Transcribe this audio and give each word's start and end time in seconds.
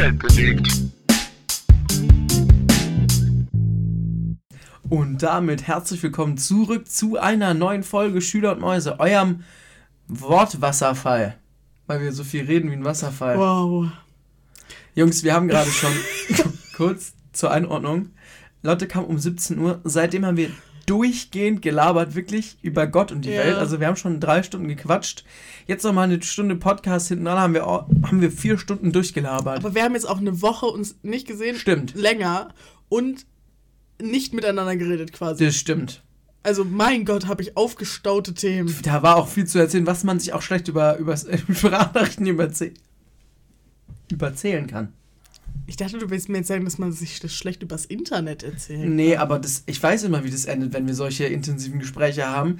Welt 0.00 0.18
bewegt. 0.18 0.66
Und 4.88 5.22
damit 5.22 5.66
herzlich 5.66 6.02
willkommen 6.02 6.38
zurück 6.38 6.88
zu 6.88 7.18
einer 7.18 7.52
neuen 7.52 7.82
Folge 7.82 8.22
Schüler 8.22 8.52
und 8.52 8.60
Mäuse, 8.62 8.98
eurem 8.98 9.44
Wortwasserfall. 10.08 11.36
Weil 11.86 12.00
wir 12.00 12.12
so 12.12 12.24
viel 12.24 12.46
reden 12.46 12.70
wie 12.70 12.76
ein 12.76 12.84
Wasserfall. 12.84 13.36
Wow. 13.36 13.88
Jungs, 14.94 15.22
wir 15.22 15.34
haben 15.34 15.48
gerade 15.48 15.70
schon 15.70 15.92
kurz 16.74 17.12
zur 17.32 17.50
Einordnung. 17.50 18.08
Lotte 18.62 18.88
kam 18.88 19.04
um 19.04 19.18
17 19.18 19.58
Uhr. 19.58 19.82
Seitdem 19.84 20.24
haben 20.24 20.38
wir 20.38 20.48
durchgehend 20.86 21.62
gelabert, 21.62 22.14
wirklich 22.14 22.58
über 22.62 22.86
Gott 22.86 23.12
und 23.12 23.24
die 23.24 23.30
Ja. 23.30 23.38
Welt. 23.44 23.56
Also 23.56 23.80
wir 23.80 23.86
haben 23.86 23.96
schon 23.96 24.20
drei 24.20 24.42
Stunden 24.42 24.68
gequatscht. 24.68 25.24
Jetzt 25.66 25.84
noch 25.84 25.92
mal 25.92 26.02
eine 26.04 26.22
Stunde 26.22 26.56
Podcast 26.56 27.08
hinten 27.08 27.24
dran, 27.26 27.38
haben 27.38 27.54
wir, 27.54 27.66
auch, 27.66 27.88
haben 28.04 28.20
wir 28.20 28.30
vier 28.32 28.58
Stunden 28.58 28.92
durchgelabert. 28.92 29.58
Aber 29.58 29.74
wir 29.74 29.82
haben 29.84 29.94
jetzt 29.94 30.08
auch 30.08 30.18
eine 30.18 30.42
Woche 30.42 30.66
uns 30.66 30.96
nicht 31.02 31.26
gesehen. 31.26 31.56
Stimmt. 31.56 31.94
Länger. 31.94 32.48
Und 32.88 33.26
nicht 34.02 34.32
miteinander 34.34 34.76
geredet 34.76 35.12
quasi. 35.12 35.44
das 35.44 35.56
stimmt. 35.56 36.02
Also 36.42 36.64
mein 36.64 37.04
Gott, 37.04 37.26
habe 37.26 37.42
ich 37.42 37.56
aufgestaute 37.56 38.32
Themen. 38.32 38.74
Da 38.82 39.02
war 39.02 39.16
auch 39.16 39.28
viel 39.28 39.46
zu 39.46 39.58
erzählen, 39.58 39.86
was 39.86 40.04
man 40.04 40.18
sich 40.18 40.32
auch 40.32 40.40
schlecht 40.42 40.68
über 40.68 40.96
übers, 40.96 41.26
Sprachnachrichten 41.52 42.26
überzäh 42.26 42.72
überzählen 44.10 44.66
kann. 44.66 44.92
Ich 45.70 45.76
dachte, 45.76 45.98
du 45.98 46.10
willst 46.10 46.28
mir 46.28 46.38
jetzt 46.38 46.48
sagen, 46.48 46.64
dass 46.64 46.78
man 46.78 46.90
sich 46.90 47.20
das 47.20 47.32
schlecht 47.32 47.62
übers 47.62 47.84
Internet 47.84 48.42
erzählt. 48.42 48.88
Nee, 48.88 49.14
aber 49.14 49.38
das, 49.38 49.62
ich 49.66 49.80
weiß 49.80 50.02
immer, 50.02 50.24
wie 50.24 50.30
das 50.30 50.46
endet, 50.46 50.72
wenn 50.72 50.88
wir 50.88 50.94
solche 50.94 51.26
intensiven 51.26 51.78
Gespräche 51.78 52.26
haben. 52.26 52.58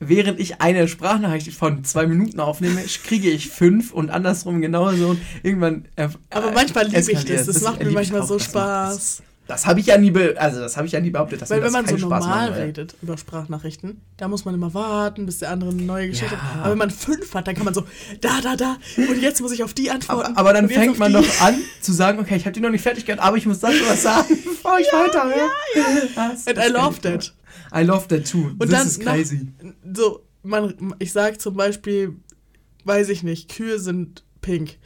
Während 0.00 0.40
ich 0.40 0.60
eine 0.60 0.88
Sprachnachricht 0.88 1.52
von 1.52 1.84
zwei 1.84 2.08
Minuten 2.08 2.40
aufnehme, 2.40 2.82
kriege 3.04 3.30
ich 3.30 3.48
fünf 3.48 3.92
und 3.92 4.10
andersrum 4.10 4.60
genauso. 4.60 5.10
Und 5.10 5.20
irgendwann. 5.44 5.84
Äh, 5.94 6.08
Aber 6.30 6.50
manchmal 6.50 6.86
liebe 6.86 7.12
ich 7.12 7.24
das. 7.24 7.42
es. 7.42 7.46
Das, 7.46 7.62
macht 7.62 7.84
mir 7.84 7.92
manchmal 7.92 8.26
so 8.26 8.38
Das 8.38 8.44
Spaß. 8.46 9.22
Das 9.48 9.64
habe 9.64 9.78
ich 9.78 9.86
ja 9.86 9.96
nie, 9.96 10.10
be 10.10 10.34
also 10.38 10.58
das 10.60 10.76
habe 10.76 10.86
ich 10.88 10.92
ja 10.92 11.00
nie 11.00 11.10
behauptet, 11.10 11.40
dass 11.40 11.50
Weil 11.50 11.58
mir 11.60 11.66
wenn 11.66 11.72
das 11.72 11.82
man 11.82 11.84
so 11.86 11.90
keinen 11.96 12.00
Spaß 12.00 12.24
normal 12.24 12.38
machen 12.50 12.54
würde. 12.56 12.66
redet 12.66 12.96
über 13.00 13.16
Sprachnachrichten, 13.16 14.00
da 14.16 14.26
muss 14.26 14.44
man 14.44 14.54
immer 14.54 14.74
warten, 14.74 15.24
bis 15.24 15.38
der 15.38 15.50
andere 15.50 15.70
eine 15.70 15.82
neue 15.82 16.08
Geschichte 16.08 16.34
Ja. 16.34 16.42
hat. 16.54 16.60
Aber 16.62 16.70
wenn 16.72 16.78
man 16.78 16.90
fünf 16.90 17.32
hat, 17.32 17.46
dann 17.46 17.54
kann 17.54 17.64
man 17.64 17.72
so, 17.74 17.84
da, 18.20 18.40
da, 18.40 18.56
da, 18.56 18.76
und 18.96 19.20
jetzt 19.22 19.40
muss 19.40 19.52
ich 19.52 19.62
auf 19.62 19.72
die 19.72 19.90
antworten. 19.90 20.30
Aber, 20.32 20.38
aber 20.40 20.52
dann 20.52 20.68
fängt 20.68 20.98
man 20.98 21.12
die. 21.12 21.18
doch 21.18 21.40
an 21.40 21.54
zu 21.80 21.92
sagen, 21.92 22.18
okay, 22.18 22.34
ich 22.36 22.44
habe 22.44 22.52
die 22.54 22.60
noch 22.60 22.70
nicht 22.70 22.82
fertig 22.82 23.06
gehört, 23.06 23.22
aber 23.22 23.36
ich 23.36 23.46
muss 23.46 23.60
das 23.60 23.74
was 23.88 24.02
sagen, 24.02 24.36
bevor 24.44 24.78
ich 24.80 24.86
weiter 24.92 25.28
Das- 26.16 26.46
And 26.46 26.56
das 26.58 26.66
I 26.68 26.72
love 26.72 27.00
kenn 27.00 27.18
ich 27.20 27.26
that. 27.28 27.34
auch. 27.72 27.78
I 27.78 27.82
love 27.84 28.08
that 28.08 28.28
too. 28.30 28.50
Und 28.58 28.60
This 28.62 28.70
dann 28.70 28.86
is 28.88 28.98
crazy. 28.98 29.48
So, 29.94 30.24
man, 30.42 30.94
ich 30.98 31.12
sage 31.12 31.38
zum 31.38 31.54
Beispiel, 31.54 32.16
weiß 32.84 33.08
ich 33.10 33.22
nicht, 33.22 33.54
Kühe 33.54 33.78
sind 33.78 34.24
pink. 34.40 34.76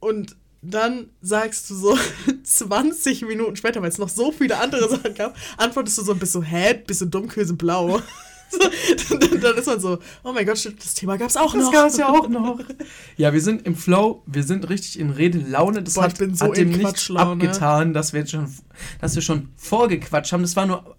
Und 0.00 0.36
dann 0.62 1.10
sagst 1.20 1.68
du 1.70 1.74
so 1.74 1.98
20 2.44 3.22
Minuten 3.22 3.56
später, 3.56 3.82
weil 3.82 3.88
es 3.90 3.98
noch 3.98 4.08
so 4.08 4.32
viele 4.32 4.58
andere 4.58 4.88
Sachen 4.88 5.14
gab, 5.14 5.36
antwortest 5.56 5.98
du 5.98 6.02
so, 6.02 6.14
bist 6.14 6.32
so, 6.32 6.42
hä, 6.42 6.74
bist 6.86 7.00
du 7.00 7.06
dumm, 7.06 7.28
Kühe 7.28 7.44
sind 7.44 7.58
blau. 7.58 8.00
So, 8.52 9.16
dann, 9.16 9.40
dann 9.40 9.56
ist 9.56 9.66
man 9.66 9.80
so, 9.80 9.98
oh 10.22 10.30
mein 10.34 10.44
Gott, 10.44 10.58
stimmt, 10.58 10.84
das 10.84 10.92
Thema 10.92 11.16
gab's 11.16 11.38
auch 11.38 11.54
Das 11.54 11.64
noch. 11.64 11.72
gab's 11.72 11.96
ja 11.96 12.10
auch 12.10 12.28
noch. 12.28 12.60
Ja, 13.16 13.32
wir 13.32 13.40
sind 13.40 13.66
im 13.66 13.74
Flow, 13.74 14.22
wir 14.26 14.42
sind 14.42 14.68
richtig 14.68 14.98
in 14.98 15.08
Redelaune. 15.08 15.82
Das 15.82 15.94
Boah, 15.94 16.02
hat, 16.02 16.18
so 16.18 16.44
hat 16.44 16.58
dem 16.58 16.68
nicht 16.68 17.10
abgetan, 17.16 17.94
dass 17.94 18.12
wir 18.12 18.20
jetzt 18.20 18.32
schon, 18.32 18.54
dass 19.00 19.14
wir 19.14 19.22
schon 19.22 19.48
vorgequatscht 19.56 20.34
haben. 20.34 20.42
Das 20.42 20.54
war 20.54 20.66
nur 20.66 20.96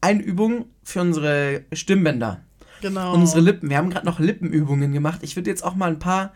eine 0.00 0.22
Übung 0.22 0.66
für 0.84 1.00
unsere 1.00 1.64
Stimmbänder. 1.72 2.44
Genau. 2.82 3.14
Und 3.14 3.22
unsere 3.22 3.40
Lippen. 3.40 3.68
Wir 3.68 3.76
haben 3.76 3.90
gerade 3.90 4.06
noch 4.06 4.20
Lippenübungen 4.20 4.92
gemacht. 4.92 5.20
Ich 5.22 5.34
würde 5.34 5.50
jetzt 5.50 5.64
auch 5.64 5.74
mal 5.74 5.90
ein 5.90 5.98
paar 5.98 6.32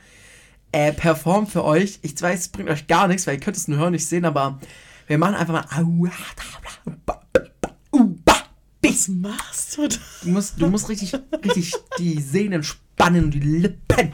äh, 0.74 0.92
performen 0.92 1.46
für 1.46 1.64
euch. 1.64 2.00
Ich 2.02 2.20
weiß, 2.20 2.40
es 2.40 2.48
bringt 2.48 2.68
euch 2.68 2.86
gar 2.88 3.06
nichts, 3.06 3.26
weil 3.26 3.34
ihr 3.34 3.40
könnt 3.40 3.56
es 3.56 3.68
nur 3.68 3.78
hören, 3.78 3.92
nicht 3.92 4.06
sehen, 4.06 4.24
aber 4.24 4.58
wir 5.06 5.18
machen 5.18 5.36
einfach 5.36 5.52
mal. 5.54 6.10
Was 8.82 9.08
machst 9.08 9.76
du 9.76 9.86
da? 9.88 9.96
Du 10.22 10.28
musst, 10.30 10.60
du 10.60 10.66
musst 10.68 10.88
richtig, 10.88 11.14
richtig 11.44 11.72
die 11.98 12.20
Sehnen 12.20 12.62
spannen 12.64 13.24
und 13.26 13.30
die 13.34 13.40
Lippen. 13.40 14.10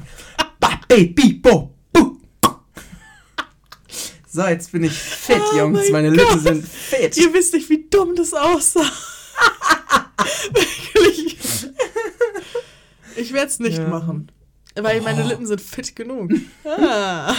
So, 4.33 4.43
jetzt 4.47 4.71
bin 4.71 4.85
ich 4.85 4.93
fit, 4.93 5.41
Oh 5.53 5.57
Jungs. 5.57 5.81
mein 5.91 6.05
Meine 6.05 6.11
Lippen 6.11 6.39
sind 6.41 6.65
fit. 6.69 7.17
Ihr 7.17 7.33
wisst 7.35 7.53
nicht, 7.55 7.69
wie 7.69 7.89
dumm 7.91 8.15
das 8.15 8.33
aussah. 8.33 8.85
Wirklich. 10.53 11.37
Ich 13.17 13.33
werde 13.33 13.47
es 13.49 13.59
nicht 13.59 13.79
Ja. 13.79 13.89
machen. 13.89 14.31
Weil 14.75 15.01
meine 15.01 15.25
Oh. 15.25 15.29
Lippen 15.29 15.47
sind 15.47 15.61
fit 15.61 15.95
genug. 15.97 16.31
Ah, 16.65 17.35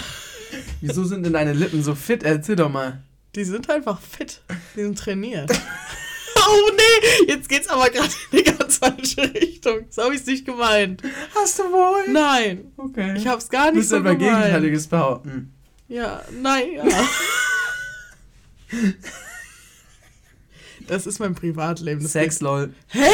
Wieso 0.81 1.05
sind 1.05 1.23
denn 1.23 1.33
deine 1.33 1.53
Lippen 1.53 1.81
so 1.83 1.95
fit? 1.95 2.23
Erzähl 2.23 2.55
doch 2.57 2.69
mal. 2.69 3.01
die 3.35 3.45
sind 3.45 3.69
einfach 3.69 4.01
fit. 4.01 4.41
Die 4.75 4.81
sind 4.83 4.97
trainiert. 4.97 5.51
Oh 6.43 6.71
nee, 6.75 7.27
jetzt 7.31 7.47
geht's 7.47 7.67
aber 7.67 7.89
gerade 7.91 8.09
in 8.31 8.39
eine 8.39 8.57
ganz 8.57 8.77
falsche 8.79 9.21
Richtung. 9.35 9.85
So 9.89 10.03
habe 10.03 10.15
ich 10.15 10.21
es 10.21 10.27
nicht 10.27 10.43
gemeint. 10.45 11.01
Hast 11.35 11.59
du 11.59 11.63
wohl? 11.63 12.11
Nein, 12.11 12.71
Okay. 12.77 13.13
ich 13.15 13.27
habe 13.27 13.37
es 13.37 13.47
gar 13.47 13.67
Du 13.67 13.73
nicht 13.73 13.75
musst 13.81 13.89
so 13.89 13.97
aber 13.97 14.15
gemeint. 14.15 14.37
Gegenteiliges 14.37 14.87
behaupten. 14.87 15.53
Ja, 15.87 16.23
nein, 16.41 16.71
ja. 16.77 16.83
Das 20.87 21.05
ist 21.05 21.19
mein 21.19 21.35
Privatleben. 21.35 22.05
Sex, 22.05 22.41
lol. 22.41 22.73
Hä? 22.87 23.07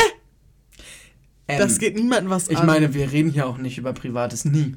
Ähm, 1.47 1.59
Das 1.59 1.80
geht 1.80 1.96
niemandem 1.96 2.30
was 2.30 2.50
Ich 2.50 2.58
an. 2.58 2.66
meine, 2.66 2.94
wir 2.94 3.12
reden 3.12 3.30
hier 3.31 3.47
auch 3.47 3.58
nicht 3.58 3.78
über 3.78 3.94
Privates, 3.94 4.46
nie. 4.46 4.75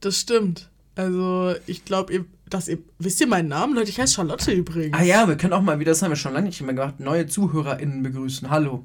Das 0.00 0.18
stimmt. 0.20 0.68
Also, 0.94 1.54
ich 1.66 1.84
glaube, 1.84 2.12
ihr, 2.12 2.24
dass 2.48 2.66
ihr. 2.68 2.78
Wisst 2.98 3.20
ihr 3.20 3.26
meinen 3.26 3.48
Namen, 3.48 3.74
Leute? 3.74 3.90
Ich 3.90 4.00
heiße 4.00 4.14
Charlotte 4.14 4.50
übrigens. 4.52 4.96
Ah 4.98 5.02
ja, 5.02 5.28
wir 5.28 5.36
können 5.36 5.52
auch 5.52 5.62
mal 5.62 5.78
wieder, 5.78 5.92
das 5.92 6.02
haben 6.02 6.10
wir 6.10 6.16
schon 6.16 6.32
lange 6.32 6.46
nicht 6.48 6.60
mehr 6.62 6.74
gemacht, 6.74 6.98
neue 7.00 7.26
ZuhörerInnen 7.26 8.02
begrüßen. 8.02 8.50
Hallo. 8.50 8.84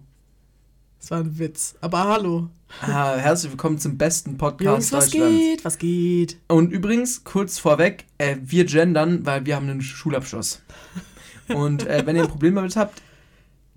Das 1.00 1.12
war 1.12 1.20
ein 1.20 1.38
Witz. 1.40 1.76
Aber 1.82 2.04
hallo. 2.06 2.50
Ah, 2.82 3.16
herzlich 3.18 3.52
willkommen 3.52 3.78
zum 3.78 3.98
besten 3.98 4.38
Podcast 4.38 4.64
Jungs, 4.66 4.92
was 4.94 5.10
Deutschlands. 5.10 5.38
geht? 5.38 5.66
Was 5.66 5.78
geht? 5.78 6.38
Und 6.48 6.72
übrigens, 6.72 7.24
kurz 7.24 7.60
vorweg, 7.60 8.06
äh, 8.18 8.38
wir 8.42 8.66
gendern, 8.66 9.26
weil 9.26 9.46
wir 9.46 9.56
haben 9.56 9.70
einen 9.70 9.82
Schulabschluss. 9.82 10.62
Und 11.50 11.86
äh, 11.86 12.04
wenn 12.06 12.16
ihr 12.16 12.24
ein 12.24 12.30
Problem 12.30 12.56
damit 12.56 12.76
habt, 12.76 13.02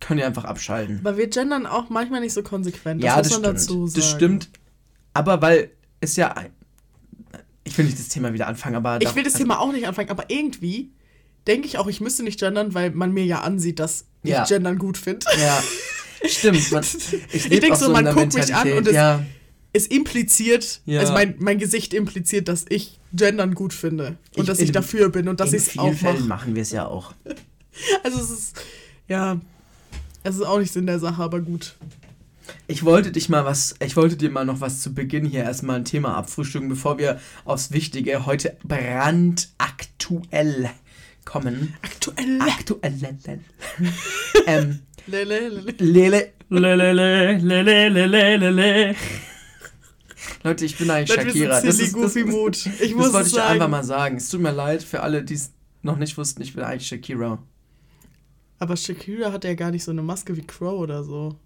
könnt 0.00 0.20
ihr 0.20 0.26
einfach 0.26 0.44
abschalten. 0.44 1.00
Aber 1.00 1.16
wir 1.16 1.26
gendern 1.28 1.66
auch 1.66 1.88
manchmal 1.90 2.20
nicht 2.20 2.32
so 2.32 2.42
konsequent. 2.42 3.02
Das 3.02 3.06
ja, 3.08 3.16
muss 3.16 3.28
das 3.28 3.40
man 3.40 3.58
stimmt. 3.58 3.96
Das 3.96 4.10
stimmt. 4.10 4.48
Aber 5.14 5.40
weil 5.42 5.70
es 6.00 6.16
ja. 6.16 6.34
Ich 7.64 7.76
will 7.78 7.86
nicht 7.86 7.98
das 7.98 8.08
Thema 8.08 8.32
wieder 8.32 8.46
anfangen, 8.46 8.76
aber. 8.76 9.00
Ich 9.00 9.14
will 9.14 9.22
das 9.24 9.34
also, 9.34 9.44
Thema 9.44 9.58
auch 9.60 9.72
nicht 9.72 9.86
anfangen, 9.86 10.10
aber 10.10 10.24
irgendwie 10.30 10.90
denke 11.46 11.66
ich 11.66 11.78
auch, 11.78 11.86
ich 11.86 12.00
müsste 12.00 12.22
nicht 12.22 12.38
gendern, 12.40 12.74
weil 12.74 12.90
man 12.90 13.12
mir 13.12 13.24
ja 13.24 13.40
ansieht, 13.40 13.78
dass 13.78 14.04
ich 14.22 14.30
Ja. 14.30 14.44
gendern 14.44 14.78
gut 14.78 14.96
finde. 14.98 15.26
Ja, 15.40 15.62
stimmt. 16.28 16.70
Man, 16.72 16.82
ich 17.32 17.34
Ich 17.34 17.48
leb 17.48 17.60
denk 17.60 17.72
auch 17.74 17.78
so, 17.78 17.86
in 17.86 17.92
man 17.92 18.14
guckt 18.14 18.34
mich 18.34 18.54
an 18.54 18.72
und 18.72 18.86
es- 18.88 18.94
ja, 18.94 19.22
Es 19.72 19.86
impliziert, 19.86 20.80
Ja. 20.86 21.00
also 21.00 21.12
mein, 21.12 21.34
mein 21.38 21.58
Gesicht 21.58 21.92
impliziert, 21.92 22.48
dass 22.48 22.64
ich 22.68 22.98
gendern 23.12 23.54
gut 23.54 23.74
finde. 23.74 24.16
Und 24.34 24.42
Ich- 24.42 24.44
dass 24.46 24.58
ich 24.58 24.68
in- 24.68 24.72
dafür 24.72 25.08
bin 25.10 25.28
und 25.28 25.38
dass 25.40 25.50
in 25.50 25.56
ich 25.56 25.62
es 25.64 25.68
vielen 25.72 25.84
auch 25.84 25.94
Fällen 25.94 26.20
mache. 26.20 26.28
machen 26.28 26.54
wir 26.54 26.62
es 26.62 26.70
ja 26.72 26.86
auch. 26.86 27.12
Also 28.02 28.18
es 28.20 28.30
ist, 28.30 28.56
ja, 29.06 29.38
es 30.26 30.36
ist 30.36 30.42
auch 30.42 30.58
nicht 30.58 30.72
Sinn 30.72 30.86
der 30.86 30.98
Sache, 30.98 31.22
aber 31.22 31.40
gut. 31.40 31.76
Ich 32.66 32.84
wollte 32.84 33.12
dich 33.12 33.28
mal 33.28 33.44
was, 33.44 33.76
ich 33.84 33.94
wollte 33.96 34.16
dir 34.16 34.30
mal 34.30 34.44
noch 34.44 34.60
was 34.60 34.82
zu 34.82 34.92
Beginn 34.92 35.24
hier 35.24 35.44
erstmal 35.44 35.76
ein 35.76 35.84
Thema 35.84 36.16
abfrühstücken, 36.16 36.68
bevor 36.68 36.98
wir 36.98 37.20
aufs 37.44 37.70
Wichtige 37.70 38.26
heute 38.26 38.56
brandaktuell 38.64 40.70
kommen. 41.24 41.74
Aktuell. 41.82 42.40
Aktuell. 42.40 43.14
ähm, 44.46 44.80
Lele, 45.06 45.48
lele. 45.48 45.74
lele, 45.78 46.32
lele, 46.48 46.92
lele, 46.92 47.62
lele, 47.62 48.06
lele, 48.06 48.50
lele. 48.50 48.96
Leute, 50.42 50.64
ich 50.64 50.76
bin 50.76 50.90
eigentlich 50.90 51.14
Shakira. 51.14 51.60
Das, 51.60 51.78
ist, 51.78 51.80
das, 51.80 51.92
goofy 51.92 52.24
das, 52.24 52.32
Mood. 52.32 52.56
Ich 52.56 52.78
das 52.78 52.90
muss 52.90 53.12
wollte 53.12 53.20
es 53.20 53.28
ich 53.28 53.34
sagen. 53.34 53.52
einfach 53.52 53.68
mal 53.68 53.84
sagen. 53.84 54.16
Es 54.16 54.28
tut 54.28 54.40
mir 54.40 54.50
leid 54.50 54.82
für 54.82 55.02
alle, 55.02 55.22
die 55.22 55.34
es 55.34 55.52
noch 55.82 55.96
nicht 55.96 56.18
wussten, 56.18 56.42
ich 56.42 56.54
bin 56.54 56.64
eigentlich 56.64 56.88
Shakira. 56.88 57.38
Aber 58.58 58.76
Shakira 58.76 59.32
hat 59.32 59.44
ja 59.44 59.54
gar 59.54 59.70
nicht 59.70 59.84
so 59.84 59.90
eine 59.90 60.02
Maske 60.02 60.36
wie 60.36 60.46
Crow 60.46 60.78
oder 60.80 61.04
so. 61.04 61.36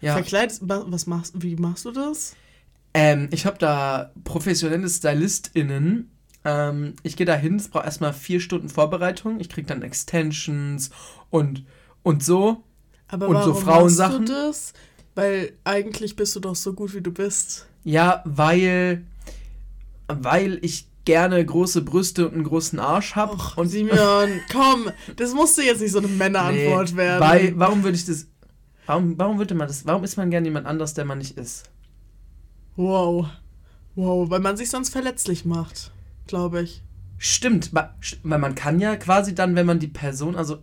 Ja. 0.00 0.14
Verkleidet, 0.14 0.58
wa- 0.62 0.84
was 0.86 1.06
machst, 1.06 1.34
wie 1.42 1.56
machst 1.56 1.84
du 1.84 1.90
das? 1.92 2.34
Ähm, 2.94 3.28
ich 3.32 3.44
habe 3.46 3.58
da 3.58 4.12
professionelle 4.24 4.88
StylistInnen. 4.88 6.10
Ähm, 6.44 6.94
ich 7.02 7.16
gehe 7.16 7.26
da 7.26 7.34
hin, 7.34 7.56
es 7.56 7.68
braucht 7.68 7.84
erstmal 7.84 8.12
vier 8.12 8.40
Stunden 8.40 8.68
Vorbereitung. 8.68 9.40
Ich 9.40 9.48
krieg 9.48 9.66
dann 9.66 9.82
Extensions 9.82 10.90
und, 11.28 11.64
und 12.02 12.24
so. 12.24 12.62
Aber 13.08 13.28
Und 13.28 13.36
so 13.42 13.50
warum 13.50 13.62
Frauensachen? 13.62 14.18
machst 14.20 14.28
du 14.28 14.32
das? 14.32 14.72
Weil 15.16 15.52
eigentlich 15.64 16.16
bist 16.16 16.34
du 16.36 16.40
doch 16.40 16.54
so 16.56 16.72
gut, 16.72 16.94
wie 16.94 17.00
du 17.02 17.10
bist. 17.12 17.66
Ja, 17.84 18.22
weil, 18.24 19.04
weil 20.08 20.58
ich 20.62 20.86
gerne 21.04 21.44
große 21.44 21.82
Brüste 21.82 22.28
und 22.28 22.34
einen 22.34 22.44
großen 22.44 22.78
Arsch 22.78 23.16
habe. 23.16 23.36
Und 23.56 23.68
Simeon, 23.68 24.40
komm, 24.52 24.90
das 25.16 25.34
musste 25.34 25.62
jetzt 25.62 25.80
nicht 25.80 25.92
so 25.92 25.98
eine 25.98 26.08
Männerantwort 26.08 26.92
Nee, 26.92 26.96
werden. 26.96 27.20
Weil, 27.20 27.58
warum 27.58 27.82
würde 27.82 27.96
ich 27.96 28.04
das. 28.04 28.26
Warum, 28.86 29.18
warum 29.18 29.38
würde 29.38 29.54
man 29.54 29.68
das. 29.68 29.86
Warum 29.86 30.04
ist 30.04 30.16
man 30.16 30.30
gerne 30.30 30.46
jemand 30.46 30.66
anders, 30.66 30.94
der 30.94 31.04
man 31.04 31.18
nicht 31.18 31.36
ist? 31.36 31.70
Wow. 32.76 33.26
Wow, 33.94 34.30
weil 34.30 34.40
man 34.40 34.56
sich 34.56 34.70
sonst 34.70 34.90
verletzlich 34.90 35.44
macht, 35.44 35.90
glaube 36.26 36.62
ich. 36.62 36.82
Stimmt, 37.18 37.74
weil 37.74 37.90
man 38.22 38.54
kann 38.54 38.80
ja 38.80 38.96
quasi 38.96 39.34
dann, 39.34 39.54
wenn 39.54 39.66
man 39.66 39.78
die 39.78 39.88
Person, 39.88 40.36
also 40.36 40.58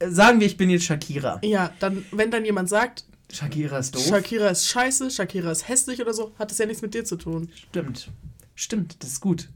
sagen 0.00 0.40
wir, 0.40 0.46
ich 0.46 0.56
bin 0.56 0.70
jetzt 0.70 0.84
Shakira. 0.84 1.40
Ja, 1.42 1.72
dann, 1.80 2.04
wenn 2.12 2.30
dann 2.30 2.44
jemand 2.44 2.68
sagt, 2.68 3.04
Shakira 3.32 3.78
ist 3.78 3.94
doof. 3.94 4.06
Shakira 4.06 4.48
ist 4.48 4.66
scheiße, 4.68 5.10
Shakira 5.10 5.50
ist 5.50 5.68
hässlich 5.68 6.00
oder 6.00 6.14
so, 6.14 6.32
hat 6.38 6.50
das 6.50 6.58
ja 6.58 6.66
nichts 6.66 6.82
mit 6.82 6.94
dir 6.94 7.04
zu 7.04 7.16
tun. 7.16 7.50
Stimmt. 7.54 8.08
Stimmt, 8.56 8.96
das 9.02 9.10
ist 9.12 9.20
gut. 9.20 9.48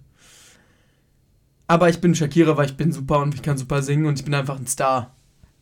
Aber 1.66 1.88
ich 1.88 2.00
bin 2.00 2.14
Shakira, 2.14 2.56
weil 2.56 2.66
ich 2.66 2.76
bin 2.76 2.92
super 2.92 3.18
und 3.20 3.34
ich 3.34 3.42
kann 3.42 3.58
super 3.58 3.82
singen 3.82 4.06
und 4.06 4.18
ich 4.18 4.24
bin 4.24 4.34
einfach 4.34 4.58
ein 4.58 4.66
Star. 4.66 5.14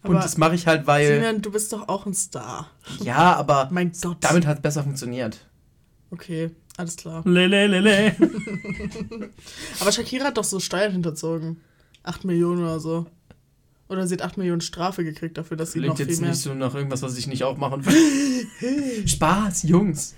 und 0.03 0.11
Aber 0.17 0.21
das 0.23 0.37
mache 0.39 0.55
ich 0.55 0.67
halt, 0.67 0.87
weil. 0.87 1.07
Simeon, 1.07 1.41
du 1.41 1.51
bist 1.51 1.73
doch 1.73 1.89
auch 1.89 2.05
ein 2.07 2.15
Star. 2.15 2.71
Ja, 3.01 3.35
aber 3.37 3.69
Mein 3.73 3.93
Gott. 4.03 4.19
damit 4.21 4.47
hat 4.47 4.57
es 4.59 4.63
besser 4.63 4.83
funktioniert. 4.83 5.47
Okay, 6.11 6.51
alles 6.79 6.97
klar. 6.97 7.23
Lelelele. 7.27 8.17
Aber 9.81 9.93
Shakira 9.93 10.25
hat 10.27 10.39
doch 10.39 10.45
so 10.45 10.59
Steuern 10.59 10.93
hinterzogen. 10.93 11.61
8 12.03 12.25
Millionen 12.25 12.63
oder 12.63 12.81
so. 12.81 13.05
Oder 13.91 14.07
sie 14.07 14.15
hat 14.15 14.23
8 14.23 14.39
Millionen 14.39 14.63
Strafe 14.63 15.05
gekriegt 15.05 15.37
dafür, 15.37 15.59
dass 15.59 15.73
sie 15.73 15.81
noch 15.81 15.95
Klingt 15.95 15.99
viel 15.99 16.09
jetzt 16.09 16.21
mehr. 16.23 16.31
nicht 16.31 16.41
so 16.41 16.55
nach 16.55 16.75
irgendwas, 16.75 17.03
was 17.03 17.19
ich 17.19 17.27
nicht 17.27 17.45
auch 17.45 17.59
machen 17.59 17.85
will. 18.61 19.07
Spaß, 19.07 19.65
Jungs. 19.65 20.15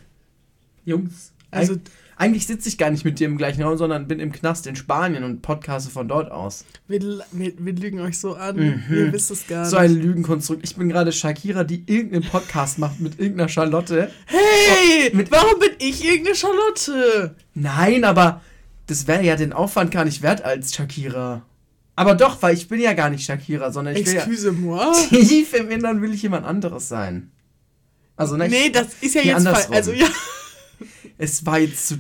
Jungs. 0.85 1.33
Also, 1.51 1.75
eigentlich 2.21 2.47
sitze 2.47 2.69
ich 2.69 2.77
gar 2.77 2.91
nicht 2.91 3.05
mit 3.07 3.19
dir 3.19 3.27
im 3.27 3.39
gleichen 3.39 3.63
Raum, 3.63 3.79
sondern 3.79 4.07
bin 4.07 4.21
im 4.21 4.31
Knast 4.31 4.67
in 4.67 4.77
Spanien 4.77 5.25
und 5.25 5.41
podcaste 5.41 5.91
von 5.91 6.07
dort 6.07 6.31
aus. 6.31 6.67
Wir, 6.87 7.01
wir, 7.33 7.53
wir 7.59 7.73
lügen 7.73 7.99
euch 8.01 8.19
so 8.19 8.35
an. 8.35 8.57
Mhm. 8.57 8.85
Ihr 8.95 9.13
wisst 9.13 9.31
es 9.31 9.47
gar 9.47 9.65
So 9.65 9.81
nicht. 9.81 9.91
ein 9.91 9.97
Lügenkonstrukt. 10.03 10.61
Ich 10.63 10.77
bin 10.77 10.91
gerade 10.91 11.13
Shakira, 11.13 11.65
die 11.65 11.83
irgendeinen 11.87 12.25
Podcast 12.25 12.79
macht 12.79 13.01
mit 13.01 13.19
irgendeiner 13.19 13.49
Charlotte. 13.49 14.11
Hey! 14.27 15.11
Mit- 15.15 15.31
warum 15.31 15.59
bin 15.61 15.71
ich 15.79 16.05
irgendeine 16.05 16.37
Charlotte? 16.37 17.37
Nein, 17.55 18.05
aber 18.05 18.43
das 18.87 19.07
wäre 19.07 19.25
ja 19.25 19.37
den 19.37 19.55
Aufwand 19.55 19.91
gar 19.91 20.05
nicht 20.05 20.21
wert 20.21 20.45
als 20.45 20.75
Shakira. 20.75 21.43
Aber 21.97 22.15
doch, 22.15 22.43
weil 22.43 22.55
ich 22.55 22.69
bin 22.69 22.81
ja 22.81 22.93
gar 22.93 23.09
nicht 23.09 23.25
Shakira, 23.25 23.73
sondern 23.73 23.97
ich 23.97 24.07
will 24.07 24.15
ja 24.15 24.21
Excuse-moi. 24.21 24.93
tief 25.09 25.55
im 25.55 25.71
Innern 25.71 26.03
will 26.03 26.13
ich 26.13 26.23
jemand 26.23 26.45
anderes 26.45 26.89
sein. 26.89 27.31
Also 28.17 28.37
ne, 28.37 28.49
Nee, 28.49 28.69
das 28.69 28.89
ist 29.01 29.15
ja 29.15 29.23
jetzt 29.23 29.49
falsch. 29.49 29.67
Also 29.71 29.93
ja, 29.93 30.07
es 31.21 31.45
war 31.45 31.59
jetzt. 31.59 31.99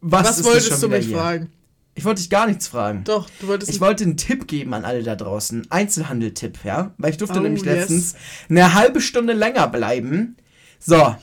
Was, 0.00 0.28
was 0.28 0.44
wolltest 0.44 0.82
du 0.82 0.88
mich 0.88 1.06
hier? 1.06 1.16
fragen? 1.16 1.52
Ich 1.94 2.04
wollte 2.04 2.20
dich 2.22 2.30
gar 2.30 2.46
nichts 2.46 2.68
fragen. 2.68 3.02
Doch, 3.04 3.28
du 3.40 3.48
wolltest 3.48 3.72
Ich 3.72 3.80
wollte 3.80 4.04
einen 4.04 4.16
Tipp 4.16 4.46
geben 4.46 4.72
an 4.72 4.84
alle 4.84 5.02
da 5.02 5.16
draußen. 5.16 5.70
Einzelhandel-Tipp, 5.70 6.60
ja? 6.64 6.94
Weil 6.96 7.10
ich 7.10 7.16
durfte 7.16 7.40
Oh, 7.40 7.42
nämlich 7.42 7.64
yes. 7.64 7.74
letztens 7.74 8.14
eine 8.48 8.74
halbe 8.74 9.00
Stunde 9.00 9.32
länger 9.32 9.66
bleiben. 9.66 10.36
So, 10.78 11.16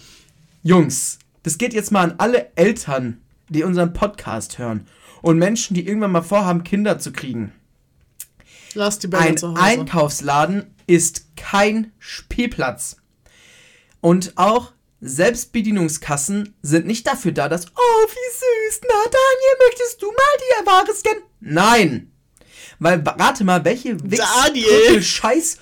Jungs, 0.63 1.17
das 1.43 1.57
geht 1.57 1.73
jetzt 1.73 1.91
mal 1.91 2.03
an 2.03 2.15
alle 2.17 2.51
Eltern, 2.57 3.21
die 3.49 3.63
unseren 3.63 3.93
Podcast 3.93 4.59
hören. 4.59 4.85
Und 5.21 5.39
Menschen, 5.39 5.73
die 5.73 5.87
irgendwann 5.87 6.11
mal 6.11 6.21
vorhaben, 6.21 6.63
Kinder 6.65 6.99
zu 6.99 7.11
kriegen. 7.13 7.53
Lass 8.73 8.99
die 8.99 9.07
Bälle 9.07 9.23
Ein 9.23 9.37
zu 9.37 9.49
Hause. 9.51 9.61
Einkaufsladen 9.61 10.65
ist 10.85 11.35
kein 11.37 11.91
Spielplatz. 11.99 12.97
Und 14.01 14.33
auch 14.35 14.73
Selbstbedienungskassen 14.99 16.55
sind 16.61 16.87
nicht 16.87 17.05
dafür 17.05 17.31
da, 17.31 17.49
dass, 17.49 17.67
oh, 17.67 18.07
wie 18.07 18.69
süß, 18.69 18.81
na 18.83 19.03
Daniel, 19.03 19.67
möchtest 19.67 20.01
du 20.01 20.07
mal 20.07 20.15
die 20.39 20.65
Ware 20.65 20.95
scannen? 20.95 21.23
Nein. 21.39 22.11
Weil, 22.79 23.01
rate 23.05 23.43
mal, 23.43 23.63
welche 23.65 23.95
Daniel. 23.95 25.01
scheiß 25.01 25.57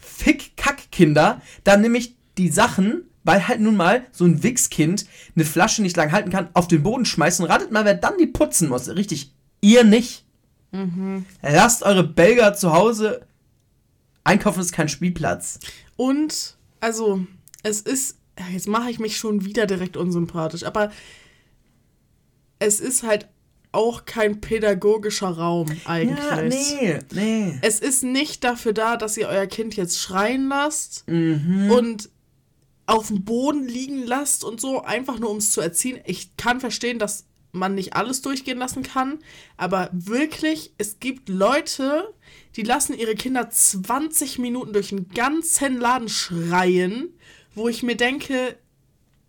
Fick-Kack-Kinder 0.00 1.40
dann 1.64 1.80
nämlich 1.80 2.16
die 2.38 2.48
Sachen, 2.48 3.08
weil 3.24 3.46
halt 3.46 3.60
nun 3.60 3.76
mal 3.76 4.06
so 4.12 4.24
ein 4.24 4.42
Wichskind 4.42 5.06
eine 5.34 5.44
Flasche 5.44 5.82
nicht 5.82 5.96
lang 5.96 6.12
halten 6.12 6.30
kann, 6.30 6.48
auf 6.54 6.68
den 6.68 6.82
Boden 6.82 7.04
schmeißen. 7.04 7.44
Ratet 7.44 7.70
mal, 7.70 7.84
wer 7.84 7.94
dann 7.94 8.18
die 8.18 8.26
putzen 8.26 8.68
muss. 8.68 8.88
Richtig, 8.88 9.32
ihr 9.60 9.84
nicht. 9.84 10.24
Lasst 11.42 11.82
eure 11.82 12.04
Belger 12.04 12.54
zu 12.54 12.72
Hause. 12.72 13.26
Einkaufen 14.24 14.60
ist 14.60 14.72
kein 14.72 14.88
Spielplatz. 14.88 15.60
Und, 15.96 16.56
also, 16.80 17.24
es 17.62 17.80
ist, 17.80 18.17
jetzt 18.52 18.68
mache 18.68 18.90
ich 18.90 18.98
mich 18.98 19.16
schon 19.16 19.44
wieder 19.44 19.66
direkt 19.66 19.96
unsympathisch, 19.96 20.64
aber 20.64 20.90
es 22.58 22.80
ist 22.80 23.02
halt 23.02 23.28
auch 23.70 24.06
kein 24.06 24.40
pädagogischer 24.40 25.28
Raum 25.28 25.66
eigentlich. 25.84 26.18
Ja, 26.18 26.42
nee, 26.42 26.98
nee. 27.12 27.58
Es 27.62 27.80
ist 27.80 28.02
nicht 28.02 28.42
dafür 28.42 28.72
da, 28.72 28.96
dass 28.96 29.16
ihr 29.16 29.28
euer 29.28 29.46
Kind 29.46 29.76
jetzt 29.76 29.98
schreien 29.98 30.48
lasst 30.48 31.04
Mhm. 31.06 31.70
und 31.70 32.10
auf 32.86 33.08
dem 33.08 33.24
Boden 33.24 33.68
liegen 33.68 34.06
lasst 34.06 34.42
und 34.44 34.60
so, 34.60 34.82
einfach 34.82 35.18
nur 35.18 35.30
um 35.30 35.36
es 35.36 35.50
zu 35.52 35.60
erziehen. 35.60 36.00
Ich 36.06 36.34
kann 36.38 36.58
verstehen, 36.60 36.98
dass 36.98 37.26
man 37.52 37.74
nicht 37.74 37.94
alles 37.94 38.22
durchgehen 38.22 38.58
lassen 38.58 38.82
kann, 38.82 39.18
aber 39.58 39.90
wirklich, 39.92 40.72
es 40.78 40.98
gibt 40.98 41.28
Leute, 41.28 42.12
die 42.56 42.62
lassen 42.62 42.94
ihre 42.94 43.14
Kinder 43.14 43.50
20 43.50 44.38
Minuten 44.38 44.72
durch 44.72 44.88
den 44.88 45.08
ganzen 45.10 45.78
Laden 45.78 46.08
schreien, 46.08 47.10
wo 47.54 47.68
ich 47.68 47.82
mir 47.82 47.96
denke, 47.96 48.56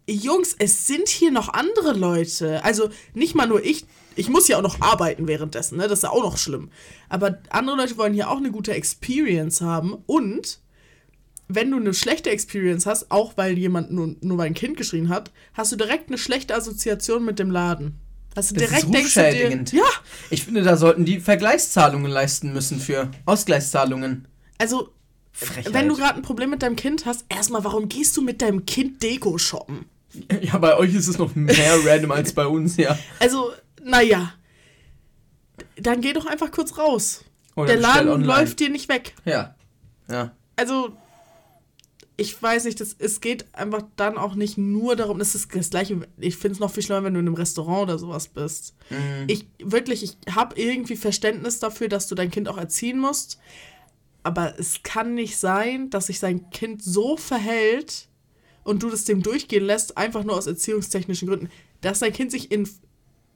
Jungs, 0.10 0.56
es 0.58 0.88
sind 0.88 1.08
hier 1.08 1.32
noch 1.32 1.50
andere 1.54 1.94
Leute. 1.94 2.64
Also 2.64 2.90
nicht 3.14 3.36
mal 3.36 3.48
nur 3.48 3.64
ich. 3.64 3.86
Ich 4.16 4.28
muss 4.28 4.48
ja 4.48 4.58
auch 4.58 4.64
noch 4.64 4.82
arbeiten 4.82 5.28
währenddessen, 5.28 5.78
ne? 5.78 5.88
Das 5.88 6.00
ist 6.00 6.04
ja 6.04 6.10
auch 6.10 6.24
noch 6.24 6.38
schlimm. 6.38 6.72
Aber 7.08 7.40
andere 7.50 7.78
Leute 7.78 7.98
wollen 7.98 8.14
hier 8.14 8.30
auch 8.30 8.38
eine 8.38 8.52
gute 8.52 8.74
Experience 8.74 9.62
haben. 9.62 9.96
Und 10.08 10.60
wenn 11.48 11.72
du 11.72 11.78
eine 11.78 11.94
schlechte 11.94 12.30
Experience 12.30 12.86
hast, 12.86 13.12
auch 13.12 13.34
weil 13.38 13.58
jemand 13.58 13.92
nur, 13.92 14.16
nur 14.22 14.38
weil 14.38 14.48
ein 14.48 14.54
Kind 14.54 14.78
geschrien 14.78 15.10
hat, 15.10 15.32
hast 15.54 15.72
du 15.72 15.76
direkt 15.76 16.10
eine 16.10 16.18
schlechte 16.18 16.56
Assoziation 16.56 17.24
mit 17.24 17.40
dem 17.40 17.50
Laden. 17.52 18.00
Hast 18.36 18.52
du 18.52 18.56
Das 18.56 18.70
direkt 18.70 18.86
ist 18.86 18.94
denkst 18.94 19.14
du 19.16 19.66
dir, 19.72 19.80
ja, 19.80 19.90
Ich 20.30 20.44
finde, 20.44 20.62
da 20.64 20.78
sollten 20.78 21.06
die 21.06 21.20
Vergleichszahlungen 21.20 22.12
leisten 22.12 22.54
müssen 22.54 22.80
für 22.80 23.10
Ausgleichszahlungen. 23.26 24.28
also 24.58 24.90
Frechheit. 25.46 25.74
wenn 25.74 25.88
du 25.88 25.96
gerade 25.96 26.16
ein 26.16 26.22
Problem 26.22 26.50
mit 26.50 26.62
deinem 26.62 26.76
Kind 26.76 27.06
hast, 27.06 27.26
erstmal, 27.30 27.64
warum 27.64 27.90
gehst 27.90 28.16
du 28.18 28.22
mit 28.22 28.42
deinem 28.42 28.66
Kind 28.66 29.02
Deko 29.04 29.38
shoppen? 29.38 29.86
Ja, 30.42 30.58
bei 30.58 30.76
euch 30.76 30.96
ist 30.96 31.08
es 31.08 31.18
noch 31.18 31.36
mehr 31.36 31.78
random 31.86 32.12
als 32.12 32.34
bei 32.34 32.48
uns, 32.48 32.78
ja. 32.78 32.98
Also, 33.20 33.52
naja. 33.84 34.34
Dann 35.78 36.02
geh 36.02 36.14
doch 36.14 36.26
einfach 36.26 36.52
kurz 36.52 36.78
raus. 36.78 37.24
Oder 37.56 37.74
Der 37.74 37.78
Laden 37.78 38.10
online. 38.10 38.28
läuft 38.28 38.60
dir 38.60 38.70
nicht 38.70 38.90
weg. 38.90 39.14
Ja. 39.26 39.56
Ja. 40.10 40.32
Also, 40.56 40.92
ich 42.18 42.42
weiß 42.42 42.66
nicht, 42.66 42.82
das, 42.82 42.96
es 43.00 43.22
geht 43.22 43.46
einfach 43.54 43.84
dann 43.96 44.18
auch 44.18 44.36
nicht 44.36 44.58
nur 44.58 44.96
darum, 44.96 45.20
das 45.20 45.36
ist 45.36 45.56
das 45.56 45.70
gleiche, 45.70 46.02
ich 46.18 46.36
finde 46.36 46.54
es 46.56 46.60
noch 46.60 46.72
viel 46.72 46.84
schlimmer, 46.84 47.04
wenn 47.06 47.14
du 47.14 47.20
in 47.22 47.28
einem 47.28 47.36
Restaurant 47.36 47.84
oder 47.84 47.98
sowas 47.98 48.28
bist. 48.28 48.76
Mhm. 48.90 49.26
Ich, 49.28 49.48
wirklich, 49.60 50.04
ich 50.04 50.36
habe 50.36 50.60
irgendwie 50.60 50.98
Verständnis 50.98 51.60
dafür, 51.60 51.88
dass 51.88 52.08
du 52.08 52.16
dein 52.16 52.30
Kind 52.32 52.50
auch 52.50 52.58
erziehen 52.58 53.00
musst, 53.00 53.40
aber 54.24 54.60
es 54.60 54.84
kann 54.84 55.16
nicht 55.16 55.38
sein, 55.38 55.90
dass 55.90 56.08
sich 56.08 56.20
dein 56.20 56.50
Kind 56.50 56.84
so 56.84 57.18
verhält 57.18 58.08
und 58.64 58.84
du 58.84 58.90
das 58.90 59.06
dem 59.06 59.24
durchgehen 59.24 59.64
lässt, 59.66 59.98
einfach 59.98 60.24
nur 60.24 60.38
aus 60.38 60.48
erziehungstechnischen 60.48 61.28
Gründen, 61.28 61.50
dass 61.82 62.00
dein 62.00 62.14
Kind 62.14 62.32
sich 62.32 62.52
in, 62.52 62.68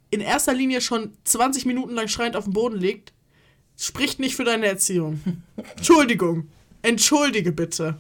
in 0.10 0.22
erster 0.22 0.54
Linie 0.54 0.82
schon 0.82 1.14
20 1.24 1.66
Minuten 1.66 1.94
lang 1.94 2.08
schreiend 2.08 2.36
auf 2.36 2.44
dem 2.44 2.54
Boden 2.54 2.78
legt, 2.78 3.14
spricht 3.78 4.20
nicht 4.20 4.36
für 4.36 4.44
deine 4.44 4.68
Erziehung. 4.68 5.22
Entschuldigung. 5.78 6.50
Entschuldige 6.82 7.52
bitte. 7.52 7.98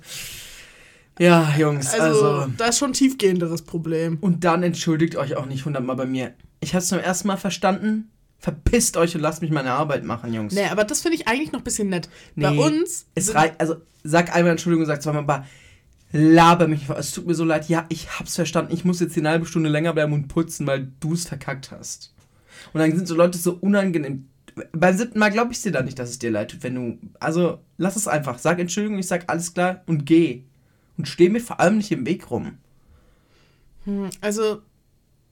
Ja, 1.19 1.55
Jungs, 1.57 1.93
Also, 1.93 2.25
also. 2.25 2.53
da 2.57 2.65
ist 2.67 2.79
schon 2.79 2.91
ein 2.91 2.93
tiefgehenderes 2.93 3.61
Problem. 3.61 4.17
Und 4.19 4.43
dann 4.43 4.63
entschuldigt 4.63 5.15
euch 5.15 5.35
auch 5.35 5.45
nicht 5.45 5.65
hundertmal 5.65 5.95
bei 5.95 6.05
mir. 6.05 6.33
Ich 6.59 6.73
hab's 6.75 6.87
zum 6.87 6.99
ersten 6.99 7.27
Mal 7.27 7.37
verstanden. 7.37 8.09
Verpisst 8.43 8.97
euch 8.97 9.15
und 9.15 9.21
lasst 9.21 9.41
mich 9.41 9.51
meine 9.51 9.71
Arbeit 9.71 10.03
machen, 10.03 10.33
Jungs. 10.33 10.53
Nee, 10.53 10.65
aber 10.65 10.83
das 10.83 11.00
finde 11.00 11.15
ich 11.15 11.29
eigentlich 11.29 11.53
noch 11.53 11.62
ein 11.62 11.63
bisschen 11.63 11.88
nett. 11.88 12.09
Bei 12.35 12.51
Nee, 12.51 12.57
uns. 12.59 13.05
Es 13.15 13.33
reicht, 13.33 13.57
also 13.62 13.77
sag 14.03 14.35
einmal 14.35 14.51
Entschuldigung, 14.51 14.85
sag 14.85 15.01
zweimal, 15.01 15.23
aber 15.23 15.45
laber 16.12 16.67
mich 16.67 16.81
nicht. 16.81 16.91
Es 17.00 17.13
tut 17.13 17.25
mir 17.25 17.35
so 17.35 17.45
leid. 17.45 17.69
Ja, 17.69 17.85
ich 17.88 18.19
hab's 18.19 18.35
verstanden. 18.35 18.73
Ich 18.73 18.83
muss 18.83 19.00
jetzt 19.00 19.17
eine 19.17 19.29
halbe 19.29 19.45
Stunde 19.45 19.69
länger 19.69 19.93
bleiben 19.93 20.12
und 20.12 20.27
putzen, 20.27 20.67
weil 20.67 20.91
du 21.00 21.13
es 21.13 21.25
verkackt 21.25 21.71
hast. 21.71 22.13
Und 22.73 22.81
dann 22.81 22.93
sind 22.93 23.07
so 23.07 23.15
Leute 23.15 23.38
so 23.38 23.53
unangenehm. 23.53 24.27
Beim 24.73 24.97
siebten 24.97 25.19
Mal 25.19 25.31
glaube 25.31 25.53
ich 25.53 25.62
dir 25.62 25.71
da 25.71 25.81
nicht, 25.81 25.97
dass 25.97 26.09
es 26.09 26.19
dir 26.19 26.29
leid 26.29 26.51
tut, 26.51 26.63
wenn 26.63 26.75
du. 26.75 26.97
Also, 27.21 27.59
lass 27.77 27.95
es 27.95 28.09
einfach. 28.09 28.39
Sag 28.39 28.59
Entschuldigung, 28.59 29.00
ich 29.00 29.07
sag 29.07 29.23
alles 29.29 29.53
klar 29.53 29.83
und 29.85 30.05
geh. 30.05 30.43
Und 30.97 31.07
steh 31.07 31.29
mir 31.29 31.39
vor 31.39 31.62
allem 31.62 31.77
nicht 31.77 31.93
im 31.93 32.05
Weg 32.05 32.29
rum. 32.29 32.57
Hm, 33.85 34.09
Also, 34.19 34.62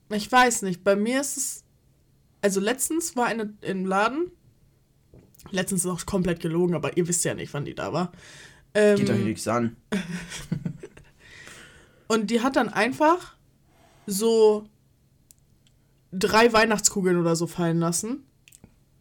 ich 0.08 0.32
weiß 0.32 0.62
nicht. 0.62 0.82
Bei 0.82 0.96
mir 0.96 1.20
ist 1.20 1.36
es. 1.36 1.64
Also, 2.42 2.60
letztens 2.60 3.16
war 3.16 3.26
eine 3.26 3.54
im 3.62 3.86
Laden. 3.86 4.30
Letztens 5.50 5.84
ist 5.84 5.90
auch 5.90 6.04
komplett 6.06 6.40
gelogen, 6.40 6.74
aber 6.74 6.96
ihr 6.96 7.08
wisst 7.08 7.24
ja 7.24 7.34
nicht, 7.34 7.52
wann 7.54 7.64
die 7.64 7.74
da 7.74 7.92
war. 7.92 8.12
Ähm, 8.74 8.98
Geht 8.98 9.10
euch 9.10 9.24
nichts 9.24 9.48
an. 9.48 9.76
Und 12.08 12.30
die 12.30 12.42
hat 12.42 12.56
dann 12.56 12.68
einfach 12.68 13.36
so 14.06 14.66
drei 16.12 16.52
Weihnachtskugeln 16.52 17.18
oder 17.18 17.36
so 17.36 17.46
fallen 17.46 17.78
lassen 17.78 18.24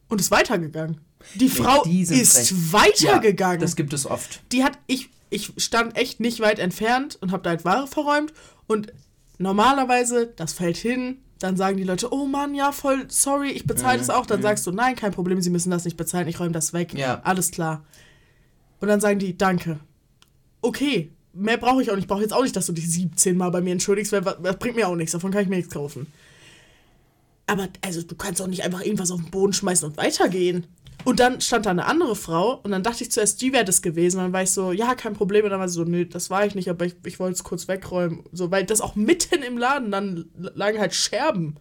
und 0.07 0.21
ist 0.21 0.31
weitergegangen. 0.31 1.01
Die 1.35 1.49
Frau 1.49 1.83
die 1.83 2.01
ist 2.01 2.49
frech. 2.49 2.71
weitergegangen. 2.71 3.59
das 3.59 3.75
gibt 3.75 3.93
es 3.93 4.05
oft. 4.05 4.41
die 4.51 4.63
hat 4.63 4.77
ich 4.87 5.09
ich 5.29 5.53
stand 5.57 5.97
echt 5.97 6.19
nicht 6.19 6.39
weit 6.39 6.59
entfernt 6.59 7.17
und 7.21 7.31
habe 7.31 7.43
da 7.43 7.51
halt 7.51 7.65
Ware 7.65 7.87
verräumt 7.87 8.33
und 8.67 8.93
normalerweise 9.37 10.27
das 10.27 10.53
fällt 10.53 10.77
hin, 10.77 11.19
Dann 11.41 11.57
sagen 11.57 11.75
die 11.77 11.83
Leute, 11.83 12.13
oh 12.13 12.27
Mann, 12.27 12.53
ja, 12.53 12.71
voll 12.71 13.05
sorry, 13.07 13.49
ich 13.49 13.65
bezahle 13.65 13.97
das 13.97 14.11
auch. 14.11 14.27
Dann 14.27 14.43
sagst 14.43 14.67
du, 14.67 14.71
nein, 14.71 14.95
kein 14.95 15.11
Problem, 15.11 15.41
sie 15.41 15.49
müssen 15.49 15.71
das 15.71 15.85
nicht 15.85 15.97
bezahlen, 15.97 16.27
ich 16.27 16.39
räume 16.39 16.51
das 16.51 16.71
weg. 16.71 16.93
Ja. 16.93 17.19
Alles 17.23 17.49
klar. 17.49 17.83
Und 18.79 18.87
dann 18.87 19.01
sagen 19.01 19.17
die, 19.17 19.35
danke. 19.35 19.79
Okay, 20.61 21.11
mehr 21.33 21.57
brauche 21.57 21.81
ich 21.81 21.89
auch 21.89 21.95
nicht. 21.95 22.03
Ich 22.03 22.07
brauche 22.07 22.21
jetzt 22.21 22.33
auch 22.33 22.43
nicht, 22.43 22.55
dass 22.55 22.67
du 22.67 22.73
dich 22.73 22.87
17 22.87 23.35
Mal 23.35 23.49
bei 23.49 23.59
mir 23.59 23.71
entschuldigst, 23.71 24.11
weil 24.11 24.21
das 24.21 24.59
bringt 24.59 24.75
mir 24.75 24.87
auch 24.87 24.95
nichts. 24.95 25.13
Davon 25.13 25.31
kann 25.31 25.41
ich 25.41 25.49
mir 25.49 25.55
nichts 25.55 25.73
kaufen. 25.73 26.05
Aber 27.47 27.67
also, 27.83 28.03
du 28.03 28.13
kannst 28.13 28.39
auch 28.39 28.47
nicht 28.47 28.63
einfach 28.63 28.81
irgendwas 28.81 29.09
auf 29.09 29.19
den 29.19 29.31
Boden 29.31 29.53
schmeißen 29.53 29.89
und 29.89 29.97
weitergehen. 29.97 30.67
Und 31.03 31.19
dann 31.19 31.41
stand 31.41 31.65
da 31.65 31.71
eine 31.71 31.85
andere 31.85 32.15
Frau 32.15 32.59
und 32.63 32.71
dann 32.71 32.83
dachte 32.83 33.03
ich 33.03 33.11
zuerst, 33.11 33.41
die 33.41 33.53
wäre 33.53 33.65
das 33.65 33.81
gewesen. 33.81 34.17
Und 34.17 34.25
dann 34.25 34.33
war 34.33 34.43
ich 34.43 34.51
so, 34.51 34.71
ja, 34.71 34.95
kein 34.95 35.13
Problem. 35.13 35.45
Und 35.45 35.51
dann 35.51 35.59
war 35.59 35.67
sie 35.67 35.75
so, 35.75 35.83
nee, 35.83 36.05
das 36.05 36.29
war 36.29 36.45
ich 36.45 36.55
nicht, 36.55 36.69
aber 36.69 36.85
ich, 36.85 36.95
ich 37.05 37.19
wollte 37.19 37.33
es 37.33 37.43
kurz 37.43 37.67
wegräumen. 37.67 38.23
So, 38.31 38.51
weil 38.51 38.65
das 38.65 38.81
auch 38.81 38.95
mitten 38.95 39.43
im 39.43 39.57
Laden, 39.57 39.91
dann 39.91 40.25
lagen 40.35 40.79
halt 40.79 40.93
Scherben. 40.93 41.57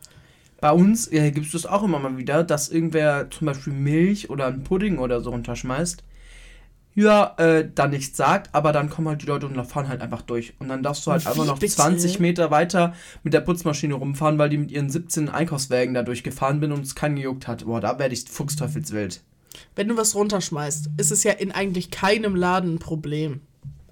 Bei 0.61 0.73
uns 0.73 1.11
äh, 1.11 1.30
gibt 1.30 1.47
es 1.47 1.52
das 1.52 1.66
auch 1.66 1.82
immer 1.82 1.99
mal 1.99 2.18
wieder, 2.18 2.44
dass 2.44 2.68
irgendwer 2.68 3.30
zum 3.30 3.47
Beispiel 3.47 3.73
Milch 3.73 4.28
oder 4.28 4.47
einen 4.47 4.62
Pudding 4.62 4.99
oder 4.99 5.20
so 5.23 5.30
runterschmeißt. 5.30 6.04
Ja, 6.94 7.35
äh, 7.38 7.68
dann 7.73 7.90
nichts 7.90 8.16
sagt, 8.16 8.54
aber 8.54 8.73
dann 8.73 8.90
kommen 8.90 9.09
halt 9.09 9.23
die 9.23 9.26
Leute 9.26 9.47
und 9.47 9.64
fahren 9.64 9.88
halt 9.88 10.02
einfach 10.02 10.23
durch. 10.23 10.54
Und 10.59 10.68
dann 10.68 10.82
darfst 10.82 11.06
du 11.06 11.12
halt 11.12 11.25
Wie 11.25 11.28
einfach 11.28 11.47
noch 11.47 11.59
bitte? 11.59 11.73
20 11.73 12.18
Meter 12.18 12.50
weiter 12.50 12.94
mit 13.23 13.32
der 13.32 13.40
Putzmaschine 13.40 13.94
rumfahren, 13.94 14.38
weil 14.38 14.50
die 14.50 14.59
mit 14.59 14.73
ihren 14.73 14.90
17 14.90 15.28
Einkaufswägen 15.28 15.94
da 15.94 16.02
durchgefahren 16.02 16.61
bin 16.61 16.73
und 16.73 16.85
es 16.85 16.94
keinen 16.94 17.16
gejuckt 17.16 17.47
hat. 17.47 17.64
Boah, 17.64 17.80
da 17.80 17.99
werde 17.99 18.12
ich 18.12 18.25
fuchsteufelswild. 18.28 19.23
Wenn 19.75 19.88
du 19.88 19.97
was 19.97 20.14
runterschmeißt, 20.14 20.90
ist 20.97 21.11
es 21.11 21.25
ja 21.25 21.33
in 21.33 21.52
eigentlich 21.52 21.90
keinem 21.90 22.35
Laden 22.37 22.75
ein 22.75 22.78
Problem. 22.78 23.40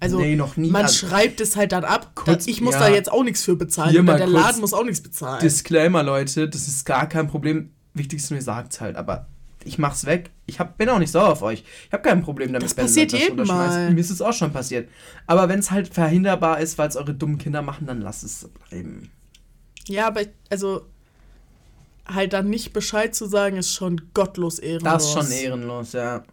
Also, 0.01 0.19
Nee, 0.21 0.37
noch 0.37 0.57
nie. 0.57 0.71
man 0.71 0.85
Also- 0.85 1.07
schreibt 1.09 1.41
es 1.41 1.57
halt 1.57 1.73
dann 1.73 1.85
ab. 1.85 2.13
Kurz- 2.15 2.47
ich 2.47 2.61
muss 2.61 2.75
ja. 2.75 2.81
da 2.81 2.89
jetzt 2.89 3.11
auch 3.11 3.25
nichts 3.25 3.43
für 3.43 3.57
bezahlen. 3.57 3.91
Hier 3.91 4.03
der 4.03 4.27
Laden 4.29 4.61
muss 4.61 4.73
auch 4.73 4.85
nichts 4.85 5.01
bezahlen. 5.03 5.41
Disclaimer, 5.41 6.03
Leute, 6.05 6.49
das 6.49 6.69
ist 6.69 6.85
gar 6.87 7.09
kein 7.09 7.27
Problem. 7.27 7.71
Wichtigste 7.95 8.35
mir 8.35 8.43
sagt's 8.43 8.81
halt, 8.81 8.95
aber 8.95 9.27
ich 9.65 9.77
mach's 9.79 10.07
weg. 10.07 10.31
Ich 10.47 10.61
hab, 10.61 10.79
bin 10.79 10.89
auch 10.89 11.01
nicht 11.01 11.11
sauer 11.11 11.31
auf 11.31 11.43
euch. 11.43 11.65
Ich 11.87 11.93
habe 11.93 12.03
kein 12.03 12.23
Problem 12.23 12.53
damit. 12.53 12.63
Das 12.63 12.77
wenn 12.77 12.85
passiert 12.87 13.13
ihr 13.13 13.19
das 13.19 13.29
jedem. 13.29 13.47
Mal. 13.47 13.91
Mir 13.91 14.01
ist 14.01 14.11
es 14.11 14.23
auch 14.23 14.33
schon 14.33 14.53
passiert. 14.53 14.89
Aber 15.27 15.49
wenn 15.49 15.59
es 15.59 15.73
halt 15.73 15.89
verhinderbar 15.93 16.61
ist, 16.61 16.79
weil 16.79 16.89
es 16.89 16.97
eure 16.97 17.13
dummen 17.15 17.39
Kinder 17.39 17.61
machen, 17.63 17.87
dann 17.89 18.01
lasst 18.01 18.23
es 18.23 18.49
bleiben. 18.69 19.11
ja, 19.89 20.07
aber 20.07 20.21
also 20.49 20.83
halt 22.13 22.33
dann 22.33 22.49
nicht 22.51 22.73
Bescheid 22.73 23.15
zu 23.15 23.27
sagen, 23.27 23.57
ist 23.57 23.73
schon 23.73 24.01
gottlos 24.15 24.59
ehrenlos. 24.59 24.93
Das 24.93 25.05
ist 25.05 25.13
schon 25.13 25.31
ehrenlos, 25.31 25.93
ja. 25.93 26.25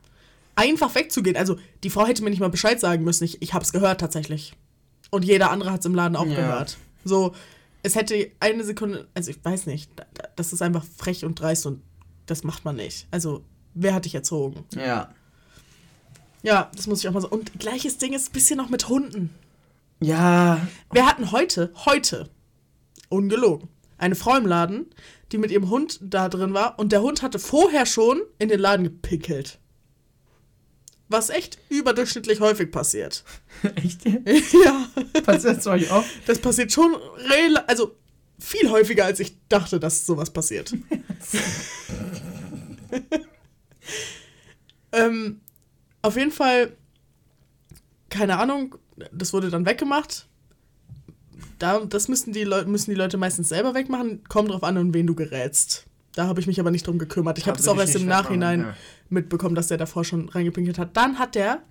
Einfach 0.55 0.95
wegzugehen. 0.95 1.35
Also, 1.35 1.57
die 1.83 1.89
Frau 1.89 2.05
hätte 2.05 2.23
mir 2.23 2.29
nicht 2.29 2.39
mal 2.39 2.49
Bescheid 2.49 2.79
sagen 2.79 3.03
müssen. 3.03 3.25
Ich, 3.25 3.41
ich 3.41 3.53
hab's 3.53 3.73
gehört 3.73 3.99
tatsächlich. 3.99 4.53
Und 5.11 5.25
jeder 5.25 5.51
andere 5.51 5.71
hat's 5.71 5.85
im 5.85 5.93
Laden 5.95 6.15
auch 6.15 6.25
Ja. 6.25 6.35
gehört. 6.35 6.77
So, 7.03 7.33
es 7.83 7.95
hätte 7.95 8.31
eine 8.39 8.63
Sekunde, 8.63 9.07
also 9.13 9.29
ich 9.31 9.43
weiß 9.43 9.65
nicht, 9.67 9.91
da- 9.95 10.05
da- 10.13 10.29
das 10.35 10.53
ist 10.53 10.61
einfach 10.61 10.83
frech 10.97 11.23
und 11.25 11.39
dreist 11.39 11.65
und 11.65 11.81
das 12.25 12.43
macht 12.43 12.65
man 12.65 12.77
nicht. 12.77 13.05
Also, 13.11 13.43
wer 13.73 13.93
hat 13.93 14.05
dich 14.05 14.15
erzogen? 14.15 14.63
Ja. 14.75 15.09
Ja, 16.41 16.71
das 16.75 16.87
muss 16.87 16.99
ich 16.99 17.07
auch 17.09 17.13
mal 17.13 17.21
so. 17.21 17.29
Und 17.29 17.59
gleiches 17.59 17.97
Ding 17.97 18.13
ist 18.13 18.29
ein 18.29 18.33
bisschen 18.33 18.57
noch 18.57 18.69
mit 18.69 18.87
Hunden. 18.87 19.33
Ja. 19.99 20.65
Wir 20.91 21.05
hatten 21.05 21.31
heute, 21.31 21.71
heute, 21.85 22.29
ungelogen, 23.09 23.67
eine 23.97 24.15
Frau 24.15 24.35
im 24.37 24.45
Laden, 24.45 24.85
die 25.35 25.39
mit 25.39 25.51
ihrem 25.51 25.69
Hund 25.69 25.99
da 26.01 26.29
drin 26.29 26.53
war 26.53 26.79
und 26.79 26.93
der 26.93 27.01
Hund 27.01 27.21
hatte 27.21 27.39
vorher 27.39 27.85
schon 27.85 28.21
in 28.39 28.47
den 28.47 28.57
Laden 28.57 28.85
gepinkelt. 28.85 29.59
Was 31.09 31.29
echt 31.29 31.57
überdurchschnittlich 31.67 32.39
häufig 32.39 32.71
passiert. 32.71 33.25
Echt? 33.75 34.05
ja, 34.05 34.87
Passiert 35.23 35.57
es 35.57 35.67
euch 35.67 35.91
oft? 35.91 36.09
das 36.25 36.39
passiert 36.39 36.71
schon, 36.71 36.95
also 37.67 37.97
viel 38.39 38.69
häufiger, 38.69 39.03
als 39.03 39.19
ich 39.19 39.35
dachte, 39.49 39.77
dass 39.77 40.05
sowas 40.05 40.31
passiert. 40.31 40.73
ähm, 44.93 45.41
auf 46.01 46.15
jeden 46.15 46.31
Fall, 46.31 46.77
keine 48.09 48.39
Ahnung, 48.39 48.77
das 49.11 49.33
wurde 49.33 49.49
dann 49.49 49.65
weggemacht. 49.65 50.27
Da, 51.59 51.79
das 51.79 52.07
müssen 52.07 52.33
die, 52.33 52.43
Leu 52.43 52.65
müssen 52.65 52.91
die 52.91 52.97
Leute 52.97 53.17
meistens 53.17 53.49
selber 53.49 53.73
wegmachen. 53.73 54.23
Kommt 54.27 54.49
drauf 54.49 54.63
an, 54.63 54.77
um 54.77 54.93
wen 54.93 55.07
du 55.07 55.15
gerätst. 55.15 55.85
Da 56.13 56.27
habe 56.27 56.39
ich 56.39 56.47
mich 56.47 56.59
aber 56.59 56.71
nicht 56.71 56.87
drum 56.87 56.97
gekümmert. 56.97 57.37
Ich 57.37 57.47
habe 57.47 57.57
das 57.57 57.67
auch 57.67 57.77
erst 57.77 57.95
im 57.95 58.05
Nachhinein 58.05 58.61
ja. 58.61 58.75
mitbekommen, 59.09 59.55
dass 59.55 59.67
der 59.67 59.77
davor 59.77 60.05
schon 60.05 60.29
reingepinkelt 60.29 60.79
hat. 60.79 60.95
Dann 60.95 61.19
hat 61.19 61.35
der 61.35 61.61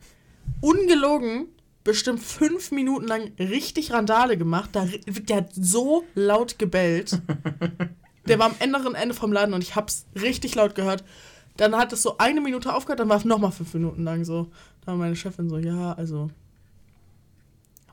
ungelogen 0.61 1.47
bestimmt 1.83 2.21
fünf 2.21 2.71
Minuten 2.71 3.07
lang 3.07 3.33
richtig 3.39 3.93
Randale 3.93 4.37
gemacht. 4.37 4.71
Da, 4.73 4.87
der 5.07 5.37
hat 5.37 5.51
so 5.55 6.05
laut 6.15 6.59
gebellt. 6.59 7.21
Der 8.27 8.39
war 8.39 8.47
am 8.47 8.55
anderen 8.59 8.95
Ende 8.95 9.15
vom 9.15 9.33
Laden 9.33 9.53
und 9.53 9.63
ich 9.63 9.77
hab's 9.77 10.07
richtig 10.15 10.55
laut 10.55 10.75
gehört. 10.75 11.05
Dann 11.59 11.77
hat 11.77 11.93
es 11.93 12.03
so 12.03 12.17
eine 12.17 12.41
Minute 12.41 12.75
aufgehört, 12.75 13.01
dann 13.01 13.11
war 13.11 13.19
es 13.19 13.25
nochmal 13.25 13.53
fünf 13.53 13.75
Minuten 13.75 14.03
lang 14.03 14.25
so. 14.25 14.51
Da 14.81 14.93
war 14.93 14.97
meine 14.97 15.15
Chefin 15.15 15.49
so, 15.51 15.59
ja, 15.59 15.93
also 15.93 16.31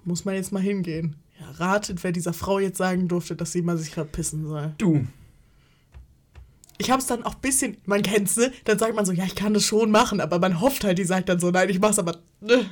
muss 0.03 0.25
man 0.25 0.36
jetzt 0.36 0.51
mal 0.51 0.62
hingehen. 0.62 1.15
Ratet, 1.50 2.03
wer 2.03 2.12
dieser 2.12 2.33
Frau 2.33 2.60
jetzt 2.60 2.77
sagen 2.77 3.07
durfte, 3.07 3.36
dass 3.36 3.51
sie 3.51 3.62
mal 3.62 3.77
sich 3.77 3.91
gerade 3.91 4.10
pissen 4.10 4.48
soll. 4.48 4.74
Du. 4.77 5.05
Ich 6.77 6.89
hab's 6.89 7.05
dann 7.05 7.24
auch 7.24 7.36
ein 7.36 7.41
bisschen, 7.41 7.77
man 7.86 8.01
kennt's, 8.01 8.38
ne? 8.38 8.51
Dann 8.65 8.79
sagt 8.79 8.95
man 8.95 9.05
so, 9.05 9.12
ja, 9.12 9.24
ich 9.25 9.36
kann 9.36 9.53
das 9.53 9.63
schon 9.63 9.91
machen, 9.91 10.19
aber 10.19 10.39
man 10.39 10.60
hofft 10.62 10.83
halt, 10.83 10.98
die 10.98 11.03
sagt 11.03 11.29
dann 11.29 11.39
so, 11.39 11.51
nein, 11.51 11.69
ich 11.69 11.79
mach's 11.79 12.00
aber, 12.00 12.17
ne? 12.39 12.65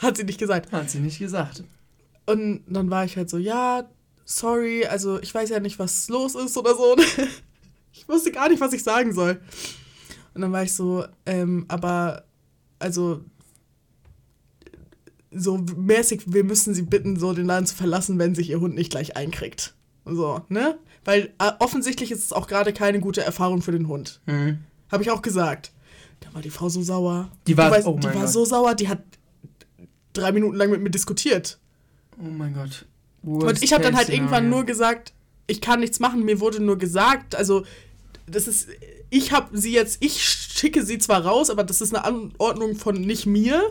Hat 0.00 0.16
sie 0.16 0.24
nicht 0.24 0.38
gesagt. 0.38 0.72
Hat 0.72 0.90
sie 0.90 1.00
nicht 1.00 1.18
gesagt. 1.18 1.62
Und 2.26 2.62
dann 2.66 2.90
war 2.90 3.04
ich 3.04 3.16
halt 3.16 3.28
so, 3.28 3.38
ja, 3.38 3.88
sorry, 4.24 4.86
also 4.86 5.20
ich 5.20 5.34
weiß 5.34 5.50
ja 5.50 5.60
nicht, 5.60 5.78
was 5.78 6.08
los 6.08 6.34
ist 6.34 6.56
oder 6.56 6.74
so. 6.74 6.96
Ich 7.94 8.08
wusste 8.08 8.32
gar 8.32 8.48
nicht, 8.48 8.60
was 8.60 8.72
ich 8.72 8.82
sagen 8.82 9.12
soll. 9.12 9.38
Und 10.34 10.40
dann 10.40 10.50
war 10.50 10.62
ich 10.62 10.72
so, 10.72 11.04
ähm, 11.26 11.66
aber, 11.68 12.24
also, 12.78 13.22
so 15.34 15.58
mäßig, 15.76 16.22
wir 16.26 16.44
müssen 16.44 16.74
sie 16.74 16.82
bitten, 16.82 17.18
so 17.18 17.32
den 17.32 17.46
Laden 17.46 17.66
zu 17.66 17.74
verlassen, 17.74 18.18
wenn 18.18 18.34
sich 18.34 18.50
ihr 18.50 18.60
Hund 18.60 18.74
nicht 18.74 18.90
gleich 18.90 19.16
einkriegt. 19.16 19.74
So, 20.04 20.42
ne? 20.48 20.78
Weil 21.04 21.32
äh, 21.38 21.52
offensichtlich 21.58 22.10
ist 22.10 22.24
es 22.24 22.32
auch 22.32 22.46
gerade 22.46 22.72
keine 22.72 23.00
gute 23.00 23.22
Erfahrung 23.22 23.62
für 23.62 23.72
den 23.72 23.88
Hund. 23.88 24.20
Mhm. 24.26 24.58
Habe 24.90 25.02
ich 25.02 25.10
auch 25.10 25.22
gesagt. 25.22 25.72
Da 26.20 26.32
war 26.34 26.42
die 26.42 26.50
Frau 26.50 26.68
so 26.68 26.82
sauer. 26.82 27.30
Die 27.46 27.56
war- 27.56 27.70
weißt, 27.70 27.86
oh 27.86 27.98
die 27.98 28.14
war 28.14 28.28
so 28.28 28.44
sauer, 28.44 28.74
die 28.74 28.88
hat 28.88 29.02
drei 30.12 30.32
Minuten 30.32 30.56
lang 30.56 30.70
mit 30.70 30.80
mir 30.82 30.90
diskutiert. 30.90 31.58
Oh 32.18 32.28
mein 32.30 32.54
Gott. 32.54 32.84
Und 33.22 33.62
ich 33.62 33.72
habe 33.72 33.82
dann 33.84 33.96
halt 33.96 34.08
irgendwann 34.08 34.48
nur 34.50 34.64
gesagt, 34.64 35.12
ich 35.46 35.60
kann 35.60 35.80
nichts 35.80 36.00
machen, 36.00 36.24
mir 36.24 36.40
wurde 36.40 36.62
nur 36.62 36.76
gesagt, 36.78 37.34
also 37.34 37.64
das 38.26 38.46
ist, 38.48 38.68
ich 39.10 39.32
habe 39.32 39.56
sie 39.58 39.72
jetzt, 39.72 39.98
ich 40.00 40.22
schicke 40.22 40.84
sie 40.84 40.98
zwar 40.98 41.24
raus, 41.24 41.50
aber 41.50 41.64
das 41.64 41.80
ist 41.80 41.94
eine 41.94 42.04
Anordnung 42.04 42.76
von 42.76 43.00
nicht 43.00 43.26
mir. 43.26 43.62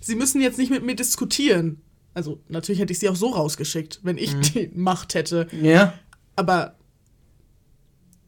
Sie 0.00 0.14
müssen 0.14 0.40
jetzt 0.40 0.58
nicht 0.58 0.70
mit 0.70 0.84
mir 0.84 0.96
diskutieren. 0.96 1.82
Also 2.14 2.40
natürlich 2.48 2.80
hätte 2.80 2.92
ich 2.92 2.98
sie 2.98 3.08
auch 3.08 3.16
so 3.16 3.28
rausgeschickt, 3.28 4.00
wenn 4.02 4.18
ich 4.18 4.34
die 4.40 4.70
Macht 4.74 5.14
hätte. 5.14 5.46
Ja. 5.60 5.94
Aber 6.36 6.76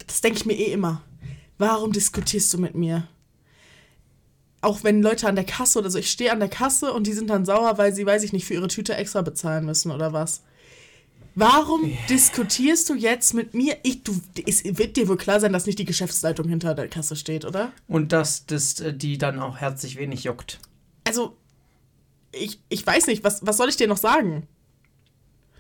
das 0.07 0.21
denke 0.21 0.39
ich 0.39 0.47
mir 0.47 0.55
eh 0.55 0.73
immer. 0.73 1.03
Warum 1.59 1.93
diskutierst 1.93 2.53
du 2.55 2.59
mit 2.59 2.75
mir? 2.75 3.09
Auch 4.61 4.85
wenn 4.85 5.03
Leute 5.03 5.29
an 5.29 5.35
der 5.35 5.45
Kasse 5.45 5.79
oder 5.79 5.91
so, 5.91 5.99
ich 5.99 6.11
stehe 6.11 6.31
an 6.31 6.39
der 6.39 6.49
Kasse 6.49 6.93
und 6.93 7.07
die 7.07 7.13
sind 7.13 7.31
dann 7.31 7.45
sauer, 7.45 7.79
weil 7.79 7.93
sie, 7.95 8.07
weiß 8.07 8.23
ich 8.23 8.33
nicht, 8.33 8.45
für 8.45 8.55
ihre 8.55 8.69
Tüte 8.69 8.95
extra 8.95 9.23
bezahlen 9.23 9.65
müssen 9.65 9.91
oder 9.91 10.13
was. 10.13 10.43
Warum 11.35 11.97
diskutierst 12.09 12.91
du 12.91 12.95
jetzt 12.95 13.33
mit 13.33 13.55
mir? 13.55 13.77
Ich, 13.83 14.03
du, 14.03 14.21
es 14.47 14.65
wird 14.65 14.97
dir 14.97 15.09
wohl 15.09 15.17
klar 15.17 15.41
sein, 15.41 15.53
dass 15.53 15.67
nicht 15.67 15.79
die 15.79 15.85
Geschäftsleitung 15.85 16.47
hinter 16.49 16.75
der 16.75 16.89
Kasse 16.89 17.17
steht, 17.17 17.45
oder? 17.45 17.73
Und 17.89 18.13
dass 18.13 18.47
das 18.47 18.81
äh, 18.81 18.93
die 18.93 19.19
dann 19.19 19.41
auch 19.41 19.57
herzlich 19.57 19.97
wenig 19.97 20.25
juckt. 20.25 20.61
Also, 21.05 21.37
ich, 22.33 22.61
ich 22.69 22.87
weiß 22.87 23.07
nicht, 23.07 23.25
was, 23.25 23.47
was 23.47 23.57
soll 23.57 23.69
ich 23.69 23.77
dir 23.77 23.89
noch 23.89 23.97
sagen? 23.97 24.49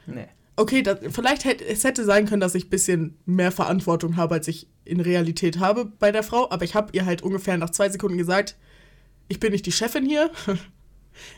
Nee. 0.06 0.26
Okay, 0.56 0.82
das, 0.82 0.98
vielleicht 1.10 1.44
hätte 1.44 1.64
es 1.64 1.84
hätte 1.84 2.04
sein 2.04 2.26
können, 2.26 2.40
dass 2.40 2.54
ich 2.54 2.66
ein 2.66 2.70
bisschen 2.70 3.18
mehr 3.24 3.52
Verantwortung 3.52 4.16
habe, 4.16 4.34
als 4.34 4.48
ich 4.48 4.68
in 4.84 5.00
Realität 5.00 5.58
habe 5.58 5.86
bei 5.86 6.12
der 6.12 6.22
Frau. 6.22 6.50
Aber 6.50 6.64
ich 6.64 6.74
habe 6.74 6.90
ihr 6.92 7.06
halt 7.06 7.22
ungefähr 7.22 7.56
nach 7.56 7.70
zwei 7.70 7.88
Sekunden 7.88 8.18
gesagt, 8.18 8.56
ich 9.28 9.40
bin 9.40 9.52
nicht 9.52 9.66
die 9.66 9.72
Chefin 9.72 10.06
hier. 10.06 10.30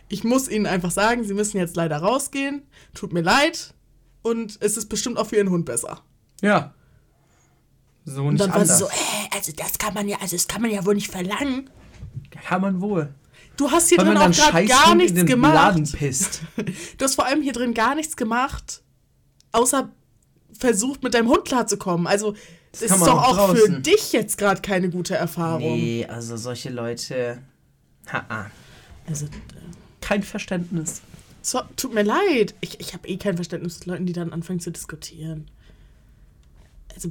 Ich 0.08 0.22
muss 0.22 0.48
ihnen 0.48 0.66
einfach 0.66 0.92
sagen, 0.92 1.24
sie 1.24 1.34
müssen 1.34 1.56
jetzt 1.56 1.74
leider 1.74 1.96
rausgehen. 1.96 2.62
Tut 2.94 3.12
mir 3.12 3.22
leid. 3.22 3.74
Und 4.22 4.56
es 4.60 4.76
ist 4.76 4.86
bestimmt 4.86 5.18
auch 5.18 5.26
für 5.26 5.34
ihren 5.34 5.50
Hund 5.50 5.66
besser. 5.66 6.00
Ja. 6.42 6.74
So 8.04 8.22
Und 8.22 8.34
nicht 8.34 8.40
dann 8.44 8.50
war 8.50 8.60
anders. 8.60 8.78
sie 8.78 8.84
so, 8.84 8.88
äh, 8.88 9.34
also 9.34 9.50
das 9.56 9.76
kann 9.78 9.92
man 9.92 10.08
ja, 10.08 10.18
also 10.20 10.36
das 10.36 10.46
kann 10.46 10.62
man 10.62 10.70
ja 10.70 10.86
wohl 10.86 10.94
nicht 10.94 11.10
verlangen. 11.10 11.70
Kann 12.30 12.62
man 12.62 12.80
wohl. 12.80 13.12
Du 13.56 13.70
hast 13.70 13.88
hier 13.88 13.98
Weil 13.98 14.06
drin 14.06 14.18
auch 14.18 14.30
gerade 14.30 14.66
gar 14.66 14.94
nichts 14.94 15.24
gemacht. 15.24 15.80
Du 16.98 17.04
hast 17.04 17.14
vor 17.14 17.26
allem 17.26 17.42
hier 17.42 17.52
drin 17.52 17.74
gar 17.74 17.94
nichts 17.94 18.16
gemacht, 18.16 18.82
außer 19.52 19.90
versucht, 20.58 21.02
mit 21.02 21.14
deinem 21.14 21.28
Hund 21.28 21.44
klarzukommen. 21.44 22.06
Also, 22.06 22.34
das 22.72 22.82
ist 22.82 22.90
kann 22.90 23.00
man 23.00 23.08
doch 23.08 23.22
auch 23.22 23.38
auch 23.38 23.56
für 23.56 23.70
dich 23.80 24.12
jetzt 24.12 24.38
gerade 24.38 24.60
keine 24.60 24.90
gute 24.90 25.14
Erfahrung. 25.14 25.62
Nee, 25.76 26.06
also 26.06 26.36
solche 26.36 26.70
Leute. 26.70 27.38
Ha 28.12 28.50
Also, 29.06 29.26
Kein 30.00 30.22
Verständnis. 30.22 31.00
so, 31.40 31.60
tut 31.76 31.94
mir 31.94 32.02
leid. 32.02 32.54
Ich, 32.60 32.80
ich 32.80 32.92
habe 32.92 33.06
eh 33.08 33.16
kein 33.16 33.36
Verständnis 33.36 33.78
mit 33.80 33.86
Leuten, 33.86 34.06
die 34.06 34.12
dann 34.12 34.32
anfangen 34.32 34.60
zu 34.60 34.70
diskutieren. 34.72 35.48
also, 36.94 37.10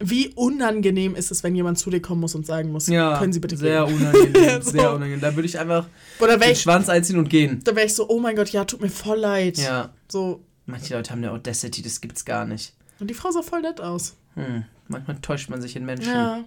wie 0.00 0.28
unangenehm 0.34 1.14
ist 1.16 1.30
es, 1.30 1.42
wenn 1.42 1.54
jemand 1.54 1.78
zu 1.78 1.90
dir 1.90 2.00
kommen 2.00 2.20
muss 2.20 2.34
und 2.34 2.46
sagen 2.46 2.70
muss, 2.70 2.86
Ja, 2.86 3.18
können 3.18 3.32
Sie 3.32 3.40
bitte 3.40 3.56
sehr 3.56 3.84
gehen? 3.86 3.96
unangenehm, 3.96 4.62
So. 4.62 4.70
sehr 4.70 4.92
unangenehm. 4.92 5.20
Da 5.20 5.34
würde 5.34 5.46
ich 5.46 5.58
einfach 5.58 5.86
Oder 6.20 6.32
wäre 6.40 6.50
den 6.50 6.52
ich, 6.52 6.60
Schwanz 6.62 6.88
einziehen 6.88 7.18
und 7.18 7.28
gehen. 7.28 7.60
da 7.64 7.74
wär 7.74 7.84
ich 7.84 7.94
so, 7.94 8.08
oh 8.08 8.20
mein 8.20 8.36
Gott, 8.36 8.50
ja, 8.50 8.64
tut 8.64 8.80
mir 8.80 8.90
voll 8.90 9.18
leid. 9.18 9.58
Ja, 9.58 9.90
So. 10.08 10.44
manche 10.66 10.94
Leute 10.94 11.10
haben 11.10 11.18
eine 11.18 11.32
Audacity, 11.32 11.82
das 11.82 12.00
gibt's 12.00 12.24
gar 12.24 12.44
nicht. 12.44 12.74
Und 13.00 13.08
die 13.10 13.14
Frau 13.14 13.30
sah 13.30 13.42
voll 13.42 13.62
nett 13.62 13.80
aus. 13.80 14.16
Hm. 14.34 14.64
Manchmal 14.88 15.18
täuscht 15.20 15.50
man 15.50 15.60
sich 15.60 15.74
in 15.76 15.84
Menschen. 15.84 16.12
Ja. 16.12 16.44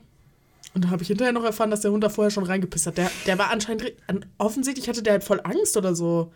Und 0.74 0.86
dann 0.86 0.92
habe 0.92 1.02
ich 1.02 1.08
hinterher 1.10 1.34
noch 1.34 1.44
erfahren, 1.44 1.70
dass 1.72 1.82
der 1.82 1.92
Hund 1.92 2.04
da 2.04 2.10
vorher 2.10 2.32
schon 2.32 2.46
reingepisst 2.46 2.88
hat. 2.88 2.98
Der, 2.98 3.12
der 3.26 3.38
war 3.38 3.52
anscheinend. 3.52 3.94
Offensichtlich 4.38 4.88
hatte 4.88 5.04
der 5.04 5.14
halt 5.14 5.24
voll 5.26 5.42
Angst 5.44 5.76
oder 5.76 5.94
so. 5.96 6.32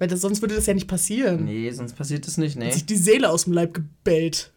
Weil 0.00 0.08
das, 0.08 0.20
sonst 0.20 0.42
würde 0.42 0.54
das 0.56 0.66
ja 0.66 0.74
nicht 0.74 0.88
passieren. 0.88 1.44
Nee, 1.44 1.70
sonst 1.70 1.94
passiert 1.94 2.26
das 2.26 2.36
nicht, 2.38 2.56
Hat 2.56 2.62
nee. 2.64 2.70
sich 2.72 2.86
die 2.86 2.96
Seele 2.96 3.30
aus 3.30 3.44
dem 3.44 3.52
Leib 3.52 3.74
gebellt. 3.74 4.52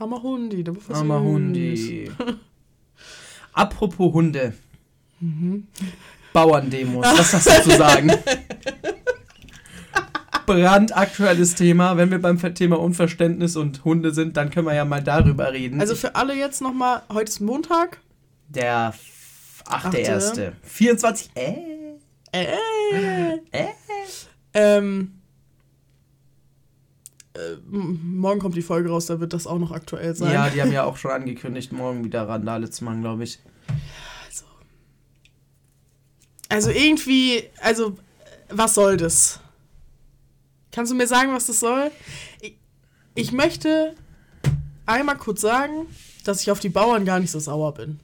Armer 0.00 0.22
Hundi, 0.22 0.66
war 0.66 0.74
voll 0.74 0.96
Armer. 0.96 1.20
Hundi. 1.20 2.10
Apropos 3.52 4.12
Hunde. 4.14 4.54
Mhm. 5.20 5.66
Bauerndemos, 6.32 7.04
was 7.04 7.34
hast 7.34 7.46
du 7.66 7.70
zu 7.70 7.76
sagen? 7.76 8.10
Brandaktuelles 10.46 11.54
Thema. 11.54 11.96
Wenn 11.96 12.10
wir 12.10 12.20
beim 12.20 12.38
Thema 12.54 12.80
Unverständnis 12.80 13.56
und 13.56 13.84
Hunde 13.84 14.12
sind, 14.12 14.36
dann 14.36 14.50
können 14.50 14.66
wir 14.66 14.74
ja 14.74 14.84
mal 14.84 15.02
darüber 15.02 15.52
reden. 15.52 15.80
Also 15.80 15.94
für 15.94 16.14
alle 16.14 16.34
jetzt 16.34 16.60
nochmal, 16.62 17.02
heute 17.12 17.30
ist 17.30 17.40
Montag. 17.40 17.98
der 18.48 18.94
Achte. 19.66 19.98
8.1. 19.98 20.52
24. 20.62 21.30
Äh? 21.34 21.54
Äh, 22.32 22.46
Äh? 23.52 23.66
ähm, 24.54 25.19
äh, 27.34 27.56
morgen 27.70 28.40
kommt 28.40 28.56
die 28.56 28.62
Folge 28.62 28.90
raus, 28.90 29.06
da 29.06 29.20
wird 29.20 29.32
das 29.32 29.46
auch 29.46 29.58
noch 29.58 29.70
aktuell 29.70 30.14
sein. 30.14 30.32
Ja, 30.32 30.50
die 30.50 30.60
haben 30.60 30.72
ja 30.72 30.84
auch 30.86 30.96
schon 30.96 31.10
angekündigt, 31.10 31.72
morgen 31.72 32.04
wieder 32.04 32.28
Randale 32.28 32.70
zu 32.70 32.84
machen, 32.84 33.02
glaube 33.02 33.24
ich. 33.24 33.38
Also 36.48 36.70
irgendwie, 36.70 37.44
also 37.60 37.96
was 38.48 38.74
soll 38.74 38.96
das? 38.96 39.40
Kannst 40.72 40.90
du 40.90 40.96
mir 40.96 41.06
sagen, 41.06 41.32
was 41.32 41.46
das 41.46 41.60
soll? 41.60 41.92
Ich, 42.40 42.56
ich 43.14 43.32
möchte 43.32 43.94
einmal 44.86 45.16
kurz 45.16 45.40
sagen, 45.40 45.86
dass 46.24 46.42
ich 46.42 46.50
auf 46.50 46.60
die 46.60 46.68
Bauern 46.68 47.04
gar 47.04 47.20
nicht 47.20 47.30
so 47.30 47.38
sauer 47.38 47.74
bin. 47.74 48.00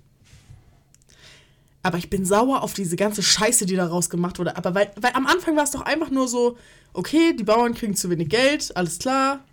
Aber 1.86 1.98
ich 1.98 2.10
bin 2.10 2.24
sauer 2.24 2.64
auf 2.64 2.74
diese 2.74 2.96
ganze 2.96 3.22
Scheiße, 3.22 3.64
die 3.64 3.76
daraus 3.76 4.10
gemacht 4.10 4.40
wurde. 4.40 4.56
Aber 4.56 4.74
weil, 4.74 4.90
weil 5.00 5.12
am 5.14 5.24
Anfang 5.24 5.54
war 5.54 5.62
es 5.62 5.70
doch 5.70 5.82
einfach 5.82 6.10
nur 6.10 6.26
so, 6.26 6.58
okay, 6.94 7.32
die 7.32 7.44
Bauern 7.44 7.74
kriegen 7.74 7.94
zu 7.94 8.10
wenig 8.10 8.28
Geld, 8.28 8.76
alles 8.76 8.98
klar, 8.98 9.44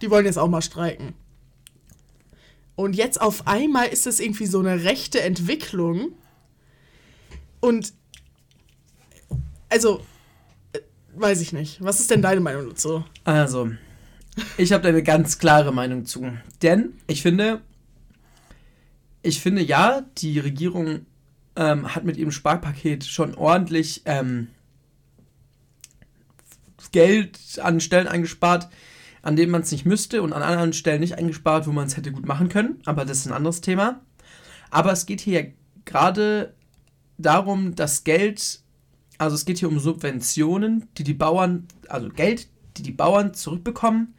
die 0.00 0.10
wollen 0.10 0.24
jetzt 0.24 0.38
auch 0.38 0.48
mal 0.48 0.62
streiken. 0.62 1.12
Und 2.76 2.96
jetzt 2.96 3.20
auf 3.20 3.46
einmal 3.46 3.88
ist 3.88 4.06
es 4.06 4.20
irgendwie 4.20 4.46
so 4.46 4.58
eine 4.58 4.84
rechte 4.84 5.20
Entwicklung. 5.20 6.12
Und 7.60 7.92
also, 9.68 10.00
äh, 10.72 10.78
weiß 11.14 11.42
ich 11.42 11.52
nicht. 11.52 11.84
Was 11.84 12.00
ist 12.00 12.10
denn 12.10 12.22
deine 12.22 12.40
Meinung 12.40 12.70
dazu? 12.70 13.04
Also, 13.24 13.70
ich 14.56 14.72
habe 14.72 14.82
da 14.82 14.88
eine 14.88 15.02
ganz 15.02 15.38
klare 15.38 15.74
Meinung 15.74 16.06
zu. 16.06 16.32
Denn 16.62 16.94
ich 17.06 17.20
finde, 17.20 17.60
ich 19.20 19.42
finde 19.42 19.60
ja, 19.60 20.06
die 20.16 20.38
Regierung 20.38 21.04
ähm, 21.56 21.94
hat 21.94 22.04
mit 22.04 22.16
ihrem 22.16 22.30
Sparpaket 22.30 23.04
schon 23.04 23.34
ordentlich 23.34 24.02
ähm, 24.04 24.48
Geld 26.92 27.38
an 27.62 27.80
Stellen 27.80 28.08
eingespart, 28.08 28.68
an 29.22 29.36
denen 29.36 29.52
man 29.52 29.62
es 29.62 29.72
nicht 29.72 29.86
müsste 29.86 30.22
und 30.22 30.32
an 30.32 30.42
anderen 30.42 30.72
Stellen 30.72 31.00
nicht 31.00 31.16
eingespart, 31.16 31.66
wo 31.66 31.72
man 31.72 31.86
es 31.86 31.96
hätte 31.96 32.12
gut 32.12 32.26
machen 32.26 32.48
können. 32.48 32.80
Aber 32.84 33.04
das 33.04 33.18
ist 33.18 33.26
ein 33.26 33.32
anderes 33.32 33.60
Thema. 33.60 34.02
Aber 34.70 34.92
es 34.92 35.06
geht 35.06 35.20
hier 35.20 35.52
gerade 35.84 36.54
darum, 37.18 37.74
dass 37.74 38.04
Geld, 38.04 38.60
also 39.18 39.34
es 39.34 39.44
geht 39.44 39.58
hier 39.58 39.68
um 39.68 39.78
Subventionen, 39.78 40.88
die 40.98 41.04
die 41.04 41.14
Bauern, 41.14 41.66
also 41.88 42.08
Geld, 42.08 42.48
die 42.76 42.82
die 42.82 42.92
Bauern 42.92 43.34
zurückbekommen 43.34 44.14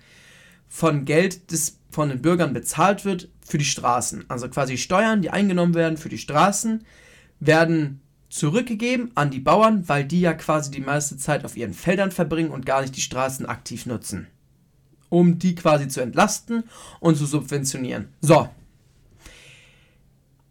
von 0.67 1.05
Geld, 1.05 1.51
das 1.51 1.79
von 1.91 2.09
den 2.09 2.21
Bürgern 2.21 2.53
bezahlt 2.53 3.05
wird 3.05 3.29
für 3.45 3.57
die 3.57 3.65
Straßen. 3.65 4.25
Also 4.29 4.49
quasi 4.49 4.77
Steuern, 4.77 5.21
die 5.21 5.29
eingenommen 5.29 5.75
werden 5.75 5.97
für 5.97 6.09
die 6.09 6.17
Straßen, 6.17 6.85
werden 7.45 8.01
zurückgegeben 8.29 9.11
an 9.15 9.29
die 9.31 9.39
Bauern, 9.39 9.87
weil 9.87 10.05
die 10.05 10.21
ja 10.21 10.33
quasi 10.33 10.71
die 10.71 10.81
meiste 10.81 11.17
Zeit 11.17 11.45
auf 11.45 11.55
ihren 11.55 11.73
Feldern 11.73 12.11
verbringen 12.11 12.49
und 12.51 12.65
gar 12.65 12.81
nicht 12.81 12.95
die 12.95 13.01
Straßen 13.01 13.45
aktiv 13.45 13.85
nutzen. 13.85 14.27
Um 15.09 15.37
die 15.37 15.53
quasi 15.53 15.87
zu 15.87 16.01
entlasten 16.01 16.63
und 16.99 17.15
zu 17.15 17.25
subventionieren. 17.27 18.07
So. 18.21 18.49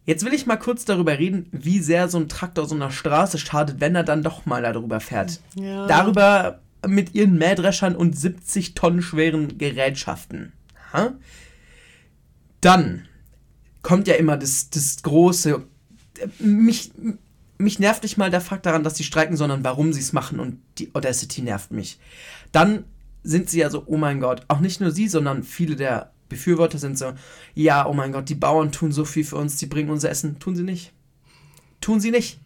Jetzt 0.05 0.25
will 0.25 0.33
ich 0.33 0.45
mal 0.45 0.57
kurz 0.57 0.85
darüber 0.85 1.17
reden, 1.17 1.47
wie 1.51 1.79
sehr 1.79 2.09
so 2.09 2.17
ein 2.17 2.27
Traktor 2.29 2.65
so 2.67 2.75
einer 2.75 2.91
Straße 2.91 3.37
schadet, 3.37 3.79
wenn 3.79 3.95
er 3.95 4.03
dann 4.03 4.23
doch 4.23 4.45
mal 4.45 4.61
darüber 4.61 4.99
fährt 4.99 5.41
Ja. 5.55 5.87
darüber 5.87 6.59
mit 6.85 7.15
ihren 7.15 7.37
Mähdreschern 7.37 7.95
und 7.95 8.17
70 8.17 8.73
Tonnen 8.73 9.01
schweren 9.01 9.57
Gerätschaften. 9.57 10.51
Ha? 10.91 11.13
Dann 12.59 13.07
kommt 13.81 14.07
ja 14.07 14.15
immer 14.15 14.37
das, 14.37 14.69
das 14.69 15.01
große. 15.03 15.65
Mich, 16.39 16.91
mich 17.57 17.79
nervt 17.79 18.03
nicht 18.03 18.17
mal 18.17 18.29
der 18.29 18.41
Fakt 18.41 18.65
daran, 18.65 18.83
dass 18.83 18.97
sie 18.97 19.03
streiken, 19.03 19.37
sondern 19.37 19.63
warum 19.63 19.93
sie 19.93 20.01
es 20.01 20.13
machen 20.13 20.39
und 20.39 20.59
die 20.77 20.93
Audacity 20.93 21.41
nervt 21.41 21.71
mich. 21.71 21.99
Dann 22.51 22.85
sind 23.23 23.49
sie 23.49 23.59
ja 23.59 23.69
so, 23.69 23.83
oh 23.85 23.97
mein 23.97 24.19
Gott, 24.19 24.43
auch 24.47 24.59
nicht 24.59 24.81
nur 24.81 24.91
sie, 24.91 25.07
sondern 25.07 25.43
viele 25.43 25.75
der 25.75 26.11
Befürworter 26.29 26.77
sind 26.77 26.97
so, 26.97 27.13
ja, 27.53 27.85
oh 27.85 27.93
mein 27.93 28.11
Gott, 28.11 28.29
die 28.29 28.35
Bauern 28.35 28.71
tun 28.71 28.91
so 28.91 29.05
viel 29.05 29.23
für 29.23 29.37
uns, 29.37 29.57
die 29.57 29.67
bringen 29.67 29.89
unser 29.89 30.09
Essen. 30.09 30.39
Tun 30.39 30.55
sie 30.55 30.63
nicht. 30.63 30.91
Tun 31.79 31.99
sie 31.99 32.11
nicht 32.11 32.39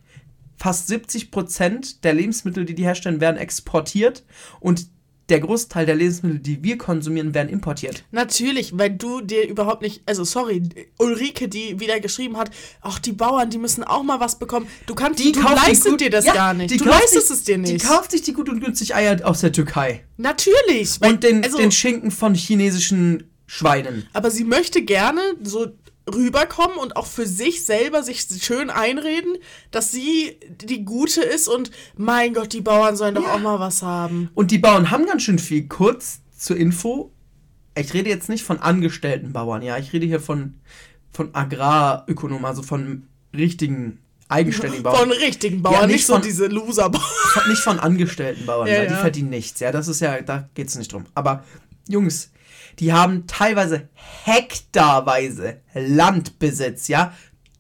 fast 0.58 0.88
70 0.88 1.32
Prozent 1.32 2.03
der 2.03 2.13
Lebensmittel, 2.13 2.65
die 2.65 2.75
die 2.75 2.84
herstellen, 2.84 3.21
werden 3.21 3.38
exportiert 3.38 4.23
und 4.60 4.88
der 5.29 5.41
Großteil 5.41 5.85
der 5.85 5.95
Lebensmittel, 5.95 6.39
die 6.39 6.63
wir 6.63 6.77
konsumieren, 6.77 7.33
werden 7.33 7.49
importiert. 7.49 8.03
Natürlich, 8.11 8.77
weil 8.77 8.91
du 8.91 9.19
dir 9.21 9.47
überhaupt 9.47 9.81
nicht, 9.81 10.01
also 10.05 10.23
sorry, 10.23 10.63
Ulrike, 10.99 11.49
die 11.49 11.79
wieder 11.79 11.99
geschrieben 11.99 12.37
hat, 12.37 12.49
ach 12.81 12.97
die 12.99 13.11
Bauern, 13.11 13.49
die 13.49 13.57
müssen 13.57 13.83
auch 13.83 14.03
mal 14.03 14.19
was 14.21 14.39
bekommen. 14.39 14.67
Du 14.85 14.95
kannst, 14.95 15.19
du 15.19 15.31
kauft 15.33 15.59
sich 15.59 15.67
leistet 15.67 15.91
gut- 15.91 16.01
dir 16.01 16.09
das 16.09 16.25
Ja, 16.25 16.33
gar 16.33 16.53
nicht. 16.53 16.71
die 16.71 16.77
Du 16.77 16.85
leistest 16.85 17.27
sich- 17.27 17.37
es 17.37 17.43
dir 17.43 17.57
Die 17.57 17.73
nicht. 17.73 17.85
kauft 17.85 18.11
sich 18.11 18.21
die 18.21 18.31
gut 18.33 18.47
und 18.47 18.61
günstig 18.63 18.95
Eier 18.95 19.17
aus 19.27 19.41
der 19.41 19.51
Türkei. 19.51 20.03
Natürlich. 20.15 21.01
weil- 21.01 21.11
Und 21.13 21.23
den, 21.23 21.43
also, 21.43 21.57
den 21.57 21.71
Schinken 21.71 22.11
von 22.11 22.33
chinesischen 22.33 23.23
Schweinen. 23.45 24.07
aber 24.13 24.31
sie 24.31 24.43
möchte 24.43 24.81
gerne 24.81 25.21
so 25.43 25.67
rüberkommen 26.13 26.77
und 26.77 26.95
auch 26.95 27.05
für 27.05 27.25
sich 27.25 27.65
selber 27.65 28.01
sich 28.03 28.21
schön 28.41 28.69
einreden, 28.69 29.35
dass 29.71 29.91
sie 29.91 30.37
die 30.61 30.85
Gute 30.85 31.21
ist 31.21 31.47
und 31.47 31.71
mein 31.95 32.33
Gott, 32.33 32.53
die 32.53 32.61
Bauern 32.61 32.95
sollen 32.95 33.15
doch 33.15 33.23
Ja. 33.23 33.33
auch 33.35 33.39
mal 33.39 33.59
was 33.59 33.81
haben. 33.81 34.29
Und 34.33 34.51
die 34.51 34.57
Bauern 34.57 34.89
haben 34.91 35.05
ganz 35.05 35.23
schön 35.23 35.39
viel. 35.39 35.67
Kurz 35.67 36.19
zur 36.37 36.57
Info. 36.57 37.11
Ich 37.77 37.93
rede 37.93 38.09
jetzt 38.09 38.29
nicht 38.29 38.43
von 38.43 38.59
angestellten 38.59 39.33
Bauern, 39.33 39.61
ja. 39.61 39.77
Ich 39.77 39.91
rede 39.93 40.05
hier 40.05 40.19
von, 40.19 40.55
von 41.11 41.35
Agrarökonomen, 41.35 42.45
also 42.45 42.63
von 42.63 43.03
richtigen, 43.35 43.99
eigenständigen 44.29 44.83
Bauern. 44.83 44.97
Von 44.97 45.11
richtigen 45.11 45.61
Bauern, 45.61 45.75
Ja, 45.81 45.87
nicht, 45.87 45.95
nicht 45.97 46.05
so 46.07 46.13
von- 46.13 46.21
diese 46.21 46.47
Loser-Bauern. 46.47 47.49
Nicht 47.49 47.61
von 47.61 47.79
angestellten 47.79 48.45
Bauern, 48.45 48.67
Ja, 48.67 48.79
weil 48.79 48.87
die 48.87 48.93
ja. 48.93 48.99
verdienen 48.99 49.29
nichts, 49.29 49.59
ja, 49.59 49.71
das 49.71 49.87
ist 49.87 49.99
ja, 49.99 50.21
da 50.21 50.49
geht 50.55 50.67
es 50.69 50.75
nicht 50.75 50.91
drum. 50.91 51.05
Aber 51.13 51.43
Jungs, 51.87 52.31
die 52.79 52.93
haben 52.93 53.25
teilweise 53.27 53.89
hektarweise 54.23 55.57
Landbesitz, 55.73 56.87
ja, 56.87 57.13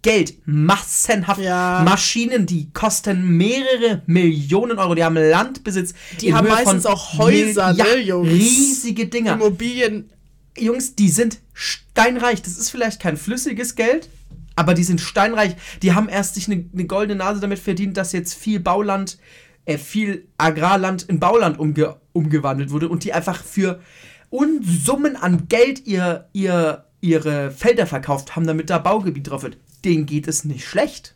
Geld, 0.03 0.35
massenhaft, 0.45 1.41
Ja. 1.41 1.81
Maschinen, 1.83 2.45
die 2.45 2.71
kosten 2.71 3.35
mehrere 3.35 4.03
Millionen 4.05 4.77
Euro, 4.79 4.95
die 4.95 5.03
haben 5.03 5.15
Landbesitz. 5.15 5.93
Die 6.21 6.33
haben 6.33 6.45
Höhe 6.47 6.53
meistens 6.53 6.85
auch 6.85 7.17
Häuser, 7.17 7.69
Mil- 7.73 7.77
ja, 7.77 7.83
ne, 7.85 7.97
Jungs? 7.97 8.29
riesige 8.31 9.07
Dinger. 9.07 9.33
Immobilien. 9.33 10.09
Jungs, 10.57 10.95
die 10.95 11.09
sind 11.09 11.39
steinreich. 11.53 12.41
Das 12.41 12.57
ist 12.57 12.69
vielleicht 12.69 13.01
kein 13.01 13.17
flüssiges 13.17 13.75
Geld, 13.75 14.07
aber 14.55 14.73
die 14.75 14.83
sind 14.83 15.01
steinreich. 15.01 15.55
Die 15.81 15.93
haben 15.93 16.09
erst 16.09 16.35
sich 16.35 16.47
eine, 16.49 16.63
eine 16.73 16.85
goldene 16.85 17.17
Nase 17.19 17.41
damit 17.41 17.59
verdient, 17.59 17.97
dass 17.97 18.11
jetzt 18.11 18.33
viel 18.35 18.59
Bauland, 18.59 19.17
äh, 19.65 19.77
viel 19.77 20.27
Agrarland 20.37 21.03
in 21.03 21.19
Bauland 21.19 21.59
umge 21.59 21.97
umgewandelt 22.13 22.71
wurde 22.71 22.87
und 22.89 23.03
die 23.03 23.13
einfach 23.13 23.43
für 23.43 23.81
Unsummen 24.29 25.15
an 25.15 25.47
Geld 25.47 25.85
ihr, 25.85 26.27
ihr, 26.33 26.85
ihre 27.01 27.51
Felder 27.51 27.87
verkauft 27.87 28.35
haben, 28.35 28.47
damit 28.47 28.69
da 28.69 28.77
Baugebiet 28.77 29.29
drauf 29.29 29.43
wird. 29.43 29.57
Denen 29.85 30.05
geht 30.05 30.27
es 30.27 30.43
nicht 30.43 30.65
schlecht. 30.65 31.15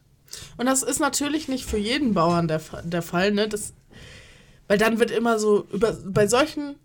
Und 0.58 0.66
das 0.66 0.84
ist 0.84 1.00
natürlich 1.00 1.48
nicht 1.48 1.66
für 1.66 1.78
jeden 1.78 2.14
Bauern 2.14 2.48
der, 2.48 2.62
der 2.84 3.02
Fall, 3.02 3.32
ne? 3.32 3.50
Das, 3.50 3.74
weil 4.68 4.78
dann 4.78 5.00
wird 5.00 5.12
immer 5.12 5.40
so, 5.40 5.68
über, 5.72 5.98
bei 6.06 6.28
solchen 6.28 6.76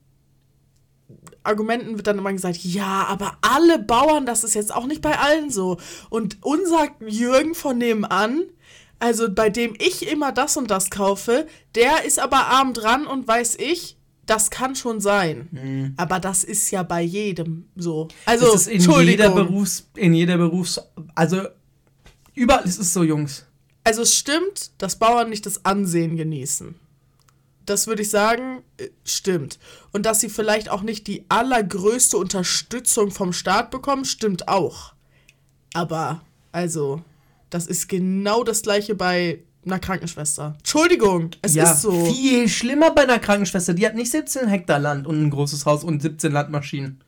Argumenten 1.44 1.96
wird 1.96 2.06
dann 2.08 2.18
immer 2.18 2.32
gesagt, 2.32 2.58
ja, 2.64 3.04
aber 3.08 3.38
alle 3.40 3.78
Bauern, 3.78 4.26
das 4.26 4.42
ist 4.42 4.54
jetzt 4.54 4.74
auch 4.74 4.86
nicht 4.86 5.02
bei 5.02 5.18
allen 5.18 5.50
so. 5.50 5.78
Und 6.10 6.38
unser 6.40 6.88
Jürgen 7.06 7.54
von 7.54 7.78
nebenan, 7.78 8.42
also 8.98 9.30
bei 9.30 9.50
dem 9.50 9.74
ich 9.78 10.10
immer 10.10 10.32
das 10.32 10.56
und 10.56 10.70
das 10.70 10.90
kaufe, 10.90 11.46
der 11.74 12.04
ist 12.04 12.18
aber 12.18 12.46
arm 12.46 12.74
dran 12.74 13.06
und 13.06 13.28
weiß 13.28 13.56
ich, 13.56 13.95
Das 14.26 14.50
kann 14.50 14.74
schon 14.74 15.00
sein. 15.00 15.48
Mhm. 15.52 15.94
Aber 15.96 16.20
das 16.20 16.44
ist 16.44 16.70
ja 16.70 16.82
bei 16.82 17.00
jedem 17.00 17.68
so. 17.76 18.08
Also, 18.24 18.54
es 18.54 18.66
ist 18.66 18.86
in 18.86 19.06
jeder 19.06 19.30
Berufs, 19.30 19.88
in 19.94 20.14
jeder 20.14 20.36
Berufs, 20.36 20.80
also 21.14 21.42
überall 22.34 22.64
ist 22.64 22.78
es 22.78 22.92
so, 22.92 23.02
Jungs. 23.04 23.46
Also 23.84 24.02
es 24.02 24.16
stimmt, 24.16 24.72
dass 24.78 24.98
Bauern 24.98 25.30
nicht 25.30 25.46
das 25.46 25.64
Ansehen 25.64 26.16
genießen. 26.16 26.74
Das 27.66 27.86
würde 27.86 28.02
ich 28.02 28.10
sagen, 28.10 28.62
äh, 28.78 28.88
stimmt. 29.04 29.60
Und 29.92 30.06
dass 30.06 30.20
sie 30.20 30.28
vielleicht 30.28 30.68
auch 30.70 30.82
nicht 30.82 31.06
die 31.06 31.24
allergrößte 31.28 32.16
Unterstützung 32.16 33.12
vom 33.12 33.32
Staat 33.32 33.70
bekommen, 33.70 34.04
stimmt 34.04 34.48
auch. 34.48 34.92
Aber, 35.72 36.22
also, 36.50 37.02
das 37.50 37.66
ist 37.68 37.88
genau 37.88 38.42
das 38.42 38.62
gleiche 38.62 38.96
bei 38.96 39.40
einer 39.66 39.78
Krankenschwester. 39.78 40.54
Entschuldigung, 40.58 41.30
es 41.42 41.54
ja, 41.54 41.70
ist 41.70 41.82
so. 41.82 42.06
viel 42.06 42.48
schlimmer 42.48 42.92
bei 42.92 43.02
einer 43.02 43.18
Krankenschwester. 43.18 43.74
Die 43.74 43.86
hat 43.86 43.94
nicht 43.94 44.10
17 44.10 44.48
Hektar 44.48 44.78
Land 44.78 45.06
und 45.06 45.22
ein 45.22 45.30
großes 45.30 45.66
Haus 45.66 45.84
und 45.84 46.00
17 46.00 46.32
Landmaschinen. 46.32 47.00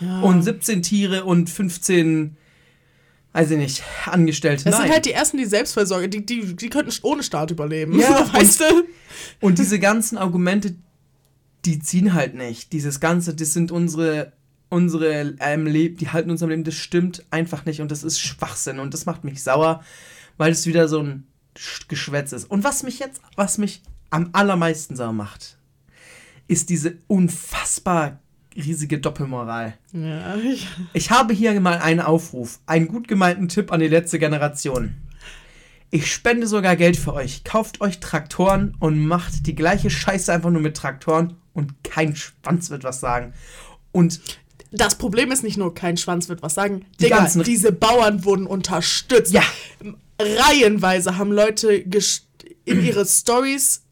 Ja. 0.00 0.20
Und 0.20 0.42
17 0.42 0.82
Tiere 0.82 1.24
und 1.24 1.50
15, 1.50 2.36
weiß 3.32 3.50
ich 3.52 3.58
nicht, 3.58 3.82
Angestellte. 4.06 4.64
das 4.64 4.74
Nein. 4.74 4.82
sind 4.82 4.92
halt 4.92 5.06
die 5.06 5.12
ersten, 5.12 5.38
die 5.38 5.44
Selbstversorge, 5.44 6.08
die, 6.08 6.24
die, 6.24 6.54
die 6.54 6.70
könnten 6.70 6.92
ohne 7.02 7.22
Staat 7.22 7.50
überleben. 7.50 7.98
Ja, 7.98 8.26
weißt 8.32 8.60
du? 8.60 8.84
Und 9.40 9.58
diese 9.58 9.78
ganzen 9.78 10.18
Argumente, 10.18 10.76
die 11.64 11.80
ziehen 11.80 12.14
halt 12.14 12.34
nicht. 12.34 12.72
Dieses 12.72 13.00
Ganze, 13.00 13.34
das 13.34 13.52
sind 13.52 13.72
unsere, 13.72 14.32
unsere 14.68 15.34
ähm, 15.40 15.66
Leben, 15.66 15.96
die 15.96 16.08
halten 16.10 16.30
uns 16.30 16.42
am 16.42 16.50
Leben, 16.50 16.64
das 16.64 16.74
stimmt 16.74 17.24
einfach 17.30 17.64
nicht 17.64 17.80
und 17.80 17.90
das 17.90 18.04
ist 18.04 18.20
Schwachsinn 18.20 18.78
und 18.78 18.94
das 18.94 19.06
macht 19.06 19.24
mich 19.24 19.42
sauer, 19.42 19.82
weil 20.38 20.52
es 20.52 20.66
wieder 20.66 20.88
so 20.88 21.00
ein 21.00 21.26
Sch- 21.56 21.86
Geschwätz 21.88 22.32
ist. 22.32 22.44
Und 22.50 22.64
was 22.64 22.82
mich 22.82 22.98
jetzt, 22.98 23.20
was 23.36 23.58
mich 23.58 23.82
am 24.10 24.30
allermeisten 24.32 24.96
sauer 24.96 25.12
macht, 25.12 25.58
ist 26.46 26.70
diese 26.70 26.96
unfassbar 27.08 28.20
riesige 28.56 28.98
Doppelmoral. 28.98 29.74
Ja, 29.92 30.36
ich, 30.36 30.66
Ich 30.94 31.10
habe 31.10 31.34
hier 31.34 31.60
mal 31.60 31.78
einen 31.78 32.00
Aufruf, 32.00 32.58
einen 32.66 32.88
gut 32.88 33.06
gemeinten 33.06 33.48
Tipp 33.48 33.70
an 33.70 33.80
die 33.80 33.88
letzte 33.88 34.18
Generation. 34.18 34.94
Ich 35.90 36.12
spende 36.12 36.46
sogar 36.46 36.76
Geld 36.76 36.96
für 36.96 37.14
euch. 37.14 37.44
Kauft 37.44 37.80
euch 37.80 38.00
Traktoren 38.00 38.74
und 38.78 38.98
macht 39.06 39.46
die 39.46 39.54
gleiche 39.54 39.90
Scheiße 39.90 40.32
einfach 40.32 40.50
nur 40.50 40.60
mit 40.60 40.76
Traktoren 40.76 41.36
und 41.54 41.82
kein 41.84 42.14
Schwanz 42.16 42.70
wird 42.70 42.84
was 42.84 43.00
sagen. 43.00 43.32
Und 43.92 44.20
Das 44.70 44.96
Problem 44.96 45.32
ist 45.32 45.42
nicht 45.44 45.56
nur, 45.56 45.74
kein 45.74 45.96
Schwanz 45.96 46.28
wird 46.28 46.42
was 46.42 46.54
sagen. 46.54 46.84
Die 47.00 47.04
Digga, 47.04 47.18
ganzen- 47.18 47.42
diese 47.42 47.72
Bauern 47.72 48.24
wurden 48.24 48.46
unterstützt. 48.46 49.32
Ja. 49.32 49.42
Reihenweise 50.20 51.16
haben 51.18 51.32
Leute 51.32 51.72
in 51.72 52.84
ihre 52.84 53.06
Stories, 53.06 53.82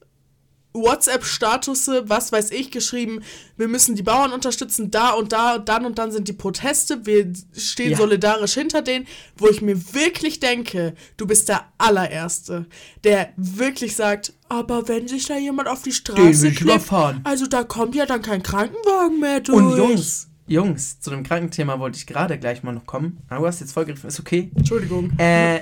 WhatsApp-Statusse, 0.72 2.08
was 2.08 2.32
weiß 2.32 2.50
ich, 2.50 2.70
geschrieben, 2.70 3.22
wir 3.56 3.66
müssen 3.68 3.94
die 3.94 4.02
Bauern 4.02 4.32
unterstützen, 4.32 4.90
da 4.90 5.10
und 5.12 5.32
da 5.32 5.54
und 5.56 5.68
dann 5.68 5.86
und 5.86 5.98
dann 5.98 6.12
sind 6.12 6.28
die 6.28 6.34
Proteste, 6.34 7.06
wir 7.06 7.32
stehen 7.56 7.92
Ja. 7.92 7.96
solidarisch 7.96 8.54
hinter 8.54 8.82
denen, 8.82 9.06
wo 9.36 9.48
ich 9.48 9.62
mir 9.62 9.94
wirklich 9.94 10.38
denke, 10.38 10.94
du 11.16 11.26
bist 11.26 11.48
der 11.48 11.64
allererste, 11.78 12.66
der 13.04 13.32
wirklich 13.36 13.96
sagt, 13.96 14.34
aber 14.48 14.86
wenn 14.88 15.08
sich 15.08 15.26
da 15.26 15.38
jemand 15.38 15.68
auf 15.68 15.82
die 15.82 15.92
Straße 15.92 16.48
überfahren. 16.48 17.20
also 17.24 17.46
da 17.46 17.64
kommt 17.64 17.94
ja 17.94 18.04
dann 18.04 18.20
kein 18.22 18.42
Krankenwagen 18.42 19.18
mehr 19.18 19.40
durch. 19.40 19.56
Und 19.56 19.76
Jungs, 19.78 20.28
Jungs, 20.46 21.00
zu 21.00 21.10
dem 21.10 21.22
Krankenthema 21.22 21.80
wollte 21.80 21.96
ich 21.98 22.06
gerade 22.06 22.38
gleich 22.38 22.62
mal 22.62 22.72
noch 22.72 22.86
kommen. 22.86 23.18
Aber 23.30 23.40
du 23.40 23.46
hast 23.46 23.60
jetzt 23.60 23.72
vollgegriffen, 23.72 24.08
ist 24.08 24.20
okay. 24.20 24.50
Entschuldigung. 24.54 25.10
Äh, 25.18 25.60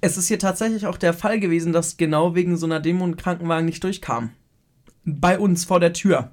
es 0.00 0.16
ist 0.16 0.28
hier 0.28 0.38
tatsächlich 0.38 0.86
auch 0.86 0.98
der 0.98 1.14
Fall 1.14 1.40
gewesen, 1.40 1.72
dass 1.72 1.96
genau 1.96 2.34
wegen 2.34 2.56
so 2.56 2.66
einer 2.66 2.80
Demo 2.80 3.04
ein 3.04 3.16
Krankenwagen 3.16 3.66
nicht 3.66 3.82
durchkam. 3.82 4.30
Bei 5.04 5.38
uns 5.38 5.64
vor 5.64 5.80
der 5.80 5.92
Tür. 5.92 6.30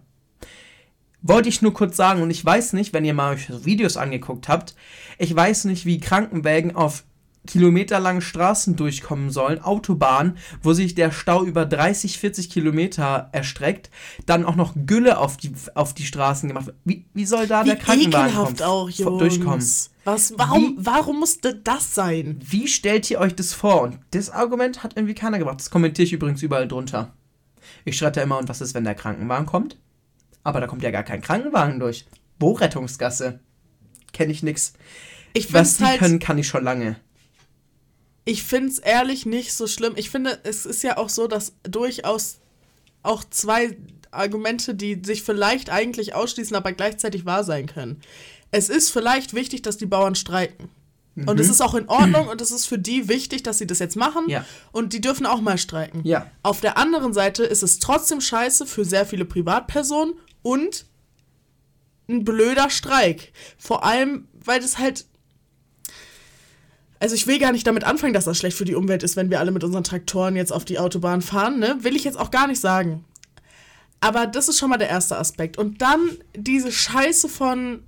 Wollte 1.22 1.48
ich 1.50 1.62
nur 1.62 1.74
kurz 1.74 1.96
sagen, 1.96 2.22
und 2.22 2.30
ich 2.32 2.44
weiß 2.44 2.74
nicht, 2.74 2.92
wenn 2.92 3.06
ihr 3.06 3.14
mal 3.14 3.34
euch 3.36 3.48
Videos 3.66 3.96
angeguckt 3.96 4.50
habt, 4.50 4.76
ich 5.18 5.34
weiß 5.34 5.66
nicht, 5.66 5.86
wie 5.86 6.00
Krankenwägen 6.00 6.76
auf 6.76 7.06
kilometerlangen 7.48 8.22
Straßen 8.22 8.76
durchkommen 8.76 9.30
sollen, 9.30 9.60
Autobahnen, 9.62 10.38
wo 10.62 10.74
sich 10.74 10.96
der 10.96 11.12
Stau 11.12 11.44
über 11.44 11.66
30, 11.66 12.18
40 12.18 12.50
Kilometer 12.50 13.30
erstreckt, 13.34 13.90
dann 14.26 14.46
auch 14.46 14.56
noch 14.56 14.74
Gülle 14.86 15.18
auf 15.18 15.36
die, 15.38 15.52
auf 15.76 15.94
die 15.94 16.06
Straßen 16.06 16.48
gemacht 16.50 16.68
wird. 16.68 16.78
Wie, 16.86 17.06
wie 17.14 17.26
soll 17.26 17.48
da 17.48 17.64
der 17.64 17.76
Wie 17.76 17.80
Krankenwagen 17.80 18.28
ekelhaft 18.30 18.58
kommen- 18.60 18.70
auch, 18.70 18.90
Jungs. 18.90 19.20
durchkommen? 19.20 19.64
Was, 20.06 20.34
warum, 20.38 20.78
Wie- 20.80 20.86
warum 20.86 21.20
musste 21.20 21.56
das 21.56 21.96
sein? 21.96 22.40
Wie 22.44 22.68
stellt 22.68 23.10
ihr 23.10 23.20
euch 23.20 23.36
das 23.36 23.54
vor? 23.54 23.82
Und 23.82 24.00
das 24.12 24.30
Argument 24.30 24.84
hat 24.84 24.98
irgendwie 24.98 25.16
keiner 25.16 25.40
gebracht. 25.40 25.60
Das 25.60 25.70
kommentiere 25.70 26.06
ich 26.06 26.14
übrigens 26.14 26.42
überall 26.44 26.68
drunter. 26.68 27.14
Ich 27.86 27.98
schreibe 27.98 28.12
da 28.14 28.22
immer, 28.22 28.38
und 28.38 28.50
was 28.50 28.60
ist, 28.62 28.74
wenn 28.74 28.84
der 28.84 28.96
Krankenwagen 28.96 29.46
kommt? 29.46 29.78
Aber 30.44 30.60
da 30.60 30.68
kommt 30.68 30.84
ja 30.84 30.92
gar 30.92 31.04
kein 31.04 31.22
Krankenwagen 31.22 31.80
durch. 31.80 32.06
Wo 32.40 32.52
Rettungsgasse? 32.52 33.40
Kenne 34.12 34.34
ich 34.34 34.44
nix. 34.44 34.74
Ich 35.34 35.54
Was 35.54 35.78
die 35.78 35.86
halt, 35.86 36.00
können, 36.00 36.20
kann 36.20 36.38
ich 36.38 36.48
schon 36.48 36.64
lange. 36.66 36.98
ich 38.26 38.44
finde 38.44 38.70
es 38.70 38.80
ehrlich 38.80 39.26
nicht 39.26 39.54
so 39.54 39.68
schlimm. 39.68 39.94
Ich 39.96 40.10
finde, 40.10 40.40
es 40.44 40.66
ist 40.66 40.84
ja 40.84 40.98
auch 40.98 41.10
so, 41.10 41.28
dass 41.28 41.54
durchaus 41.64 42.40
auch 43.04 43.24
zwei 43.30 43.78
Argumente, 44.12 44.76
die 44.76 45.02
sich 45.04 45.24
vielleicht 45.24 45.70
eigentlich 45.70 46.14
ausschließen, 46.14 46.56
aber 46.56 46.74
gleichzeitig 46.74 47.26
wahr 47.26 47.44
sein 47.44 47.66
können. 47.68 48.02
Es 48.54 48.70
ist 48.70 48.92
vielleicht 48.92 49.34
wichtig, 49.34 49.64
dass 49.64 49.78
die 49.78 49.88
Bauern 49.88 50.14
streiken. 50.14 50.70
Und 51.16 51.40
es 51.40 51.50
ist 51.50 51.62
auch 51.62 51.74
in 51.74 51.90
Ordnung 51.90 52.28
und 52.28 52.40
es 52.40 52.52
ist 52.52 52.66
für 52.66 52.78
die 52.78 53.08
wichtig, 53.08 53.42
dass 53.44 53.58
sie 53.58 53.66
das 53.66 53.80
jetzt 53.80 53.96
machen. 53.96 54.26
Mhm. 54.26 54.30
Ja. 54.30 54.46
Und 54.72 54.94
die 54.94 55.02
dürfen 55.02 55.26
auch 55.26 55.42
mal 55.42 55.58
streiken. 55.58 56.02
Ja. 56.04 56.30
Auf 56.44 56.62
der 56.62 56.78
anderen 56.78 57.14
Seite 57.14 57.44
ist 57.44 57.64
es 57.64 57.80
trotzdem 57.80 58.22
scheiße 58.22 58.68
für 58.68 58.86
sehr 58.86 59.08
viele 59.08 59.26
Privatpersonen 59.26 60.14
und 60.44 60.86
ein 62.08 62.24
blöder 62.24 62.70
Streik. 62.70 63.32
Vor 63.58 63.84
allem, 63.84 64.28
weil 64.34 64.60
das 64.60 64.78
halt. 64.78 65.06
Also 67.00 67.16
ich 67.16 67.26
will 67.26 67.40
gar 67.40 67.52
nicht 67.52 67.66
damit 67.66 67.84
anfangen, 67.84 68.14
dass 68.14 68.26
das 68.26 68.38
schlecht 68.38 68.58
für 68.58 68.66
die 68.66 68.76
Umwelt 68.76 69.02
ist, 69.02 69.16
wenn 69.16 69.32
wir 69.32 69.40
alle 69.40 69.52
mit 69.52 69.64
unseren 69.64 69.84
Traktoren 69.84 70.36
jetzt 70.36 70.54
auf 70.54 70.64
die 70.64 70.78
Autobahn 70.78 71.22
fahren, 71.22 71.60
ne? 71.60 71.78
Will 71.82 71.96
ich 71.96 72.04
jetzt 72.04 72.20
auch 72.20 72.30
gar 72.30 72.48
nicht 72.48 72.62
sagen. 72.62 73.04
Aber 74.00 74.28
das 74.28 74.48
ist 74.48 74.60
schon 74.60 74.70
mal 74.70 74.78
der 74.78 74.90
erste 74.90 75.18
Aspekt. 75.18 75.58
Und 75.58 75.82
dann 75.82 76.00
diese 76.36 76.72
Scheiße 76.72 77.30
von. 77.30 77.84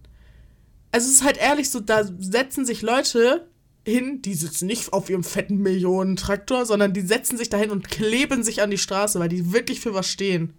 Also 0.95 1.09
es 1.09 1.15
ist 1.15 1.23
halt 1.25 1.35
ehrlich 1.35 1.69
so, 1.69 1.81
da 1.81 2.05
setzen 2.19 2.65
sich 2.65 2.81
Leute 2.81 3.45
hin, 3.85 4.21
die 4.21 4.33
sitzen 4.33 4.65
nicht 4.65 4.93
auf 4.93 5.09
ihrem 5.09 5.25
fetten 5.25 5.57
Millionen-Traktor, 5.57 6.65
sondern 6.65 6.93
die 6.93 7.01
setzen 7.01 7.37
sich 7.37 7.49
dahin 7.49 7.69
und 7.69 7.89
kleben 7.89 8.43
sich 8.43 8.61
an 8.61 8.71
die 8.71 8.77
Straße, 8.77 9.19
weil 9.19 9.27
die 9.27 9.51
wirklich 9.51 9.81
für 9.81 9.93
was 9.93 10.07
stehen. 10.07 10.53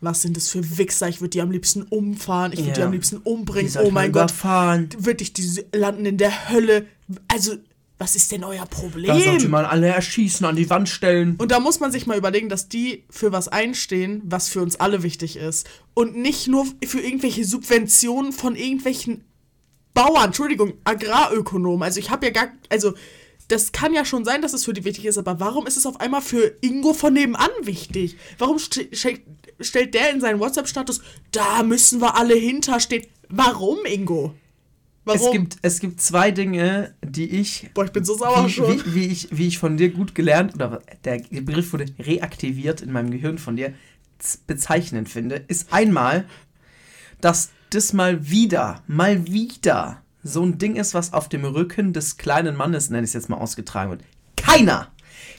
Was 0.00 0.22
sind 0.22 0.34
das 0.34 0.48
für 0.48 0.78
Wichser? 0.78 1.08
Ich 1.10 1.20
würde 1.20 1.28
die 1.30 1.42
am 1.42 1.50
liebsten 1.50 1.82
umfahren, 1.82 2.52
ich 2.54 2.60
würde 2.60 2.72
die 2.72 2.80
Ja. 2.80 2.86
am 2.86 2.92
liebsten 2.92 3.16
Die 3.16 3.28
umbringen. 3.30 3.70
Oh 3.80 3.90
mein 3.90 3.92
man 3.92 4.12
Gott, 4.12 4.30
überfahren. 4.30 4.88
wirklich, 4.98 5.34
die 5.34 5.46
landen 5.74 6.06
in 6.06 6.16
der 6.16 6.48
Hölle. 6.48 6.86
Also, 7.28 7.56
was 7.98 8.14
ist 8.14 8.30
denn 8.30 8.44
euer 8.44 8.64
Da 8.64 8.76
sollte 8.76 9.00
Problem? 9.00 9.50
man 9.50 9.64
alle 9.64 9.88
erschießen, 9.88 10.46
an 10.46 10.54
die 10.54 10.70
Wand 10.70 10.88
stellen. 10.88 11.34
Und 11.36 11.50
da 11.50 11.58
muss 11.58 11.80
man 11.80 11.90
sich 11.90 12.06
mal 12.06 12.16
überlegen, 12.16 12.48
dass 12.48 12.68
die 12.68 13.04
für 13.10 13.32
was 13.32 13.48
einstehen, 13.48 14.22
was 14.24 14.48
für 14.48 14.62
uns 14.62 14.76
alle 14.76 15.02
wichtig 15.02 15.36
ist. 15.36 15.68
Und 15.94 16.16
nicht 16.16 16.46
nur 16.46 16.66
für 16.86 17.00
irgendwelche 17.00 17.44
Subventionen 17.44 18.32
von 18.32 18.54
irgendwelchen 18.54 19.24
Bauern, 19.94 20.26
Entschuldigung, 20.26 20.74
Agrarökonomen. 20.84 21.82
Also 21.82 21.98
ich 21.98 22.10
habe 22.10 22.26
ja 22.26 22.32
gar, 22.32 22.48
also 22.68 22.94
das 23.48 23.72
kann 23.72 23.94
ja 23.94 24.04
schon 24.04 24.24
sein, 24.24 24.42
dass 24.42 24.52
es 24.52 24.64
für 24.64 24.74
die 24.74 24.84
wichtig 24.84 25.06
ist, 25.06 25.18
aber 25.18 25.40
warum 25.40 25.66
ist 25.66 25.76
es 25.76 25.86
auf 25.86 26.00
einmal 26.00 26.20
für 26.22 26.56
Ingo 26.60 26.92
von 26.92 27.14
nebenan 27.14 27.50
wichtig? 27.62 28.16
Warum 28.38 28.58
st 28.58 28.94
st 28.94 29.20
stellt 29.60 29.94
der 29.94 30.10
in 30.10 30.20
seinen 30.20 30.38
WhatsApp-Status, 30.38 31.00
da 31.32 31.64
müssen 31.64 32.00
wir 32.00 32.16
alle 32.16 32.34
hinterstehen? 32.36 33.06
Warum, 33.28 33.78
Ingo? 33.86 34.34
Warum? 35.08 35.20
Es 35.20 35.32
gibt, 35.32 35.56
es 35.62 35.80
gibt 35.80 36.00
zwei 36.02 36.30
Dinge, 36.30 36.94
die 37.02 37.30
ich 37.30 37.70
Boah, 37.72 37.86
ich 37.86 37.92
bin 37.92 38.04
so 38.04 38.16
sauer 38.16 38.44
wie, 38.44 38.50
schon. 38.50 38.84
Wie, 38.84 38.94
wie, 38.94 39.06
ich, 39.06 39.28
wie 39.30 39.48
ich 39.48 39.58
von 39.58 39.78
dir 39.78 39.90
gut 39.90 40.14
gelernt, 40.14 40.54
oder 40.54 40.82
der 41.04 41.22
Begriff 41.30 41.72
wurde 41.72 41.86
reaktiviert 41.98 42.82
in 42.82 42.92
meinem 42.92 43.10
Gehirn 43.10 43.38
von 43.38 43.56
dir, 43.56 43.72
bezeichnend 44.46 45.08
finde, 45.08 45.36
ist 45.48 45.72
einmal, 45.72 46.26
dass 47.22 47.50
das 47.70 47.94
mal 47.94 48.28
wieder, 48.28 48.82
mal 48.86 49.26
wieder 49.26 50.02
so 50.22 50.42
ein 50.42 50.58
Ding 50.58 50.76
ist, 50.76 50.92
was 50.92 51.14
auf 51.14 51.28
dem 51.28 51.44
Rücken 51.44 51.94
des 51.94 52.18
kleinen 52.18 52.54
Mannes, 52.54 52.90
nenne 52.90 53.04
ich 53.04 53.10
es 53.10 53.14
jetzt 53.14 53.28
mal, 53.30 53.38
ausgetragen 53.38 53.90
wird. 53.90 54.04
Keiner! 54.36 54.92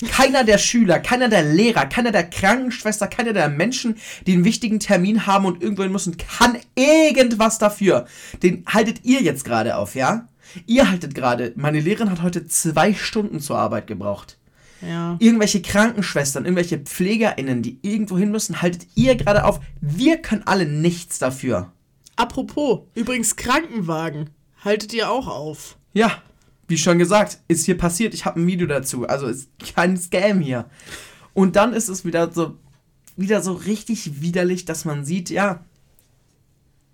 Keiner 0.08 0.44
der 0.44 0.58
Schüler, 0.58 1.00
keiner 1.00 1.28
der 1.28 1.44
Lehrer, 1.44 1.86
keiner 1.86 2.12
der 2.12 2.30
Krankenschwester, 2.30 3.08
keiner 3.08 3.34
der 3.34 3.50
Menschen, 3.50 3.98
die 4.26 4.34
einen 4.34 4.46
wichtigen 4.46 4.80
Termin 4.80 5.26
haben 5.26 5.46
und 5.46 5.62
irgendwo 5.62 5.84
hin 5.84 5.92
müssen, 5.92 6.18
kann 6.18 6.58
irgendwas 6.76 7.58
dafür. 7.58 8.06
Den 8.42 8.64
haltet 8.68 9.04
ihr 9.04 9.22
jetzt 9.22 9.44
gerade 9.44 9.76
auf, 9.76 9.96
ja? 9.96 10.28
Ihr 10.66 10.90
haltet 10.90 11.16
gerade, 11.16 11.54
meine 11.56 11.80
Lehrerin 11.80 12.12
hat 12.12 12.24
heute 12.24 12.48
zwei 12.48 12.94
Stunden 12.94 13.40
zur 13.40 13.58
Arbeit 13.58 13.88
gebraucht. 13.88 14.38
Ja. 14.82 15.18
Irgendwelche 15.20 15.62
Krankenschwestern, 15.62 16.46
irgendwelche 16.46 16.80
PflegerInnen, 16.80 17.62
die 17.62 17.80
irgendwo 17.82 18.18
hin 18.18 18.32
müssen, 18.32 18.62
haltet 18.62 18.88
ihr 18.96 19.16
gerade 19.16 19.44
auf. 19.44 19.60
Wir 19.82 20.18
können 20.18 20.44
alle 20.46 20.66
nichts 20.66 21.20
dafür. 21.20 21.72
Apropos, 22.16 22.82
übrigens 22.96 23.36
Krankenwagen. 23.36 24.30
Haltet 24.64 24.94
ihr 24.94 25.10
auch 25.10 25.28
auf? 25.28 25.78
Ja, 25.94 26.22
wie 26.70 26.78
schon 26.78 27.00
gesagt, 27.00 27.40
ist 27.48 27.66
hier 27.66 27.78
passiert. 27.78 28.14
Ich 28.14 28.26
habe 28.26 28.40
ein 28.40 28.48
Video 28.48 28.68
dazu. 28.68 29.08
Also 29.08 29.28
ist 29.28 29.50
kein 29.76 29.98
Scam 29.98 30.40
hier. 30.40 30.70
Und 31.34 31.56
dann 31.56 31.74
ist 31.74 31.90
es 31.90 32.06
wieder 32.06 32.32
so, 32.32 32.58
wieder 33.18 33.42
so 33.42 33.54
richtig 33.54 34.22
widerlich, 34.22 34.66
dass 34.66 34.86
man 34.86 35.04
sieht, 35.04 35.30
ja, 35.30 35.66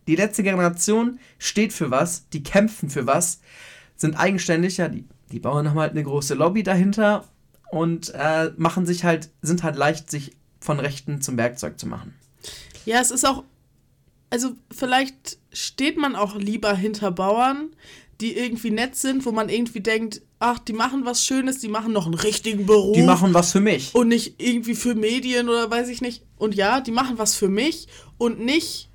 die 0.08 0.16
letzte 0.16 0.44
Generation 0.44 1.20
steht 1.40 1.74
für 1.74 1.92
was, 1.92 2.30
die 2.30 2.44
kämpfen 2.44 2.90
für 2.90 3.06
was, 3.06 3.42
sind 3.96 4.16
eigenständig, 4.16 4.78
ja, 4.78 4.88
die, 4.88 5.06
die 5.32 5.40
Bauern 5.40 5.70
haben 5.70 5.80
halt 5.80 5.92
eine 5.92 6.04
große 6.04 6.36
Lobby 6.36 6.64
dahinter 6.64 7.28
und 7.72 8.14
äh, 8.14 8.52
machen 8.58 8.86
sich 8.86 9.04
halt, 9.04 9.30
sind 9.42 9.64
halt 9.64 9.76
leicht, 9.76 10.12
sich 10.12 10.36
von 10.60 10.80
Rechten 10.80 11.22
zum 11.22 11.38
Werkzeug 11.38 11.80
zu 11.80 11.88
machen. 11.88 12.14
Ja, 12.86 13.02
es 13.02 13.12
ist 13.12 13.26
auch, 13.26 13.44
also 14.30 14.56
vielleicht 14.72 15.40
steht 15.52 15.98
man 15.98 16.16
auch 16.16 16.36
lieber 16.36 16.76
hinter 16.76 17.12
Bauern, 17.12 17.70
die 18.22 18.38
irgendwie 18.38 18.72
nett 18.72 18.96
sind, 18.96 19.26
wo 19.26 19.32
man 19.32 19.50
irgendwie 19.50 19.82
denkt, 19.82 20.22
ach, 20.40 20.60
die 20.60 20.74
machen 20.74 21.06
was 21.06 21.26
Schönes, 21.26 21.60
die 21.60 21.68
machen 21.68 21.92
noch 21.92 22.06
einen 22.06 22.16
richtigen 22.16 22.66
Beruf. 22.66 22.96
Die 22.96 23.04
machen 23.04 23.34
was 23.34 23.52
für 23.52 23.60
mich. 23.60 23.94
Und 23.94 24.08
nicht 24.08 24.36
irgendwie 24.42 24.76
für 24.76 24.96
Medien 24.96 25.50
oder 25.50 25.70
weiß 25.70 25.90
ich 25.90 26.02
nicht. 26.02 26.24
Und 26.38 26.56
ja, 26.56 26.82
die 26.82 26.92
machen 26.92 27.18
was 27.18 27.36
für 27.36 27.50
mich 27.50 27.88
und 28.18 28.40
nicht 28.40 28.90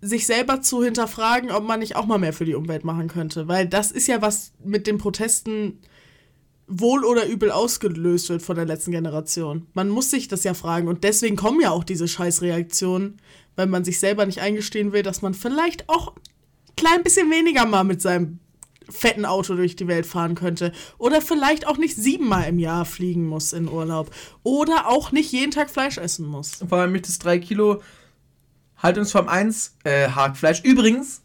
sich 0.00 0.26
selber 0.26 0.62
zu 0.62 0.82
hinterfragen, 0.82 1.50
ob 1.50 1.64
man 1.64 1.80
nicht 1.80 1.96
auch 1.96 2.06
mal 2.06 2.18
mehr 2.18 2.32
für 2.32 2.44
die 2.44 2.54
Umwelt 2.54 2.84
machen 2.84 3.08
könnte. 3.08 3.48
Weil 3.48 3.66
das 3.66 3.90
ist 3.90 4.06
ja 4.06 4.22
was 4.22 4.52
mit 4.64 4.86
den 4.86 4.98
Protesten 4.98 5.78
wohl 6.66 7.04
oder 7.04 7.26
übel 7.26 7.50
ausgelöst 7.50 8.28
wird 8.28 8.42
von 8.42 8.56
der 8.56 8.64
letzten 8.64 8.92
Generation. 8.92 9.66
Man 9.74 9.88
muss 9.88 10.10
sich 10.10 10.28
das 10.28 10.44
ja 10.44 10.54
fragen 10.54 10.88
und 10.88 11.02
deswegen 11.04 11.36
kommen 11.36 11.60
ja 11.60 11.70
auch 11.70 11.84
diese 11.84 12.06
Scheißreaktionen, 12.06 13.20
weil 13.56 13.66
man 13.66 13.84
sich 13.84 13.98
selber 13.98 14.24
nicht 14.24 14.40
eingestehen 14.40 14.92
will, 14.92 15.02
dass 15.02 15.20
man 15.20 15.34
vielleicht 15.34 15.88
auch 15.88 16.14
klein 16.80 17.02
bisschen 17.02 17.30
weniger 17.30 17.66
mal 17.66 17.84
mit 17.84 18.02
seinem 18.02 18.38
fetten 18.88 19.24
Auto 19.24 19.54
durch 19.54 19.76
die 19.76 19.86
Welt 19.86 20.06
fahren 20.06 20.34
könnte. 20.34 20.72
Oder 20.98 21.20
vielleicht 21.20 21.66
auch 21.66 21.76
nicht 21.76 21.96
siebenmal 21.96 22.48
im 22.48 22.58
Jahr 22.58 22.84
fliegen 22.84 23.26
muss 23.26 23.52
in 23.52 23.68
Urlaub. 23.68 24.10
Oder 24.42 24.88
auch 24.88 25.12
nicht 25.12 25.30
jeden 25.32 25.52
Tag 25.52 25.70
Fleisch 25.70 25.98
essen 25.98 26.26
muss. 26.26 26.60
Vor 26.68 26.78
allem 26.78 26.92
mit 26.92 27.06
das 27.06 27.18
3 27.20 27.38
Kilo 27.38 27.82
Haltungsform 28.78 29.28
1 29.28 29.76
äh, 29.84 30.08
Hackfleisch. 30.08 30.62
Übrigens 30.64 31.22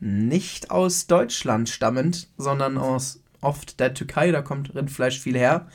nicht 0.00 0.70
aus 0.70 1.08
Deutschland 1.08 1.68
stammend, 1.68 2.28
sondern 2.38 2.78
aus 2.78 3.20
oft 3.40 3.80
der 3.80 3.94
Türkei, 3.94 4.30
da 4.30 4.42
kommt 4.42 4.74
Rindfleisch 4.74 5.18
viel 5.18 5.36
her. 5.36 5.68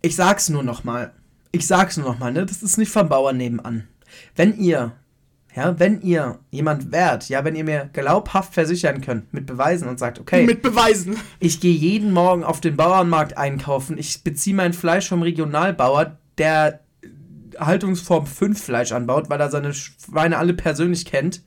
Ich 0.00 0.16
sag's 0.16 0.48
nur 0.48 0.64
nochmal. 0.64 1.12
Ich 1.52 1.66
sag's 1.66 1.96
nur 1.96 2.08
nochmal, 2.08 2.32
ne? 2.32 2.46
Das 2.46 2.62
ist 2.62 2.78
nicht 2.78 2.90
vom 2.90 3.08
Bauern 3.08 3.36
nebenan. 3.36 3.86
Wenn 4.34 4.58
ihr, 4.58 4.92
ja, 5.54 5.78
wenn 5.78 6.00
ihr 6.00 6.38
jemand 6.50 6.92
wärt, 6.92 7.28
ja, 7.28 7.44
wenn 7.44 7.54
ihr 7.54 7.64
mir 7.64 7.90
glaubhaft 7.92 8.54
versichern 8.54 9.00
könnt, 9.00 9.32
mit 9.34 9.46
Beweisen 9.46 9.88
und 9.88 9.98
sagt, 9.98 10.18
okay. 10.18 10.46
Mit 10.46 10.62
Beweisen. 10.62 11.16
Ich 11.40 11.60
gehe 11.60 11.74
jeden 11.74 12.12
Morgen 12.12 12.44
auf 12.44 12.60
den 12.60 12.76
Bauernmarkt 12.76 13.36
einkaufen, 13.36 13.98
ich 13.98 14.24
beziehe 14.24 14.56
mein 14.56 14.72
Fleisch 14.72 15.08
vom 15.08 15.22
Regionalbauer, 15.22 16.18
der 16.38 16.80
Haltungsform 17.58 18.26
5 18.26 18.62
Fleisch 18.62 18.92
anbaut, 18.92 19.28
weil 19.28 19.40
er 19.40 19.50
seine 19.50 19.74
Schweine 19.74 20.38
alle 20.38 20.54
persönlich 20.54 21.04
kennt 21.04 21.42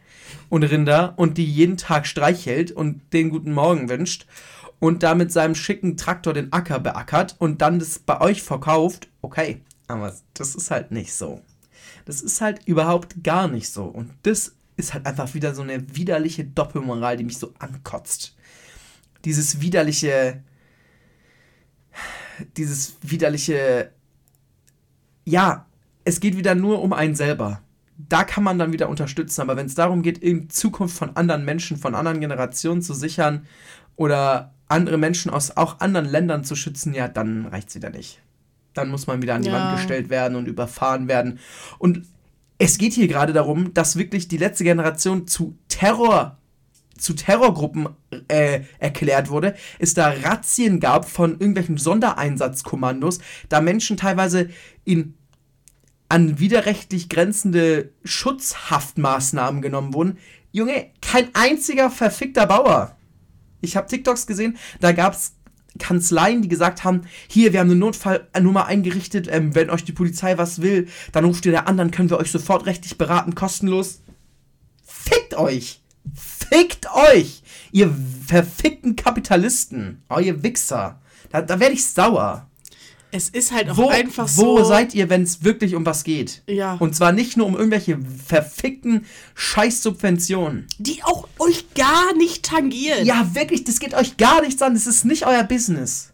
und 0.49 0.63
Rinder 0.63 1.13
und 1.17 1.37
die 1.37 1.45
jeden 1.45 1.77
Tag 1.77 2.05
streichelt 2.05 2.71
und 2.71 3.01
den 3.13 3.29
guten 3.29 3.53
Morgen 3.53 3.89
wünscht 3.89 4.27
und 4.79 5.01
da 5.03 5.15
mit 5.15 5.31
seinem 5.31 5.55
schicken 5.55 5.97
Traktor 5.97 6.33
den 6.33 6.53
Acker 6.53 6.79
beackert 6.79 7.35
und 7.39 7.61
dann 7.61 7.79
das 7.79 7.99
bei 7.99 8.21
euch 8.21 8.43
verkauft, 8.43 9.07
okay, 9.21 9.61
aber 9.87 10.13
das 10.33 10.55
ist 10.55 10.69
halt 10.71 10.91
nicht 10.91 11.13
so. 11.13 11.41
Das 12.05 12.21
ist 12.21 12.41
halt 12.41 12.65
überhaupt 12.67 13.23
gar 13.23 13.47
nicht 13.47 13.69
so. 13.69 13.83
Und 13.85 14.11
das 14.23 14.53
ist 14.77 14.93
halt 14.93 15.05
einfach 15.05 15.33
wieder 15.33 15.55
so 15.55 15.61
eine 15.61 15.95
widerliche 15.95 16.45
Doppelmoral, 16.45 17.17
die 17.17 17.23
mich 17.23 17.37
so 17.37 17.53
ankotzt. 17.59 18.35
Dieses 19.23 19.61
widerliche, 19.61 20.43
dieses 22.57 22.95
widerliche, 23.01 23.91
ja, 25.23 25.65
es 26.03 26.19
geht 26.19 26.37
wieder 26.37 26.55
nur 26.55 26.81
um 26.81 26.93
einen 26.93 27.15
selber. 27.15 27.61
Da 27.97 28.23
kann 28.23 28.43
man 28.43 28.59
dann 28.59 28.73
wieder 28.73 28.89
unterstützen, 28.89 29.41
aber 29.41 29.55
wenn 29.55 29.65
es 29.65 29.75
darum 29.75 30.01
geht, 30.01 30.17
in 30.17 30.49
Zukunft 30.49 30.97
von 30.97 31.15
anderen 31.15 31.45
Menschen, 31.45 31.77
von 31.77 31.95
anderen 31.95 32.19
Generationen 32.19 32.81
zu 32.81 32.93
sichern 32.93 33.47
oder 33.95 34.53
andere 34.67 34.97
Menschen 34.97 35.31
aus 35.31 35.55
auch 35.55 35.79
anderen 35.79 36.05
Ländern 36.05 36.43
zu 36.43 36.55
schützen, 36.55 36.93
ja, 36.93 37.07
dann 37.07 37.45
reicht 37.47 37.69
es 37.69 37.75
wieder 37.75 37.89
nicht. 37.89 38.21
Dann 38.75 38.89
muss 38.89 39.07
man 39.07 39.21
wieder 39.21 39.33
an 39.33 39.41
die 39.41 39.49
ja. 39.49 39.55
Wand 39.55 39.77
gestellt 39.77 40.09
werden 40.09 40.35
und 40.35 40.47
überfahren 40.47 41.07
werden. 41.07 41.39
Und 41.79 42.03
es 42.57 42.77
geht 42.77 42.93
hier 42.93 43.07
gerade 43.07 43.33
darum, 43.33 43.73
dass 43.73 43.97
wirklich 43.97 44.27
die 44.27 44.37
letzte 44.37 44.63
Generation 44.63 45.27
zu 45.27 45.57
Terror 45.67 46.37
zu 46.97 47.13
Terrorgruppen 47.13 47.89
äh, 48.29 48.61
erklärt 48.79 49.29
wurde, 49.29 49.55
es 49.79 49.93
da 49.93 50.13
Razzien 50.23 50.79
gab 50.79 51.09
von 51.09 51.31
irgendwelchen 51.31 51.77
Sondereinsatzkommandos, 51.77 53.19
da 53.49 53.59
Menschen 53.59 53.97
teilweise 53.97 54.49
in 54.85 55.13
an 56.07 56.39
widerrechtlich 56.39 57.09
grenzende 57.09 57.91
Schutzhaftmaßnahmen 58.03 59.61
genommen 59.61 59.93
wurden. 59.93 60.17
Junge, 60.51 60.91
kein 61.01 61.33
einziger 61.33 61.89
verfickter 61.89 62.45
Bauer. 62.45 62.95
Ich 63.61 63.75
habe 63.75 63.87
TikToks 63.87 64.27
gesehen, 64.27 64.57
da 64.79 64.91
gab 64.91 65.13
es 65.13 65.33
Kanzleien, 65.79 66.41
die 66.41 66.47
gesagt 66.47 66.83
haben, 66.83 67.01
hier, 67.27 67.53
wir 67.53 67.59
haben 67.59 67.69
eine 67.69 67.79
Notfallnummer 67.79 68.65
eingerichtet, 68.65 69.27
ähm, 69.29 69.55
wenn 69.55 69.69
euch 69.69 69.83
die 69.83 69.91
Polizei 69.91 70.37
was 70.37 70.61
will, 70.61 70.87
dann 71.11 71.25
ruft 71.25 71.45
ihr 71.45 71.51
der 71.51 71.67
an, 71.67 71.77
dann 71.77 71.91
können 71.91 72.09
wir 72.09 72.17
euch 72.17 72.31
sofort 72.31 72.65
rechtlich 72.65 72.97
beraten, 72.97 73.35
kostenlos. 73.35 74.01
Fickt 74.83 75.35
euch! 75.35 75.81
Fickt 76.13 76.87
euch! 76.93 77.43
Ihr 77.71 77.93
verfickten 78.25 78.95
Kapitalisten! 78.95 80.03
Oh, 80.09 80.19
ihr 80.19 80.43
Wichser! 80.43 81.01
Da, 81.29 81.41
da 81.41 81.59
werde 81.59 81.73
ich 81.73 81.85
sauer. 81.85 82.47
Es 83.15 83.29
ist 83.29 83.53
halt 83.53 83.69
auch 83.69 83.77
wo, 83.77 83.87
einfach 83.87 84.27
so. 84.27 84.57
Wo 84.57 84.63
seid 84.65 84.93
ihr, 84.93 85.09
wenn 85.09 85.23
es 85.23 85.41
wirklich 85.41 85.75
um 85.75 85.85
was 85.85 86.03
geht? 86.03 86.43
Ja. 86.49 86.73
Und 86.73 86.95
zwar 86.95 87.13
nicht 87.13 87.37
nur 87.37 87.47
um 87.47 87.55
irgendwelche 87.55 87.97
verfickten 88.27 89.05
Scheißsubventionen. 89.35 90.67
Die 90.79 91.01
auch 91.01 91.29
euch 91.39 91.73
gar 91.75 92.13
nicht 92.17 92.43
tangieren. 92.43 93.05
Ja, 93.05 93.33
wirklich, 93.33 93.63
das 93.63 93.79
geht 93.79 93.93
euch 93.93 94.17
gar 94.17 94.41
nichts 94.41 94.61
an. 94.61 94.73
Das 94.73 94.85
ist 94.85 95.05
nicht 95.05 95.25
euer 95.25 95.43
Business. 95.43 96.11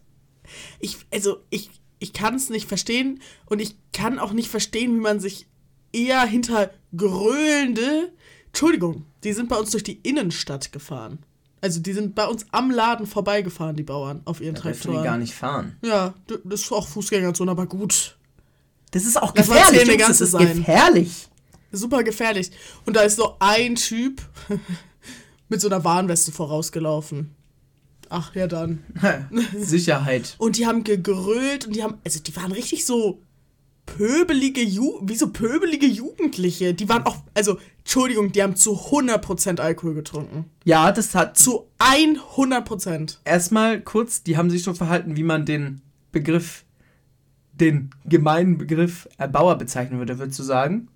Ich, 0.79 0.97
also, 1.11 1.37
ich, 1.49 1.71
ich 1.97 2.13
kann 2.13 2.35
es 2.35 2.51
nicht 2.51 2.67
verstehen 2.67 3.19
und 3.47 3.59
ich 3.59 3.75
kann 3.93 4.19
auch 4.19 4.33
nicht 4.33 4.49
verstehen, 4.49 4.95
wie 4.95 5.01
man 5.01 5.19
sich 5.19 5.47
eher 5.91 6.21
hinter 6.21 6.69
gröhlende. 6.95 8.13
Entschuldigung, 8.47 9.05
die 9.23 9.33
sind 9.33 9.49
bei 9.49 9.55
uns 9.55 9.71
durch 9.71 9.83
die 9.83 9.99
Innenstadt 10.03 10.71
gefahren. 10.71 11.19
Also 11.61 11.79
die 11.79 11.93
sind 11.93 12.15
bei 12.15 12.25
uns 12.25 12.45
am 12.51 12.71
Laden 12.71 13.05
vorbeigefahren, 13.05 13.75
die 13.75 13.83
Bauern, 13.83 14.21
auf 14.25 14.41
ihren 14.41 14.55
da 14.55 14.61
Traktoren. 14.61 14.97
die 14.97 15.03
gar 15.03 15.17
nicht 15.17 15.33
fahren. 15.33 15.77
Ja, 15.83 16.15
das 16.27 16.61
ist 16.61 16.71
auch 16.71 16.87
Fußgängerzone, 16.87 17.51
aber 17.51 17.67
gut. 17.67 18.17
Das 18.89 19.05
ist 19.05 19.21
auch 19.21 19.33
gefährlich. 19.33 19.87
Jungs, 19.87 20.07
das 20.07 20.21
ist 20.21 20.31
sein. 20.31 20.57
gefährlich. 20.57 21.27
Super 21.71 22.03
gefährlich. 22.03 22.51
Und 22.85 22.95
da 22.95 23.01
ist 23.01 23.15
so 23.15 23.35
ein 23.39 23.75
Typ 23.75 24.21
mit 25.49 25.61
so 25.61 25.67
einer 25.67 25.83
Warnweste 25.83 26.31
vorausgelaufen. 26.31 27.35
Ach 28.09 28.35
ja, 28.35 28.47
dann. 28.47 28.83
Sicherheit. 29.57 30.35
und 30.39 30.57
die 30.57 30.65
haben 30.65 30.83
gegrölt 30.83 31.67
und 31.67 31.75
die 31.75 31.83
haben, 31.83 31.97
also 32.03 32.19
die 32.19 32.35
waren 32.35 32.51
richtig 32.51 32.85
so 32.85 33.21
pöbelige 33.97 34.61
Ju 34.61 34.99
wie 35.01 35.15
so 35.15 35.31
pöbelige 35.31 35.85
Jugendliche. 35.85 36.73
Die 36.73 36.87
waren 36.89 37.03
auch, 37.03 37.17
also, 37.33 37.57
Entschuldigung, 37.79 38.31
die 38.31 38.41
haben 38.41 38.55
zu 38.55 38.73
100% 38.73 39.59
Alkohol 39.59 39.95
getrunken. 39.95 40.45
Ja, 40.63 40.91
das 40.91 41.13
hat. 41.15 41.37
Zu 41.37 41.67
100%. 41.79 43.17
Erstmal 43.25 43.81
kurz, 43.81 44.23
die 44.23 44.37
haben 44.37 44.49
sich 44.49 44.63
so 44.63 44.73
verhalten, 44.73 45.17
wie 45.17 45.23
man 45.23 45.45
den 45.45 45.81
Begriff, 46.11 46.63
den 47.53 47.91
gemeinen 48.05 48.57
Begriff 48.57 49.07
Erbauer 49.17 49.57
bezeichnen 49.57 49.99
würde, 49.99 50.19
würdest 50.19 50.39
du 50.39 50.43
sagen? 50.43 50.87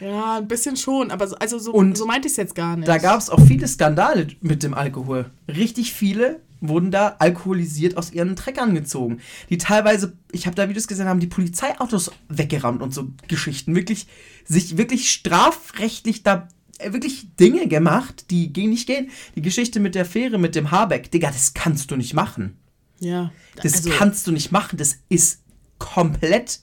Ja, 0.00 0.38
ein 0.38 0.48
bisschen 0.48 0.76
schon, 0.76 1.10
aber 1.10 1.28
so, 1.28 1.36
also 1.36 1.58
so, 1.58 1.72
Und 1.72 1.96
so 1.96 2.06
meinte 2.06 2.26
ich 2.26 2.32
es 2.32 2.36
jetzt 2.36 2.54
gar 2.54 2.76
nicht. 2.76 2.88
Da 2.88 2.98
gab 2.98 3.20
es 3.20 3.30
auch 3.30 3.40
viele 3.40 3.68
Skandale 3.68 4.26
mit 4.40 4.62
dem 4.62 4.74
Alkohol. 4.74 5.30
Richtig 5.48 5.92
viele 5.92 6.40
wurden 6.62 6.90
da 6.90 7.16
alkoholisiert 7.18 7.96
aus 7.96 8.12
ihren 8.12 8.36
Treckern 8.36 8.74
gezogen. 8.74 9.20
Die 9.50 9.58
teilweise, 9.58 10.16
ich 10.30 10.46
habe 10.46 10.56
da 10.56 10.68
Videos 10.68 10.86
gesehen, 10.86 11.08
haben 11.08 11.20
die 11.20 11.26
Polizeiautos 11.26 12.12
weggerammt 12.28 12.80
und 12.80 12.94
so 12.94 13.10
Geschichten. 13.28 13.74
Wirklich, 13.74 14.06
sich 14.44 14.78
wirklich 14.78 15.10
strafrechtlich 15.10 16.22
da 16.22 16.48
äh, 16.78 16.92
wirklich 16.92 17.34
Dinge 17.36 17.66
gemacht, 17.66 18.30
die 18.30 18.52
gehen 18.52 18.70
nicht 18.70 18.86
gehen. 18.86 19.10
Die 19.34 19.42
Geschichte 19.42 19.80
mit 19.80 19.94
der 19.94 20.04
Fähre, 20.04 20.38
mit 20.38 20.54
dem 20.54 20.70
Habeck, 20.70 21.10
Digga, 21.10 21.30
das 21.30 21.52
kannst 21.52 21.90
du 21.90 21.96
nicht 21.96 22.14
machen. 22.14 22.56
Ja. 23.00 23.32
Das 23.56 23.74
also, 23.74 23.90
kannst 23.90 24.26
du 24.28 24.32
nicht 24.32 24.52
machen. 24.52 24.78
Das 24.78 24.98
ist 25.08 25.42
komplett. 25.78 26.60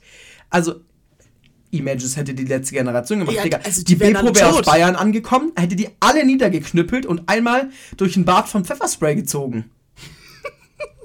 Also, 0.50 0.76
Images 1.72 2.16
hätte 2.16 2.34
die 2.34 2.46
letzte 2.46 2.74
Generation 2.74 3.20
gemacht. 3.20 3.36
Ja, 3.36 3.44
Digga, 3.44 3.60
also 3.64 3.82
die, 3.82 3.86
die 3.86 3.96
Bepro 3.96 4.34
wäre 4.34 4.54
aus 4.54 4.66
Bayern 4.66 4.96
angekommen, 4.96 5.52
hätte 5.58 5.76
die 5.76 5.90
alle 6.00 6.26
niedergeknüppelt 6.26 7.06
und 7.06 7.28
einmal 7.28 7.70
durch 7.98 8.14
den 8.14 8.24
Bart 8.24 8.48
von 8.48 8.64
Pfefferspray 8.64 9.16
gezogen 9.16 9.70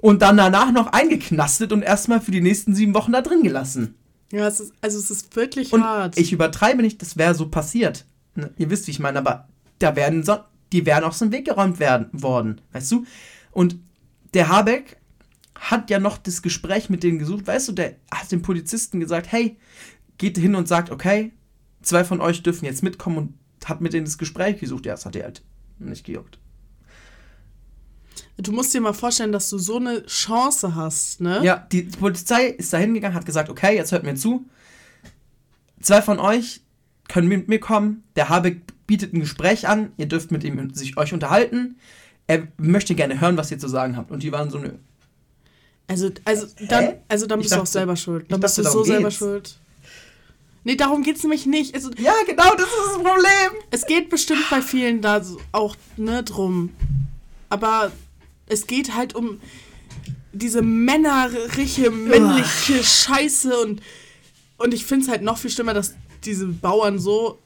und 0.04 0.20
dann 0.20 0.36
danach 0.36 0.70
noch 0.70 0.88
eingeknastet 0.88 1.72
und 1.72 1.80
erstmal 1.80 2.20
für 2.20 2.30
die 2.30 2.42
nächsten 2.42 2.74
sieben 2.74 2.92
Wochen 2.92 3.12
da 3.12 3.22
drin 3.22 3.42
gelassen. 3.42 3.94
Ja, 4.30 4.46
es 4.46 4.60
ist, 4.60 4.74
also 4.82 4.98
es 4.98 5.10
ist 5.10 5.34
wirklich 5.34 5.72
und 5.72 5.82
hart. 5.82 6.18
Ich 6.18 6.30
übertreibe 6.30 6.82
nicht, 6.82 7.00
das 7.00 7.16
wäre 7.16 7.34
so 7.34 7.48
passiert. 7.48 8.04
Ne? 8.34 8.52
Ihr 8.58 8.68
wisst, 8.68 8.86
wie 8.86 8.90
ich 8.90 8.98
meine, 8.98 9.18
aber 9.18 9.48
da 9.78 9.96
werden 9.96 10.22
so, 10.22 10.36
die 10.72 10.84
wären 10.84 11.04
aus 11.04 11.20
dem 11.20 11.32
Weg 11.32 11.46
geräumt 11.46 11.80
werden, 11.80 12.08
worden, 12.12 12.60
weißt 12.72 12.92
du? 12.92 13.06
Und 13.50 13.78
der 14.34 14.48
Habeck 14.48 14.98
hat 15.54 15.88
ja 15.88 15.98
noch 15.98 16.18
das 16.18 16.42
Gespräch 16.42 16.90
mit 16.90 17.02
denen 17.02 17.18
gesucht, 17.18 17.46
weißt 17.46 17.68
du, 17.68 17.72
der 17.72 17.94
hat 18.10 18.30
dem 18.30 18.42
Polizisten 18.42 19.00
gesagt, 19.00 19.32
hey, 19.32 19.56
geht 20.18 20.36
hin 20.36 20.54
und 20.54 20.68
sagt, 20.68 20.90
okay, 20.90 21.32
zwei 21.80 22.04
von 22.04 22.20
euch 22.20 22.42
dürfen 22.42 22.66
jetzt 22.66 22.82
mitkommen 22.82 23.16
und 23.16 23.34
hat 23.64 23.80
mit 23.80 23.94
denen 23.94 24.04
das 24.04 24.18
Gespräch 24.18 24.60
gesucht. 24.60 24.84
Ja, 24.84 24.92
das 24.92 25.06
hat 25.06 25.16
er 25.16 25.24
halt 25.24 25.40
nicht 25.78 26.04
gejuckt. 26.04 26.38
Du 28.36 28.50
musst 28.52 28.74
dir 28.74 28.80
mal 28.80 28.92
vorstellen, 28.92 29.30
dass 29.32 29.48
du 29.48 29.58
so 29.58 29.76
eine 29.76 30.04
Chance 30.06 30.74
hast, 30.74 31.20
ne? 31.20 31.40
Ja, 31.44 31.66
die 31.70 31.82
Polizei 31.82 32.46
ist 32.48 32.72
da 32.72 32.78
hingegangen, 32.78 33.14
hat 33.16 33.26
gesagt, 33.26 33.48
okay, 33.48 33.76
jetzt 33.76 33.92
hört 33.92 34.02
mir 34.02 34.16
zu. 34.16 34.44
Zwei 35.80 36.02
von 36.02 36.18
euch 36.18 36.60
können 37.08 37.28
mit 37.28 37.48
mir 37.48 37.60
kommen. 37.60 38.02
Der 38.16 38.28
Habeck 38.30 38.62
bietet 38.86 39.12
ein 39.12 39.20
Gespräch 39.20 39.68
an. 39.68 39.92
Ihr 39.98 40.06
dürft 40.06 40.30
mit 40.32 40.42
ihm 40.42 40.74
sich 40.74 40.96
euch 40.96 41.12
unterhalten. 41.12 41.76
Er 42.26 42.48
möchte 42.56 42.94
gerne 42.94 43.20
hören, 43.20 43.36
was 43.36 43.50
ihr 43.50 43.58
zu 43.58 43.68
sagen 43.68 43.96
habt. 43.96 44.10
Und 44.10 44.22
die 44.22 44.32
waren 44.32 44.50
so, 44.50 44.58
nö. 44.58 44.70
Also, 45.86 46.10
also, 46.24 46.46
dann, 46.68 46.94
also 47.08 47.26
dann 47.26 47.38
bist 47.40 47.52
du 47.52 47.56
auch 47.56 47.60
dachte- 47.60 47.72
selber 47.72 47.94
schuld. 47.96 48.30
Dann 48.32 48.38
ich 48.38 48.42
bist 48.42 48.58
du 48.58 48.62
dachte, 48.62 48.72
so 48.78 48.84
selber 48.84 49.08
geht's. 49.08 49.16
schuld. 49.18 49.58
Nee, 50.64 50.76
darum 50.76 51.02
geht's 51.02 51.22
nämlich 51.22 51.44
nicht. 51.44 51.74
Also, 51.74 51.90
Ja, 51.98 52.14
genau, 52.26 52.54
das 52.54 52.66
ist 52.66 52.78
das 52.86 52.94
Problem. 52.94 53.62
es 53.70 53.86
geht 53.86 54.08
bestimmt 54.08 54.48
bei 54.50 54.62
vielen 54.62 55.02
da 55.02 55.22
auch 55.52 55.76
ne, 55.98 56.22
drum. 56.22 56.70
Aber 57.50 57.92
es 58.46 58.66
geht 58.66 58.94
halt 58.94 59.14
um 59.14 59.40
diese 60.32 60.62
männerliche, 60.62 61.90
männliche 61.90 62.82
Scheiße 62.82 63.56
und, 63.56 63.80
und 64.58 64.74
ich 64.74 64.84
finde 64.84 65.04
es 65.04 65.10
halt 65.10 65.22
noch 65.22 65.38
viel 65.38 65.50
schlimmer, 65.50 65.74
dass 65.74 65.94
diese 66.24 66.46
Bauern 66.46 66.98
so, 66.98 67.38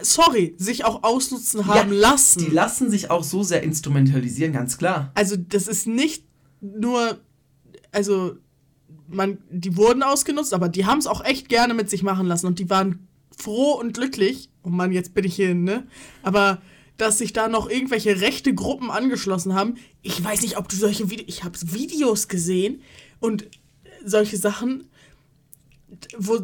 sorry, 0.00 0.54
sich 0.58 0.84
auch 0.84 1.02
ausnutzen 1.02 1.66
haben 1.66 1.92
lassen. 1.92 2.44
Die 2.44 2.50
lassen 2.50 2.90
sich 2.90 3.10
auch 3.10 3.24
so 3.24 3.42
sehr 3.42 3.62
instrumentalisieren, 3.62 4.52
ganz 4.52 4.78
klar. 4.78 5.10
also 5.14 5.36
das 5.36 5.68
ist 5.68 5.86
nicht 5.86 6.24
nur, 6.60 7.18
also 7.92 8.36
man, 9.08 9.38
die 9.50 9.76
wurden 9.76 10.02
ausgenutzt, 10.02 10.54
aber 10.54 10.68
die 10.68 10.86
haben 10.86 10.98
es 10.98 11.06
auch 11.06 11.24
echt 11.24 11.48
gerne 11.48 11.74
mit 11.74 11.90
sich 11.90 12.02
machen 12.02 12.26
lassen 12.26 12.46
und 12.46 12.58
die 12.58 12.70
waren 12.70 13.08
froh 13.36 13.72
und 13.72 13.94
glücklich. 13.94 14.50
Oh 14.62 14.68
Mann, 14.68 14.92
jetzt 14.92 15.14
bin 15.14 15.24
ich 15.24 15.34
hier, 15.34 15.54
ne? 15.54 15.86
Aber 16.22 16.60
dass 17.00 17.18
sich 17.18 17.32
da 17.32 17.48
noch 17.48 17.70
irgendwelche 17.70 18.20
rechte 18.20 18.54
Gruppen 18.54 18.90
angeschlossen 18.90 19.54
haben. 19.54 19.76
Ich 20.02 20.22
weiß 20.22 20.42
nicht, 20.42 20.58
ob 20.58 20.68
du 20.68 20.76
solche 20.76 21.10
Videos, 21.10 21.28
ich 21.28 21.44
habe 21.44 21.58
Videos 21.60 22.28
gesehen 22.28 22.82
und 23.20 23.48
solche 24.04 24.36
Sachen, 24.36 24.84
wo 26.16 26.40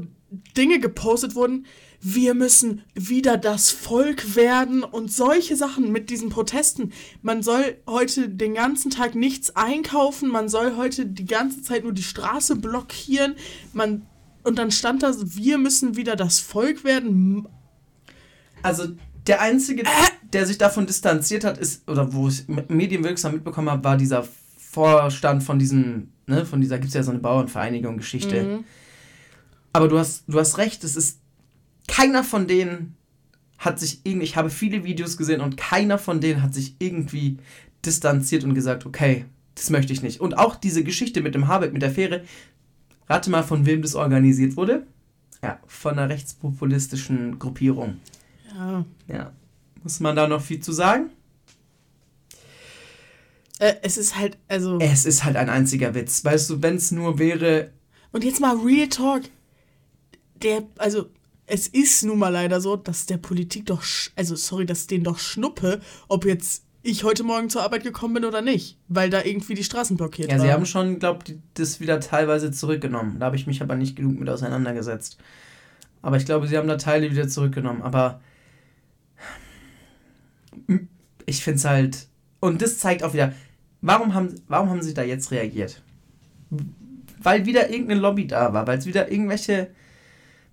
Dinge 0.57 0.81
gepostet 0.81 1.35
wurden, 1.35 1.66
wir 2.01 2.35
müssen 2.35 2.83
wieder 2.95 3.37
das 3.37 3.71
Volk 3.71 4.37
werden 4.37 4.83
und 4.83 5.12
solche 5.12 5.57
Sachen 5.57 5.92
mit 5.92 6.11
diesen 6.11 6.29
Protesten. 6.29 6.92
Man 7.23 7.42
soll 7.42 7.79
heute 7.87 8.29
den 8.29 8.55
ganzen 8.55 8.90
Tag 8.90 9.14
nichts 9.14 9.57
einkaufen, 9.57 10.31
man 10.31 10.49
soll 10.49 10.77
heute 10.77 11.07
die 11.07 11.27
ganze 11.27 11.62
Zeit 11.62 11.85
nur 11.85 11.92
die 11.92 12.03
Straße 12.03 12.57
blockieren. 12.57 13.37
Man 13.73 14.07
und 14.42 14.59
dann 14.61 14.71
stand 14.71 15.03
da, 15.03 15.12
wir 15.19 15.59
müssen 15.59 15.97
wieder 15.97 16.14
das 16.14 16.38
Volk 16.38 16.85
werden. 16.85 17.49
Also 18.62 18.85
der 19.27 19.41
einzige, 19.41 19.85
der 20.33 20.47
sich 20.47 20.59
davon 20.59 20.87
distanziert 20.87 21.45
hat, 21.45 21.59
ist, 21.59 21.89
oder 21.89 22.12
wo 22.12 22.29
ich 22.29 22.47
medienwirksam 22.49 23.33
mitbekommen 23.33 23.71
habe, 23.71 23.85
war 23.85 23.97
dieser 23.97 24.27
Vorstand 24.57 25.43
von 25.43 25.59
diesem, 25.59 26.09
ne, 26.27 26.45
von 26.45 26.61
dieser, 26.61 26.79
gibt 26.79 26.89
es 26.89 26.95
ja 26.95 27.03
so 27.03 27.11
eine 27.11 27.21
Bauernvereinigung 27.21 27.97
Geschichte. 27.97 28.43
Mhm. 28.43 28.65
Aber 29.73 29.89
du 29.89 29.99
hast, 29.99 30.25
du 30.27 30.39
hast 30.39 30.59
recht, 30.59 30.85
es 30.85 30.97
ist, 30.97 31.21
keiner 31.89 32.25
von 32.25 32.47
denen 32.47 32.97
hat 33.59 33.81
sich 33.81 34.01
irgendwie, 34.05 34.25
ich 34.25 34.37
habe 34.37 34.51
viele 34.51 34.85
Videos 34.85 35.17
gesehen 35.17 35.41
und 35.41 35.57
keiner 35.57 35.99
von 35.99 36.21
denen 36.21 36.43
hat 36.43 36.55
sich 36.55 36.77
irgendwie 36.79 37.39
distanziert 37.85 38.45
und 38.45 38.55
gesagt, 38.55 38.87
okay, 38.87 39.25
das 39.55 39.71
möchte 39.71 39.93
ich 39.93 40.03
nicht. 40.03 40.21
Und 40.21 40.39
auch 40.39 40.57
diese 40.57 40.85
Geschichte 40.85 41.23
mit 41.23 41.35
dem 41.35 41.49
Habeck, 41.49 41.73
mit 41.73 41.83
der 41.83 41.91
Fähre, 41.91 42.23
rate 43.09 43.31
mal, 43.31 43.43
von 43.43 43.65
wem 43.65 43.83
das 43.83 43.95
organisiert 43.95 44.57
wurde? 44.57 44.87
Ja, 45.43 45.59
von 45.67 45.93
einer 45.93 46.09
rechtspopulistischen 46.09 47.39
Gruppierung. 47.39 47.97
Ja. 48.57 48.85
Ja. 49.09 49.33
Muss 49.83 50.01
man 50.01 50.16
da 50.16 50.27
noch 50.27 50.40
viel 50.42 50.61
zu 50.61 50.73
sagen? 50.73 51.11
Äh, 53.59 53.75
es 53.83 53.97
ist 53.97 54.16
halt, 54.16 54.37
also. 54.49 54.79
Es 54.81 55.07
ist 55.07 55.25
halt 55.25 55.37
ein 55.37 55.49
einziger 55.49 55.95
Witz. 55.95 56.25
Weißt 56.25 56.51
du, 56.51 56.62
wenn 56.62 56.77
es 56.77 56.90
nur 56.90 57.19
wäre. 57.19 57.71
Und 58.12 58.25
jetzt 58.25 58.40
mal 58.40 58.57
Real 58.57 58.88
Talk. 58.88 59.23
Der, 60.42 60.62
also, 60.79 61.07
es 61.47 61.66
ist 61.69 62.03
nun 62.05 62.19
mal 62.19 62.29
leider 62.29 62.61
so, 62.61 62.77
dass 62.77 63.07
der 63.07 63.16
Politik 63.19 63.66
doch, 63.66 63.83
also 64.16 64.35
sorry, 64.37 64.66
dass 64.66 64.87
denen 64.87 65.05
doch 65.05 65.19
schnuppe, 65.19 65.81
ob 66.09 66.25
jetzt 66.25 66.64
ich 66.83 67.03
heute 67.05 67.25
Morgen 67.25 67.51
zur 67.51 67.62
Arbeit 67.62 67.83
gekommen 67.83 68.14
bin 68.14 68.25
oder 68.25 68.42
nicht, 68.42 68.79
weil 68.88 69.11
da 69.11 69.23
irgendwie 69.25 69.55
die 69.55 69.64
Straßen 69.64 69.97
blockiert 69.97 70.31
Ja, 70.31 70.38
waren. 70.38 70.47
sie 70.47 70.53
haben 70.53 70.66
schon, 70.66 70.99
glaube 71.01 71.25
ich, 71.27 71.37
das 71.55 71.81
wieder 71.81 71.99
teilweise 72.01 72.53
zurückgenommen. 72.53 73.19
Da 73.19 73.27
habe 73.27 73.37
ich 73.37 73.47
mich 73.47 73.61
aber 73.62 73.75
nicht 73.75 73.97
genug 73.97 74.21
mit 74.21 74.29
auseinandergesetzt. 74.29 75.19
Aber 76.03 76.16
ich 76.16 76.27
glaube, 76.27 76.47
sie 76.47 76.57
haben 76.57 76.69
da 76.69 76.77
Teile 76.77 77.11
wieder 77.11 77.27
zurückgenommen. 77.27 77.83
Aber 77.83 78.21
ich 81.27 81.42
finde 81.42 81.59
es 81.59 81.64
halt. 81.64 82.07
Und 82.40 82.62
das 82.62 82.79
zeigt 82.79 83.03
auch 83.03 83.12
wieder, 83.12 83.33
warum 83.81 84.14
haben, 84.14 84.35
warum 84.49 84.71
haben 84.71 84.83
sie 84.83 84.95
da 84.95 85.03
jetzt 85.03 85.31
reagiert? 85.31 85.83
Weil 87.21 87.47
wieder 87.47 87.71
irgendeine 87.71 88.01
Lobby 88.01 88.27
da 88.27 88.53
war, 88.53 88.66
weil 88.66 88.79
es 88.79 88.87
wieder 88.87 89.11
irgendwelche. 89.11 89.71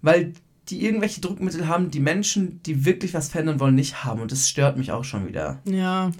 Weil 0.02 0.34
die 0.70 0.86
irgendwelche 0.86 1.22
Druckmittel 1.22 1.68
haben, 1.68 1.92
die 1.92 2.00
Menschen, 2.00 2.62
die 2.64 2.86
wirklich 2.86 3.14
was 3.14 3.30
verändern 3.30 3.60
wollen, 3.60 3.76
nicht 3.76 4.06
haben. 4.06 4.22
Und 4.22 4.32
das 4.32 4.50
stört 4.50 4.78
mich 4.78 4.92
auch 4.92 5.04
schon 5.04 5.28
wieder. 5.28 5.60
Ja, 5.66 6.12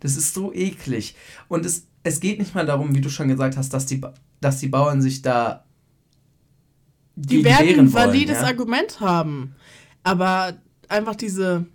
Das 0.00 0.16
ist 0.16 0.34
so 0.34 0.52
eklig. 0.52 1.16
Und 1.48 1.66
es, 1.66 1.86
es 2.04 2.20
geht 2.20 2.38
nicht 2.38 2.54
mal 2.54 2.66
darum, 2.66 2.94
wie 2.94 3.00
du 3.00 3.10
schon 3.10 3.28
gesagt 3.28 3.56
hast, 3.56 3.74
dass 3.74 3.86
die, 3.86 4.00
dass 4.40 4.60
die 4.60 4.68
Bauern 4.68 5.02
sich 5.02 5.22
da. 5.22 5.64
die 7.16 7.44
werden 7.44 7.80
ein 7.80 7.92
valides 7.92 8.40
ja? 8.40 8.46
Argument 8.46 9.00
haben. 9.00 9.56
Aber 10.04 10.56
einfach 10.88 11.16
diese, 11.16 11.66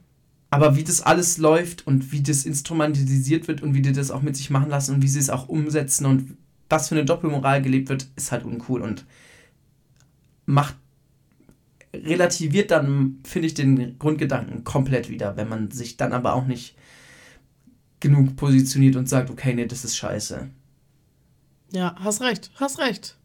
Aber 0.54 0.76
wie 0.76 0.84
das 0.84 1.02
alles 1.02 1.38
läuft 1.38 1.88
und 1.88 2.12
wie 2.12 2.22
das 2.22 2.46
instrumentalisiert 2.46 3.48
wird 3.48 3.62
und 3.64 3.74
wie 3.74 3.82
die 3.82 3.92
das 3.92 4.12
auch 4.12 4.22
mit 4.22 4.36
sich 4.38 4.50
machen 4.50 4.70
lassen 4.70 4.96
und 4.96 5.02
wie 5.02 5.08
sie 5.08 5.20
es 5.20 5.30
auch 5.30 5.48
umsetzen 5.50 6.06
und 6.06 6.38
was 6.70 6.90
für 6.90 6.96
eine 6.96 7.06
Doppelmoral 7.06 7.62
gelebt 7.62 7.90
wird, 7.90 8.08
ist 8.16 8.32
halt 8.32 8.46
uncool 8.46 8.82
und 8.82 9.06
macht 10.46 10.76
relativiert 11.94 12.72
dann, 12.72 13.20
finde 13.24 13.48
ich, 13.48 13.54
den 13.54 13.98
Grundgedanken 14.00 14.64
komplett 14.64 15.10
wieder, 15.10 15.38
wenn 15.38 15.48
man 15.50 15.70
sich 15.72 15.96
dann 15.98 16.12
aber 16.12 16.34
auch 16.34 16.46
nicht 16.46 16.76
genug 18.00 18.36
positioniert 18.36 18.96
und 18.96 19.08
sagt, 19.08 19.30
okay, 19.30 19.54
nee, 19.54 19.66
das 19.66 19.86
ist 19.86 19.96
scheiße. 19.96 20.50
ja, 21.72 21.96
hast 22.00 22.22
recht, 22.22 22.52
hast 22.56 22.80
recht. 22.80 23.18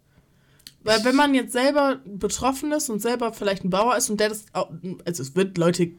Weil 0.85 1.05
wenn 1.05 1.17
man 1.17 1.35
jetzt 1.35 1.53
selber 1.53 2.01
betroffen 2.07 2.73
ist 2.73 2.89
und 2.89 3.01
selber 3.03 3.33
vielleicht 3.33 3.65
ein 3.65 3.71
Bauer 3.71 3.97
ist 3.97 4.09
und 4.11 4.21
der 4.21 4.29
das, 4.29 4.45
auch- 4.53 4.71
also 5.05 5.23
es 5.23 5.35
wird 5.35 5.59
Leute, 5.59 5.91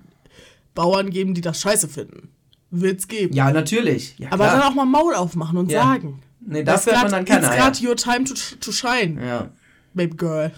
Bauern 0.75 1.09
geben, 1.09 1.33
die 1.33 1.41
das 1.41 1.59
scheiße 1.61 1.87
finden. 1.89 2.29
Wird's 2.71 3.07
geben. 3.07 3.33
Ja, 3.33 3.51
natürlich. 3.51 4.15
Ja, 4.19 4.31
Aber 4.31 4.45
klar. 4.45 4.59
dann 4.59 4.69
auch 4.71 4.75
mal 4.75 4.85
Maul 4.85 5.15
aufmachen 5.15 5.57
und 5.57 5.71
Ja. 5.71 5.83
sagen. 5.83 6.21
Nee, 6.41 6.63
dafür 6.63 6.93
hat 6.93 7.03
man 7.03 7.11
dann 7.11 7.25
keine 7.25 7.45
It's 7.47 7.55
grad 7.55 7.81
your 7.83 7.95
time 7.95 8.23
to, 8.25 8.33
to 8.59 8.71
shine, 8.71 9.19
Ja. 9.25 9.49
baby 9.93 10.15
girl. 10.15 10.51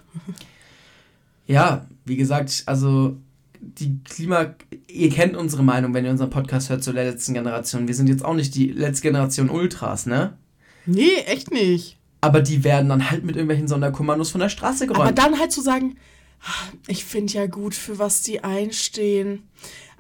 ja, 1.47 1.85
wie 2.05 2.15
gesagt, 2.17 2.63
also 2.65 3.17
die 3.59 3.99
Klima... 4.03 4.55
Ihr 4.87 5.09
kennt 5.09 5.37
unsere 5.37 5.63
Meinung, 5.63 5.93
wenn 5.93 6.03
ihr 6.05 6.11
unseren 6.11 6.29
Podcast 6.29 6.69
hört 6.69 6.83
zur 6.83 6.93
letzten 6.93 7.33
Generation. 7.33 7.87
Wir 7.87 7.95
sind 7.95 8.09
jetzt 8.09 8.25
auch 8.25 8.33
nicht 8.33 8.55
die 8.55 8.67
letzte 8.67 9.03
Generation 9.03 9.49
Ultras, 9.49 10.05
ne? 10.05 10.37
Nee, 10.85 11.15
echt 11.27 11.51
nicht. 11.51 11.97
Aber 12.21 12.41
die 12.41 12.63
werden 12.63 12.89
dann 12.89 13.09
halt 13.09 13.23
mit 13.23 13.35
irgendwelchen 13.35 13.67
Sonderkommandos 13.67 14.29
von 14.31 14.41
der 14.41 14.49
Straße 14.49 14.83
Aber 14.85 14.93
geräumt. 14.93 15.17
dann 15.17 15.39
halt 15.39 15.51
zu 15.51 15.61
sagen, 15.61 15.95
"Ah, 16.43 16.71
ich 16.87 17.05
finde 17.05 17.33
ja 17.33 17.45
gut, 17.47 17.73
für 17.73 17.99
was 17.99 18.21
die 18.21 18.43
einstehen, 18.43 19.43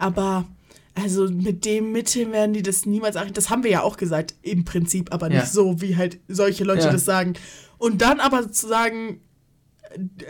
aber 0.01 0.45
also 0.93 1.29
mit 1.29 1.63
dem 1.63 1.91
Mittel 1.93 2.31
werden 2.31 2.53
die 2.53 2.63
das 2.63 2.85
niemals 2.85 3.15
erreichen. 3.15 3.33
Das 3.33 3.49
haben 3.49 3.63
wir 3.63 3.71
ja 3.71 3.81
auch 3.81 3.95
gesagt, 3.97 4.35
im 4.41 4.65
Prinzip, 4.65 5.13
aber 5.13 5.29
nicht 5.29 5.37
Ja. 5.39 5.45
so, 5.45 5.81
wie 5.81 5.95
halt 5.95 6.19
solche 6.27 6.63
Leute 6.65 6.85
Ja. 6.87 6.91
das 6.91 7.05
sagen. 7.05 7.33
Und 7.77 8.01
dann 8.01 8.19
aber 8.19 8.51
zu 8.51 8.67
sagen, 8.67 9.21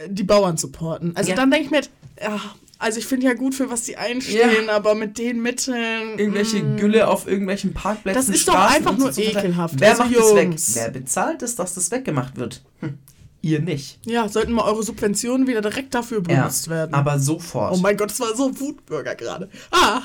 die 0.07 0.23
Bauern 0.23 0.57
supporten. 0.57 1.15
Also 1.15 1.31
Ja. 1.31 1.35
dann 1.35 1.49
denke 1.51 1.65
ich 1.65 1.71
mir, 1.71 1.81
ja, 2.21 2.39
also 2.77 2.99
ich 2.99 3.05
finde 3.05 3.27
ja 3.27 3.33
gut, 3.33 3.53
für 3.55 3.69
was 3.69 3.83
die 3.83 3.97
einstehen, 3.97 4.69
aber 4.69 4.95
mit 4.95 5.17
den 5.17 5.41
Mitteln. 5.41 6.17
Irgendwelche 6.17 6.63
mm. 6.63 6.77
Gülle 6.77 7.07
auf 7.07 7.27
irgendwelchen 7.27 7.73
Parkplätzen. 7.73 8.19
Das 8.27 8.35
ist 8.35 8.47
doch 8.47 8.53
Straßen 8.53 8.77
einfach 8.77 8.91
und 8.91 8.99
nur 8.99 9.13
so 9.13 9.21
ekelhaft. 9.21 9.75
Wer 9.79 9.91
Also 9.91 10.03
macht 10.03 10.15
das 10.15 10.35
weg? 10.35 10.43
Jungs. 10.45 10.75
Wer 10.75 10.89
bezahlt 10.89 11.41
es, 11.43 11.55
dass 11.55 11.73
das 11.75 11.91
weggemacht 11.91 12.37
wird? 12.37 12.63
Hm. 12.79 12.97
Ihr 13.43 13.59
nicht. 13.59 13.99
Ja, 14.05 14.29
sollten 14.29 14.51
mal 14.53 14.65
eure 14.65 14.83
Subventionen 14.83 15.47
wieder 15.47 15.61
direkt 15.61 15.93
dafür 15.95 16.21
Ja, 16.29 16.41
benutzt 16.41 16.69
werden. 16.69 16.93
aber 16.93 17.17
sofort. 17.19 17.73
Oh 17.73 17.77
mein 17.77 17.97
Gott, 17.97 18.11
das 18.11 18.19
war 18.19 18.35
so 18.35 18.59
Wutbürger 18.59 19.15
gerade. 19.15 19.49
Ah! 19.71 20.01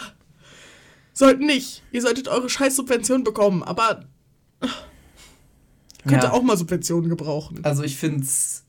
Sollten 1.12 1.46
nicht. 1.46 1.82
Ihr 1.92 2.02
solltet 2.02 2.28
eure 2.28 2.48
scheiß 2.48 2.76
Subventionen 2.76 3.24
bekommen, 3.24 3.62
aber 3.62 4.04
könnt 4.60 6.22
ihr 6.22 6.28
Ja. 6.28 6.32
auch 6.32 6.42
mal 6.42 6.56
Subventionen 6.56 7.08
gebrauchen. 7.10 7.60
Also 7.64 7.82
ich 7.82 7.96
find's. 7.96 8.64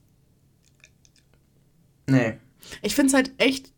Nee. 2.09 2.37
Ich 2.81 2.95
finde 2.95 3.07
es 3.09 3.13
halt 3.13 3.31
echt. 3.37 3.71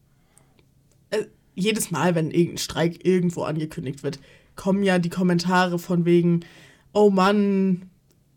Äh, 1.12 1.26
jedes 1.56 1.92
Mal, 1.92 2.16
wenn 2.16 2.32
irgendein 2.32 2.58
Streik 2.60 3.06
irgendwo 3.06 3.44
angekündigt 3.44 4.04
wird, 4.04 4.20
kommen 4.56 4.84
ja 4.84 5.00
die 5.00 5.10
Kommentare 5.10 5.78
von 5.80 6.06
wegen, 6.06 6.42
oh 6.94 7.10
Mann, 7.10 7.90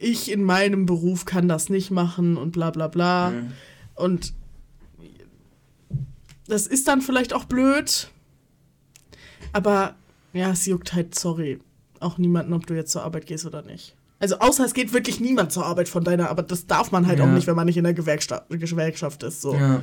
ich 0.03 0.31
in 0.31 0.45
meinem 0.45 0.87
Beruf 0.87 1.25
kann 1.25 1.49
das 1.49 1.69
nicht 1.69 1.91
machen 1.91 2.37
und 2.37 2.53
bla 2.53 2.71
bla 2.71 2.89
bla. 2.89 3.31
Mhm. 3.31 3.53
Und 3.95 4.35
das 6.47 6.67
ist 6.67 6.89
dann 6.89 7.01
vielleicht 7.01 7.33
auch 7.33 7.45
blöd. 7.45 8.11
Aber 9.53 9.95
ja, 10.33 10.51
es 10.51 10.67
juckt 10.67 10.93
halt, 10.95 11.15
sorry, 11.15 11.61
auch 12.01 12.19
niemanden, 12.19 12.53
ob 12.53 12.67
du 12.67 12.75
jetzt 12.75 12.93
zur 12.93 13.03
Arbeit 13.05 13.27
gehst 13.27 13.47
oder 13.47 13.63
nicht. 13.63 13.95
Also 14.19 14.39
außer 14.39 14.65
es 14.65 14.75
geht 14.75 14.93
wirklich 14.93 15.21
niemand 15.21 15.53
zur 15.53 15.67
Arbeit 15.67 15.89
von 15.89 16.05
deiner 16.05 16.31
Arbeit. 16.31 16.51
Das 16.51 16.67
darf 16.67 16.93
man 16.93 17.07
halt 17.07 17.19
Ja. 17.19 17.25
auch 17.25 17.31
nicht, 17.31 17.47
wenn 17.47 17.57
man 17.57 17.67
nicht 17.67 17.77
in 17.77 17.85
der 17.85 17.95
Gewerkschaft, 17.95 18.49
Gewerkschaft 18.49 19.23
ist. 19.25 19.41
So. 19.43 19.55
Ja. 19.55 19.83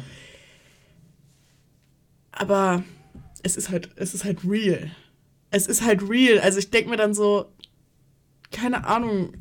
Aber 2.31 2.83
es 3.43 3.57
ist 3.57 3.69
halt, 3.69 3.89
es 3.95 4.13
ist 4.13 4.23
halt 4.23 4.39
real. 4.45 4.91
Es 5.51 5.67
ist 5.67 5.83
halt 5.83 6.07
real. 6.09 6.39
Also 6.39 6.59
ich 6.59 6.69
denke 6.71 6.89
mir 6.89 6.97
dann 6.97 7.13
so, 7.13 7.51
keine 8.51 8.85
Ahnung, 8.85 9.33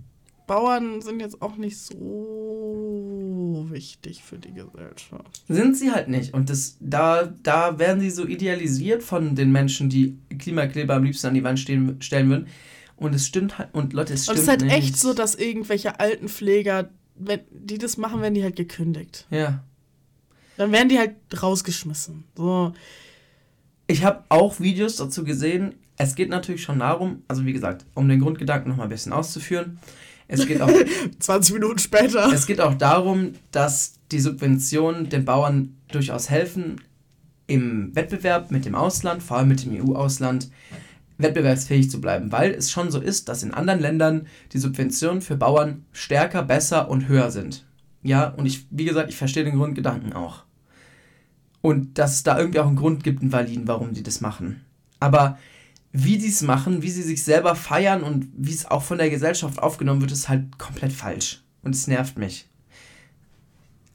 Bauern 0.49 1.01
sind 1.01 1.21
jetzt 1.21 1.41
auch 1.41 1.57
nicht 1.57 1.79
so 1.79 3.67
wichtig 3.71 4.25
für 4.25 4.39
die 4.39 4.53
Gesellschaft. 4.53 5.43
Sind 5.49 5.77
sie 5.77 5.93
halt 5.93 6.09
nicht. 6.09 6.35
Und 6.35 6.51
das, 6.51 6.77
da, 6.81 7.33
da 7.45 7.79
werden 7.79 8.01
sie 8.01 8.11
so 8.11 8.27
idealisiert 8.27 9.05
von 9.05 9.37
den 9.37 9.53
Menschen, 9.53 9.89
die 9.89 10.19
Klimakleber 10.39 10.95
am 10.95 11.05
liebsten 11.05 11.29
an 11.29 11.35
die 11.35 11.45
Wand 11.45 11.61
stehen, 11.61 12.03
stellen 12.03 12.29
würden. 12.31 12.49
Und 12.97 13.15
es 13.15 13.27
stimmt 13.27 13.59
halt, 13.59 13.69
und 13.73 13.93
Leute, 13.93 14.15
es 14.15 14.29
Und 14.29 14.35
stimmt 14.35 14.39
es 14.39 14.43
ist 14.43 14.49
halt 14.49 14.63
nicht. 14.63 14.73
echt 14.75 14.97
so, 14.97 15.15
dass 15.15 15.37
irgendwelche 15.37 16.01
Altenpfleger, 16.01 16.89
wenn 17.15 17.41
die 17.53 17.79
das 17.79 17.97
machen, 17.97 18.21
werden 18.23 18.35
die 18.35 18.43
halt 18.43 18.57
gekündigt. 18.57 19.27
Ja. 19.31 19.63
Dann 20.57 20.73
werden 20.73 20.89
die 20.89 20.99
halt 20.99 21.15
rausgeschmissen. 21.41 22.25
So. 22.37 22.73
Ich 23.87 24.03
habe 24.03 24.25
auch 24.31 24.59
Videos 24.59 24.97
dazu 24.97 25.23
gesehen. 25.23 25.75
Es 25.97 26.15
geht 26.15 26.31
natürlich 26.31 26.63
schon 26.63 26.79
darum, 26.79 27.23
also 27.29 27.45
wie 27.45 27.53
gesagt, 27.53 27.85
um 27.95 28.09
den 28.09 28.21
Grundgedanken 28.21 28.71
nochmal 28.71 28.87
ein 28.87 28.91
bisschen 28.91 29.13
auszuführen. 29.13 29.79
Es 30.29 30.47
geht 30.47 30.61
auch 30.61 30.70
20 31.18 31.55
Minuten 31.55 31.79
später. 31.79 32.31
Es 32.33 32.47
geht 32.47 32.61
auch 32.61 32.74
darum, 32.74 33.33
dass 33.51 33.95
die 34.12 34.20
Subventionen 34.20 35.09
den 35.09 35.24
Bauern 35.24 35.74
durchaus 35.91 36.31
helfen, 36.31 36.81
im 37.47 37.97
Wettbewerb 37.97 38.51
mit 38.51 38.66
dem 38.66 38.74
Ausland, 38.74 39.22
vor 39.22 39.39
allem 39.39 39.49
mit 39.49 39.64
dem 39.64 39.74
EU-Ausland, 39.74 40.51
wettbewerbsfähig 41.16 41.91
zu 41.91 42.01
bleiben, 42.01 42.31
weil 42.31 42.53
es 42.53 42.70
schon 42.70 42.91
so 42.91 43.01
ist, 43.01 43.29
dass 43.29 43.43
in 43.43 43.53
anderen 43.53 43.81
Ländern 43.81 44.26
die 44.53 44.59
Subventionen 44.59 45.20
für 45.20 45.37
Bauern 45.37 45.85
stärker, 45.93 46.43
besser 46.43 46.89
und 46.89 47.09
höher 47.09 47.31
sind. 47.31 47.64
Ja, 48.03 48.29
und 48.29 48.47
ich, 48.47 48.66
wie 48.70 48.85
gesagt, 48.85 49.11
ich 49.11 49.16
verstehe 49.16 49.45
den 49.45 49.57
Grundgedanken 49.57 50.12
auch. 50.12 50.45
Und 51.61 51.99
dass 51.99 52.14
es 52.14 52.22
da 52.22 52.39
irgendwie 52.39 52.61
auch 52.61 52.68
einen 52.68 52.76
Grund 52.76 53.03
gibt, 53.03 53.20
einen 53.20 53.33
validen, 53.33 53.66
warum 53.66 53.93
die 53.93 54.05
das 54.05 54.20
machen. 54.20 54.64
Aber 55.01 55.39
wie 56.05 56.19
die 56.19 56.29
es 56.29 56.43
machen, 56.43 56.83
wie 56.83 56.91
sie 56.91 57.03
sich 57.03 57.25
selber 57.25 57.55
feiern 57.57 58.03
und 58.05 58.29
wie 58.37 58.53
es 58.55 58.67
auch 58.67 58.83
von 58.83 58.99
der 58.99 59.11
Gesellschaft 59.11 59.59
aufgenommen 59.59 60.01
wird, 60.01 60.13
ist 60.13 60.29
halt 60.29 60.57
komplett 60.59 60.93
falsch. 60.93 61.43
Und 61.63 61.75
es 61.75 61.87
nervt 61.89 62.19
mich. 62.19 62.49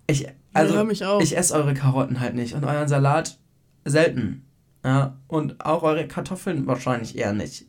Ich, 0.07 0.27
also, 0.53 0.73
ja, 0.75 0.83
mich 0.83 1.01
ich 1.21 1.37
esse 1.37 1.53
eure 1.53 1.73
Karotten 1.73 2.19
halt 2.19 2.35
nicht 2.35 2.53
und 2.55 2.65
euren 2.65 2.87
Salat 2.89 3.37
selten. 3.85 4.43
Ja, 4.83 5.17
und 5.27 5.65
auch 5.65 5.83
eure 5.83 6.05
Kartoffeln 6.07 6.67
wahrscheinlich 6.67 7.17
eher 7.17 7.31
nicht. 7.31 7.65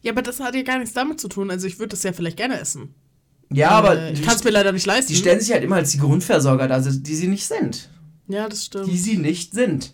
ja, 0.00 0.12
aber 0.12 0.22
das 0.22 0.40
hat 0.40 0.54
ja 0.54 0.62
gar 0.62 0.78
nichts 0.78 0.94
damit 0.94 1.20
zu 1.20 1.28
tun. 1.28 1.50
Also 1.50 1.66
ich 1.66 1.78
würde 1.78 1.90
das 1.90 2.02
ja 2.04 2.12
vielleicht 2.14 2.38
gerne 2.38 2.58
essen. 2.58 2.94
Ja, 3.52 3.68
aber 3.70 3.98
Äh, 4.00 4.12
ich 4.14 4.22
kann 4.22 4.34
es 4.36 4.44
mir 4.44 4.50
leider 4.50 4.72
nicht 4.72 4.86
leisten. 4.86 5.12
die 5.12 5.18
stellen 5.18 5.40
sich 5.40 5.52
halt 5.52 5.62
immer 5.62 5.76
als 5.76 5.90
die 5.92 5.98
Grundversorger 5.98 6.68
da, 6.68 6.80
die 6.80 7.14
sie 7.14 7.28
nicht 7.28 7.46
sind. 7.46 7.90
ja, 8.28 8.48
das 8.48 8.64
stimmt. 8.64 8.86
Die 8.86 8.96
sie 8.98 9.18
nicht 9.18 9.52
sind. 9.52 9.92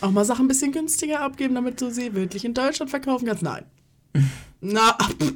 Auch 0.00 0.10
mal 0.10 0.24
Sachen 0.24 0.46
ein 0.46 0.48
bisschen 0.48 0.72
günstiger 0.72 1.20
abgeben, 1.20 1.54
damit 1.54 1.80
du 1.80 1.90
sie 1.90 2.14
wirklich 2.14 2.44
in 2.44 2.54
Deutschland 2.54 2.90
verkaufen 2.90 3.26
kannst. 3.26 3.42
Nein. 3.42 3.64
Na, 4.60 4.96
pff. 5.00 5.34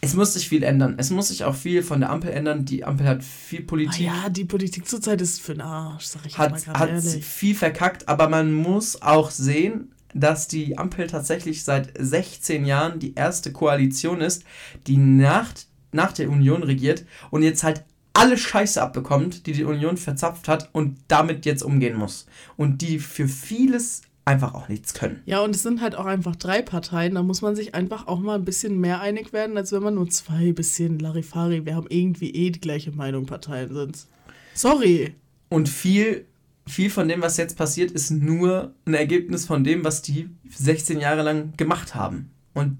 Es 0.00 0.12
muss 0.12 0.34
sich 0.34 0.50
viel 0.50 0.62
ändern. 0.64 0.96
Es 0.98 1.08
muss 1.08 1.28
sich 1.28 1.44
auch 1.44 1.54
viel 1.54 1.82
von 1.82 2.00
der 2.00 2.10
Ampel 2.10 2.30
ändern. 2.30 2.66
Die 2.66 2.84
Ampel 2.84 3.06
hat 3.08 3.24
viel 3.24 3.60
Ah 3.60 3.66
Politik. 3.66 4.00
ja, 4.00 4.28
die 4.28 4.44
Politik 4.44 4.86
zurzeit 4.86 5.22
ist 5.22 5.40
für 5.40 5.54
den 5.54 5.62
Arsch, 5.62 6.04
sag 6.04 6.26
ich 6.26 6.32
jetzt 6.32 6.38
mal 6.38 6.52
hat, 6.52 6.64
gerade 6.64 6.78
hat 6.78 6.90
ehrlich. 6.90 7.24
viel 7.24 7.54
verkackt, 7.54 8.06
aber 8.06 8.28
man 8.28 8.52
muss 8.52 9.00
auch 9.00 9.30
sehen, 9.30 9.94
dass 10.12 10.46
die 10.46 10.76
Ampel 10.76 11.06
tatsächlich 11.06 11.64
seit 11.64 11.90
16 11.98 12.66
Jahren 12.66 12.98
die 12.98 13.14
erste 13.14 13.50
Koalition 13.50 14.20
ist, 14.20 14.44
die 14.86 14.98
nach, 14.98 15.48
nach 15.92 16.12
der 16.12 16.28
Union 16.28 16.62
regiert 16.62 17.04
und 17.30 17.42
jetzt 17.42 17.64
halt 17.64 17.82
alle 18.14 18.38
Scheiße 18.38 18.80
abbekommt, 18.80 19.46
die 19.46 19.52
die 19.52 19.64
Union 19.64 19.96
verzapft 19.96 20.48
hat 20.48 20.70
und 20.72 20.98
damit 21.08 21.44
jetzt 21.44 21.62
umgehen 21.62 21.96
muss. 21.96 22.26
Und 22.56 22.80
die 22.80 22.98
für 22.98 23.28
vieles 23.28 24.02
einfach 24.24 24.54
auch 24.54 24.68
nichts 24.68 24.94
können. 24.94 25.20
Ja, 25.26 25.40
und 25.40 25.54
es 25.54 25.62
sind 25.62 25.80
halt 25.80 25.94
auch 25.94 26.06
einfach 26.06 26.36
drei 26.36 26.62
Parteien. 26.62 27.14
Da 27.14 27.22
muss 27.22 27.42
man 27.42 27.56
sich 27.56 27.74
einfach 27.74 28.06
auch 28.06 28.20
mal 28.20 28.36
ein 28.36 28.44
bisschen 28.44 28.80
mehr 28.80 29.00
einig 29.00 29.32
werden, 29.32 29.56
als 29.56 29.72
wenn 29.72 29.82
man 29.82 29.94
nur 29.94 30.08
zwei 30.08 30.52
bisschen 30.52 30.98
Larifari. 30.98 31.66
Wir 31.66 31.74
haben 31.74 31.88
irgendwie 31.90 32.30
eh 32.30 32.50
die 32.50 32.60
gleiche 32.60 32.92
Meinung 32.92 33.26
Parteien 33.26 33.74
sind. 33.74 34.06
Sorry. 34.54 35.14
Und 35.50 35.68
viel, 35.68 36.24
viel 36.66 36.90
von 36.90 37.08
dem, 37.08 37.20
was 37.20 37.36
jetzt 37.36 37.58
passiert, 37.58 37.90
ist 37.90 38.10
nur 38.10 38.72
ein 38.86 38.94
Ergebnis 38.94 39.44
von 39.44 39.64
dem, 39.64 39.84
was 39.84 40.02
die 40.02 40.30
16 40.48 41.00
Jahre 41.00 41.22
lang 41.22 41.52
gemacht 41.56 41.94
haben. 41.94 42.30
Und 42.54 42.78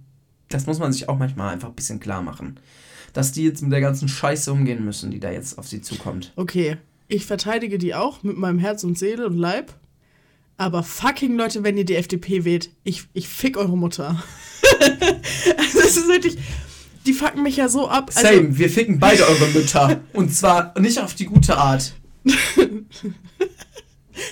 das 0.48 0.66
muss 0.66 0.78
man 0.78 0.92
sich 0.92 1.08
auch 1.08 1.18
manchmal 1.18 1.52
einfach 1.52 1.68
ein 1.68 1.74
bisschen 1.74 2.00
klar 2.00 2.22
machen. 2.22 2.58
Dass 3.14 3.32
die 3.32 3.44
jetzt 3.44 3.62
mit 3.62 3.72
der 3.72 3.80
ganzen 3.80 4.08
Scheiße 4.08 4.52
umgehen 4.52 4.84
müssen, 4.84 5.10
die 5.10 5.20
da 5.20 5.30
jetzt 5.30 5.56
auf 5.56 5.66
sie 5.66 5.80
zukommt. 5.80 6.32
Okay, 6.36 6.76
ich 7.08 7.24
verteidige 7.24 7.78
die 7.78 7.94
auch 7.94 8.22
mit 8.22 8.36
meinem 8.36 8.58
Herz 8.58 8.84
und 8.84 8.98
Seele 8.98 9.26
und 9.26 9.38
Leib. 9.38 9.72
Aber 10.56 10.82
fucking 10.82 11.36
Leute, 11.36 11.64
wenn 11.64 11.78
ihr 11.78 11.84
die 11.84 11.96
FDP 11.96 12.44
wählt, 12.44 12.70
ich, 12.84 13.04
ich 13.12 13.28
fick 13.28 13.56
eure 13.56 13.76
Mutter. 13.76 14.22
also 14.80 15.78
das 15.80 15.96
ist 15.96 16.08
wirklich. 16.08 16.36
Die 17.06 17.12
fucken 17.12 17.42
mich 17.42 17.56
ja 17.56 17.68
so 17.68 17.88
ab. 17.88 18.10
Also, 18.14 18.28
Same, 18.28 18.56
wir 18.56 18.70
ficken 18.70 18.98
beide 18.98 19.26
eure 19.26 19.48
Mütter. 19.48 20.00
Und 20.12 20.34
zwar 20.34 20.78
nicht 20.78 21.00
auf 21.00 21.14
die 21.14 21.26
gute 21.26 21.56
Art. 21.56 21.94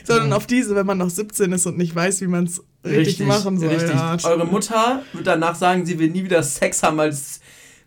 sondern 0.04 0.32
auf 0.32 0.46
diese, 0.46 0.74
wenn 0.74 0.86
man 0.86 0.98
noch 0.98 1.10
17 1.10 1.52
ist 1.52 1.66
und 1.66 1.76
nicht 1.76 1.94
weiß, 1.94 2.20
wie 2.20 2.26
man 2.26 2.44
es 2.44 2.62
richtig, 2.84 3.26
machen 3.26 3.58
soll. 3.58 3.68
Richtig. 3.68 3.90
Ja, 3.90 4.16
Eure 4.24 4.46
Mutter 4.46 5.02
wird 5.12 5.26
danach 5.26 5.54
sagen, 5.54 5.86
sie 5.86 5.98
will 5.98 6.10
nie 6.10 6.24
wieder 6.24 6.42
Sex 6.42 6.82
haben, 6.82 6.96
das, 6.98 7.40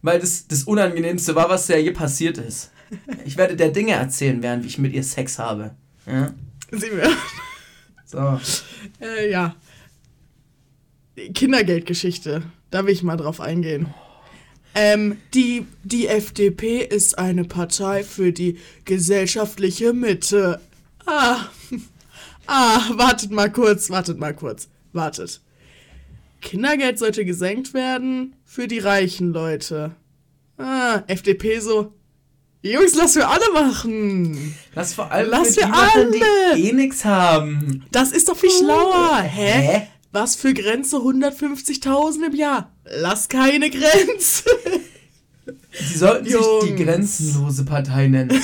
weil 0.06 0.20
das 0.20 0.48
das 0.48 0.64
Unangenehmste 0.64 1.36
war, 1.36 1.50
was 1.50 1.68
ja 1.68 1.78
je 1.78 1.92
passiert 1.92 2.38
ist. 2.38 2.72
Ich 3.26 3.38
werde 3.38 3.56
der 3.56 3.72
Dinge 3.72 3.94
erzählen, 3.94 4.44
während 4.44 4.64
ich 4.66 4.78
mit 4.78 4.94
ihr 4.94 5.04
Sex 5.04 5.40
habe. 5.40 5.76
Ja? 6.06 6.34
Sie 6.72 6.92
mir. 6.92 7.10
So. 8.06 8.40
Äh, 9.02 9.32
ja. 9.32 9.56
Kindergeldgeschichte. 11.34 12.44
Da 12.70 12.86
will 12.86 12.94
ich 12.94 13.02
mal 13.02 13.18
drauf 13.18 13.42
eingehen. 13.42 13.88
Ähm, 14.76 15.18
die, 15.34 15.66
die 15.84 16.08
FDP 16.08 16.84
ist 16.84 17.18
eine 17.18 17.44
Partei 17.44 18.04
für 18.04 18.32
die 18.32 18.60
gesellschaftliche 18.86 19.94
Mitte. 19.94 20.62
Ah. 21.06 21.48
Ah, 22.46 22.80
wartet 22.92 23.32
mal 23.32 23.52
kurz, 23.52 23.90
wartet 23.90 24.20
mal 24.20 24.36
kurz. 24.36 24.70
Wartet. 24.94 25.42
Kindergeld 26.42 27.00
sollte 27.00 27.26
gesenkt 27.26 27.74
werden 27.74 28.35
für 28.56 28.70
die 28.70 28.80
reichen 28.80 29.34
Leute. 29.34 29.92
Ah, 30.58 31.04
FDP 31.08 31.60
so. 31.60 31.94
Jungs, 32.62 32.96
lass 32.96 33.16
wir 33.16 33.30
alle 33.30 33.52
machen. 33.54 34.56
Lass 34.74 34.94
vor 34.94 35.12
allem 35.12 35.30
Lass 35.30 35.56
für 35.56 35.66
die 35.66 35.68
wir 35.68 35.74
alle. 35.76 36.56
die 36.56 36.70
eh 36.70 36.72
nix 36.72 37.04
haben. 37.04 37.86
Das 37.92 38.14
ist 38.14 38.30
doch 38.30 38.38
viel 38.38 38.50
schlauer. 38.50 39.18
Hä? 39.22 39.52
Hä? 39.52 39.88
Was 40.14 40.38
für 40.38 40.54
Grenze 40.54 40.96
150.000 40.96 42.28
im 42.28 42.36
Jahr? 42.36 42.72
Lass 42.86 43.28
keine 43.28 43.70
Grenze. 43.70 44.46
Sie 45.74 45.98
sollten 45.98 46.24
sich 46.24 46.34
die 46.64 46.68
Jungs. 46.70 46.82
grenzenlose 46.82 47.66
Partei 47.66 48.08
nennen. 48.08 48.42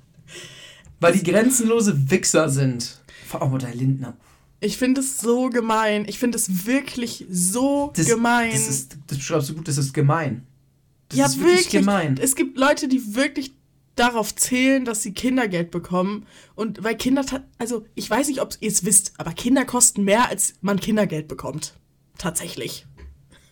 Weil 1.00 1.14
die 1.14 1.22
grenzenlose 1.22 2.10
Wichser 2.10 2.50
sind. 2.50 3.00
Vor 3.26 3.40
allem 3.40 3.58
der 3.58 3.74
Lindner. 3.74 4.14
Ich 4.60 4.78
finde 4.78 5.00
es 5.00 5.18
so 5.18 5.50
gemein. 5.50 6.06
Ich 6.08 6.18
finde 6.18 6.36
es 6.36 6.66
wirklich 6.66 7.26
so 7.30 7.92
Das, 7.94 8.06
gemein. 8.06 8.52
Das, 8.52 8.68
ist, 8.68 8.96
das 9.06 9.18
beschreibst 9.18 9.50
du 9.50 9.54
gut, 9.54 9.68
das 9.68 9.78
ist 9.78 9.92
gemein. 9.92 10.46
Das 11.08 11.18
ja, 11.18 11.26
ist 11.26 11.40
wirklich, 11.40 11.68
gemein. 11.70 12.18
Es 12.20 12.34
gibt 12.34 12.58
Leute, 12.58 12.88
die 12.88 13.14
wirklich 13.14 13.52
darauf 13.96 14.34
zählen, 14.34 14.84
dass 14.84 15.02
sie 15.02 15.12
Kindergeld 15.12 15.70
bekommen. 15.70 16.26
Und 16.54 16.84
weil 16.84 16.96
Kinder, 16.96 17.24
also 17.58 17.84
ich 17.94 18.08
weiß 18.08 18.28
nicht, 18.28 18.40
ob 18.40 18.54
ihr 18.60 18.70
es 18.70 18.84
wisst, 18.84 19.12
aber 19.18 19.32
Kinder 19.32 19.64
kosten 19.64 20.04
mehr, 20.04 20.28
als 20.28 20.54
man 20.60 20.78
Kindergeld 20.78 21.28
bekommt. 21.28 21.74
Tatsächlich. 22.18 22.86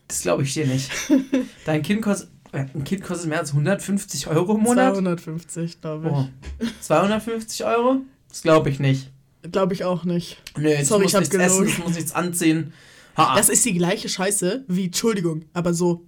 Das 0.09 0.23
glaube 0.23 0.43
ich 0.43 0.53
dir 0.55 0.67
nicht. 0.67 0.91
Dein 1.65 1.83
Kind 1.83 2.03
kostet, 2.03 2.31
ein 2.53 2.85
Kind 2.85 3.03
kostet 3.03 3.29
mehr 3.29 3.41
als 3.41 3.51
150 3.51 4.27
Euro 4.29 4.55
im 4.55 4.63
Monat. 4.63 4.95
250, 4.95 5.81
glaube 5.81 6.09
ich. 6.09 6.13
Oh. 6.13 6.67
250 6.81 7.65
Euro? 7.65 8.03
Das 8.29 8.43
glaube 8.43 8.71
ich 8.71 8.81
nicht. 8.81 9.11
Glaube 9.51 9.75
ich 9.75 9.85
auch 9.85 10.05
nicht. 10.05 10.39
Nee, 10.57 10.75
es 10.75 10.89
Sorry, 10.89 11.03
muss 11.03 11.13
ich 11.13 11.15
hab 11.17 11.21
nichts 11.23 11.35
essen, 11.37 11.59
gelogen. 11.65 11.73
es 11.73 11.85
muss 11.85 11.95
nichts 11.97 12.15
anziehen. 12.15 12.73
Ha. 13.17 13.37
Das 13.37 13.49
ist 13.49 13.65
die 13.65 13.75
gleiche 13.75 14.09
Scheiße 14.09 14.65
wie, 14.67 14.87
Entschuldigung, 14.87 15.45
aber 15.53 15.73
so, 15.75 16.05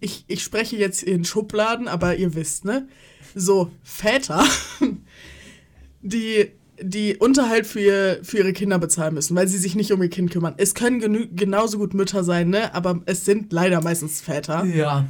ich, 0.00 0.24
ich 0.28 0.42
spreche 0.42 0.76
jetzt 0.76 1.02
in 1.02 1.24
Schubladen, 1.24 1.88
aber 1.88 2.16
ihr 2.16 2.34
wisst, 2.34 2.64
ne? 2.64 2.86
So, 3.34 3.70
Väter, 3.82 4.44
die, 6.02 6.50
die 6.80 7.16
Unterhalt 7.16 7.66
für, 7.66 7.80
ihr, 7.80 8.20
für 8.22 8.38
ihre 8.38 8.52
Kinder 8.52 8.78
bezahlen 8.78 9.14
müssen, 9.14 9.36
weil 9.36 9.48
sie 9.48 9.58
sich 9.58 9.74
nicht 9.74 9.92
um 9.92 10.02
ihr 10.02 10.10
Kind 10.10 10.30
kümmern. 10.30 10.54
Es 10.56 10.74
können 10.74 11.34
genauso 11.34 11.78
gut 11.78 11.94
Mütter 11.94 12.22
sein, 12.24 12.50
ne? 12.50 12.74
Aber 12.74 13.00
es 13.06 13.24
sind 13.24 13.52
leider 13.52 13.80
meistens 13.82 14.20
Väter. 14.20 14.64
ja. 14.64 15.08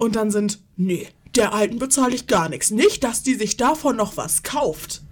Und 0.00 0.14
dann 0.14 0.30
sind, 0.30 0.60
nee, 0.76 1.08
der 1.34 1.52
Alten 1.52 1.80
bezahle 1.80 2.14
ich 2.14 2.28
gar 2.28 2.48
nichts. 2.48 2.70
Nicht, 2.70 3.02
dass 3.02 3.24
die 3.24 3.34
sich 3.34 3.56
davon 3.56 3.96
noch 3.96 4.16
was 4.16 4.44
kauft. 4.44 5.02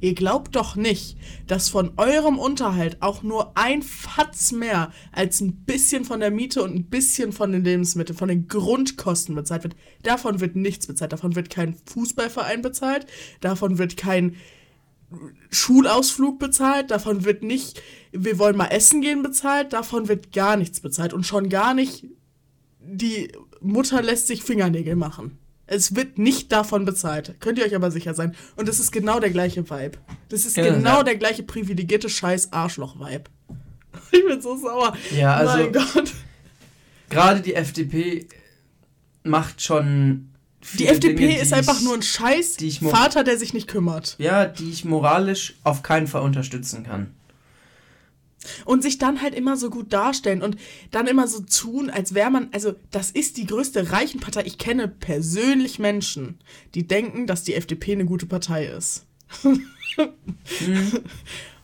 Ihr 0.00 0.14
glaubt 0.14 0.54
doch 0.54 0.76
nicht, 0.76 1.16
dass 1.46 1.68
von 1.68 1.92
eurem 1.96 2.38
Unterhalt 2.38 2.98
auch 3.00 3.22
nur 3.22 3.56
ein 3.56 3.82
Fatz 3.82 4.52
mehr 4.52 4.92
als 5.12 5.40
ein 5.40 5.64
bisschen 5.64 6.04
von 6.04 6.20
der 6.20 6.30
Miete 6.30 6.62
und 6.62 6.74
ein 6.74 6.84
bisschen 6.84 7.32
von 7.32 7.50
den 7.50 7.64
Lebensmitteln, 7.64 8.16
von 8.16 8.28
den 8.28 8.46
Grundkosten 8.46 9.34
bezahlt 9.34 9.64
wird. 9.64 9.76
Davon 10.02 10.40
wird 10.40 10.54
nichts 10.54 10.86
bezahlt. 10.86 11.12
Davon 11.12 11.34
wird 11.34 11.50
kein 11.50 11.76
Fußballverein 11.86 12.62
bezahlt. 12.62 13.06
Davon 13.40 13.78
wird 13.78 13.96
kein 13.96 14.36
Schulausflug 15.50 16.38
bezahlt. 16.38 16.90
Davon 16.90 17.24
wird 17.24 17.42
nicht, 17.42 17.82
wir 18.12 18.38
wollen 18.38 18.56
mal 18.56 18.66
essen 18.66 19.00
gehen 19.00 19.22
bezahlt. 19.22 19.72
Davon 19.72 20.06
wird 20.06 20.32
gar 20.32 20.56
nichts 20.56 20.80
bezahlt. 20.80 21.12
Und 21.12 21.26
schon 21.26 21.48
gar 21.48 21.74
nicht, 21.74 22.06
die 22.80 23.32
Mutter 23.60 24.00
lässt 24.02 24.28
sich 24.28 24.44
Fingernägel 24.44 24.94
machen. 24.94 25.38
Es 25.70 25.94
wird 25.94 26.18
nicht 26.18 26.50
davon 26.50 26.84
bezahlt. 26.86 27.34
Könnt 27.40 27.58
ihr 27.58 27.64
euch 27.66 27.76
aber 27.76 27.90
sicher 27.90 28.14
sein. 28.14 28.34
Und 28.56 28.68
es 28.68 28.80
ist 28.80 28.90
genau 28.90 29.20
der 29.20 29.30
gleiche 29.30 29.68
Vibe. 29.68 29.98
Das 30.30 30.44
ist 30.46 30.56
Ja, 30.56 30.64
genau 30.74 30.98
ja. 30.98 31.02
der 31.02 31.16
gleiche 31.16 31.42
privilegierte 31.42 32.08
Scheiß-Arschloch-Vibe. 32.08 33.24
Ich 34.12 34.24
bin 34.26 34.40
so 34.40 34.56
sauer. 34.56 34.96
Ja, 35.14 35.34
also- 35.36 35.56
Mein 35.58 35.72
Gott. 35.72 36.12
Gerade 37.10 37.40
die 37.40 37.54
FDP 37.54 38.26
macht 39.22 39.62
schon. 39.62 40.30
Die 40.78 40.86
FDP 40.86 41.14
Dinge, 41.14 41.34
die 41.34 41.40
ist 41.40 41.52
einfach 41.52 41.78
ich- 41.78 41.84
nur 41.84 41.94
ein 41.94 42.02
Scheiß 42.02 42.56
Vater, 42.90 43.22
der 43.24 43.38
sich 43.38 43.52
nicht 43.54 43.68
kümmert. 43.68 44.16
Ja, 44.18 44.46
die 44.46 44.70
ich 44.70 44.84
moralisch 44.84 45.54
auf 45.64 45.82
keinen 45.82 46.06
Fall 46.06 46.22
unterstützen 46.22 46.84
kann. 46.84 47.14
Und 48.64 48.82
sich 48.82 48.98
dann 48.98 49.22
halt 49.22 49.34
immer 49.34 49.56
so 49.56 49.70
gut 49.70 49.92
darstellen 49.92 50.42
und 50.42 50.56
dann 50.90 51.06
immer 51.06 51.28
so 51.28 51.40
tun, 51.40 51.90
als 51.90 52.14
wäre 52.14 52.30
man, 52.30 52.48
also 52.52 52.74
das 52.90 53.10
ist 53.10 53.36
die 53.36 53.46
größte 53.46 53.92
Reichenpartei. 53.92 54.44
Ich 54.46 54.58
kenne 54.58 54.88
persönlich 54.88 55.78
Menschen, 55.78 56.38
die 56.74 56.86
denken, 56.86 57.26
dass 57.26 57.44
die 57.44 57.54
FDP 57.54 57.92
eine 57.92 58.04
gute 58.04 58.26
Partei 58.26 58.66
ist. 58.66 59.06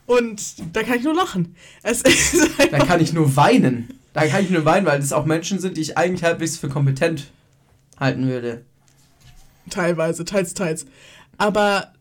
Und 0.06 0.42
da 0.74 0.82
kann 0.82 0.98
ich 0.98 1.04
nur 1.04 1.14
lachen. 1.14 1.54
Es 1.82 2.02
ist 2.02 2.50
Da 2.70 2.78
kann 2.84 3.00
ich 3.00 3.12
nur 3.12 3.36
weinen. 3.36 3.98
Da 4.12 4.26
kann 4.26 4.44
ich 4.44 4.50
nur 4.50 4.64
weinen, 4.64 4.86
weil 4.86 5.00
das 5.00 5.12
auch 5.12 5.24
Menschen 5.24 5.58
sind, 5.58 5.76
die 5.76 5.80
ich 5.80 5.98
eigentlich 5.98 6.24
halbwegs 6.24 6.56
für 6.56 6.68
kompetent 6.68 7.30
halten 7.98 8.28
würde. 8.28 8.64
teilweise, 9.70 10.24
teils, 10.24 10.54
teils. 10.54 10.86
Aber, 11.38 11.92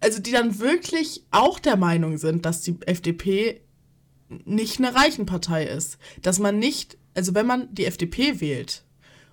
also 0.00 0.20
die 0.20 0.32
dann 0.32 0.58
wirklich 0.58 1.24
auch 1.30 1.58
der 1.58 1.76
Meinung 1.76 2.18
sind, 2.18 2.44
dass 2.44 2.60
die 2.60 2.76
FDP 2.86 3.60
nicht 4.44 4.78
eine 4.78 4.94
Reichenpartei 4.94 5.64
ist. 5.64 5.98
Dass 6.22 6.38
man 6.38 6.58
nicht, 6.58 6.98
also 7.14 7.34
wenn 7.34 7.46
man 7.46 7.74
die 7.74 7.86
FDP 7.86 8.40
wählt 8.40 8.84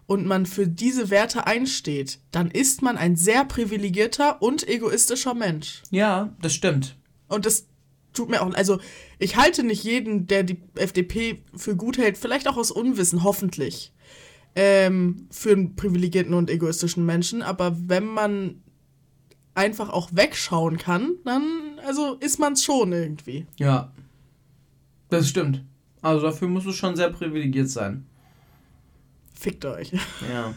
und 0.06 0.26
man 0.26 0.46
für 0.46 0.68
diese 0.68 1.10
Werte 1.10 1.48
einsteht, 1.48 2.20
dann 2.32 2.52
ist 2.52 2.82
man 2.82 2.98
ein 2.98 3.16
sehr 3.16 3.46
privilegierter 3.46 4.42
und 4.42 4.68
egoistischer 4.68 5.34
Mensch. 5.34 5.82
Ja, 5.92 6.36
das 6.42 6.54
stimmt. 6.54 6.96
Und 7.28 7.46
das 7.46 7.68
tut 8.14 8.30
mir 8.30 8.42
auch, 8.42 8.54
also 8.54 8.80
ich 9.20 9.36
halte 9.36 9.64
nicht 9.64 9.84
jeden, 9.84 10.28
der 10.28 10.44
die 10.44 10.62
FDP 10.76 11.44
für 11.56 11.76
gut 11.76 11.98
hält, 11.98 12.18
vielleicht 12.18 12.48
auch 12.48 12.58
aus 12.58 12.72
Unwissen, 12.72 13.24
hoffentlich, 13.24 13.92
ähm, 14.56 15.28
für 15.32 15.52
einen 15.52 15.76
privilegierten 15.76 16.34
und 16.34 16.50
egoistischen 16.50 17.06
Menschen. 17.06 17.42
Aber 17.42 17.76
wenn 17.88 18.06
man 18.06 18.62
einfach 19.56 19.90
auch 19.90 20.10
wegschauen 20.14 20.78
kann, 20.78 21.16
dann, 21.26 21.80
also 21.86 22.16
ist 22.16 22.40
man 22.40 22.54
es 22.54 22.64
schon 22.64 22.92
irgendwie. 22.92 23.46
Ja. 23.58 23.92
Das 25.14 25.30
stimmt. 25.30 25.64
Also 26.02 26.26
dafür 26.26 26.48
musst 26.48 26.66
du 26.66 26.72
schon 26.72 26.96
sehr 26.96 27.10
privilegiert 27.10 27.70
sein. 27.70 28.06
Fickt 29.40 29.64
euch. 29.64 29.92
Ja. 29.92 30.54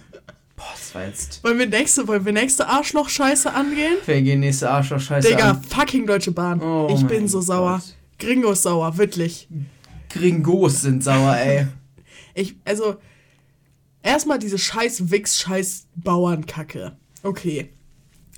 Boah, 0.57 0.64
das 0.72 0.94
war 0.94 1.04
jetzt. 1.04 1.44
Wollen 1.44 1.59
wir 1.59 1.66
nächste, 1.66 2.09
wollen 2.09 2.24
wir 2.24 2.32
nächste 2.32 2.66
Arschloch-Scheiße 2.66 3.52
angehen? 3.52 3.98
Wir 4.07 4.22
gehen 4.22 4.40
nächste 4.40 4.70
Arschloch-Scheiße 4.70 5.28
Digga, 5.28 5.50
an. 5.50 5.62
fucking 5.62 6.07
Deutsche 6.07 6.32
Bahn. 6.32 6.62
Oh 6.62 6.88
ich 6.90 7.07
bin 7.07 7.28
so 7.28 7.42
sauer. 7.42 7.82
Gott. 7.84 7.94
Gringo 8.18 8.52
ist 8.52 8.62
sauer, 8.62 8.96
wirklich. 8.96 9.46
Gringos 10.09 10.80
sind 10.80 11.04
sauer, 11.04 11.36
ey. 11.36 11.66
Ich, 12.38 12.54
also, 12.66 12.96
erstmal 14.02 14.38
diese 14.38 14.59
scheiß 14.59 15.11
Wix, 15.11 15.40
scheiß 15.40 15.86
Bauernkacke. 15.96 16.96
Okay. 17.22 17.70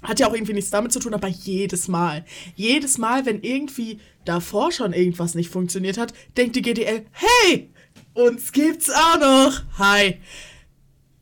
Hat 0.02 0.20
ja 0.20 0.28
auch 0.28 0.34
irgendwie 0.34 0.52
nichts 0.52 0.70
damit 0.70 0.92
zu 0.92 1.00
tun, 1.00 1.14
aber 1.14 1.26
jedes 1.26 1.88
Mal. 1.88 2.24
Jedes 2.54 2.98
Mal, 2.98 3.26
wenn 3.26 3.40
irgendwie 3.42 3.98
davor 4.29 4.72
schon 4.72 4.93
irgendwas 4.93 5.35
nicht 5.35 5.51
funktioniert 5.51 5.99
hat, 5.99 6.12
denkt 6.37 6.57
die 6.57 6.62
GDL, 6.62 7.07
hey, 7.12 7.70
uns 8.14 8.53
gibt's 8.53 8.91
auch 8.91 9.18
noch. 9.18 9.62
Hi. 9.79 10.20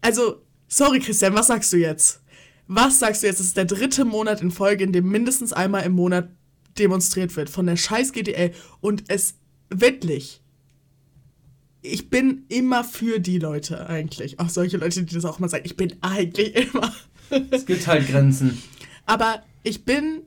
Also, 0.01 0.43
sorry 0.69 1.01
Christian, 1.01 1.35
was 1.35 1.47
sagst 1.47 1.73
du 1.73 1.77
jetzt? 1.77 2.23
Was 2.67 2.99
sagst 2.99 3.23
du 3.23 3.29
jetzt? 3.29 3.41
Es 3.41 3.47
ist 3.47 3.57
der 3.57 3.65
dritte 3.65 4.05
Monat 4.05 4.41
in 4.43 4.51
Folge, 4.51 4.85
in 4.85 4.93
dem 4.93 5.09
mindestens 5.09 5.53
einmal 5.53 5.85
im 5.85 5.93
Monat 5.93 6.29
demonstriert 6.79 7.35
wird 7.37 7.49
von 7.49 7.67
der 7.67 7.77
scheiß 7.77 8.13
GDL 8.13 8.53
und 8.81 9.05
es 9.09 9.35
wirklich 9.71 10.43
ich 11.89 12.11
bin 12.11 12.45
immer 12.49 12.85
für 12.85 13.21
die 13.21 13.39
Leute 13.39 13.89
eigentlich. 13.89 14.41
Auch 14.41 14.49
solche 14.49 14.77
Leute, 14.77 15.05
die 15.05 15.15
das 15.15 15.25
auch 15.25 15.39
mal 15.39 15.49
sagen. 15.49 15.65
Ich 15.65 15.77
bin 15.77 15.95
eigentlich 16.01 16.55
immer. 16.75 16.93
Es 17.51 17.67
gibt 17.67 17.87
halt 17.87 18.09
Grenzen. 18.09 18.61
Aber 19.05 19.43
ich 19.63 19.85
bin 19.85 20.23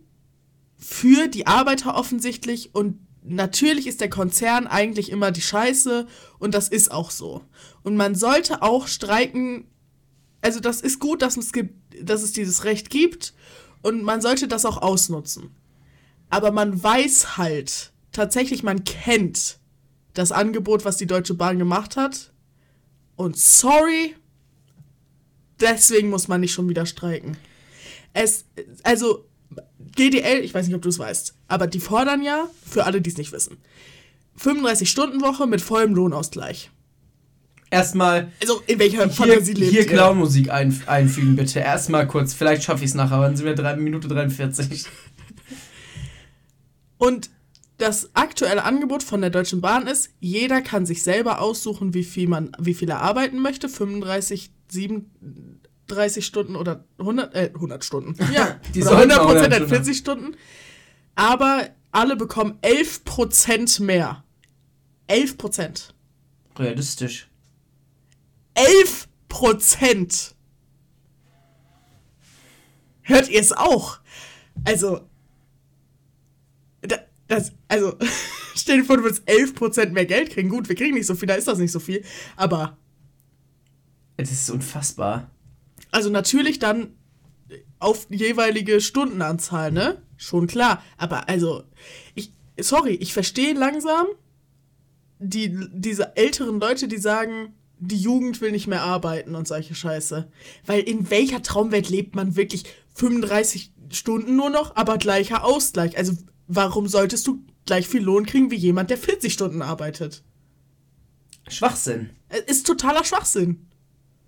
für 0.80 1.28
die 1.28 1.46
Arbeiter 1.46 1.96
offensichtlich 1.96 2.74
und 2.74 3.00
natürlich 3.22 3.86
ist 3.86 4.02
der 4.02 4.10
Konzern 4.10 4.66
eigentlich 4.66 5.12
immer 5.12 5.32
die 5.32 5.42
Scheiße 5.42 6.08
und 6.40 6.54
das 6.54 6.70
ist 6.70 6.92
auch 6.92 7.12
so. 7.12 7.44
Und 7.84 7.96
man 7.96 8.16
sollte 8.16 8.62
auch 8.62 8.88
streiken. 8.88 9.68
Also 10.42 10.62
das 10.62 10.80
ist 10.80 11.00
gut, 11.00 11.22
dass 11.22 11.36
es 11.36 11.52
gibt, 11.52 11.74
dass 12.02 12.24
es 12.24 12.32
dieses 12.32 12.64
Recht 12.64 12.90
gibt 12.90 13.34
und 13.82 14.04
man 14.04 14.22
sollte 14.22 14.48
das 14.48 14.66
auch 14.66 14.82
ausnutzen. 14.82 15.56
Aber 16.30 16.52
man 16.52 16.82
weiß 16.82 17.38
halt, 17.38 17.92
tatsächlich, 18.12 18.64
man 18.64 18.84
kennt 18.86 19.60
das 20.14 20.32
Angebot, 20.32 20.86
was 20.86 20.98
die 20.98 21.08
Deutsche 21.08 21.34
Bahn 21.34 21.60
gemacht 21.60 21.98
hat. 21.98 22.32
Und 23.16 23.38
sorry, 23.38 24.16
deswegen 25.60 26.10
muss 26.10 26.28
man 26.28 26.42
nicht 26.42 26.54
schon 26.54 26.70
wieder 26.70 26.86
streiken. 26.86 27.38
Es, 28.14 28.46
also, 28.84 29.29
GDL, 30.00 30.46
ich 30.46 30.54
weiß 30.54 30.66
nicht, 30.66 30.76
ob 30.76 30.82
du 30.82 30.88
es 30.88 30.98
weißt, 30.98 31.36
aber 31.50 31.68
die 31.68 31.82
fordern 31.82 32.22
ja, 32.22 32.48
für 32.66 32.86
alle, 32.86 33.02
die 33.02 33.10
es 33.10 33.18
nicht 33.18 33.34
wissen, 33.34 33.58
35-Stunden-Woche 34.40 35.46
mit 35.46 35.60
vollem 35.60 35.94
Lohnausgleich. 35.94 36.72
Erstmal 37.70 38.32
Also, 38.42 38.62
in 38.66 38.80
welcher 38.80 39.04
hier, 39.04 39.10
Fantasie 39.12 39.54
lebt 39.54 39.72
hier? 39.72 39.86
Clown-Musik 39.86 40.50
ein, 40.52 40.82
einfügen, 40.88 41.36
bitte. 41.36 41.60
Erstmal 41.60 42.08
kurz. 42.08 42.34
Vielleicht 42.34 42.64
schaffe 42.64 42.84
ich 42.84 42.92
es 42.92 42.96
nachher, 42.96 43.16
aber 43.16 43.26
dann 43.26 43.36
sind 43.36 43.46
wir 43.46 43.54
3 43.54 43.76
Minute 43.76 44.08
43. 44.08 44.86
Und 46.98 47.30
das 47.78 48.10
aktuelle 48.14 48.64
Angebot 48.64 49.04
von 49.04 49.22
der 49.22 49.30
Deutschen 49.30 49.62
Bahn 49.62 49.86
ist, 49.86 50.10
jeder 50.20 50.62
kann 50.62 50.86
sich 50.86 51.04
selber 51.04 51.42
aussuchen, 51.42 51.94
wie 51.94 52.04
viel, 52.04 52.28
man, 52.28 52.54
wie 52.58 52.74
viel 52.74 52.90
er 52.90 53.02
arbeiten 53.02 53.40
möchte. 53.40 53.70
35, 53.70 54.50
37 55.90 56.26
Stunden 56.26 56.56
oder 56.56 56.86
100, 57.00 57.36
äh, 57.36 57.52
100 57.54 57.84
Stunden. 57.84 58.16
Ja, 58.34 58.60
Die 58.74 58.82
oder 58.82 58.92
sollten 58.92 59.12
100 59.12 59.20
auch 59.20 59.26
Prozent, 59.26 59.54
100 59.54 59.60
halt 59.62 59.70
40 59.70 59.98
Stunden. 59.98 60.36
Aber 61.16 61.70
alle 61.92 62.16
bekommen 62.16 62.58
11 62.62 63.04
Prozent 63.04 63.80
mehr. 63.80 64.24
11 65.08 65.38
Prozent. 65.38 65.94
Realistisch. 66.58 67.30
11 68.54 69.08
Prozent. 69.28 70.36
Hört 73.02 73.30
ihr 73.30 73.42
es 73.42 73.52
auch? 73.54 74.00
Also, 74.66 75.02
da, 76.82 76.98
das, 77.28 77.54
also, 77.68 77.98
stell 78.56 78.80
dir 78.80 78.86
vor, 78.86 78.98
du 78.98 79.04
willst 79.04 79.24
11 79.26 79.56
Prozent 79.56 79.94
mehr 79.94 80.06
Geld 80.06 80.30
kriegen. 80.32 80.50
Gut, 80.50 80.70
wir 80.70 80.76
kriegen 80.76 80.94
nicht 80.94 81.08
so 81.08 81.16
viel, 81.16 81.28
da 81.28 81.34
ist 81.34 81.48
das 81.48 81.58
nicht 81.58 81.72
so 81.72 81.80
viel. 81.80 82.04
Aber, 82.36 82.78
Das 84.18 84.32
ist 84.32 84.50
unfassbar. 84.52 85.32
Also 85.92 86.10
natürlich 86.10 86.60
dann 86.60 86.96
auf 87.80 88.08
jeweilige 88.10 88.82
Stundenanzahl, 88.82 89.72
ne? 89.72 90.02
Schon 90.18 90.48
klar. 90.48 90.84
Aber 90.98 91.30
also, 91.30 91.64
ich, 92.16 92.34
sorry, 92.60 92.96
ich 92.96 93.14
verstehe 93.14 93.54
langsam 93.54 94.08
die, 95.20 95.68
diese 95.74 96.16
älteren 96.18 96.60
Leute, 96.60 96.88
die 96.88 96.98
sagen, 96.98 97.54
die 97.80 97.98
Jugend 97.98 98.42
will 98.42 98.52
nicht 98.52 98.68
mehr 98.68 98.82
arbeiten 98.82 99.36
und 99.36 99.48
solche 99.48 99.76
Scheiße. 99.76 100.30
Weil 100.66 100.82
in 100.82 101.10
welcher 101.10 101.42
Traumwelt 101.42 101.90
lebt 101.90 102.16
man 102.16 102.36
wirklich 102.36 102.66
35 102.96 103.72
Stunden 103.92 104.36
nur 104.36 104.50
noch, 104.50 104.76
aber 104.76 104.98
gleicher 104.98 105.46
Ausgleich? 105.46 105.98
Also 105.98 106.14
warum 106.48 106.88
solltest 106.88 107.26
du 107.28 107.44
gleich 107.66 107.88
viel 107.88 108.04
Lohn 108.04 108.26
kriegen 108.26 108.52
wie 108.52 108.56
jemand, 108.56 108.90
der 108.90 108.98
40 108.98 109.32
Stunden 109.32 109.62
arbeitet? 109.62 110.24
Schwachsinn. 111.48 112.10
Es 112.28 112.42
ist 112.58 112.68
totaler 112.68 113.04
Schwachsinn. 113.04 113.69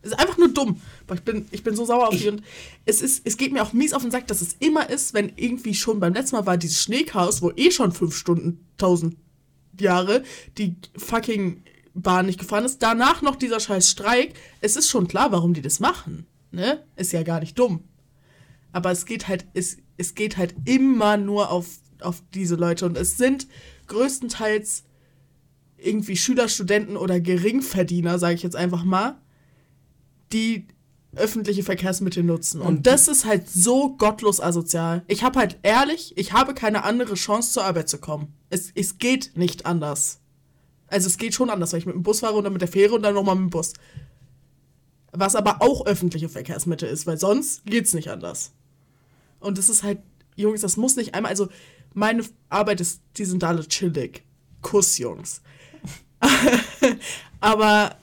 Es 0.02 0.12
ist 0.12 0.20
einfach 0.20 0.38
nur 0.38 0.50
dumm. 0.50 0.82
Boah, 1.06 1.16
ich, 1.16 1.22
bin, 1.22 1.46
ich 1.52 1.64
bin 1.64 1.76
so 1.76 1.86
sauer 1.86 2.08
auf 2.08 2.18
die 2.18 2.28
und 2.30 2.42
es, 2.86 3.02
ist, 3.02 3.22
es 3.26 3.38
geht 3.38 3.54
mir 3.54 3.62
auch 3.62 3.74
mies 3.74 3.94
auf 3.94 4.02
den 4.02 4.12
Sack, 4.12 4.28
dass 4.28 4.42
es 4.42 4.56
immer 4.60 4.90
ist, 4.90 5.14
wenn 5.14 5.32
irgendwie 5.36 5.76
schon 5.76 6.00
beim 6.00 6.14
letzten 6.14 6.36
Mal 6.36 6.46
war 6.46 6.58
dieses 6.58 6.82
Schneechaos, 6.82 7.42
wo 7.42 7.52
eh 7.56 7.72
schon 7.72 7.92
fünf 7.92 8.16
Stunden, 8.16 8.66
tausend 8.78 9.16
Jahre 9.80 10.24
die 10.58 10.76
fucking 10.98 11.64
Bahn 11.94 12.26
nicht 12.26 12.40
gefahren 12.40 12.66
ist. 12.66 12.82
Danach 12.82 13.22
noch 13.22 13.36
dieser 13.36 13.60
scheiß 13.60 13.90
Streik. 13.90 14.34
Es 14.62 14.76
ist 14.76 14.90
schon 14.90 15.08
klar, 15.08 15.32
warum 15.32 15.54
die 15.54 15.62
das 15.62 15.80
machen. 15.80 16.26
ne? 16.52 16.84
Ist 16.96 17.12
ja 17.12 17.24
gar 17.24 17.40
nicht 17.40 17.58
dumm. 17.60 17.84
Aber 18.72 18.92
es 18.92 19.06
geht 19.06 19.28
halt, 19.28 19.46
es, 19.54 19.78
es 19.98 20.16
geht 20.16 20.38
halt 20.38 20.56
immer 20.66 21.18
nur 21.18 21.52
auf, 21.52 21.68
auf 22.00 22.24
diese 22.34 22.56
Leute. 22.56 22.86
Und 22.86 22.98
es 22.98 23.18
sind 23.18 23.48
größtenteils 23.88 24.86
irgendwie 25.78 26.16
Schüler, 26.16 26.48
Studenten 26.48 26.96
oder 26.96 27.20
Geringverdiener, 27.20 28.20
sage 28.20 28.36
ich 28.36 28.44
jetzt 28.44 28.56
einfach 28.56 28.84
mal, 28.84 29.20
die 30.34 30.68
öffentliche 31.16 31.64
Verkehrsmittel 31.64 32.24
nutzen. 32.24 32.62
Und, 32.62 32.88
das 32.88 33.08
ist 33.08 33.26
halt 33.26 33.50
so 33.50 33.96
gottlos 33.98 34.40
asozial. 34.40 35.04
Ich 35.08 35.24
habe 35.24 35.40
halt 35.40 35.58
ehrlich, 35.62 36.14
ich 36.18 36.32
habe 36.34 36.54
keine 36.54 36.84
andere 36.84 37.16
Chance 37.16 37.52
zur 37.52 37.66
Arbeit 37.66 37.90
zu 37.90 37.98
kommen. 37.98 38.34
Es, 38.50 38.72
es 38.74 38.98
geht 38.98 39.32
nicht 39.36 39.66
anders. 39.66 40.20
Also 40.88 41.08
es 41.08 41.18
geht 41.18 41.34
schon 41.34 41.50
anders, 41.50 41.74
weil 41.74 41.80
ich 41.80 41.86
mit 41.86 41.96
dem 41.96 42.04
Bus 42.04 42.22
fahre 42.22 42.36
und 42.36 42.44
dann 42.44 42.54
mit 42.54 42.62
der 42.62 42.70
Fähre 42.70 42.96
und 42.96 43.04
dann 43.04 43.14
nochmal 43.14 43.36
mit 43.36 43.46
dem 43.46 43.50
Bus. 43.50 43.74
Was 45.12 45.36
aber 45.36 45.62
auch 45.62 45.86
öffentliche 45.86 46.30
Verkehrsmittel 46.30 46.88
ist, 46.88 47.06
weil 47.08 47.18
sonst 47.18 47.66
geht's 47.66 47.94
nicht 47.94 48.10
anders. 48.10 48.52
Und 49.40 49.58
das 49.58 49.68
ist 49.68 49.84
halt, 49.84 50.00
Jungs, 50.36 50.62
das 50.62 50.78
muss 50.78 50.96
nicht 50.96 51.14
einmal, 51.14 51.32
also 51.32 51.50
meine 51.94 52.24
Arbeit 52.50 52.80
ist, 52.80 53.02
die 53.18 53.26
sind 53.26 53.44
alle 53.44 53.68
chillig. 53.68 54.24
Kuss, 54.62 54.98
Jungs. 54.98 55.42
aber 57.42 57.98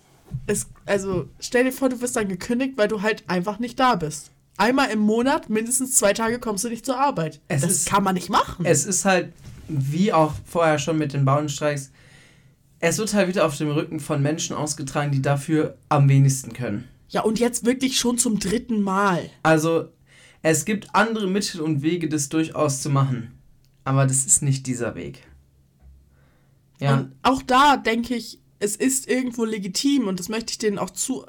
es, 0.46 0.66
also 0.88 1.28
stell 1.38 1.64
dir 1.64 1.72
vor, 1.72 1.88
du 1.88 2.00
wirst 2.00 2.16
dann 2.16 2.28
gekündigt, 2.28 2.74
weil 2.76 2.88
du 2.88 3.02
halt 3.02 3.24
einfach 3.28 3.58
nicht 3.58 3.78
da 3.78 3.94
bist. 3.94 4.30
Einmal 4.56 4.90
im 4.90 4.98
Monat, 4.98 5.48
mindestens 5.50 5.94
zwei 5.94 6.12
Tage 6.12 6.38
kommst 6.40 6.64
du 6.64 6.68
nicht 6.68 6.84
zur 6.84 6.98
Arbeit. 6.98 7.40
Es 7.48 7.62
das 7.62 7.70
ist- 7.70 7.88
kann 7.88 8.02
man 8.02 8.14
nicht 8.14 8.28
machen. 8.28 8.64
Es 8.64 8.84
ist 8.84 9.04
halt, 9.04 9.32
wie 9.68 10.12
auch 10.12 10.32
vorher 10.44 10.78
schon 10.78 10.98
mit 10.98 11.12
den 11.12 11.24
Bauernstreiks, 11.24 11.92
es 12.80 12.98
wird 12.98 13.14
halt 13.14 13.28
wieder 13.28 13.44
auf 13.46 13.56
dem 13.56 13.70
Rücken 13.70 14.00
von 14.00 14.20
Menschen 14.22 14.56
ausgetragen, 14.56 15.12
die 15.12 15.22
dafür 15.22 15.76
am 15.88 16.08
wenigsten 16.08 16.52
können. 16.52 16.88
ja, 17.10 17.22
und 17.22 17.38
jetzt 17.38 17.64
wirklich 17.64 17.98
schon 17.98 18.18
zum 18.18 18.38
dritten 18.38 18.82
Mal. 18.82 19.30
Also, 19.42 19.88
es 20.42 20.64
gibt 20.64 20.94
andere 20.94 21.26
Mittel 21.26 21.60
und 21.60 21.82
Wege, 21.82 22.08
das 22.08 22.28
durchaus 22.28 22.80
zu 22.82 22.90
machen. 22.90 23.32
Aber 23.84 24.06
das 24.06 24.26
ist 24.26 24.42
nicht 24.42 24.66
dieser 24.66 24.94
Weg. 24.94 25.22
Ja, 26.80 26.94
Und 26.94 27.12
auch 27.22 27.42
da 27.42 27.76
denke 27.76 28.14
ich, 28.14 28.38
es 28.60 28.76
ist 28.76 29.08
irgendwo 29.08 29.44
legitim 29.44 30.08
und 30.08 30.18
das 30.18 30.28
möchte 30.28 30.52
ich 30.52 30.58
denen 30.58 30.78
auch 30.78 30.90
zu. 30.90 31.24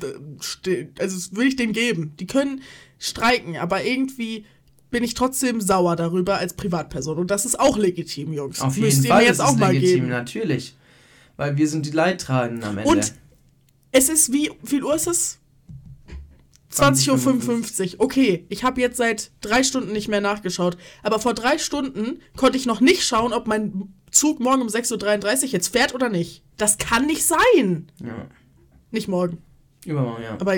Also, 0.00 1.16
das 1.16 1.34
will 1.34 1.48
ich 1.48 1.56
denen 1.56 1.72
geben. 1.72 2.14
Die 2.18 2.26
können 2.26 2.62
streiken, 2.98 3.56
aber 3.56 3.84
irgendwie 3.84 4.44
bin 4.90 5.04
ich 5.04 5.14
trotzdem 5.14 5.60
sauer 5.60 5.96
darüber 5.96 6.38
als 6.38 6.54
Privatperson. 6.54 7.18
Und 7.18 7.30
das 7.30 7.44
ist 7.44 7.58
auch 7.60 7.76
legitim, 7.76 8.32
Jungs. 8.32 8.60
auf 8.60 8.76
jeden 8.76 8.90
Fall 9.04 9.18
mir 9.18 9.30
ist 9.30 9.38
jetzt 9.38 9.40
auch 9.40 9.52
es 9.52 9.58
mal 9.58 9.72
legitim, 9.72 9.94
geben. 9.94 10.08
natürlich. 10.08 10.74
Weil 11.36 11.56
wir 11.56 11.68
sind 11.68 11.86
die 11.86 11.90
Leidtragenden 11.90 12.64
am 12.64 12.78
Ende. 12.78 12.90
Und 12.90 13.12
es 13.92 14.08
ist 14.08 14.32
wie, 14.32 14.50
wie 14.62 14.66
viel 14.66 14.84
Uhr 14.84 14.94
ist 14.94 15.06
es? 15.06 15.37
20.55 16.72 17.94
Uhr. 17.94 18.00
Okay, 18.00 18.46
ich 18.48 18.62
habe 18.64 18.80
jetzt 18.80 18.96
seit 18.98 19.30
drei 19.40 19.62
Stunden 19.62 19.92
nicht 19.92 20.08
mehr 20.08 20.20
nachgeschaut. 20.20 20.76
Aber 21.02 21.18
vor 21.18 21.34
drei 21.34 21.58
Stunden 21.58 22.20
konnte 22.36 22.58
ich 22.58 22.66
noch 22.66 22.80
nicht 22.80 23.04
schauen, 23.04 23.32
ob 23.32 23.46
mein 23.46 23.94
Zug 24.10 24.40
morgen 24.40 24.62
um 24.62 24.68
6.33 24.68 25.44
Uhr 25.44 25.48
jetzt 25.50 25.68
fährt 25.68 25.94
oder 25.94 26.08
nicht. 26.08 26.42
Das 26.56 26.78
kann 26.78 27.06
nicht 27.06 27.24
sein. 27.24 27.90
ja, 28.04 28.26
Nicht 28.90 29.08
morgen. 29.08 29.38
übermorgen, 29.84 30.22
ja. 30.22 30.32
Aber. 30.38 30.56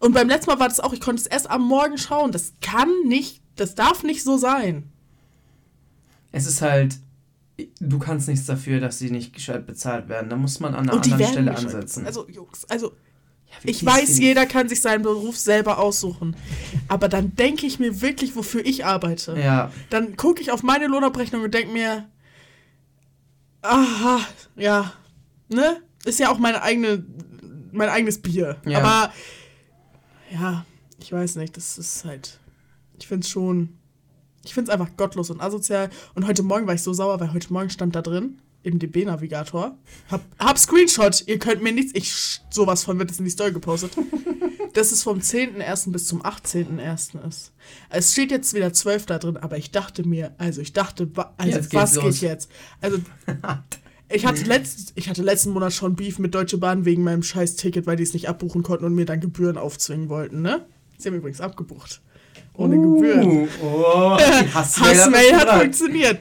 Und 0.00 0.12
beim 0.12 0.28
letzten 0.28 0.50
Mal 0.50 0.60
war 0.60 0.68
das 0.68 0.78
auch, 0.78 0.92
ich 0.92 1.00
konnte 1.00 1.22
es 1.22 1.26
erst 1.26 1.50
am 1.50 1.62
Morgen 1.66 1.98
schauen. 1.98 2.30
Das 2.30 2.52
kann 2.60 2.88
nicht, 3.06 3.42
das 3.56 3.74
darf 3.74 4.04
nicht 4.04 4.22
so 4.22 4.36
sein. 4.36 4.92
Es 6.30 6.46
ist 6.46 6.62
halt, 6.62 6.98
du 7.80 7.98
kannst 7.98 8.28
nichts 8.28 8.46
dafür, 8.46 8.78
dass 8.78 8.98
sie 9.00 9.10
nicht 9.10 9.32
gescheit 9.32 9.66
bezahlt 9.66 10.08
werden. 10.08 10.30
Da 10.30 10.36
muss 10.36 10.60
man 10.60 10.74
an 10.74 10.88
einer 10.88 11.02
anderen 11.02 11.26
Stelle 11.26 11.56
ansetzen. 11.56 12.06
Also, 12.06 12.28
Jungs, 12.28 12.64
also. 12.66 12.92
Ja, 13.50 13.56
Ich 13.64 13.84
weiß, 13.84 14.18
jeder 14.18 14.46
kann 14.46 14.68
sich 14.68 14.80
seinen 14.80 15.02
Beruf 15.02 15.36
selber 15.36 15.78
aussuchen. 15.78 16.36
Aber 16.88 17.08
dann 17.08 17.34
denke 17.36 17.66
ich 17.66 17.78
mir 17.78 18.00
wirklich, 18.00 18.36
wofür 18.36 18.64
ich 18.64 18.84
arbeite. 18.84 19.38
Ja, 19.38 19.70
Dann 19.90 20.16
gucke 20.16 20.40
ich 20.40 20.50
auf 20.52 20.62
meine 20.62 20.86
Lohnabrechnung 20.86 21.42
und 21.42 21.52
denke 21.54 21.72
mir, 21.72 22.08
aha, 23.62 24.20
ja, 24.56 24.92
ne? 25.48 25.82
Ist 26.04 26.20
ja 26.20 26.30
auch 26.30 26.38
meine 26.38 26.62
eigene, 26.62 27.04
mein 27.72 27.88
eigenes 27.88 28.20
Bier. 28.22 28.56
Ja. 28.64 28.78
Aber 28.78 29.12
ja, 30.30 30.64
ich 31.00 31.12
weiß 31.12 31.36
nicht, 31.36 31.56
das 31.56 31.78
ist 31.78 32.04
halt, 32.04 32.38
ich 32.98 33.06
finde 33.08 33.24
es 33.24 33.30
schon, 33.30 33.76
ich 34.44 34.54
finde 34.54 34.70
es 34.70 34.72
einfach 34.78 34.96
gottlos 34.96 35.30
und 35.30 35.40
asozial. 35.40 35.90
Und 36.14 36.26
heute 36.26 36.42
Morgen 36.42 36.66
war 36.66 36.74
ich 36.74 36.82
so 36.82 36.92
sauer, 36.92 37.18
weil 37.20 37.32
heute 37.32 37.52
Morgen 37.52 37.70
stand 37.70 37.94
da 37.96 38.02
drin, 38.02 38.40
im 38.68 38.78
DB-Navigator, 38.78 39.76
hab, 40.10 40.22
hab 40.38 40.58
Screenshot, 40.58 41.24
ihr 41.26 41.38
könnt 41.38 41.62
mir 41.62 41.72
nichts, 41.72 41.92
ich, 41.94 42.40
sowas 42.50 42.84
von 42.84 42.98
wird 42.98 43.10
es 43.10 43.18
in 43.18 43.24
die 43.24 43.30
Story 43.30 43.52
gepostet, 43.52 43.92
dass 44.74 44.92
es 44.92 45.02
vom 45.02 45.18
10.01. 45.18 45.90
bis 45.92 46.06
zum 46.06 46.22
18.01. 46.22 47.26
ist. 47.26 47.52
Es 47.90 48.12
steht 48.12 48.30
jetzt 48.30 48.54
wieder 48.54 48.72
12 48.72 49.06
da 49.06 49.18
drin, 49.18 49.36
aber 49.36 49.56
ich 49.56 49.70
dachte 49.70 50.06
mir, 50.06 50.34
also 50.38 50.60
ich 50.60 50.72
dachte, 50.72 51.08
also 51.36 51.58
Jetzt 51.58 51.74
was 51.74 51.94
los. 51.94 52.04
geht 52.04 52.20
jetzt? 52.22 52.50
Also 52.80 52.98
ich 54.08 54.26
hatte, 54.26 54.44
letzt, 54.44 54.92
ich 54.94 55.08
hatte 55.08 55.22
letzten 55.22 55.50
Monat 55.50 55.72
schon 55.72 55.96
Beef 55.96 56.18
mit 56.18 56.34
Deutsche 56.34 56.58
Bahn 56.58 56.84
wegen 56.84 57.02
meinem 57.02 57.22
scheiß 57.22 57.56
Ticket, 57.56 57.86
weil 57.86 57.96
die 57.96 58.04
es 58.04 58.12
nicht 58.12 58.28
abbuchen 58.28 58.62
konnten 58.62 58.84
und 58.84 58.94
mir 58.94 59.06
dann 59.06 59.20
Gebühren 59.20 59.58
aufzwingen 59.58 60.08
wollten, 60.08 60.42
ne? 60.42 60.66
Sie 60.98 61.08
haben 61.08 61.16
übrigens 61.16 61.40
abgebucht. 61.40 62.00
Ohne 62.54 62.76
Gebühren. 62.76 63.42
Uh, 63.42 63.48
oh, 63.62 64.18
die 64.18 64.52
Hassmail, 64.52 64.90
Hassmail 64.98 65.36
hat 65.36 65.48
hat 65.48 65.60
funktioniert. 65.62 66.20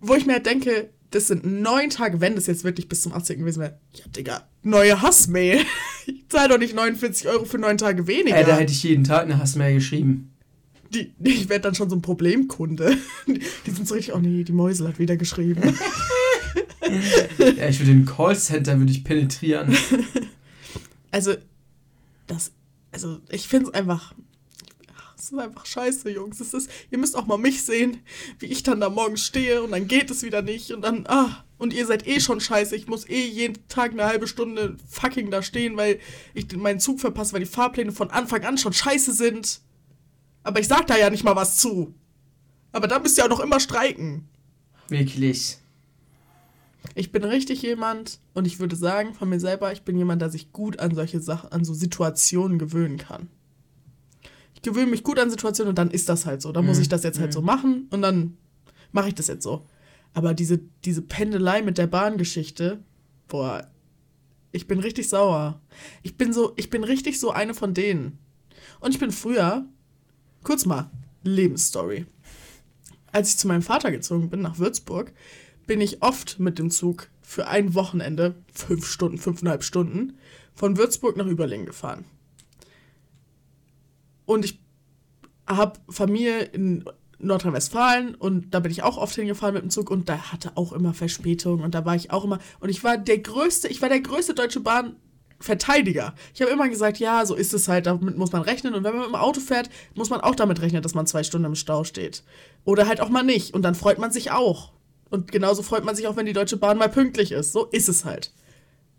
Wo 0.00 0.14
ich 0.14 0.24
mir 0.24 0.34
halt 0.34 0.46
denke, 0.46 0.90
das 1.12 1.28
sind 1.28 1.44
neun 1.44 1.90
Tage, 1.90 2.20
wenn 2.20 2.34
das 2.34 2.46
jetzt 2.46 2.64
wirklich 2.64 2.88
bis 2.88 3.02
zum 3.02 3.12
18. 3.12 3.38
gewesen 3.38 3.60
wäre. 3.60 3.78
Ja, 3.94 4.04
Digga, 4.08 4.48
neue 4.62 5.00
Hassmail. 5.00 5.60
Ich 6.04 6.28
zahle 6.28 6.48
doch 6.48 6.58
nicht 6.58 6.74
49 6.74 7.28
Euro 7.28 7.44
für 7.44 7.58
neun 7.58 7.78
Tage 7.78 8.08
weniger. 8.08 8.36
Ey, 8.36 8.44
da 8.44 8.56
hätte 8.56 8.72
ich 8.72 8.82
jeden 8.82 9.04
Tag 9.04 9.22
eine 9.22 9.38
Hassmail 9.38 9.74
geschrieben. 9.74 10.32
die, 10.90 11.12
ich 11.22 11.48
werde 11.48 11.62
dann 11.62 11.74
schon 11.76 11.88
so 11.90 11.94
ein 11.94 12.02
Problemkunde. 12.02 12.96
Die 13.28 13.70
sind 13.70 13.86
so 13.86 13.94
richtig, 13.94 14.14
oh 14.14 14.18
nee, 14.18 14.42
die 14.42 14.52
Mäusel 14.52 14.88
hat 14.88 14.98
wieder 14.98 15.16
geschrieben. 15.16 15.62
Ja, 17.56 17.68
ich 17.68 17.78
würde 17.78 17.92
den 17.92 18.04
Callcenter 18.04 18.78
würde 18.78 18.90
ich 18.92 19.04
penetrieren. 19.04 19.74
Also, 21.10 21.34
das, 22.26 22.52
also 22.90 23.20
ich 23.30 23.48
finde 23.48 23.68
es 23.68 23.74
einfach, 23.74 24.14
es 25.22 25.30
ist 25.30 25.38
einfach 25.38 25.66
scheiße, 25.66 26.10
Jungs. 26.10 26.40
Es 26.40 26.52
ist, 26.52 26.68
ihr 26.90 26.98
müsst 26.98 27.16
auch 27.16 27.26
mal 27.26 27.38
mich 27.38 27.62
sehen, 27.62 28.00
wie 28.40 28.46
ich 28.46 28.64
dann 28.64 28.80
da 28.80 28.90
morgens 28.90 29.24
stehe 29.24 29.62
und 29.62 29.70
dann 29.70 29.86
geht 29.86 30.10
es 30.10 30.24
wieder 30.24 30.42
nicht 30.42 30.72
und 30.72 30.82
dann, 30.82 31.06
ah, 31.06 31.44
und 31.58 31.72
ihr 31.72 31.86
seid 31.86 32.08
eh 32.08 32.18
schon 32.18 32.40
scheiße. 32.40 32.74
Ich 32.74 32.88
muss 32.88 33.08
eh 33.08 33.24
jeden 33.24 33.68
Tag 33.68 33.92
eine 33.92 34.06
halbe 34.06 34.26
Stunde 34.26 34.76
fucking 34.88 35.30
da 35.30 35.44
stehen, 35.44 35.76
weil 35.76 36.00
ich 36.34 36.50
meinen 36.56 36.80
Zug 36.80 36.98
verpasse, 36.98 37.34
weil 37.34 37.40
die 37.40 37.46
Fahrpläne 37.46 37.92
von 37.92 38.10
Anfang 38.10 38.42
an 38.42 38.58
schon 38.58 38.72
scheiße 38.72 39.12
sind. 39.12 39.60
Aber 40.42 40.58
ich 40.58 40.66
sag 40.66 40.88
da 40.88 40.96
ja 40.96 41.08
nicht 41.08 41.22
mal 41.22 41.36
was 41.36 41.56
zu. 41.56 41.94
Aber 42.72 42.88
da 42.88 42.98
müsst 42.98 43.16
ihr 43.16 43.24
auch 43.24 43.28
noch 43.28 43.38
immer 43.38 43.60
streiken. 43.60 44.28
Wirklich. 44.88 45.58
Ich 46.96 47.12
bin 47.12 47.22
richtig 47.22 47.62
jemand 47.62 48.18
und 48.34 48.44
ich 48.44 48.58
würde 48.58 48.74
sagen 48.74 49.14
von 49.14 49.28
mir 49.28 49.38
selber, 49.38 49.72
ich 49.72 49.82
bin 49.82 49.96
jemand, 49.96 50.20
der 50.20 50.30
sich 50.30 50.50
gut 50.50 50.80
an 50.80 50.92
solche 50.96 51.20
Sachen, 51.20 51.52
an 51.52 51.64
so 51.64 51.74
Situationen 51.74 52.58
gewöhnen 52.58 52.98
kann. 52.98 53.28
Gewöhne 54.62 54.86
mich 54.90 55.02
gut 55.02 55.18
an 55.18 55.30
Situationen 55.30 55.70
und 55.70 55.78
dann 55.78 55.90
ist 55.90 56.08
das 56.08 56.24
halt 56.26 56.40
so. 56.42 56.52
Dann 56.52 56.64
muss 56.66 56.76
Mhm. 56.76 56.82
ich 56.82 56.88
das 56.88 57.02
jetzt 57.02 57.18
halt 57.18 57.32
so 57.32 57.42
machen 57.42 57.88
und 57.90 58.02
dann 58.02 58.36
mache 58.92 59.08
ich 59.08 59.14
das 59.14 59.26
jetzt 59.26 59.42
so. 59.42 59.66
Aber 60.14 60.34
diese, 60.34 60.60
diese 60.84 61.02
Pendelei 61.02 61.62
mit 61.62 61.78
der 61.78 61.86
Bahngeschichte, 61.86 62.80
boah, 63.28 63.68
ich 64.52 64.66
bin 64.66 64.78
richtig 64.80 65.08
sauer. 65.08 65.60
Ich 66.02 66.16
bin 66.16 66.32
so, 66.32 66.52
ich 66.56 66.68
bin 66.70 66.84
richtig 66.84 67.18
so 67.18 67.30
eine 67.30 67.54
von 67.54 67.72
denen. 67.74 68.18
Und 68.80 68.92
ich 68.92 69.00
bin 69.00 69.10
früher, 69.10 69.64
kurz 70.44 70.66
mal, 70.66 70.90
Lebensstory. 71.24 72.06
Als 73.10 73.30
ich 73.30 73.38
zu 73.38 73.48
meinem 73.48 73.62
Vater 73.62 73.90
gezogen 73.90 74.30
bin 74.30 74.42
nach 74.42 74.58
Würzburg, 74.58 75.12
bin 75.66 75.80
ich 75.80 76.02
oft 76.02 76.38
mit 76.38 76.58
dem 76.58 76.70
Zug 76.70 77.08
für 77.22 77.46
ein 77.48 77.74
Wochenende, 77.74 78.34
fünf 78.52 78.86
Stunden, 78.86 79.18
fünfeinhalb 79.18 79.64
Stunden, 79.64 80.14
von 80.54 80.76
Würzburg 80.76 81.16
nach 81.16 81.26
Überlingen 81.26 81.66
gefahren. 81.66 82.04
Und 84.32 84.44
ich 84.44 84.60
habe 85.46 85.78
Familie 85.88 86.40
in 86.40 86.84
Nordrhein-Westfalen 87.18 88.14
und 88.16 88.52
da 88.52 88.60
bin 88.60 88.72
ich 88.72 88.82
auch 88.82 88.96
oft 88.96 89.14
hingefahren 89.14 89.54
mit 89.54 89.62
dem 89.62 89.70
Zug 89.70 89.90
und 89.90 90.08
da 90.08 90.32
hatte 90.32 90.52
auch 90.56 90.72
immer 90.72 90.92
Verspätung 90.92 91.62
und 91.62 91.74
da 91.74 91.84
war 91.84 91.94
ich 91.94 92.10
auch 92.10 92.24
immer 92.24 92.40
und 92.60 92.68
ich 92.68 92.82
war 92.82 92.98
der 92.98 93.18
größte, 93.18 93.68
ich 93.68 93.80
war 93.80 93.88
der 93.88 94.00
größte 94.00 94.34
Deutsche 94.34 94.60
Bahn 94.60 94.96
Verteidiger. 95.38 96.14
Ich 96.34 96.40
habe 96.40 96.52
immer 96.52 96.68
gesagt, 96.68 96.98
ja, 96.98 97.26
so 97.26 97.34
ist 97.34 97.52
es 97.52 97.66
halt, 97.66 97.86
damit 97.86 98.16
muss 98.16 98.32
man 98.32 98.42
rechnen 98.42 98.74
und 98.74 98.84
wenn 98.84 98.92
man 98.92 99.02
mit 99.02 99.10
dem 99.10 99.16
Auto 99.16 99.40
fährt, 99.40 99.70
muss 99.94 100.10
man 100.10 100.20
auch 100.20 100.34
damit 100.34 100.60
rechnen, 100.60 100.82
dass 100.82 100.94
man 100.94 101.06
zwei 101.06 101.24
Stunden 101.24 101.46
im 101.46 101.54
Stau 101.54 101.84
steht. 101.84 102.22
Oder 102.64 102.86
halt 102.86 103.00
auch 103.00 103.08
mal 103.08 103.24
nicht 103.24 103.54
und 103.54 103.62
dann 103.62 103.74
freut 103.74 103.98
man 103.98 104.12
sich 104.12 104.30
auch. 104.30 104.72
Und 105.10 105.30
genauso 105.30 105.62
freut 105.62 105.84
man 105.84 105.94
sich 105.94 106.06
auch, 106.06 106.16
wenn 106.16 106.26
die 106.26 106.32
Deutsche 106.32 106.56
Bahn 106.56 106.78
mal 106.78 106.88
pünktlich 106.88 107.32
ist. 107.32 107.52
So 107.52 107.66
ist 107.66 107.88
es 107.88 108.04
halt. 108.04 108.32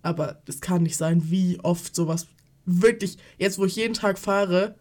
Aber 0.02 0.42
es 0.48 0.62
kann 0.62 0.84
nicht 0.84 0.98
sein, 0.98 1.32
wie 1.32 1.60
oft 1.64 1.96
sowas 1.96 2.28
wirklich, 2.66 3.18
jetzt 3.38 3.58
wo 3.58 3.66
ich 3.66 3.76
jeden 3.76 3.94
Tag 3.94 4.20
fahre, 4.20 4.76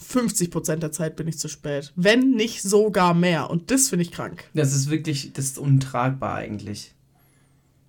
50% 0.00 0.76
der 0.76 0.92
Zeit 0.92 1.16
bin 1.16 1.26
ich 1.28 1.38
zu 1.38 1.48
spät. 1.48 1.92
Wenn 1.96 2.32
nicht 2.32 2.62
sogar 2.62 3.14
mehr. 3.14 3.50
Und 3.50 3.70
das 3.70 3.88
finde 3.88 4.04
ich 4.04 4.12
krank. 4.12 4.44
Das 4.54 4.74
ist 4.74 4.90
wirklich, 4.90 5.32
das 5.32 5.46
ist 5.46 5.58
untragbar 5.58 6.34
eigentlich. 6.36 6.94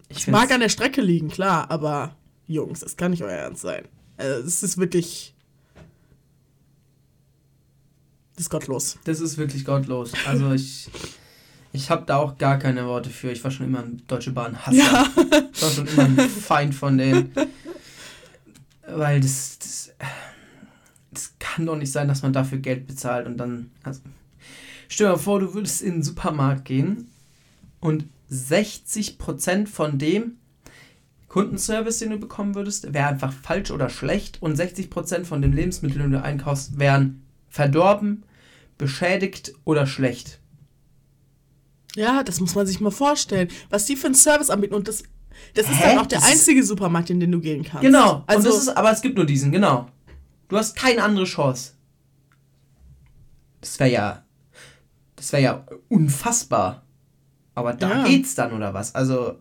Ich 0.09 0.19
Es 0.19 0.27
mag 0.27 0.51
an 0.51 0.61
der 0.61 0.69
Strecke 0.69 1.01
liegen, 1.01 1.27
klar, 1.27 1.69
aber 1.69 2.15
Jungs, 2.47 2.81
es 2.81 2.95
kann 2.95 3.11
nicht 3.11 3.23
euer 3.23 3.31
Ernst 3.31 3.61
sein. 3.61 3.83
Äh, 4.17 4.25
es 4.25 4.63
ist 4.63 4.77
wirklich. 4.77 5.33
Das 8.35 8.45
ist 8.45 8.49
gottlos. 8.49 8.97
Das 9.03 9.19
ist 9.19 9.37
wirklich 9.37 9.65
gottlos. 9.65 10.13
Also 10.25 10.53
ich, 10.53 10.89
ich 11.73 11.89
habe 11.89 12.05
da 12.05 12.17
auch 12.17 12.37
gar 12.37 12.57
keine 12.59 12.85
Worte 12.85 13.09
für. 13.09 13.31
Ich 13.31 13.43
war 13.43 13.51
schon 13.51 13.65
immer 13.65 13.79
ein 13.79 14.01
Deutsche 14.07 14.31
Bahn 14.31 14.65
Hasser. 14.65 14.77
Ja. 14.77 15.07
Ich 15.51 15.61
war 15.61 15.71
schon 15.71 15.87
immer 15.87 16.03
ein 16.03 16.29
Feind 16.29 16.75
von 16.75 16.97
denen. 16.97 17.33
Weil 18.87 19.19
das, 19.19 19.57
das, 19.59 19.91
das 19.99 20.15
kann 21.57 21.65
doch 21.65 21.75
nicht 21.75 21.91
sein, 21.91 22.07
dass 22.07 22.21
man 22.21 22.33
dafür 22.33 22.59
Geld 22.59 22.85
bezahlt 22.85 23.25
und 23.25 23.37
dann. 23.37 23.71
Also, 23.81 24.01
stell 24.87 25.07
dir 25.07 25.13
mal 25.13 25.17
vor, 25.17 25.39
du 25.39 25.55
würdest 25.55 25.81
in 25.81 25.93
den 25.93 26.03
Supermarkt 26.03 26.65
gehen 26.65 27.07
und 27.79 28.05
60% 28.31 29.65
von 29.65 29.97
dem 29.97 30.37
Kundenservice, 31.27 31.97
den 31.97 32.11
du 32.11 32.17
bekommen 32.19 32.53
würdest, 32.53 32.93
wäre 32.93 33.07
einfach 33.07 33.33
falsch 33.33 33.71
oder 33.71 33.89
schlecht 33.89 34.39
und 34.39 34.55
60% 34.55 35.25
von 35.25 35.41
den 35.41 35.51
Lebensmitteln, 35.51 36.11
die 36.11 36.17
du 36.17 36.21
einkaufst, 36.21 36.77
wären 36.77 37.23
verdorben, 37.49 38.23
beschädigt 38.77 39.53
oder 39.63 39.87
schlecht. 39.87 40.39
Ja, 41.95 42.21
das 42.23 42.39
muss 42.39 42.53
man 42.53 42.67
sich 42.67 42.79
mal 42.79 42.91
vorstellen. 42.91 43.47
Was 43.71 43.85
die 43.85 43.95
für 43.95 44.05
einen 44.05 44.15
Service 44.15 44.51
anbieten. 44.51 44.75
Und 44.75 44.87
das, 44.87 45.01
das 45.55 45.65
ist 45.67 45.79
Hä? 45.79 45.89
dann 45.89 45.97
auch 45.97 46.05
der 46.05 46.19
Das 46.19 46.29
einzige 46.29 46.63
Supermarkt, 46.63 47.09
in 47.09 47.19
den 47.19 47.31
du 47.31 47.39
gehen 47.39 47.63
kannst. 47.63 47.81
Genau. 47.81 48.23
Also, 48.27 48.49
und 48.49 48.55
das 48.55 48.61
ist, 48.63 48.77
aber 48.77 48.91
es 48.91 49.01
gibt 49.01 49.15
nur 49.17 49.25
diesen, 49.25 49.51
genau. 49.51 49.89
Du 50.47 50.57
hast 50.57 50.75
keine 50.75 51.03
andere 51.03 51.25
Chance. 51.25 51.73
Das 53.61 53.79
wäre 53.79 53.91
ja. 53.91 54.23
Das 55.15 55.31
wäre 55.33 55.43
ja 55.43 55.65
unfassbar. 55.89 56.83
Aber 57.55 57.73
da 57.73 57.89
Ja. 57.89 58.07
geht's 58.07 58.35
dann, 58.35 58.53
oder 58.53 58.73
was? 58.73 58.93
Also. 58.95 59.35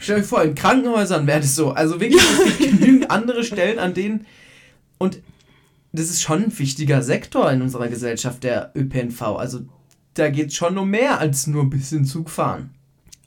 Stell 0.00 0.18
dir 0.20 0.24
vor, 0.26 0.42
in 0.42 0.54
Krankenhäusern 0.54 1.26
wäre 1.26 1.40
das 1.40 1.54
so. 1.54 1.70
Also 1.70 2.00
wirklich, 2.00 2.20
es 2.22 2.58
gibt 2.58 2.80
genügend 2.80 3.10
andere 3.10 3.44
Stellen, 3.44 3.78
an 3.78 3.94
denen. 3.94 4.26
Und 4.98 5.20
das 5.92 6.10
ist 6.10 6.22
schon 6.22 6.44
ein 6.44 6.58
wichtiger 6.58 7.02
Sektor 7.02 7.50
in 7.52 7.62
unserer 7.62 7.88
Gesellschaft, 7.88 8.42
der 8.42 8.72
ÖPNV. 8.74 9.22
Also 9.22 9.60
da 10.14 10.28
geht's 10.30 10.54
schon 10.56 10.76
um 10.76 10.90
mehr 10.90 11.18
als 11.20 11.46
nur 11.46 11.62
ein 11.62 11.70
bisschen 11.70 12.04
Zug 12.04 12.30
fahren. 12.30 12.70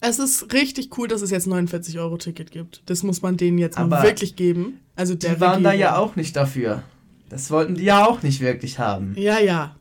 es 0.01 0.19
ist 0.19 0.51
richtig 0.53 0.97
cool, 0.97 1.07
dass 1.07 1.21
es 1.21 1.31
jetzt 1.31 1.47
49 1.47 1.97
Euro 1.99 2.17
Ticket 2.17 2.51
gibt. 2.51 2.83
Das 2.87 3.03
muss 3.03 3.21
man 3.21 3.37
denen 3.37 3.57
jetzt 3.57 3.77
Aber 3.77 4.03
wirklich 4.03 4.35
geben. 4.35 4.79
Also 4.95 5.15
Die 5.15 5.27
waren 5.39 5.63
da 5.63 5.69
Regierung. 5.71 5.79
ja 5.79 5.97
auch 5.97 6.15
nicht 6.15 6.35
dafür. 6.35 6.83
Das 7.29 7.51
wollten 7.51 7.75
die 7.75 7.83
ja 7.83 8.05
auch 8.05 8.21
nicht 8.21 8.39
wirklich 8.39 8.79
haben. 8.79 9.13
Ja, 9.17 9.39
ja. 9.39 9.75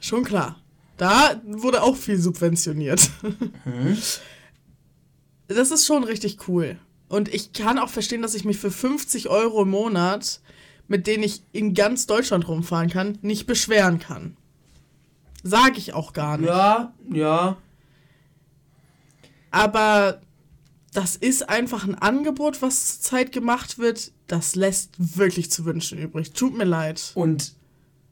Schon 0.00 0.24
klar. 0.24 0.56
Da 0.96 1.40
wurde 1.46 1.82
auch 1.82 1.96
viel 1.96 2.18
subventioniert. 2.18 3.10
Mhm. 3.64 3.96
Das 5.48 5.72
ist 5.72 5.84
schon 5.84 6.04
richtig 6.04 6.46
cool. 6.46 6.78
Und 7.08 7.28
ich 7.34 7.52
kann 7.52 7.80
auch 7.80 7.88
verstehen, 7.88 8.22
dass 8.22 8.36
ich 8.36 8.44
mich 8.44 8.58
für 8.58 8.70
50 8.70 9.28
Euro 9.28 9.62
im 9.62 9.70
Monat, 9.70 10.40
mit 10.86 11.08
denen 11.08 11.24
ich 11.24 11.42
in 11.50 11.74
ganz 11.74 12.06
Deutschland 12.06 12.46
rumfahren 12.46 12.88
kann, 12.88 13.18
nicht 13.22 13.48
beschweren 13.48 13.98
kann. 13.98 14.36
Sag 15.42 15.76
ich 15.76 15.92
auch 15.92 16.12
gar 16.12 16.38
nicht. 16.38 16.46
Ja, 16.48 16.92
ja. 17.12 17.56
Aber 19.50 20.20
das 20.92 21.16
ist 21.16 21.48
einfach 21.48 21.84
ein 21.86 21.94
Angebot, 21.94 22.62
was 22.62 23.00
zurzeit 23.00 23.32
gemacht 23.32 23.78
wird. 23.78 24.12
Das 24.26 24.56
lässt 24.56 24.94
wirklich 25.16 25.50
zu 25.50 25.64
wünschen 25.64 25.98
übrig. 25.98 26.32
Tut 26.32 26.56
mir 26.56 26.64
leid. 26.64 27.12
Und 27.14 27.54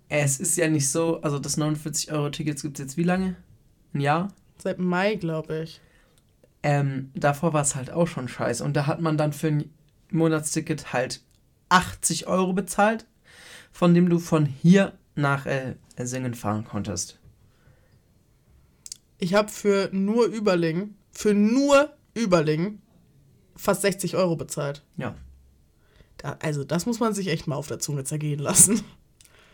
es 0.08 0.38
ist 0.38 0.56
ja 0.56 0.68
nicht 0.68 0.88
so, 0.88 1.20
also 1.20 1.38
das 1.38 1.58
49-Euro-Tickets 1.58 2.62
gibt 2.62 2.78
es 2.78 2.84
jetzt 2.84 2.96
wie 2.96 3.02
lange? 3.02 3.36
Ein 3.94 4.00
Jahr? 4.00 4.28
Seit 4.58 4.78
Mai, 4.78 5.16
glaube 5.16 5.62
ich. 5.62 5.80
Ähm, 6.62 7.10
davor 7.14 7.52
war 7.52 7.62
es 7.62 7.74
halt 7.74 7.90
auch 7.90 8.06
schon 8.06 8.28
scheiße. 8.28 8.62
Und 8.62 8.74
da 8.74 8.86
hat 8.86 9.00
man 9.00 9.16
dann 9.16 9.32
für 9.32 9.48
ein 9.48 9.70
Monatsticket 10.10 10.92
halt 10.92 11.22
80 11.68 12.26
Euro 12.26 12.52
bezahlt, 12.52 13.06
von 13.72 13.94
dem 13.94 14.08
du 14.08 14.18
von 14.18 14.46
hier 14.46 14.92
nach 15.14 15.46
äh, 15.46 15.74
Singen 15.98 16.34
fahren 16.34 16.64
konntest. 16.64 17.18
Ich 19.18 19.34
habe 19.34 19.48
für 19.48 19.90
nur 19.92 20.26
Überling, 20.26 20.94
für 21.10 21.34
nur 21.34 21.92
Überling 22.18 22.80
fast 23.56 23.82
60 23.82 24.16
Euro 24.16 24.36
bezahlt. 24.36 24.82
Ja. 24.96 25.14
Da, 26.18 26.36
also 26.42 26.64
das 26.64 26.86
muss 26.86 27.00
man 27.00 27.14
sich 27.14 27.28
echt 27.28 27.46
mal 27.46 27.56
auf 27.56 27.68
der 27.68 27.78
Zunge 27.78 28.04
zergehen 28.04 28.40
lassen. 28.40 28.82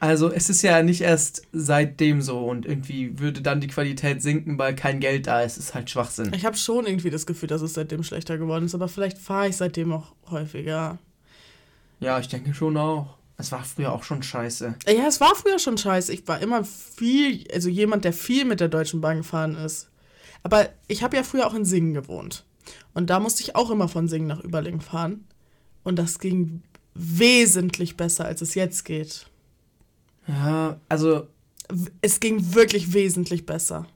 Also 0.00 0.30
es 0.30 0.50
ist 0.50 0.60
ja 0.62 0.82
nicht 0.82 1.00
erst 1.00 1.42
seitdem 1.52 2.20
so 2.20 2.40
und 2.46 2.66
irgendwie 2.66 3.18
würde 3.18 3.40
dann 3.40 3.60
die 3.60 3.68
Qualität 3.68 4.20
sinken, 4.22 4.58
weil 4.58 4.74
kein 4.74 5.00
Geld 5.00 5.26
da 5.26 5.40
ist. 5.42 5.56
Ist 5.56 5.74
halt 5.74 5.88
Schwachsinn. 5.88 6.32
Ich 6.34 6.44
habe 6.44 6.56
schon 6.56 6.86
irgendwie 6.86 7.10
das 7.10 7.24
Gefühl, 7.26 7.48
dass 7.48 7.62
es 7.62 7.74
seitdem 7.74 8.02
schlechter 8.02 8.36
geworden 8.36 8.66
ist, 8.66 8.74
aber 8.74 8.88
vielleicht 8.88 9.16
fahre 9.16 9.48
ich 9.48 9.56
seitdem 9.56 9.92
auch 9.92 10.14
häufiger. 10.30 10.98
Ja, 12.00 12.18
ich 12.18 12.28
denke 12.28 12.52
schon 12.52 12.76
auch. 12.76 13.16
Es 13.36 13.50
war 13.50 13.64
früher 13.64 13.92
auch 13.92 14.04
schon 14.04 14.22
scheiße. 14.22 14.74
Ja, 14.86 15.06
es 15.08 15.20
war 15.20 15.34
früher 15.34 15.58
schon 15.58 15.78
scheiße. 15.78 16.12
Ich 16.12 16.28
war 16.28 16.40
immer 16.40 16.64
viel, 16.64 17.46
also 17.52 17.68
jemand, 17.68 18.04
der 18.04 18.12
viel 18.12 18.44
mit 18.44 18.60
der 18.60 18.68
Deutschen 18.68 19.00
Bahn 19.00 19.18
gefahren 19.18 19.56
ist. 19.56 19.88
Aber 20.42 20.68
ich 20.86 21.02
habe 21.02 21.16
ja 21.16 21.22
früher 21.22 21.46
auch 21.46 21.54
in 21.54 21.64
Singen 21.64 21.94
gewohnt. 21.94 22.44
Und 22.94 23.10
da 23.10 23.20
musste 23.20 23.42
ich 23.42 23.56
auch 23.56 23.70
immer 23.70 23.88
von 23.88 24.08
Singen 24.08 24.26
nach 24.26 24.40
Überlingen 24.40 24.80
fahren. 24.80 25.24
Und 25.82 25.96
das 25.96 26.18
ging 26.18 26.62
wesentlich 26.94 27.96
besser, 27.96 28.24
als 28.24 28.40
es 28.40 28.54
jetzt 28.54 28.84
geht. 28.84 29.26
Ja, 30.26 30.78
also 30.88 31.26
Es 32.00 32.20
ging 32.20 32.54
wirklich 32.54 32.92
wesentlich 32.92 33.46
besser. 33.46 33.86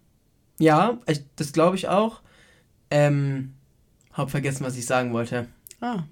ja, 0.58 0.98
ich, 1.06 1.20
das 1.36 1.52
glaube 1.52 1.76
ich 1.76 1.88
auch. 1.88 2.20
Ähm, 2.90 3.54
hab 4.12 4.30
vergessen, 4.30 4.64
was 4.64 4.76
ich 4.76 4.86
sagen 4.86 5.12
wollte. 5.12 5.46
Ah. 5.80 6.02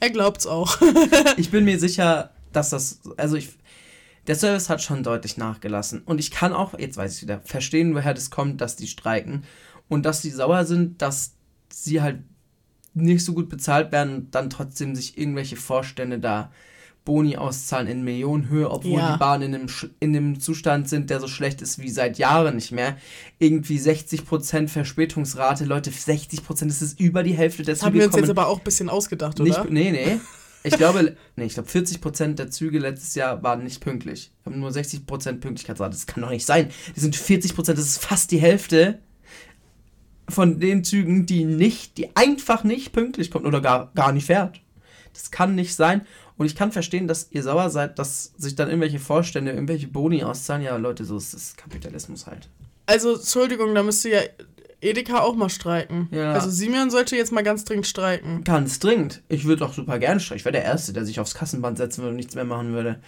Er 0.00 0.10
glaubt's 0.10 0.46
auch. 0.46 0.78
Ich 1.36 1.50
bin 1.50 1.64
mir 1.64 1.78
sicher, 1.78 2.30
dass 2.52 2.70
das, 2.70 3.00
also 3.16 3.36
ich, 3.36 3.50
der 4.26 4.34
Service 4.34 4.68
hat 4.68 4.82
schon 4.82 5.02
deutlich 5.02 5.36
nachgelassen. 5.36 6.02
Und 6.02 6.18
ich 6.18 6.30
kann 6.30 6.52
auch, 6.52 6.78
jetzt 6.78 6.96
weiß 6.96 7.16
ich 7.16 7.22
wieder, 7.22 7.40
verstehen, 7.44 7.94
woher 7.94 8.14
das 8.14 8.30
kommt, 8.30 8.60
dass 8.60 8.76
die 8.76 8.86
streiken. 8.88 9.44
Und 9.88 10.04
dass 10.04 10.22
die 10.22 10.30
sauer 10.30 10.64
sind, 10.64 11.00
dass 11.02 11.34
sie 11.70 12.00
halt 12.02 12.20
nicht 12.94 13.24
so 13.24 13.32
gut 13.34 13.48
bezahlt 13.48 13.90
werden 13.92 14.14
und 14.14 14.34
dann 14.34 14.50
trotzdem 14.50 14.94
sich 14.94 15.18
irgendwelche 15.18 15.56
Vorstände 15.56 16.18
da 16.18 16.52
Boni 17.04 17.36
auszahlen 17.36 17.86
in 17.86 18.02
Millionenhöhe, 18.02 18.70
obwohl 18.70 18.98
Ja. 18.98 19.12
die 19.12 19.18
Bahnen 19.18 19.52
in 19.52 19.54
einem, 19.54 19.68
in 20.00 20.16
einem 20.16 20.40
Zustand 20.40 20.88
sind, 20.88 21.10
der 21.10 21.20
so 21.20 21.28
schlecht 21.28 21.60
ist 21.60 21.78
wie 21.78 21.90
seit 21.90 22.16
Jahren 22.16 22.54
nicht 22.54 22.72
mehr. 22.72 22.96
Irgendwie 23.38 23.78
60% 23.78 24.68
Verspätungsrate, 24.68 25.66
Leute, 25.66 25.90
60%, 25.90 26.66
das 26.66 26.80
ist 26.80 26.98
über 26.98 27.22
die 27.22 27.34
Hälfte 27.34 27.62
der 27.62 27.74
Das 27.74 27.82
haben 27.82 27.92
Züge 27.92 28.04
wir 28.04 28.06
uns 28.06 28.16
jetzt 28.16 28.30
aber 28.30 28.46
auch 28.46 28.58
ein 28.58 28.64
bisschen 28.64 28.88
ausgedacht, 28.88 29.38
nicht, 29.40 29.58
oder? 29.58 29.70
nee, 29.70 29.90
nee. 29.90 30.18
Ich 30.66 30.78
glaube, 30.78 31.14
nee, 31.36 31.44
ich 31.44 31.52
glaube 31.52 31.68
40% 31.68 32.36
der 32.36 32.50
Züge 32.50 32.78
letztes 32.78 33.14
Jahr 33.14 33.42
waren 33.42 33.64
nicht 33.64 33.82
pünktlich. 33.82 34.32
Wir 34.44 34.52
haben 34.54 34.60
nur 34.60 34.70
60% 34.70 35.04
Pünktlichkeitsrate. 35.40 35.90
Das 35.90 36.06
kann 36.06 36.22
doch 36.22 36.30
nicht 36.30 36.46
sein. 36.46 36.70
Die 36.96 37.00
sind 37.00 37.14
40%, 37.14 37.74
das 37.74 37.80
ist 37.80 37.98
fast 38.02 38.30
die 38.30 38.38
Hälfte 38.38 38.98
von 40.28 40.60
den 40.60 40.84
Zügen, 40.84 41.26
die 41.26 41.44
nicht, 41.44 41.98
die 41.98 42.14
einfach 42.16 42.64
nicht 42.64 42.92
pünktlich 42.92 43.30
kommen 43.30 43.46
oder 43.46 43.60
gar, 43.60 43.92
gar 43.94 44.12
nicht 44.12 44.26
fährt. 44.26 44.60
Das 45.12 45.30
kann 45.30 45.54
nicht 45.54 45.74
sein. 45.74 46.06
Und 46.36 46.46
ich 46.46 46.56
kann 46.56 46.72
verstehen, 46.72 47.06
dass 47.06 47.28
ihr 47.30 47.42
sauer 47.42 47.70
seid, 47.70 47.98
dass 47.98 48.32
sich 48.36 48.56
dann 48.56 48.68
irgendwelche 48.68 48.98
Vorstände, 48.98 49.52
irgendwelche 49.52 49.86
Boni 49.86 50.24
auszahlen. 50.24 50.62
Ja, 50.62 50.76
Leute, 50.76 51.04
so 51.04 51.16
ist 51.16 51.32
das 51.32 51.56
Kapitalismus 51.56 52.26
halt. 52.26 52.48
Also, 52.86 53.14
Entschuldigung, 53.14 53.74
da 53.74 53.82
müsste 53.82 54.10
ja 54.10 54.20
Edeka 54.80 55.20
auch 55.20 55.36
mal 55.36 55.48
streiken. 55.48 56.08
Ja. 56.10 56.32
Also, 56.32 56.50
Simeon 56.50 56.90
sollte 56.90 57.16
jetzt 57.16 57.30
mal 57.30 57.44
ganz 57.44 57.64
dringend 57.64 57.86
streiken. 57.86 58.42
Ganz 58.42 58.80
dringend. 58.80 59.22
Ich 59.28 59.44
würde 59.44 59.64
auch 59.64 59.72
super 59.72 59.98
gern 60.00 60.18
streichen. 60.18 60.38
Ich 60.38 60.44
wäre 60.44 60.52
der 60.54 60.64
Erste, 60.64 60.92
der 60.92 61.04
sich 61.04 61.20
aufs 61.20 61.34
Kassenband 61.34 61.78
setzen 61.78 62.02
würde 62.02 62.10
und 62.10 62.16
nichts 62.16 62.34
mehr 62.34 62.44
machen 62.44 62.72
würde. 62.72 63.00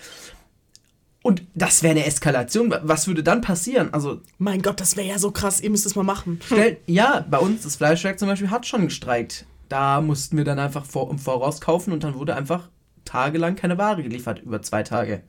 Und 1.27 1.43
das 1.57 1.83
wäre 1.83 1.91
eine 1.91 2.07
Eskalation. 2.07 2.73
Was 2.83 3.09
würde 3.09 3.25
dann 3.25 3.41
passieren? 3.41 3.93
Also, 3.93 4.21
Mein 4.39 4.63
Gott, 4.63 4.81
das 4.81 4.97
wäre 4.97 5.09
ja 5.09 5.19
so 5.19 5.33
krass. 5.33 5.61
Ihr 5.61 5.71
müsst 5.71 5.85
es 5.85 5.97
mal 5.97 6.05
machen. 6.05 6.39
stell, 6.47 6.77
ja, 6.87 7.27
bei 7.29 7.39
uns, 7.39 7.65
das 7.65 7.75
Fleischwerk 7.75 8.21
zum 8.21 8.29
Beispiel, 8.29 8.49
hat 8.49 8.65
schon 8.65 8.85
gestreikt. 8.85 9.45
Da 9.69 10.01
mussten 10.01 10.37
wir 10.37 10.45
dann 10.45 10.61
einfach 10.61 10.85
vor, 10.85 11.11
im 11.11 11.19
Voraus 11.19 11.61
kaufen 11.61 11.93
und 11.93 12.05
dann 12.05 12.15
wurde 12.15 12.37
einfach 12.37 12.69
tagelang 13.05 13.57
keine 13.57 13.77
Ware 13.77 14.05
geliefert, 14.05 14.41
über 14.41 14.63
zwei 14.63 14.85
Tage. 14.85 15.25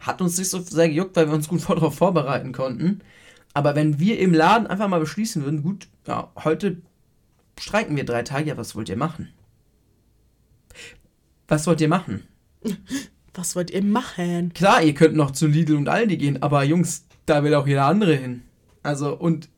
Hat 0.00 0.22
uns 0.22 0.38
nicht 0.38 0.48
so 0.48 0.60
sehr 0.60 0.88
gejuckt, 0.88 1.16
weil 1.16 1.26
wir 1.26 1.34
uns 1.34 1.48
gut 1.48 1.68
darauf 1.68 1.96
vorbereiten 1.96 2.52
konnten. 2.52 3.02
Aber 3.52 3.74
wenn 3.74 4.00
wir 4.00 4.18
im 4.20 4.32
Laden 4.32 4.66
einfach 4.66 4.88
mal 4.88 5.00
beschließen 5.00 5.44
würden, 5.44 5.62
gut, 5.62 5.86
ja, 6.06 6.32
heute 6.44 6.78
streiken 7.60 7.94
wir 7.94 8.06
drei 8.06 8.22
Tage, 8.22 8.48
ja, 8.48 8.56
was 8.56 8.74
wollt 8.74 8.88
ihr 8.88 8.96
machen? 8.96 9.28
Was 11.46 11.66
wollt 11.66 11.82
ihr 11.82 11.88
machen? 11.88 12.26
Was 13.34 13.56
wollt 13.56 13.70
ihr 13.70 13.82
machen? 13.82 14.52
Klar, 14.54 14.82
ihr 14.82 14.94
könnt 14.94 15.16
noch 15.16 15.30
zu 15.30 15.46
Lidl 15.46 15.76
und 15.76 15.88
Aldi 15.88 16.16
gehen, 16.18 16.42
aber 16.42 16.64
Jungs, 16.64 17.04
da 17.26 17.42
will 17.44 17.54
auch 17.54 17.66
jeder 17.66 17.86
andere 17.86 18.14
hin. 18.14 18.42
Also, 18.82 19.14
und 19.16 19.48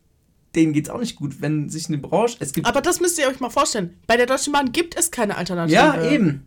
denen 0.55 0.73
geht's 0.73 0.89
auch 0.91 1.01
nicht 1.01 1.17
gut, 1.17 1.41
wenn 1.41 1.69
sich 1.69 1.89
eine 1.89 1.99
Branche. 1.99 2.37
Es 2.39 2.53
gibt. 2.53 2.67
Aber 2.69 2.81
das 2.81 3.01
müsst 3.01 3.19
ihr 3.19 3.27
euch 3.27 3.41
mal 3.41 3.51
vorstellen. 3.51 3.97
Bei 4.07 4.17
der 4.17 4.27
Deutschen 4.27 4.53
Bahn 4.53 4.71
gibt 4.71 4.97
es 4.97 5.11
keine 5.11 5.37
Alternative. 5.37 5.75
ja, 5.75 6.11
eben. 6.11 6.47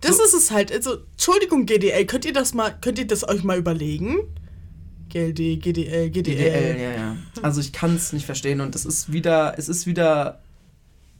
Das 0.00 0.16
So- 0.18 0.24
ist 0.24 0.34
es 0.34 0.50
halt. 0.52 0.70
Also, 0.70 0.98
Entschuldigung, 1.12 1.66
GDL, 1.66 2.06
könnt 2.06 2.24
ihr 2.24 2.32
das 2.32 2.54
mal, 2.54 2.70
könnt 2.80 2.98
ihr 2.98 3.06
das 3.06 3.28
euch 3.28 3.42
mal 3.42 3.58
überlegen? 3.58 4.18
GLD, 5.08 5.56
GDL, 5.60 6.10
GDL. 6.10 6.36
DDL, 6.36 6.80
ja, 6.80 6.90
ja. 6.92 7.16
Also 7.42 7.60
ich 7.60 7.72
kann 7.72 7.94
es 7.96 8.12
nicht 8.12 8.24
verstehen 8.24 8.60
und 8.62 8.74
es 8.74 8.86
ist 8.86 9.12
wieder, 9.12 9.54
es 9.58 9.68
ist 9.68 9.86
wieder, 9.86 10.40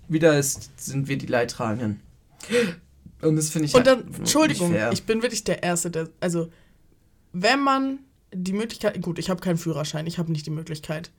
wieder 0.08 0.38
ist, 0.38 0.70
sind 0.80 1.08
wir 1.08 1.18
die 1.18 1.26
Leidtragenden. 1.26 2.00
Und 3.22 3.36
das 3.36 3.50
finde 3.50 3.66
ich 3.66 3.74
Und 3.74 3.86
halt 3.86 4.04
dann, 4.04 4.14
Entschuldigung, 4.14 4.70
nicht 4.70 4.78
fair. 4.80 4.92
ich 4.92 5.04
bin 5.04 5.22
wirklich 5.22 5.44
der 5.44 5.62
Erste, 5.62 5.90
der. 5.90 6.08
Also, 6.20 6.48
wenn 7.32 7.60
man 7.60 8.00
die 8.34 8.52
Möglichkeit. 8.52 9.00
Gut, 9.02 9.18
ich 9.18 9.30
habe 9.30 9.40
keinen 9.40 9.58
Führerschein, 9.58 10.06
ich 10.06 10.18
habe 10.18 10.32
nicht 10.32 10.46
die 10.46 10.50
Möglichkeit. 10.50 11.10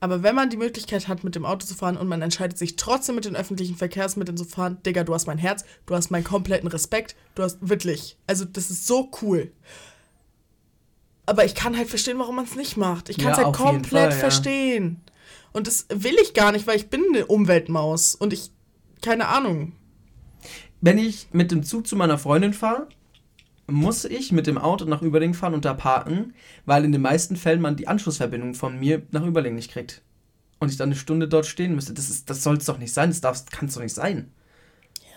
Aber 0.00 0.22
wenn 0.22 0.34
man 0.34 0.50
die 0.50 0.56
Möglichkeit 0.56 1.08
hat, 1.08 1.24
mit 1.24 1.34
dem 1.34 1.46
Auto 1.46 1.64
zu 1.66 1.74
fahren 1.74 1.96
und 1.96 2.08
man 2.08 2.20
entscheidet 2.20 2.58
sich 2.58 2.76
trotzdem 2.76 3.14
mit 3.14 3.24
den 3.24 3.36
öffentlichen 3.36 3.76
Verkehrsmitteln 3.76 4.36
zu 4.36 4.44
fahren, 4.44 4.78
Digga, 4.84 5.04
du 5.04 5.14
hast 5.14 5.26
mein 5.26 5.38
Herz, 5.38 5.64
du 5.86 5.94
hast 5.94 6.10
meinen 6.10 6.24
kompletten 6.24 6.68
Respekt, 6.68 7.14
du 7.36 7.42
hast 7.42 7.58
wirklich. 7.66 8.18
Also, 8.26 8.44
das 8.44 8.70
ist 8.70 8.86
so 8.86 9.10
cool. 9.22 9.52
Aber 11.26 11.44
ich 11.44 11.54
kann 11.54 11.76
halt 11.76 11.88
verstehen, 11.88 12.18
warum 12.18 12.36
man 12.36 12.44
es 12.44 12.54
nicht 12.56 12.76
macht. 12.76 13.08
Ich 13.08 13.16
kann 13.16 13.32
es 13.32 13.38
Ja, 13.38 13.44
halt 13.44 13.56
komplett 13.56 14.02
Fall, 14.02 14.10
ja. 14.10 14.16
verstehen. 14.18 15.00
Und 15.52 15.66
das 15.66 15.86
will 15.88 16.16
ich 16.20 16.34
gar 16.34 16.52
nicht, 16.52 16.66
weil 16.66 16.76
ich 16.76 16.88
bin 16.90 17.02
eine 17.08 17.26
Umweltmaus. 17.26 18.14
Und 18.14 18.32
ich. 18.32 18.50
Keine 19.00 19.28
Ahnung. 19.28 19.72
Wenn 20.84 20.98
ich 20.98 21.28
mit 21.32 21.50
dem 21.50 21.62
Zug 21.62 21.86
zu 21.86 21.96
meiner 21.96 22.18
Freundin 22.18 22.52
fahre, 22.52 22.88
muss 23.66 24.04
ich 24.04 24.32
mit 24.32 24.46
dem 24.46 24.58
Auto 24.58 24.84
nach 24.84 25.00
Überlingen 25.00 25.32
fahren 25.34 25.54
und 25.54 25.64
da 25.64 25.72
parken, 25.72 26.34
weil 26.66 26.84
in 26.84 26.92
den 26.92 27.00
meisten 27.00 27.36
Fällen 27.36 27.62
man 27.62 27.76
die 27.76 27.88
Anschlussverbindung 27.88 28.54
von 28.54 28.78
mir 28.78 29.00
nach 29.10 29.24
Überlingen 29.24 29.56
nicht 29.56 29.70
kriegt. 29.70 30.02
Und 30.60 30.70
ich 30.70 30.76
dann 30.76 30.88
eine 30.90 30.96
Stunde 30.96 31.26
dort 31.26 31.46
stehen 31.46 31.74
müsste. 31.74 31.94
Das, 31.94 32.10
ist- 32.10 32.28
das 32.28 32.42
soll 32.42 32.58
es 32.58 32.66
doch 32.66 32.76
nicht 32.78 32.92
sein. 32.92 33.14
Das 33.22 33.46
kann 33.46 33.68
es 33.68 33.74
doch 33.74 33.80
nicht 33.82 33.94
sein. 33.94 34.30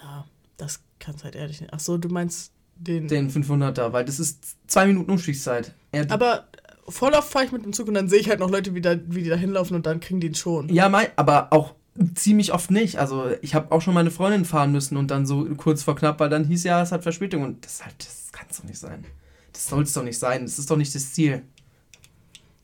Ja, 0.02 0.26
das 0.56 0.82
kann 1.00 1.16
es 1.16 1.24
halt 1.26 1.36
ehrlich 1.36 1.60
nicht. 1.60 1.74
Ach 1.74 1.80
so, 1.82 1.98
du 1.98 2.08
meinst 2.08 2.54
den. 2.78 3.08
Den 3.10 3.30
500er, 3.30 3.92
weil 3.92 4.06
das 4.06 4.20
ist 4.22 4.56
zwei 4.68 4.86
Minuten 4.88 5.12
Umstiegszeit. 5.12 5.74
Er, 5.92 6.10
Aber 6.12 6.48
voll 6.88 7.12
oft 7.14 7.30
fahre 7.30 7.44
ich 7.46 7.52
mit 7.52 7.66
dem 7.66 7.74
Zug 7.74 7.90
und 7.90 7.94
dann 7.96 8.08
sehe 8.08 8.20
ich 8.20 8.30
halt 8.30 8.40
noch 8.40 8.50
Leute, 8.50 8.74
wie, 8.74 8.82
da, 8.82 8.96
wie 9.08 9.24
die 9.24 9.30
da 9.30 9.36
hinlaufen 9.36 9.76
und 9.76 9.86
dann 9.86 10.00
kriegen 10.00 10.22
die 10.22 10.28
ihn 10.28 10.36
schon. 10.36 10.70
ja, 10.70 10.88
mein, 10.88 11.08
aber 11.18 11.52
auch 11.52 11.76
ziemlich 12.16 12.54
oft 12.54 12.72
nicht. 12.72 12.98
Also 13.00 13.32
ich 13.42 13.56
habe 13.56 13.72
auch 13.72 13.82
schon 13.82 13.94
meine 13.94 14.12
Freundin 14.12 14.46
fahren 14.46 14.72
müssen 14.72 14.98
und 14.98 15.10
dann 15.12 15.26
so 15.26 15.46
kurz 15.56 15.84
vor 15.84 15.96
knapp, 15.96 16.20
weil 16.20 16.30
dann 16.30 16.46
hieß 16.46 16.64
ja, 16.64 16.82
es 16.82 16.92
hat 16.92 17.04
Verspätung 17.04 17.44
und 17.44 17.66
das 17.66 17.84
halt, 17.84 17.96
das 18.00 18.32
kann 18.32 18.46
es 18.50 18.58
doch 18.58 18.64
nicht 18.66 18.80
sein. 18.80 19.06
Das 19.54 19.68
soll 19.68 19.84
es 19.84 19.94
doch 19.94 20.04
nicht 20.04 20.20
sein. 20.20 20.44
Das 20.44 20.60
ist 20.60 20.70
doch 20.70 20.78
nicht 20.78 20.94
das 20.94 21.14
Ziel. 21.14 21.42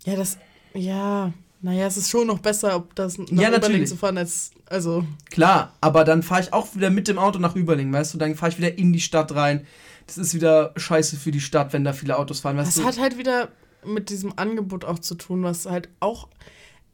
Ja, 0.06 0.16
das. 0.16 0.38
Ja. 0.74 1.32
Naja, 1.62 1.88
es 1.88 1.96
ist 1.96 2.10
schon 2.10 2.28
noch 2.28 2.40
besser, 2.40 2.76
ob 2.76 2.94
das 2.96 3.18
nach 3.18 3.28
Ja, 3.32 3.50
natürlich. 3.50 3.90
zu 3.90 3.96
fahren, 3.96 4.18
als. 4.18 4.52
Also. 4.66 5.06
Klar, 5.32 5.74
aber 5.82 6.04
dann 6.04 6.22
fahre 6.22 6.42
ich 6.42 6.52
auch 6.54 6.76
wieder 6.76 6.90
mit 6.90 7.08
dem 7.08 7.18
Auto 7.18 7.40
nach 7.40 7.56
Überlingen, 7.56 7.94
weißt 7.94 8.14
du? 8.14 8.18
Dann 8.18 8.36
fahre 8.36 8.52
ich 8.52 8.58
wieder 8.58 8.78
in 8.78 8.92
die 8.92 9.00
Stadt 9.00 9.34
rein. 9.34 9.66
Das 10.06 10.18
ist 10.18 10.34
wieder 10.34 10.74
scheiße 10.76 11.16
für 11.16 11.32
die 11.32 11.40
Stadt, 11.40 11.72
wenn 11.72 11.86
da 11.86 11.94
viele 11.94 12.18
Autos 12.18 12.42
fahren, 12.42 12.58
weißt 12.58 12.68
Das 12.68 12.84
du? 12.84 12.88
hat 12.88 13.00
halt 13.00 13.18
wieder 13.18 13.48
mit 13.86 14.10
diesem 14.10 14.34
Angebot 14.38 14.84
auch 14.84 15.00
zu 15.00 15.16
tun, 15.16 15.44
was 15.44 15.66
halt 15.66 15.88
auch. 16.02 16.28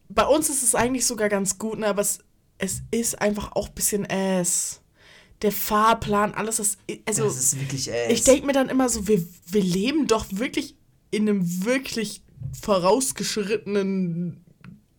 Bei 0.10 0.26
uns 0.26 0.50
ist 0.50 0.62
es 0.64 0.76
eigentlich 0.76 1.06
sogar 1.08 1.30
ganz 1.30 1.58
gut, 1.58 1.80
ne, 1.80 1.88
aber 1.88 2.02
es, 2.02 2.20
es 2.60 2.82
ist 2.92 3.20
einfach 3.22 3.54
auch 3.54 3.70
ein 3.70 3.74
bisschen 3.74 4.06
ass. 4.10 4.82
Der 5.42 5.52
Fahrplan, 5.54 6.34
alles 6.34 6.58
das. 6.58 6.78
Also, 7.06 7.24
das 7.24 7.38
ist 7.38 7.60
wirklich 7.60 7.90
äh, 7.90 8.12
ich 8.12 8.24
denke 8.24 8.46
mir 8.46 8.52
dann 8.54 8.70
immer 8.70 8.90
so, 8.90 9.08
wir, 9.08 9.26
wir 9.48 9.62
leben 9.64 10.06
doch 10.08 10.26
wirklich 10.32 10.76
in 11.12 11.28
einem 11.28 11.64
wirklich 11.66 12.22
vorausgeschrittenen 12.62 14.38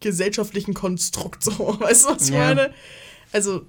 gesellschaftlichen 0.01 0.75
Konstrukt, 0.75 1.43
so. 1.45 1.79
Weißt 1.81 2.07
du, 2.07 2.11
was 2.15 2.29
ich 2.29 2.35
Ja. 2.35 2.39
meine? 2.47 2.73
Also. 3.33 3.63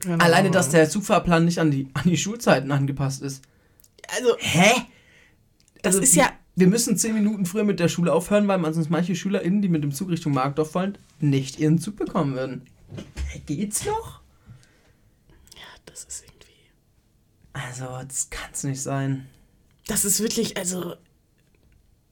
keine 0.00 0.22
Alleine, 0.22 0.50
dass 0.50 0.70
der 0.70 0.88
Zugfahrplan 0.88 1.44
nicht 1.44 1.58
an 1.58 1.70
die, 1.70 1.88
an 1.94 2.04
die 2.08 2.16
Schulzeiten 2.16 2.70
angepasst 2.72 3.22
ist. 3.22 3.42
Also, 4.16 4.34
Hä? 4.38 4.70
das 5.82 5.96
Also, 5.96 6.00
ist 6.04 6.14
ja. 6.16 6.32
Wir 6.56 6.66
müssen 6.66 6.96
zehn 6.96 7.14
Minuten 7.14 7.46
früher 7.46 7.62
mit 7.62 7.78
der 7.78 7.86
Schule 7.88 8.12
aufhören, 8.12 8.48
weil 8.48 8.58
man 8.58 8.74
sonst 8.74 8.90
manche 8.90 9.14
SchülerInnen, 9.14 9.62
die 9.62 9.68
mit 9.68 9.84
dem 9.84 9.92
Zug 9.92 10.08
Richtung 10.08 10.32
Markdorf 10.32 10.74
wollen, 10.74 10.98
nicht 11.20 11.60
ihren 11.60 11.78
Zug 11.78 11.94
bekommen 11.96 12.34
würden. 12.34 12.62
Geht's 13.46 13.84
noch? 13.84 14.20
Das 15.86 16.04
ist 16.04 16.24
irgendwie. 16.24 16.46
Also, 17.52 17.86
das 18.06 18.28
kann's 18.30 18.62
nicht 18.64 18.82
sein. 18.82 19.26
Das 19.86 20.04
ist 20.04 20.20
wirklich, 20.20 20.56
also. 20.56 20.94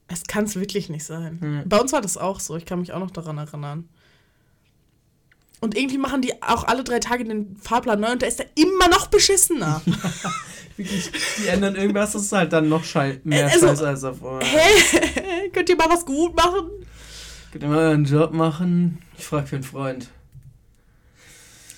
Es 0.08 0.24
kann 0.24 0.44
es 0.44 0.54
wirklich 0.54 0.88
nicht 0.88 1.04
sein. 1.04 1.40
Hm. 1.40 1.68
Bei 1.68 1.78
uns 1.78 1.92
war 1.92 2.00
das 2.00 2.16
auch 2.16 2.38
so. 2.38 2.56
Ich 2.56 2.64
kann 2.64 2.78
mich 2.78 2.92
auch 2.92 3.00
noch 3.00 3.10
daran 3.10 3.38
erinnern. 3.38 3.88
Und 5.60 5.76
irgendwie 5.76 5.98
machen 5.98 6.22
die 6.22 6.42
auch 6.42 6.64
alle 6.64 6.84
drei 6.84 7.00
Tage 7.00 7.24
den 7.24 7.56
Fahrplan 7.56 7.98
neu 7.98 8.12
und 8.12 8.22
der 8.22 8.28
ist 8.28 8.38
der 8.38 8.46
immer 8.56 8.88
noch 8.88 9.06
beschissener. 9.06 9.82
Wirklich, 10.76 11.10
die 11.38 11.48
ändern 11.48 11.74
irgendwas, 11.74 12.12
das 12.12 12.22
ist 12.22 12.32
halt 12.32 12.52
dann 12.52 12.68
noch 12.68 12.84
schei 12.84 13.20
mehr 13.24 13.46
Also, 13.46 13.68
Scheiße 13.68 13.88
als 13.88 14.00
davor. 14.02 14.40
Hä? 14.42 15.48
Könnt 15.52 15.68
ihr 15.70 15.76
mal 15.76 15.88
was 15.88 16.04
gut 16.04 16.36
machen? 16.36 16.70
Könnt 17.50 17.64
ihr 17.64 17.70
mal 17.70 17.94
einen 17.94 18.04
Job 18.04 18.32
machen? 18.32 18.98
Ich 19.16 19.24
frag 19.24 19.48
für 19.48 19.56
einen 19.56 19.64
Freund. 19.64 20.10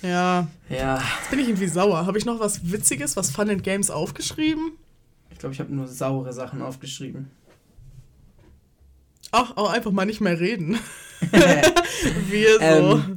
Ja, 0.01 0.47
Ja, 0.69 1.01
jetzt 1.19 1.29
bin 1.29 1.39
ich 1.39 1.47
irgendwie 1.49 1.67
sauer. 1.67 2.05
Habe 2.05 2.17
ich 2.17 2.25
noch 2.25 2.39
was 2.39 2.71
Witziges, 2.71 3.17
was 3.17 3.31
Fun 3.31 3.49
and 3.49 3.63
Games 3.63 3.89
aufgeschrieben? 3.89 4.71
ich 5.31 5.39
glaube, 5.39 5.53
ich 5.53 5.59
habe 5.61 5.73
nur 5.73 5.87
saure 5.87 6.33
Sachen 6.33 6.61
aufgeschrieben. 6.61 7.31
Ach, 9.31 9.55
auch 9.55 9.71
einfach 9.71 9.91
mal 9.91 10.05
nicht 10.05 10.19
mehr 10.19 10.39
reden. 10.39 10.77
Wir 12.29 12.59
so. 12.59 12.65
Ähm, 12.65 13.15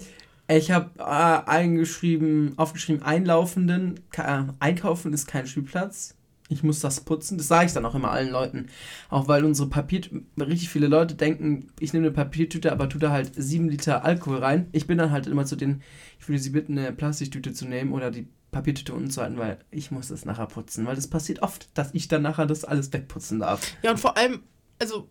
ich 0.48 0.70
habe 0.70 0.90
äh, 0.98 1.50
eingeschrieben, 1.50 2.52
aufgeschrieben, 2.58 3.02
einlaufenden, 3.02 4.00
äh, 4.16 4.42
einkaufen 4.60 5.12
ist 5.12 5.26
kein 5.26 5.46
Spielplatz. 5.46 6.14
Ich 6.48 6.62
muss 6.62 6.80
das 6.80 7.00
putzen. 7.00 7.38
Das 7.38 7.48
sage 7.48 7.66
ich 7.66 7.72
dann 7.72 7.86
auch 7.86 7.94
immer 7.94 8.10
allen 8.10 8.30
Leuten. 8.30 8.66
Auch 9.08 9.26
weil 9.26 9.44
unsere 9.44 9.68
Papier, 9.68 10.02
richtig 10.38 10.68
viele 10.68 10.86
Leute 10.86 11.14
denken, 11.14 11.70
ich 11.80 11.92
nehme 11.92 12.06
eine 12.06 12.14
Papiertüte, 12.14 12.70
aber 12.72 12.88
tue 12.88 13.00
da 13.00 13.10
halt 13.10 13.32
sieben 13.36 13.68
Liter 13.68 14.04
Alkohol 14.04 14.38
rein. 14.38 14.68
Ich 14.72 14.86
bin 14.86 14.98
dann 14.98 15.10
halt 15.10 15.26
immer 15.26 15.46
zu 15.46 15.56
denen, 15.56 15.82
ich 16.22 16.28
würde 16.28 16.40
sie 16.40 16.50
bitten, 16.50 16.78
eine 16.78 16.92
Plastiktüte 16.92 17.52
zu 17.52 17.66
nehmen 17.66 17.92
oder 17.92 18.12
die 18.12 18.28
Papiertüte 18.52 18.94
unten 18.94 19.10
zu 19.10 19.22
halten, 19.22 19.38
weil 19.38 19.58
ich 19.72 19.90
muss 19.90 20.08
das 20.08 20.24
nachher 20.24 20.46
putzen. 20.46 20.86
Weil 20.86 20.94
das 20.94 21.08
passiert 21.08 21.42
oft, 21.42 21.68
dass 21.74 21.90
ich 21.94 22.06
dann 22.06 22.22
nachher 22.22 22.46
das 22.46 22.64
alles 22.64 22.92
wegputzen 22.92 23.40
darf. 23.40 23.60
Ja, 23.82 23.90
und 23.90 23.98
vor 23.98 24.16
allem, 24.16 24.40
also. 24.78 25.08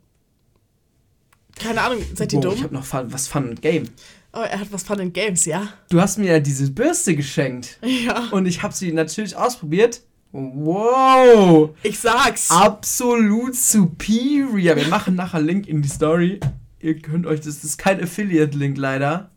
Keine 1.55 1.81
Ahnung, 1.81 2.01
seid 2.15 2.31
ihr 2.31 2.39
Boah, 2.39 2.49
dumm? 2.49 2.55
Ich 2.55 2.63
habe 2.63 2.73
noch 2.73 2.85
fun, 2.85 3.11
was 3.11 3.27
Fun 3.27 3.49
und 3.49 3.61
Game. 3.61 3.89
Oh, 4.31 4.39
er 4.39 4.61
hat 4.61 4.71
was 4.71 4.83
Fun 4.83 5.01
and 5.01 5.13
Games, 5.13 5.43
ja? 5.43 5.67
Du 5.89 5.99
hast 5.99 6.17
mir 6.17 6.31
ja 6.31 6.39
diese 6.39 6.71
Bürste 6.71 7.13
geschenkt. 7.13 7.77
Ja. 7.83 8.29
Und 8.31 8.45
ich 8.45 8.63
habe 8.63 8.73
sie 8.73 8.93
natürlich 8.93 9.35
ausprobiert. 9.35 10.03
Wow! 10.31 11.71
Ich 11.83 11.99
sag's. 11.99 12.49
Absolut 12.49 13.55
superior. 13.55 14.77
Wir 14.77 14.87
machen 14.87 15.15
nachher 15.15 15.41
Link 15.41 15.67
in 15.67 15.81
die 15.81 15.89
Story. 15.89 16.39
Ihr 16.79 16.97
könnt 16.99 17.27
euch, 17.27 17.41
das 17.41 17.65
ist 17.65 17.77
kein 17.77 18.01
Affiliate-Link 18.01 18.77
leider. 18.77 19.29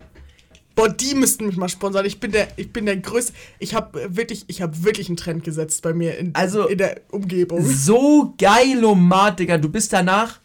Boah, 0.75 0.89
die 0.89 1.15
müssten 1.15 1.47
mich 1.47 1.57
mal 1.57 1.69
sponsern. 1.69 2.05
Ich 2.05 2.19
bin 2.19 2.33
der, 2.33 2.49
ich 2.57 2.73
bin 2.73 2.87
der 2.87 2.97
größte. 2.97 3.33
Ich 3.61 3.75
habe 3.75 4.17
wirklich, 4.17 4.45
ich 4.49 4.61
habe 4.61 4.83
wirklich 4.85 5.09
einen 5.09 5.17
Trend 5.17 5.45
gesetzt 5.45 5.83
bei 5.83 5.93
mir 5.93 6.19
in, 6.19 6.35
Also- 6.35 6.67
in 6.67 6.79
der 6.79 7.01
Umgebung. 7.11 7.65
So 7.65 8.35
geilomat, 8.39 9.39
Digga. 9.39 9.59
Du 9.59 9.69
bist 9.69 9.93
danach, 9.93 10.41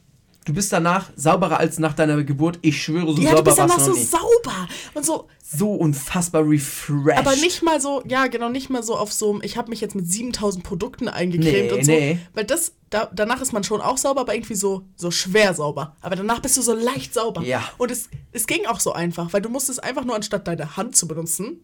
du 0.45 0.53
bist 0.53 0.71
danach 0.73 1.11
sauberer 1.15 1.59
als 1.59 1.79
nach 1.79 1.93
deiner 1.93 2.23
Geburt. 2.23 2.59
Ich 2.61 2.81
schwöre, 2.81 3.13
so 3.13 3.21
ja, 3.21 3.31
du 3.31 3.35
sauber 3.37 3.43
bist 3.43 3.57
ja 3.57 3.69
warst 3.69 3.79
du 3.79 3.83
so 3.83 3.89
noch 3.91 3.97
nie. 3.97 4.03
sauber 4.05 4.67
und 4.95 5.05
so, 5.05 5.27
So 5.43 5.73
unfassbar 5.73 6.47
refreshed. 6.47 7.17
aber 7.19 7.35
nicht 7.35 7.61
mal 7.63 7.79
so, 7.81 8.01
ja, 8.07 8.27
genau, 8.27 8.49
nicht 8.49 8.69
mal 8.69 8.81
so 8.83 8.95
auf 8.95 9.11
so 9.13 9.31
einem, 9.31 9.41
ich 9.43 9.57
habe 9.57 9.69
mich 9.69 9.81
jetzt 9.81 9.95
mit 9.95 10.07
7000 10.09 10.63
Produkten 10.63 11.07
eingecremt 11.07 11.71
Nee, 11.71 11.71
und 11.71 11.85
so. 11.85 11.91
nee. 11.91 12.19
Weil 12.33 12.45
das, 12.45 12.73
da, 12.89 13.09
danach 13.13 13.41
ist 13.41 13.53
man 13.53 13.63
schon 13.63 13.81
auch 13.81 13.97
sauber, 13.97 14.21
aber 14.21 14.33
irgendwie 14.33 14.55
so, 14.55 14.83
so 14.95 15.11
schwer 15.11 15.53
sauber. 15.53 15.95
Aber 16.01 16.15
danach 16.15 16.39
bist 16.39 16.57
du 16.57 16.61
so 16.61 16.73
leicht 16.73 17.13
sauber. 17.13 17.41
Ja. 17.43 17.63
Und 17.77 17.91
es, 17.91 18.09
es 18.31 18.47
ging 18.47 18.65
auch 18.65 18.79
so 18.79 18.93
einfach, 18.93 19.33
weil 19.33 19.41
du 19.41 19.49
musstest 19.49 19.83
einfach 19.83 20.05
nur 20.05 20.15
anstatt 20.15 20.47
deine 20.47 20.77
Hand 20.77 20.95
zu 20.95 21.07
benutzen, 21.07 21.59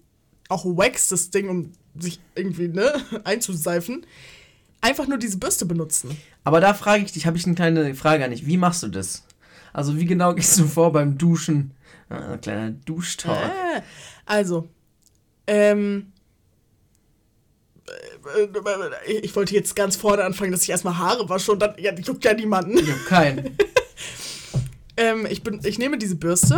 auch 0.50 0.64
wax 0.66 1.08
das 1.10 1.32
Ding, 1.32 1.50
um 1.50 1.72
sich 1.98 2.20
irgendwie, 2.36 2.68
ne, 2.68 2.94
einzuseifen, 3.24 4.06
einfach 4.86 5.08
nur 5.08 5.18
diese 5.18 5.38
Bürste 5.38 5.66
benutzen. 5.66 6.16
Aber 6.44 6.62
da 6.62 6.74
frage 6.74 7.04
ich 7.04 7.12
dich, 7.12 7.26
habe 7.26 7.38
ich 7.38 7.46
eine 7.46 7.56
kleine 7.56 7.96
Frage 7.96 8.24
an 8.24 8.32
dich. 8.32 8.46
Wie 8.46 8.58
machst 8.58 8.84
du 8.84 8.88
das? 8.88 9.24
Also 9.74 10.00
wie 10.00 10.06
genau 10.06 10.34
gehst 10.36 10.58
du 10.60 10.66
vor 10.66 10.94
beim 10.94 11.18
Duschen? 11.18 11.72
Ah, 12.10 12.34
ein 12.34 12.42
kleiner 12.42 12.72
Duschtalk. 12.72 13.52
Äh, 13.52 13.82
also, 14.26 14.70
ähm. 15.48 16.12
äh, 17.88 18.44
äh, 18.44 19.20
Ich 19.22 19.36
wollte 19.36 19.56
jetzt 19.56 19.76
ganz 19.76 19.96
vorne 19.96 20.24
anfangen, 20.24 20.52
dass 20.52 20.62
ich 20.62 20.70
erstmal 20.70 20.98
Haare 20.98 21.28
wasche 21.30 21.52
und 21.52 21.60
dann 21.60 21.74
ja, 21.80 21.92
juckt 21.94 22.24
ja 22.24 22.34
niemanden. 22.34 22.78
Ich 22.78 22.92
hab 22.92 23.06
keinen. 23.06 23.58
Ähm, 24.98 25.28
ich, 25.30 25.44
bin, 25.44 25.60
ich 25.64 25.78
nehme 25.78 25.98
diese 25.98 26.16
Bürste 26.16 26.58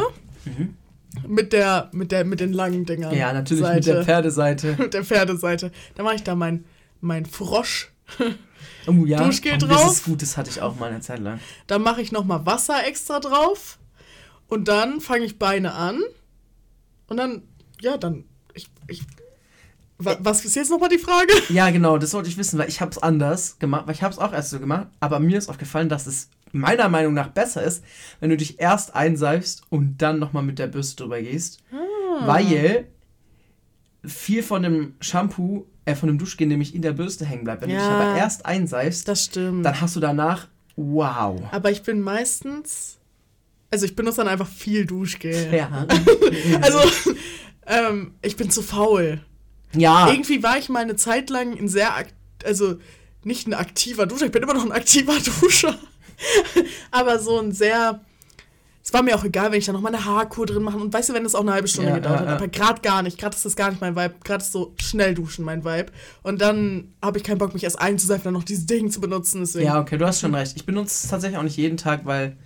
mit, 1.27 1.53
der, 1.53 1.89
mit, 1.91 2.11
der, 2.11 2.23
mit 2.23 2.39
den 2.39 2.53
langen 2.53 2.85
Dingern. 2.85 3.11
Mhm. 3.11 3.17
Ja, 3.17 3.33
natürlich 3.33 3.63
mit 3.63 3.83
Seite. 3.83 3.93
der 3.93 4.03
Pferdeseite. 4.03 4.75
mit 4.79 4.93
der 4.93 5.03
Pferdeseite. 5.03 5.71
Dann 5.95 6.05
mache 6.05 6.15
ich 6.15 6.23
da 6.23 6.35
mein, 6.35 6.65
mein 7.01 7.25
Frosch. 7.25 7.91
Oh 8.89 9.05
ja, 9.05 9.21
Duschgel 9.21 9.55
oh, 9.55 9.57
drauf. 9.57 9.83
Das 9.83 9.93
ist 9.93 10.05
gut, 10.05 10.21
das 10.21 10.37
hatte 10.37 10.49
ich 10.49 10.61
auch 10.61 10.77
mal 10.77 10.89
eine 10.89 11.01
Zeit 11.01 11.19
lang. 11.19 11.41
Dann 11.67 11.81
mache 11.81 12.01
ich 12.01 12.13
nochmal 12.13 12.45
Wasser 12.45 12.87
extra 12.87 13.19
drauf. 13.19 13.79
Und 14.47 14.69
dann 14.69 15.01
fange 15.01 15.25
ich 15.25 15.37
Beine 15.37 15.73
an. 15.73 16.01
Und 17.07 17.17
dann, 17.17 17.43
ja, 17.81 17.97
dann. 17.97 18.23
Ich, 18.53 18.69
ich, 18.87 19.03
wa, 19.97 20.15
was 20.21 20.45
ist 20.45 20.55
jetzt 20.55 20.71
nochmal 20.71 20.87
die 20.87 20.99
Frage? 20.99 21.33
Ja, 21.49 21.69
genau, 21.69 21.97
das 21.97 22.13
wollte 22.13 22.29
ich 22.29 22.37
wissen, 22.37 22.57
weil 22.57 22.69
ich 22.69 22.79
habe 22.79 22.91
es 22.91 22.97
anders 22.97 23.59
gemacht, 23.59 23.87
weil 23.87 23.95
ich 23.95 24.03
habe 24.03 24.13
es 24.13 24.19
auch 24.19 24.31
erst 24.31 24.51
so 24.51 24.59
gemacht, 24.59 24.87
aber 25.01 25.19
mir 25.19 25.37
ist 25.37 25.49
aufgefallen, 25.49 25.89
dass 25.89 26.07
es 26.07 26.29
meiner 26.53 26.87
Meinung 26.87 27.13
nach 27.13 27.27
besser 27.27 27.63
ist, 27.63 27.83
wenn 28.21 28.29
du 28.29 28.37
dich 28.37 28.61
erst 28.61 28.95
einseifst 28.95 29.63
und 29.69 29.97
dann 30.01 30.17
nochmal 30.17 30.43
mit 30.43 30.59
der 30.59 30.67
Bürste 30.67 31.03
drüber 31.03 31.21
gehst, 31.21 31.59
Ah. 31.73 32.25
weil 32.25 32.87
viel 34.05 34.43
von 34.43 34.63
dem 34.63 34.95
Shampoo, 35.01 35.65
äh, 35.87 35.95
von 35.95 36.07
dem 36.07 36.17
Duschgel 36.19 36.45
nämlich 36.47 36.75
in 36.75 36.81
der 36.81 36.91
Bürste 36.93 37.25
hängen 37.25 37.43
bleibt. 37.43 37.61
Wenn 37.61 37.69
du 37.69 37.75
dich 37.75 37.83
Ja. 37.83 37.89
aber 37.99 38.17
erst 38.17 38.45
einseifst, 38.45 39.07
Das 39.07 39.25
stimmt. 39.25 39.65
dann 39.65 39.79
hast 39.81 39.95
du 39.95 39.99
danach, 39.99 40.47
wow. 40.75 41.41
Aber 41.51 41.71
ich 41.71 41.81
bin 41.81 42.01
meistens. 42.01 42.97
Also 43.71 43.85
ich 43.85 43.95
benutze 43.95 44.17
dann 44.17 44.27
einfach 44.27 44.47
viel 44.47 44.85
Duschgel. 44.85 45.53
Ja. 45.53 45.85
Also, 46.61 46.79
ähm, 47.65 48.11
ich 48.21 48.35
bin 48.37 48.49
zu 48.51 48.61
faul. 48.61 49.19
ja. 49.73 50.09
Irgendwie 50.09 50.41
war 50.43 50.57
ich 50.57 50.69
mal 50.69 50.81
eine 50.83 50.95
Zeit 50.95 51.29
lang 51.29 51.57
ein 51.57 51.67
sehr, 51.67 51.91
also 52.45 52.77
nicht 53.23 53.47
ein 53.47 53.53
aktiver 53.53 54.05
Duscher, 54.05 54.25
ich 54.27 54.31
bin 54.31 54.43
immer 54.43 54.53
noch 54.53 54.65
ein 54.65 54.71
aktiver 54.71 55.15
Duscher, 55.41 55.77
aber 56.91 57.19
so 57.19 57.39
ein 57.39 57.51
sehr, 57.51 57.99
es 58.87 58.93
war 58.93 59.03
mir 59.03 59.17
auch 59.17 59.25
egal, 59.25 59.51
wenn 59.51 59.59
ich 59.59 59.65
da 59.65 59.73
noch 59.73 59.81
mal 59.81 59.93
eine 59.93 60.05
Haarkur 60.05 60.45
drin 60.45 60.63
mache 60.63 60.77
und 60.77 60.93
weißt 60.93 61.09
du, 61.09 61.13
wenn 61.13 61.25
das 61.25 61.35
auch 61.35 61.41
eine 61.41 61.51
halbe 61.51 61.67
Stunde 61.67 61.89
Ja, 61.89 61.95
gedauert 61.97 62.19
hat, 62.21 62.27
ja. 62.27 62.35
aber 62.37 62.47
gerade 62.47 62.81
gar 62.81 63.01
nicht, 63.01 63.17
gerade 63.17 63.35
ist 63.35 63.43
das 63.43 63.57
gar 63.57 63.69
nicht 63.69 63.81
mein 63.81 63.97
Vibe, 63.97 64.15
gerade 64.23 64.41
ist 64.41 64.53
so 64.53 64.73
schnell 64.79 65.13
duschen 65.13 65.43
mein 65.43 65.65
Vibe 65.65 65.91
und 66.23 66.39
dann 66.39 66.93
habe 67.03 67.17
ich 67.17 67.25
keinen 67.25 67.37
Bock, 67.37 67.53
mich 67.53 67.65
erst 67.65 67.81
einzuseifen, 67.81 68.23
dann 68.23 68.33
noch 68.33 68.45
dieses 68.45 68.65
Ding 68.65 68.89
zu 68.89 69.01
benutzen, 69.01 69.41
deswegen. 69.41 69.65
Ja, 69.65 69.81
okay, 69.81 69.97
du 69.97 70.07
hast 70.07 70.21
schon 70.21 70.33
recht. 70.33 70.53
Ich 70.55 70.65
benutze 70.65 71.03
es 71.03 71.09
tatsächlich 71.09 71.37
auch 71.37 71.43
nicht 71.43 71.57
jeden 71.57 71.75
Tag, 71.75 72.05
weil 72.05 72.37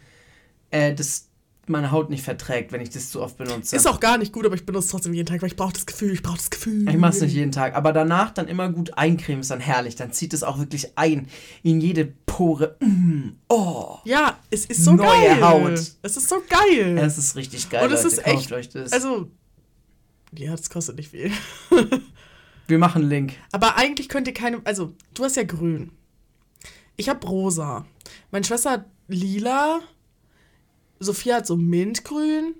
äh, 0.71 0.95
das 0.95 1.27
meine 1.67 1.91
Haut 1.91 2.09
nicht 2.09 2.23
verträgt, 2.23 2.71
wenn 2.71 2.81
ich 2.81 2.89
das 2.89 3.09
zu 3.11 3.21
oft 3.21 3.37
benutze. 3.37 3.75
Ist 3.75 3.87
auch 3.87 3.99
gar 3.99 4.17
nicht 4.17 4.33
gut, 4.33 4.45
aber 4.45 4.55
ich 4.55 4.65
benutze 4.65 4.85
es 4.85 4.91
trotzdem 4.91 5.13
jeden 5.13 5.27
Tag, 5.27 5.41
weil 5.41 5.47
ich 5.49 5.55
brauche 5.55 5.73
das 5.73 5.85
Gefühl, 5.85 6.11
ich 6.11 6.23
brauche 6.23 6.37
das 6.37 6.49
Gefühl. 6.49 6.89
ich 6.89 6.97
mache 6.97 7.11
es 7.13 7.21
nicht 7.21 7.33
jeden 7.33 7.51
Tag, 7.51 7.75
aber 7.75 7.93
danach 7.93 8.31
dann 8.31 8.47
immer 8.47 8.69
gut 8.69 8.97
eincremen 8.97 9.41
ist 9.41 9.51
dann 9.51 9.59
herrlich. 9.59 9.95
Dann 9.95 10.11
zieht 10.11 10.33
es 10.33 10.43
auch 10.43 10.57
wirklich 10.59 10.97
ein 10.97 11.27
in 11.63 11.79
jede 11.79 12.05
Pore. 12.05 12.75
Mm, 12.79 13.29
oh, 13.49 13.97
Ja, 14.05 14.39
es 14.49 14.65
ist 14.65 14.83
so 14.83 14.93
Neue 14.93 15.05
geil. 15.07 15.41
Haut. 15.43 15.79
Es 16.01 16.17
ist 16.17 16.27
so 16.29 16.41
geil. 16.49 16.97
es 16.97 17.17
ist 17.17 17.35
richtig 17.35 17.69
geil. 17.69 17.85
Und 17.85 17.91
es 17.93 18.03
Leute, 18.03 18.15
ist 18.15 18.25
echt- 18.27 18.51
euch 18.51 18.69
das. 18.69 18.91
Also, 18.91 19.29
ja, 20.35 20.51
das 20.51 20.69
kostet 20.69 20.95
nicht 20.97 21.11
viel. 21.11 21.31
Wir 22.67 22.79
machen 22.79 23.01
einen 23.03 23.09
Link. 23.11 23.33
Aber 23.51 23.75
eigentlich 23.77 24.07
könnt 24.09 24.27
ihr 24.27 24.33
keine. 24.33 24.61
Also, 24.63 24.93
du 25.13 25.23
hast 25.25 25.35
ja 25.35 25.43
grün. 25.43 25.91
Ich 26.95 27.09
habe 27.09 27.25
rosa. 27.27 27.85
Meine 28.31 28.45
Schwester 28.45 28.71
hat 28.71 28.85
lila. 29.07 29.81
Sophia 31.01 31.35
hat 31.37 31.47
so 31.47 31.57
mintgrün. 31.57 32.53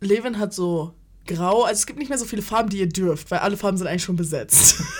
Levin 0.00 0.38
hat 0.38 0.52
so 0.54 0.94
grau. 1.26 1.62
Also, 1.62 1.78
es 1.80 1.86
gibt 1.86 1.98
nicht 1.98 2.08
mehr 2.08 2.18
so 2.18 2.24
viele 2.24 2.42
Farben, 2.42 2.68
die 2.68 2.78
ihr 2.78 2.88
dürft, 2.88 3.30
weil 3.30 3.40
alle 3.40 3.56
Farben 3.56 3.76
sind 3.76 3.86
eigentlich 3.86 4.04
schon 4.04 4.16
besetzt. 4.16 4.80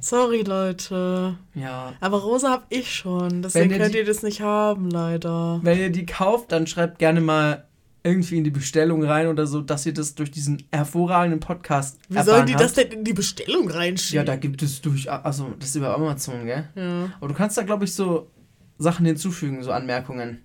Sorry, 0.00 0.42
Leute. 0.42 1.36
Ja. 1.54 1.94
Aber 2.00 2.18
rosa 2.22 2.50
habe 2.50 2.64
ich 2.70 2.92
schon. 2.92 3.42
Deswegen 3.42 3.70
ihr 3.70 3.78
könnt 3.78 3.94
die- 3.94 3.98
ihr 3.98 4.04
das 4.04 4.22
nicht 4.22 4.40
haben, 4.40 4.90
leider. 4.90 5.60
Wenn 5.62 5.78
ihr 5.78 5.90
die 5.90 6.06
kauft, 6.06 6.50
dann 6.52 6.66
schreibt 6.66 6.98
gerne 6.98 7.20
mal 7.20 7.66
irgendwie 8.04 8.38
in 8.38 8.42
die 8.44 8.50
Bestellung 8.50 9.04
rein 9.04 9.28
oder 9.28 9.46
so, 9.46 9.60
dass 9.60 9.86
ihr 9.86 9.94
das 9.94 10.16
durch 10.16 10.32
diesen 10.32 10.64
hervorragenden 10.72 11.38
Podcast 11.38 12.00
Wie 12.08 12.20
sollen 12.20 12.46
die 12.46 12.54
habt. 12.54 12.64
das 12.64 12.72
denn 12.72 12.88
in 12.90 13.04
die 13.04 13.12
Bestellung 13.12 13.70
reinschieben? 13.70 14.16
Ja, 14.16 14.24
da 14.24 14.34
gibt 14.34 14.60
es 14.62 14.80
durch, 14.80 15.08
also 15.08 15.54
das 15.60 15.68
ist 15.68 15.76
über 15.76 15.94
Amazon, 15.94 16.44
gell? 16.46 16.68
Ja. 16.74 17.12
Aber 17.20 17.28
du 17.28 17.34
kannst 17.34 17.56
da, 17.56 17.62
glaube 17.62 17.84
ich, 17.84 17.94
so 17.94 18.28
Sachen 18.82 19.06
hinzufügen, 19.06 19.62
so 19.62 19.70
Anmerkungen. 19.72 20.42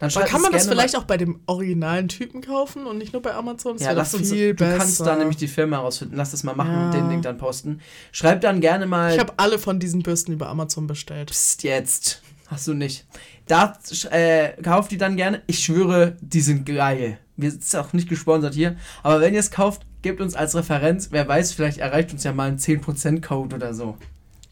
Dann 0.00 0.10
Aber 0.14 0.24
kann 0.24 0.42
man 0.42 0.52
das 0.52 0.66
vielleicht 0.68 0.96
auch 0.96 1.04
bei 1.04 1.16
dem 1.16 1.40
originalen 1.46 2.08
Typen 2.08 2.40
kaufen 2.40 2.86
und 2.86 2.98
nicht 2.98 3.12
nur 3.12 3.22
bei 3.22 3.34
Amazon? 3.34 3.74
Das 3.76 3.86
Ja, 3.86 3.92
lass 3.92 4.14
uns, 4.14 4.30
viel 4.30 4.50
du 4.54 4.64
besser. 4.64 4.78
kannst 4.78 5.00
da 5.00 5.16
nämlich 5.16 5.36
die 5.36 5.48
Firma 5.48 5.78
rausfinden. 5.78 6.16
Lass 6.16 6.30
das 6.32 6.44
mal 6.44 6.54
machen 6.54 6.72
Ja. 6.72 6.86
und 6.86 6.94
den 6.94 7.08
Link 7.08 7.22
dann 7.22 7.38
posten. 7.38 7.80
Schreib 8.12 8.40
dann 8.40 8.60
gerne 8.60 8.86
mal. 8.86 9.12
Ich 9.14 9.20
habe 9.20 9.32
alle 9.36 9.58
von 9.58 9.78
diesen 9.80 10.02
Bürsten 10.02 10.32
über 10.32 10.48
Amazon 10.48 10.86
bestellt. 10.86 11.30
Psst, 11.30 11.62
jetzt. 11.62 12.22
Hast 12.48 12.66
du 12.66 12.74
nicht. 12.74 13.06
Da 13.46 13.78
äh, 14.10 14.50
kauft 14.62 14.90
die 14.90 14.96
dann 14.98 15.16
gerne. 15.16 15.42
Ich 15.46 15.60
schwöre, 15.60 16.16
die 16.20 16.40
sind 16.40 16.64
geil. 16.66 17.18
Wir 17.36 17.50
sind 17.50 17.76
auch 17.76 17.92
nicht 17.92 18.08
gesponsert 18.08 18.54
hier. 18.54 18.76
Aber 19.02 19.20
wenn 19.20 19.34
ihr 19.34 19.40
es 19.40 19.50
kauft, 19.50 19.82
gebt 20.02 20.20
uns 20.20 20.34
als 20.34 20.54
Referenz. 20.56 21.08
Wer 21.12 21.28
weiß, 21.28 21.52
vielleicht 21.52 21.78
erreicht 21.78 22.12
uns 22.12 22.24
ja 22.24 22.32
mal 22.32 22.48
ein 22.48 22.58
10%-Code 22.58 23.54
oder 23.56 23.74
so. 23.74 23.96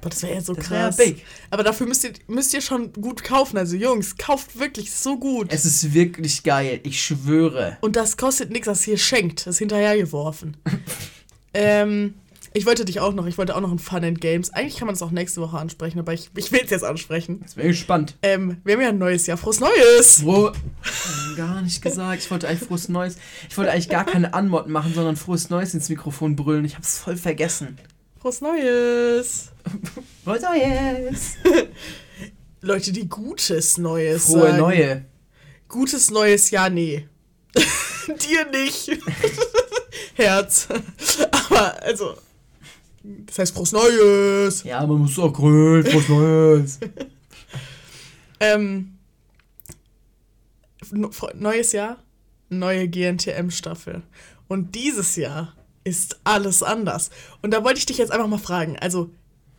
Boah, 0.01 0.11
das 0.11 0.23
wäre 0.23 0.35
ja 0.35 0.41
so 0.41 0.53
Das 0.55 0.71
wär 0.71 0.79
krass. 0.87 0.97
big. 0.97 1.25
Aber 1.51 1.63
dafür 1.65 1.87
müsst 1.87 2.05
ihr, 2.05 2.13
müsst 2.29 2.53
ihr 2.55 2.61
schon 2.61 2.93
gut 2.93 3.25
kaufen. 3.25 3.57
Also 3.57 3.77
Jungs, 3.77 4.17
kauft 4.17 4.59
wirklich 4.59 4.93
so 4.93 5.19
gut. 5.19 5.53
Es 5.53 5.65
ist 5.65 5.95
wirklich 5.95 6.43
geil. 6.43 6.81
Ich 6.83 7.03
schwöre. 7.03 7.79
und 7.81 7.97
das 7.97 8.17
kostet 8.17 8.51
nichts, 8.51 8.67
das 8.67 8.83
hier 8.83 8.99
schenkt. 8.99 9.41
Das 9.47 9.55
ist 9.55 9.59
hinterhergeworfen. 9.59 10.57
ähm, 11.55 12.15
ich 12.53 12.65
wollte 12.65 12.87
dich 12.87 13.01
auch 13.01 13.13
noch, 13.13 13.27
ich 13.27 13.37
wollte 13.37 13.55
auch 13.55 13.61
noch 13.61 13.71
ein 13.71 13.79
Fun 13.79 14.03
and 14.03 14.19
Games. 14.21 14.51
Eigentlich 14.51 14.77
kann 14.79 14.87
man 14.87 14.95
das 14.95 15.03
auch 15.03 15.11
nächste 15.11 15.43
Woche 15.43 15.59
ansprechen, 15.59 15.99
aber 15.99 16.15
ich, 16.15 16.31
ich 16.37 16.51
will 16.53 16.61
es 16.65 16.71
jetzt 16.71 16.85
ansprechen. 16.85 17.41
Jetzt 17.43 17.57
bin 17.57 17.67
ich 17.67 17.77
gespannt. 17.79 18.17
Ähm, 18.23 18.59
wir 18.65 18.75
haben 18.75 18.81
ja 18.83 18.89
ein 18.89 18.99
neues 18.99 19.27
Jahr. 19.27 19.37
Frohes 19.37 19.61
Neues! 19.61 20.23
Froh. 20.23 20.53
Gar 21.37 21.61
nicht 21.63 21.83
gesagt. 21.83 22.23
Ich 22.23 22.31
wollte 22.31 22.49
eigentlich 22.49 22.67
frohes 22.67 22.89
Neues. 22.89 23.17
Ich 23.51 23.59
wollte 23.59 23.73
eigentlich 23.73 23.91
gar 23.91 24.07
keine 24.07 24.33
Anmod 24.33 24.69
machen, 24.69 24.95
sondern 24.95 25.17
frohes 25.17 25.51
Neues 25.51 25.75
ins 25.75 25.89
Mikrofon 25.91 26.35
brüllen. 26.35 26.65
Ich 26.65 26.77
hab's 26.77 26.97
voll 26.99 27.17
vergessen. 27.17 27.77
Frohes 28.27 28.41
Neues! 28.41 29.53
Frohes 30.25 30.43
Neues. 30.43 31.37
Leute, 32.61 32.91
die 32.91 33.09
Gutes 33.09 33.79
Neues 33.79 34.25
Frohe 34.25 34.49
sagen. 34.49 34.57
Neue. 34.57 35.05
Gutes 35.69 36.11
neues 36.11 36.51
Jahr, 36.51 36.69
nee. 36.69 37.07
Dir 38.09 38.51
nicht. 38.51 38.99
Herz. 40.15 40.67
Aber, 41.31 41.81
also. 41.81 42.17
Das 43.05 43.39
heißt 43.39 43.55
frohes 43.55 43.71
Neues. 43.71 44.65
Ja, 44.65 44.85
man 44.85 45.03
muss 45.03 45.17
auch 45.21 45.33
grün. 45.33 45.85
Frohes 45.85 46.09
Neues. 46.09 46.81
Ähm. 48.41 48.99
Neues 51.37 51.71
Jahr, 51.71 52.03
neue 52.49 52.89
GNTM-Staffel. 52.89 54.03
Und 54.49 54.75
dieses 54.75 55.15
Jahr 55.15 55.55
ist 55.87 56.19
alles 56.25 56.65
anders. 56.65 57.11
Und 57.43 57.53
da 57.53 57.63
wollte 57.63 57.79
ich 57.79 57.87
dich 57.87 57.99
jetzt 57.99 58.11
einfach 58.11 58.27
mal 58.27 58.39
fragen. 58.39 58.77
Also, 58.77 59.11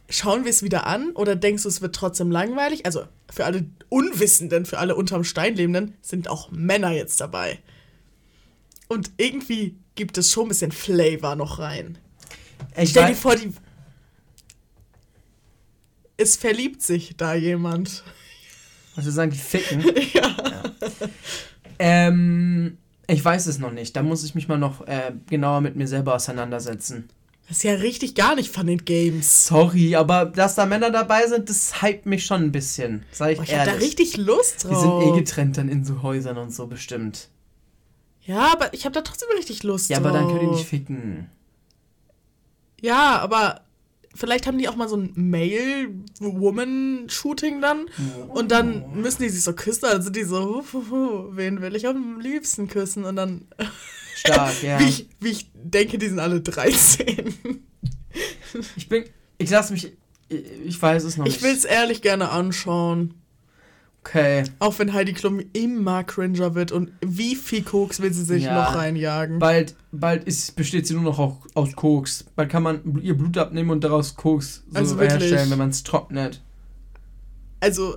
schauen 0.09 0.43
wir 0.43 0.51
es 0.51 0.61
wieder 0.61 0.85
an 0.85 1.11
oder 1.11 1.37
denkst 1.37 1.63
du, 1.63 1.69
es 1.69 1.81
wird 1.81 1.95
trotzdem 1.95 2.31
langweilig? 2.31 2.85
Also, 2.85 3.07
für 3.31 3.45
alle 3.45 3.65
Unwissenden, 3.87 4.65
für 4.65 4.77
alle 4.77 4.95
unterm 4.95 5.23
Stein 5.23 5.55
lebenden, 5.55 5.93
sind 6.01 6.27
auch 6.27 6.51
Männer 6.51 6.91
jetzt 6.91 7.21
dabei. 7.21 7.59
Und 8.89 9.11
irgendwie 9.15 9.77
gibt 9.95 10.17
es 10.17 10.29
schon 10.29 10.47
ein 10.47 10.49
bisschen 10.49 10.73
Flavor 10.73 11.37
noch 11.37 11.59
rein. 11.59 11.97
Ich 12.75 12.89
Stell 12.89 13.07
dir 13.07 13.15
vor, 13.15 13.37
die. 13.37 13.53
Es 16.17 16.35
verliebt 16.35 16.81
sich 16.81 17.15
da 17.15 17.35
jemand. 17.35 18.03
wir 18.95 19.11
sagen, 19.11 19.31
die 19.31 19.37
ficken. 19.37 19.81
ja. 20.13 20.35
Ähm, 21.79 22.79
ich 23.07 23.23
weiß 23.23 23.47
es 23.47 23.57
noch 23.59 23.71
nicht. 23.71 23.95
Da 23.95 24.03
muss 24.03 24.23
ich 24.23 24.35
mich 24.35 24.47
mal 24.47 24.57
noch 24.57 24.85
äh, 24.87 25.13
genauer 25.29 25.61
mit 25.61 25.75
mir 25.75 25.87
selber 25.87 26.15
auseinandersetzen. 26.15 27.09
Das 27.47 27.57
ist 27.57 27.63
ja 27.63 27.73
richtig 27.75 28.13
gar 28.15 28.35
nicht 28.35 28.51
von 28.53 28.67
den 28.67 28.83
Games. 28.83 29.47
Sorry, 29.47 29.95
aber 29.95 30.25
dass 30.25 30.55
da 30.55 30.65
Männer 30.65 30.91
dabei 30.91 31.25
sind, 31.27 31.49
das 31.49 31.81
hypt 31.81 32.05
mich 32.05 32.25
schon 32.25 32.43
ein 32.43 32.51
bisschen. 32.51 33.05
Sag 33.11 33.31
ich 33.31 33.37
Boah, 33.37 33.43
ich 33.45 33.51
hab 33.55 33.67
ehrlich. 33.67 33.73
da 33.79 33.85
richtig 33.85 34.17
Lust 34.17 34.63
Die 34.69 34.75
sind 34.75 34.75
eh 35.01 35.05
drauf. 35.05 35.15
getrennt 35.17 35.57
dann 35.57 35.69
in 35.69 35.85
so 35.85 36.01
Häusern 36.01 36.37
und 36.37 36.53
so 36.53 36.67
bestimmt. 36.67 37.29
ja, 38.25 38.51
aber 38.51 38.73
ich 38.73 38.83
habe 38.83 38.93
da 38.93 39.01
trotzdem 39.01 39.29
richtig 39.37 39.63
Lust 39.63 39.89
Ja, 39.89 39.99
drauf. 39.99 40.07
aber 40.07 40.17
dann 40.19 40.27
könnt 40.27 40.41
ihr 40.41 40.51
nicht 40.51 40.67
ficken. 40.67 41.29
Ja, 42.81 43.17
aber 43.19 43.61
vielleicht 44.17 44.47
haben 44.47 44.57
die 44.57 44.67
auch 44.67 44.75
mal 44.75 44.89
so 44.89 44.97
ein 44.97 45.11
Male-Woman-Shooting 45.15 47.61
dann. 47.61 47.85
Und 48.29 48.51
dann 48.51 48.99
müssen 48.99 49.21
die 49.23 49.29
sich 49.29 49.43
so 49.43 49.53
küssen. 49.53 49.81
Dann 49.83 50.01
sind 50.01 50.15
die 50.15 50.23
so, 50.23 50.43
hu, 50.43 50.63
hu, 50.73 50.83
hu, 50.89 51.29
wen 51.35 51.61
will 51.61 51.75
ich 51.75 51.87
am 51.87 52.19
liebsten 52.19 52.67
küssen? 52.67 53.05
Und 53.05 53.15
dann, 53.15 53.47
Stark, 54.15 54.61
ja. 54.63 54.79
wie, 54.79 54.85
ich, 54.89 55.09
wie 55.19 55.29
ich 55.29 55.49
denke, 55.53 55.97
die 55.97 56.07
sind 56.07 56.19
alle 56.19 56.41
13. 56.41 57.33
Ich 58.75 58.89
bin. 58.89 59.05
Ich 59.37 59.49
lass 59.49 59.71
mich. 59.71 59.93
Ich 60.29 60.81
weiß 60.81 61.03
es 61.03 61.17
noch 61.17 61.25
Ich 61.25 61.33
nicht. 61.35 61.43
will 61.43 61.53
es 61.53 61.65
ehrlich 61.65 62.01
gerne 62.01 62.29
anschauen. 62.29 63.13
Okay. 64.07 64.43
Auch 64.59 64.77
wenn 64.79 64.93
Heidi 64.93 65.13
Klum 65.13 65.41
immer 65.53 66.03
cringer 66.03 66.55
wird. 66.55 66.71
Und 66.71 66.91
wie 67.05 67.35
viel 67.35 67.63
Koks 67.63 67.99
will 67.99 68.13
sie 68.13 68.23
sich 68.23 68.43
Ja. 68.43 68.55
noch 68.55 68.75
reinjagen? 68.75 69.39
Bald, 69.39 69.75
bald 69.91 70.23
ist, 70.23 70.55
besteht 70.55 70.87
sie 70.87 70.93
nur 70.93 71.03
noch 71.03 71.19
auch 71.19 71.37
aus 71.55 71.75
Koks. 71.75 72.25
Bald 72.35 72.49
kann 72.49 72.63
man 72.63 72.99
ihr 73.01 73.17
Blut 73.17 73.37
abnehmen 73.37 73.69
und 73.69 73.83
daraus 73.83 74.15
Koks 74.15 74.63
so 74.69 74.77
Also 74.79 74.99
herstellen, 74.99 75.49
wenn 75.51 75.57
man 75.57 75.69
es 75.71 75.83
trocknet. 75.83 76.41
Also, 77.59 77.95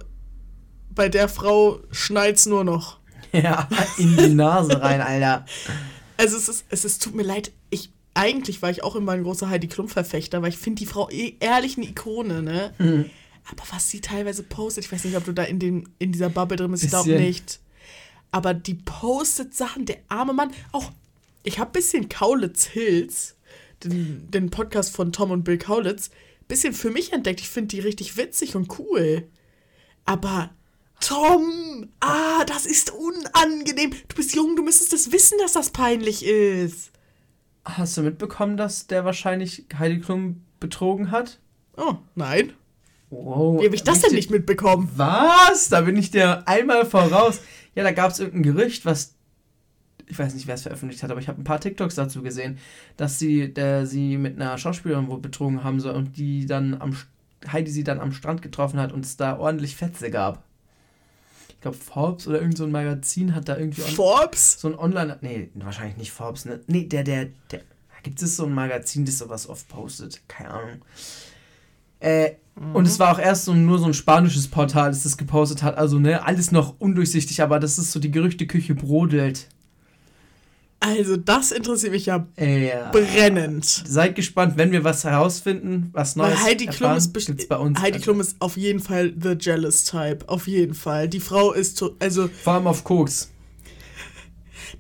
bei 0.94 1.08
der 1.08 1.28
Frau 1.28 1.80
schneit's 1.90 2.46
nur 2.46 2.64
noch. 2.64 2.98
Ja, 3.32 3.68
in 3.96 4.16
die 4.16 4.34
Nase 4.34 4.82
rein, 4.82 5.00
Alter. 5.00 5.44
Also 6.16 6.36
es 6.36 6.48
ist, 6.48 6.64
es 6.68 6.84
ist, 6.84 7.00
tut 7.00 7.14
mir 7.14 7.22
leid, 7.22 7.52
ich, 7.70 7.92
eigentlich 8.12 8.60
war 8.60 8.70
ich 8.70 8.82
auch 8.82 8.96
immer 8.96 9.12
ein 9.12 9.22
großer 9.22 9.48
Heidi 9.48 9.68
Klum-Verfechter, 9.68 10.42
weil 10.42 10.48
ich 10.48 10.58
finde 10.58 10.80
die 10.80 10.86
Frau 10.86 11.08
eh, 11.10 11.34
ehrlich 11.38 11.76
eine 11.76 11.86
Ikone, 11.86 12.42
ne? 12.42 12.72
Mhm. 12.78 13.04
Aber 13.50 13.62
was 13.70 13.90
sie 13.90 14.00
teilweise 14.00 14.42
postet, 14.42 14.84
ich 14.84 14.92
weiß 14.92 15.04
nicht, 15.04 15.16
ob 15.16 15.24
du 15.24 15.32
da 15.32 15.42
in, 15.42 15.58
dem, 15.58 15.88
in 15.98 16.12
dieser 16.12 16.28
Bubble 16.28 16.56
drin 16.56 16.70
bist, 16.70 16.84
ich 16.84 16.90
glaube 16.90 17.18
nicht. 17.18 17.60
Aber 18.30 18.54
die 18.54 18.74
postet 18.74 19.54
Sachen, 19.54 19.86
der 19.86 19.98
arme 20.08 20.32
Mann, 20.32 20.52
auch, 20.72 20.92
ich 21.42 21.58
habe 21.58 21.72
bisschen 21.72 22.08
Kaulitz 22.08 22.66
Hills, 22.66 23.36
den, 23.82 24.30
den 24.30 24.50
Podcast 24.50 24.94
von 24.94 25.12
Tom 25.12 25.30
und 25.30 25.42
Bill 25.42 25.58
Kaulitz, 25.58 26.10
bisschen 26.46 26.74
für 26.74 26.90
mich 26.90 27.12
entdeckt. 27.12 27.40
Ich 27.40 27.48
finde 27.48 27.68
die 27.68 27.80
richtig 27.80 28.16
witzig 28.16 28.56
und 28.56 28.78
cool. 28.78 29.28
Aber 30.04 30.50
Tom! 31.00 31.88
Ah, 32.00 32.44
das 32.44 32.66
ist 32.66 32.90
unangenehm. 32.90 33.92
Du 34.08 34.16
bist 34.16 34.34
jung, 34.34 34.54
du 34.54 34.62
müsstest 34.62 34.92
es 34.92 35.12
wissen, 35.12 35.38
dass 35.38 35.54
das 35.54 35.70
peinlich 35.70 36.24
ist. 36.24 36.90
Hast 37.64 37.96
du 37.96 38.02
mitbekommen, 38.02 38.56
dass 38.56 38.86
der 38.86 39.04
wahrscheinlich 39.04 39.64
Heidi 39.78 40.00
Klum 40.00 40.42
betrogen 40.60 41.10
hat? 41.10 41.40
Oh, 41.76 41.96
nein. 42.14 42.52
Wow. 43.10 43.60
Wie 43.60 43.66
habe 43.66 43.74
ich 43.74 43.82
das 43.82 44.00
denn 44.00 44.14
nicht 44.14 44.30
mitbekommen? 44.30 44.90
Was? 44.96 45.68
Da 45.68 45.80
bin 45.80 45.96
ich 45.96 46.10
dir 46.10 46.46
einmal 46.46 46.86
voraus. 46.86 47.40
Ja, 47.74 47.82
da 47.82 47.92
gab 47.92 48.12
es 48.12 48.20
irgendein 48.20 48.54
Gerücht, 48.54 48.84
was. 48.84 49.14
Ich 50.06 50.18
weiß 50.18 50.34
nicht, 50.34 50.46
wer 50.46 50.54
es 50.56 50.62
veröffentlicht 50.62 51.02
hat, 51.02 51.10
aber 51.10 51.20
ich 51.20 51.28
habe 51.28 51.40
ein 51.40 51.44
paar 51.44 51.60
TikToks 51.60 51.94
dazu 51.94 52.22
gesehen, 52.22 52.58
dass 52.96 53.18
sie 53.18 53.52
der, 53.52 53.86
sie 53.86 54.16
mit 54.16 54.40
einer 54.40 54.58
Schauspielerin 54.58 55.06
wohl 55.06 55.20
betrogen 55.20 55.62
haben 55.62 55.78
soll 55.78 55.94
und 55.94 56.16
die 56.16 56.46
dann 56.46 56.80
am 56.80 56.96
Heidi 57.46 57.70
sie 57.70 57.84
dann 57.84 58.00
am 58.00 58.12
Strand 58.12 58.42
getroffen 58.42 58.80
hat 58.80 58.92
und 58.92 59.04
es 59.04 59.16
da 59.16 59.38
ordentlich 59.38 59.76
Fetze 59.76 60.10
gab. 60.10 60.44
Ich 61.48 61.60
glaube, 61.60 61.76
Forbes 61.76 62.26
oder 62.26 62.40
irgend 62.40 62.56
so 62.56 62.64
ein 62.64 62.72
Magazin 62.72 63.34
hat 63.34 63.48
da 63.48 63.56
irgendwie. 63.56 63.82
Forbes? 63.82 64.60
So 64.60 64.68
ein 64.68 64.78
Online. 64.78 65.18
Nee, 65.20 65.50
wahrscheinlich 65.54 65.96
nicht 65.96 66.10
Forbes, 66.10 66.44
ne? 66.44 66.60
Nee, 66.66 66.86
der, 66.86 67.04
der, 67.04 67.28
der. 67.50 67.60
Gibt 68.02 68.22
es 68.22 68.36
so 68.36 68.46
ein 68.46 68.54
Magazin, 68.54 69.04
das 69.04 69.18
sowas 69.18 69.46
oft 69.46 69.68
postet? 69.68 70.22
Keine 70.26 70.50
Ahnung. 70.50 70.82
Äh, 72.00 72.32
und 72.74 72.86
es 72.86 72.98
war 72.98 73.12
auch 73.12 73.18
erst 73.18 73.46
so, 73.46 73.54
nur 73.54 73.78
so 73.78 73.86
ein 73.86 73.94
spanisches 73.94 74.46
Portal, 74.46 74.90
das 74.90 75.02
das 75.02 75.16
gepostet 75.16 75.62
hat. 75.62 75.78
Also, 75.78 75.98
ne, 75.98 76.26
alles 76.26 76.52
noch 76.52 76.74
undurchsichtig, 76.78 77.42
aber 77.42 77.58
das 77.58 77.78
ist 77.78 77.92
so, 77.92 77.98
die 77.98 78.10
Gerüchteküche 78.10 78.74
brodelt. 78.74 79.48
Also, 80.80 81.16
das 81.16 81.52
interessiert 81.52 81.92
mich 81.92 82.06
ja 82.06 82.26
ja. 82.38 82.90
brennend. 82.90 83.64
Seid 83.64 84.14
gespannt, 84.14 84.54
wenn 84.56 84.72
wir 84.72 84.84
was 84.84 85.04
herausfinden, 85.04 85.90
was 85.92 86.16
Neues 86.16 86.38
Weil 86.38 86.44
Heidi 86.44 86.66
Klum 86.66 86.96
ist 86.96 87.48
bei 87.48 87.56
uns. 87.56 87.80
Heidi 87.80 87.94
Also, 87.94 88.04
Klum 88.04 88.20
ist 88.20 88.36
auf 88.40 88.56
jeden 88.56 88.80
Fall 88.80 89.12
the 89.18 89.36
jealous 89.38 89.84
type. 89.84 90.26
Auf 90.26 90.46
jeden 90.46 90.74
Fall. 90.74 91.08
Die 91.08 91.20
Frau 91.20 91.52
ist 91.52 91.82
also 91.98 92.28
Vor 92.28 92.54
allem 92.54 92.66
auf 92.66 92.84
Koks. 92.84 93.30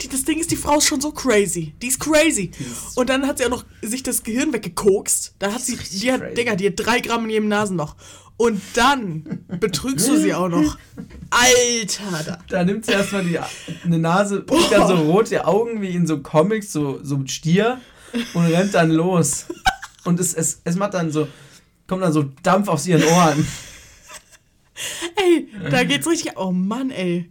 Die, 0.02 0.08
das 0.08 0.24
Ding 0.24 0.38
ist, 0.38 0.50
die 0.50 0.56
Frau 0.56 0.78
ist 0.78 0.86
schon 0.86 1.00
so 1.00 1.12
crazy. 1.12 1.74
Die 1.82 1.88
ist 1.88 2.00
crazy. 2.00 2.50
ist- 2.58 2.96
Und 2.96 3.08
dann 3.08 3.26
hat 3.26 3.38
sie 3.38 3.44
auch 3.46 3.50
noch 3.50 3.64
sich 3.82 4.02
das 4.02 4.22
Gehirn 4.22 4.52
weggekokst. 4.52 5.34
Da 5.38 5.52
hat 5.52 5.60
sie, 5.62 5.76
die 5.76 6.10
hat, 6.12 6.20
crazy. 6.20 6.34
Digga, 6.34 6.54
die 6.56 6.66
hat 6.68 6.74
drei 6.76 7.00
Gramm 7.00 7.24
in 7.24 7.30
jedem 7.30 7.48
Nasenloch. 7.48 7.96
Und 8.36 8.62
dann 8.74 9.44
betrügst 9.60 10.08
du 10.08 10.16
sie 10.16 10.32
auch 10.32 10.48
noch. 10.48 10.78
Alter, 11.28 12.22
da. 12.24 12.38
Da 12.48 12.64
nimmt 12.64 12.86
sie 12.86 12.92
erstmal 12.92 13.22
die 13.24 13.38
eine 13.38 13.98
Nase, 13.98 14.42
kriegt 14.44 14.72
dann 14.72 14.88
so 14.88 14.94
rote 14.94 15.46
Augen 15.46 15.82
wie 15.82 15.90
in 15.90 16.06
so 16.06 16.20
Comics, 16.20 16.72
so, 16.72 17.00
so 17.04 17.16
ein 17.16 17.28
Stier 17.28 17.80
und 18.34 18.46
rennt 18.46 18.72
dann 18.74 18.90
los. 18.90 19.44
Und 20.04 20.18
es, 20.18 20.32
es, 20.32 20.62
es 20.64 20.76
macht 20.76 20.94
dann 20.94 21.10
so, 21.12 21.28
kommt 21.86 22.02
dann 22.02 22.14
so 22.14 22.30
Dampf 22.42 22.68
aus 22.68 22.86
ihren 22.86 23.04
Ohren. 23.04 23.46
Ey, 25.16 25.48
da 25.70 25.84
geht's 25.84 26.06
richtig. 26.08 26.32
Oh 26.36 26.50
Mann, 26.52 26.90
ey. 26.90 27.28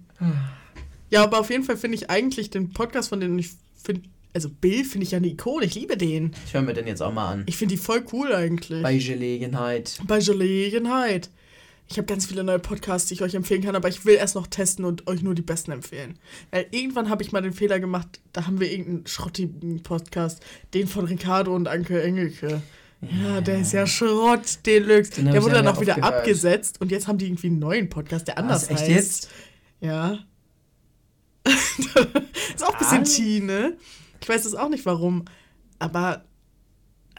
Ja, 1.10 1.24
aber 1.24 1.40
auf 1.40 1.50
jeden 1.50 1.64
Fall 1.64 1.78
finde 1.78 1.96
ich 1.98 2.10
eigentlich 2.10 2.50
den 2.50 2.72
Podcast, 2.72 3.10
von 3.10 3.20
dem 3.20 3.38
ich 3.40 3.52
finde, 3.82 4.04
also 4.34 4.50
Bill 4.50 4.84
finde 4.84 5.06
ich 5.06 5.12
ja 5.12 5.18
eine 5.18 5.28
Ikone. 5.28 5.66
Ich 5.66 5.76
liebe 5.76 5.98
den. 5.98 6.34
Ich 6.46 6.54
höre 6.54 6.62
mir 6.62 6.74
den 6.74 6.88
jetzt 6.88 7.02
auch 7.02 7.14
mal 7.14 7.32
an. 7.32 7.44
Ich 7.48 7.58
finde 7.58 7.76
die 7.76 7.82
voll 7.82 8.04
cool 8.14 8.34
eigentlich. 8.34 8.84
Bei 8.84 8.98
Gelegenheit. 8.98 9.98
Bei 10.06 10.20
Gelegenheit. 10.20 11.30
Ich 11.92 11.98
habe 11.98 12.06
ganz 12.06 12.28
viele 12.28 12.44
neue 12.44 12.60
Podcasts, 12.60 13.08
die 13.08 13.16
ich 13.16 13.24
euch 13.24 13.34
empfehlen 13.34 13.64
kann, 13.64 13.76
aber 13.76 13.90
ich 13.90 14.06
will 14.06 14.14
erst 14.14 14.36
noch 14.36 14.46
testen 14.46 14.86
und 14.86 15.08
euch 15.08 15.24
nur 15.24 15.34
die 15.34 15.42
besten 15.42 15.72
empfehlen. 15.72 16.20
Weil 16.52 16.68
irgendwann 16.70 17.10
habe 17.10 17.24
ich 17.24 17.32
mal 17.32 17.42
den 17.42 17.54
Fehler 17.54 17.80
gemacht, 17.80 18.20
da 18.32 18.46
haben 18.46 18.60
wir 18.60 18.72
irgendeinen 18.72 19.08
schrottigen 19.08 19.82
Podcast, 19.82 20.40
den 20.76 20.88
von 20.88 21.06
Ricardo 21.06 21.56
und 21.56 21.68
Anke 21.68 22.04
Engelke. 22.04 22.62
Ja, 23.02 23.42
der 23.42 23.62
ist 23.62 23.74
ja 23.74 23.88
Schrott 23.88 24.60
Deluxe. 24.68 25.24
Der 25.24 25.42
wurde 25.42 25.56
dann 25.56 25.68
auch 25.68 25.82
wieder 25.82 25.94
aufgehört. 25.94 26.14
abgesetzt 26.14 26.80
und 26.80 26.92
jetzt 26.92 27.08
haben 27.08 27.18
die 27.18 27.26
irgendwie 27.26 27.48
einen 27.48 27.60
neuen 27.60 27.90
Podcast, 27.90 28.28
der 28.28 28.38
anders 28.38 28.64
Was, 28.64 28.70
echt 28.70 28.82
heißt. 28.82 28.90
jetzt? 28.90 29.30
Ja. 29.82 30.20
ist 32.56 32.64
auch 32.64 32.74
ein 32.74 32.80
bisschen? 32.80 33.04
Teen, 33.04 33.46
ne? 33.46 33.78
Ich 34.22 34.28
weiß 34.30 34.46
es 34.46 34.56
auch 34.56 34.70
nicht 34.70 34.86
warum. 34.86 35.26
Aber. 35.80 36.24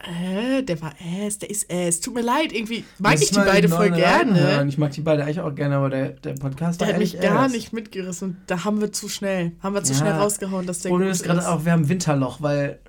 Äh, 0.03 0.63
der 0.63 0.81
war 0.81 0.93
es, 1.27 1.37
der 1.37 1.51
ist 1.51 1.69
es. 1.69 1.99
Tut 1.99 2.15
mir 2.15 2.21
leid, 2.21 2.51
irgendwie 2.53 2.83
mag 2.97 3.11
Muss 3.13 3.21
ich 3.21 3.29
die 3.29 3.35
beide 3.35 3.69
voll 3.69 3.91
gerne. 3.91 4.65
Ich 4.67 4.79
mag 4.79 4.91
die 4.93 5.01
beide 5.01 5.23
eigentlich 5.23 5.41
auch 5.41 5.53
gerne, 5.53 5.75
aber 5.75 5.91
der, 5.91 6.09
der 6.13 6.33
Podcast 6.33 6.81
Der 6.81 6.87
war 6.87 6.93
hat 6.95 6.99
mich 6.99 7.19
gar 7.19 7.43
erst. 7.43 7.53
nicht 7.55 7.71
mitgerissen 7.71 8.37
da 8.47 8.63
haben 8.63 8.81
wir 8.81 8.91
zu 8.91 9.09
schnell, 9.09 9.51
haben 9.61 9.75
wir 9.75 9.83
zu 9.83 9.93
Ja. 9.93 9.99
schnell 9.99 10.13
rausgehauen, 10.13 10.65
dass 10.65 10.79
der 10.79 10.89
gut 10.89 11.03
ist 11.03 11.21
gerade 11.23 11.47
auch, 11.47 11.65
wir 11.65 11.71
haben 11.71 11.87
Winterloch, 11.87 12.41
weil 12.41 12.79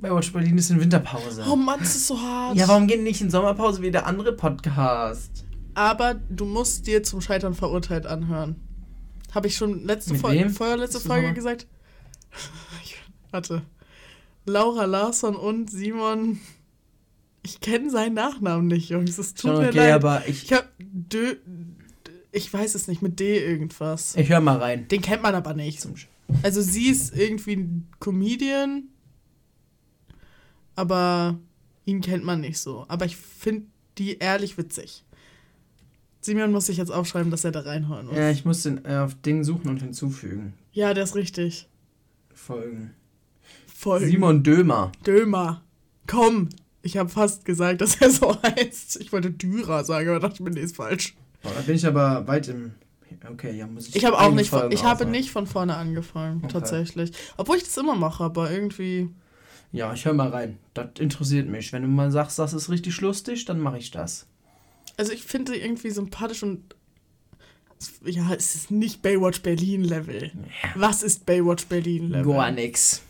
bei 0.00 0.14
Watch 0.14 0.32
Berlin 0.32 0.56
ist 0.56 0.70
in 0.70 0.80
Winterpause. 0.80 1.44
Oh 1.50 1.56
Mann, 1.56 1.80
das 1.80 1.96
ist 1.96 2.06
so 2.06 2.20
hart. 2.20 2.54
ja, 2.56 2.68
warum 2.68 2.86
gehen 2.86 3.02
nicht 3.02 3.20
in 3.20 3.30
Sommerpause 3.30 3.82
wie 3.82 3.90
der 3.90 4.06
andere 4.06 4.32
Podcast? 4.32 5.44
Aber 5.74 6.14
du 6.30 6.44
musst 6.44 6.86
dir 6.86 7.02
zum 7.02 7.20
Scheitern 7.20 7.54
verurteilt 7.54 8.06
anhören. 8.06 8.54
Habe 9.34 9.48
ich 9.48 9.56
schon 9.56 9.84
letzte 9.84 10.14
Folge, 10.14 10.48
vorletzte 10.50 11.00
Folge 11.00 11.32
gesagt? 11.34 11.66
Ich- 12.84 12.96
Warte. 13.30 13.62
Laura 14.46 14.84
Larsson 14.84 15.34
und 15.36 15.70
Simon. 15.70 16.40
Ich 17.44 17.60
kenne 17.60 17.90
seinen 17.90 18.14
Nachnamen 18.14 18.66
nicht, 18.68 18.88
Jungs. 18.90 19.18
Es 19.18 19.34
tut 19.34 19.50
Schon 19.52 19.60
mir 19.62 19.68
okay, 19.68 19.76
leid. 19.78 19.92
aber 19.92 20.26
ich, 20.28 20.44
Ich 20.44 20.52
hab 20.52 20.68
Dö, 20.78 21.36
ich 22.32 22.52
weiß 22.52 22.74
es 22.74 22.88
nicht, 22.88 23.02
mit 23.02 23.20
D 23.20 23.38
irgendwas. 23.44 24.16
ich 24.16 24.28
höre 24.28 24.40
mal 24.40 24.58
rein. 24.58 24.88
Den 24.88 25.00
kennt 25.02 25.22
man 25.22 25.34
aber 25.34 25.54
nicht. 25.54 25.86
Also 26.42 26.62
sie 26.62 26.88
ist 26.88 27.14
irgendwie 27.16 27.56
ein 27.56 27.88
Comedian, 28.00 28.84
aber 30.76 31.38
ihn 31.84 32.00
kennt 32.00 32.24
man 32.24 32.40
nicht 32.40 32.58
so. 32.58 32.84
Aber 32.88 33.04
ich 33.04 33.16
finde 33.16 33.66
die 33.98 34.18
ehrlich 34.18 34.58
witzig. 34.58 35.04
Simon 36.24 36.52
muss 36.52 36.66
sich 36.66 36.78
jetzt 36.78 36.90
aufschreiben, 36.90 37.30
dass 37.30 37.44
er 37.44 37.52
da 37.52 37.60
reinhauen 37.60 38.06
muss. 38.06 38.16
Ja, 38.16 38.30
ich 38.30 38.44
muss 38.44 38.62
den 38.62 38.84
äh, 38.84 38.96
auf 38.96 39.14
Ding 39.14 39.44
suchen 39.44 39.68
und 39.68 39.82
hinzufügen. 39.82 40.54
Ja, 40.72 40.94
der 40.94 41.04
ist 41.04 41.14
richtig. 41.14 41.68
Folgen. 42.34 42.92
Voll. 43.66 44.00
Simon 44.00 44.42
Dömer. 44.42 44.90
Dömer. 45.06 45.62
Komm. 46.06 46.48
Ich 46.82 46.96
habe 46.96 47.08
fast 47.08 47.44
gesagt, 47.44 47.80
dass 47.80 47.96
er 47.96 48.10
so 48.10 48.36
heißt. 48.42 49.00
Ich 49.00 49.12
wollte 49.12 49.30
Dürer 49.30 49.84
sagen, 49.84 50.08
aber 50.08 50.20
dachte 50.20 50.34
ich 50.34 50.40
mir, 50.40 50.50
nee, 50.50 50.60
ist 50.60 50.76
falsch. 50.76 51.14
Boah, 51.42 51.52
da 51.54 51.60
bin 51.60 51.74
ich 51.76 51.86
aber 51.86 52.26
weit 52.26 52.48
im. 52.48 52.72
Okay, 53.30 53.56
ja, 53.56 53.66
muss 53.66 53.88
ich. 53.88 53.96
Ich 53.96 54.04
habe 54.04 54.18
auch 54.18 54.32
nicht 54.32 54.50
von, 54.50 54.60
Folgen 54.60 54.74
ich 54.74 54.84
habe 54.84 55.06
nicht 55.06 55.30
von 55.30 55.46
vorne 55.46 55.76
angefangen, 55.76 56.38
Okay. 56.44 56.52
tatsächlich. 56.52 57.12
Obwohl 57.36 57.56
ich 57.56 57.64
das 57.64 57.76
immer 57.76 57.94
mache, 57.94 58.24
aber 58.24 58.50
irgendwie. 58.50 59.08
Ja, 59.72 59.92
ich 59.92 60.04
höre 60.04 60.14
mal 60.14 60.28
rein. 60.28 60.58
Das 60.74 60.88
interessiert 60.98 61.48
mich. 61.48 61.72
Wenn 61.72 61.82
du 61.82 61.88
mal 61.88 62.10
sagst, 62.10 62.38
das 62.38 62.52
ist 62.54 62.70
richtig 62.70 63.00
lustig, 63.00 63.44
dann 63.44 63.60
mache 63.60 63.78
ich 63.78 63.90
das. 63.90 64.26
Also 64.96 65.12
ich 65.12 65.22
finde 65.24 65.52
sie 65.52 65.58
irgendwie 65.58 65.90
sympathisch 65.90 66.42
und 66.42 66.74
ja, 68.04 68.32
es 68.32 68.54
ist 68.54 68.70
nicht 68.70 69.02
Baywatch 69.02 69.42
Berlin 69.42 69.84
Level. 69.84 70.30
Was 70.74 71.02
ist 71.02 71.26
Baywatch 71.26 71.66
Berlin 71.66 72.10
Level? 72.10 72.32
Gar 72.32 72.50
nix. 72.52 73.02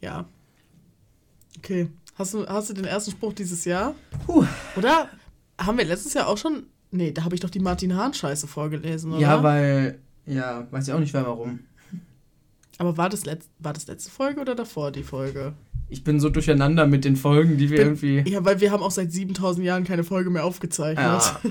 Ja. 0.00 0.26
Okay. 1.58 1.88
Hast 2.16 2.34
du, 2.34 2.46
hast 2.46 2.70
du 2.70 2.74
den 2.74 2.84
ersten 2.84 3.12
Spruch 3.12 3.32
dieses 3.32 3.64
Jahr? 3.64 3.94
Puh. 4.26 4.44
Oder 4.76 5.08
haben 5.58 5.78
wir 5.78 5.84
letztes 5.84 6.14
Jahr 6.14 6.26
auch 6.26 6.38
schon. 6.38 6.66
Nee, 6.90 7.12
da 7.12 7.24
habe 7.24 7.34
ich 7.34 7.40
doch 7.40 7.50
die 7.50 7.60
Martin 7.60 7.94
Hahn-Scheiße 7.94 8.48
vorgelesen, 8.48 9.12
oder? 9.12 9.20
Ja, 9.20 9.42
weil. 9.42 10.00
Ja, 10.26 10.66
weiß 10.70 10.88
ich 10.88 10.94
auch 10.94 11.00
nicht 11.00 11.12
mehr 11.12 11.26
warum. 11.26 11.60
Aber 12.78 12.96
war 12.96 13.08
das, 13.08 13.24
letz, 13.24 13.48
war 13.58 13.72
das 13.72 13.86
letzte 13.86 14.10
Folge 14.10 14.40
oder 14.40 14.54
davor 14.54 14.92
die 14.92 15.02
Folge? 15.02 15.54
Ich 15.90 16.04
bin 16.04 16.20
so 16.20 16.28
durcheinander 16.28 16.86
mit 16.86 17.04
den 17.04 17.16
Folgen, 17.16 17.56
die 17.56 17.70
wir 17.70 17.78
Bin- 17.78 17.86
irgendwie. 17.88 18.30
Ja, 18.30 18.44
weil 18.44 18.60
wir 18.60 18.70
haben 18.70 18.82
auch 18.82 18.90
seit 18.90 19.10
7000 19.12 19.64
Jahren 19.64 19.84
keine 19.84 20.04
Folge 20.04 20.30
mehr 20.30 20.44
aufgezeichnet. 20.44 21.04
Ja. 21.04 21.40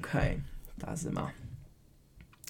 Okay, 0.00 0.36
da 0.78 0.94
sind 0.94 1.14
wir. 1.14 1.30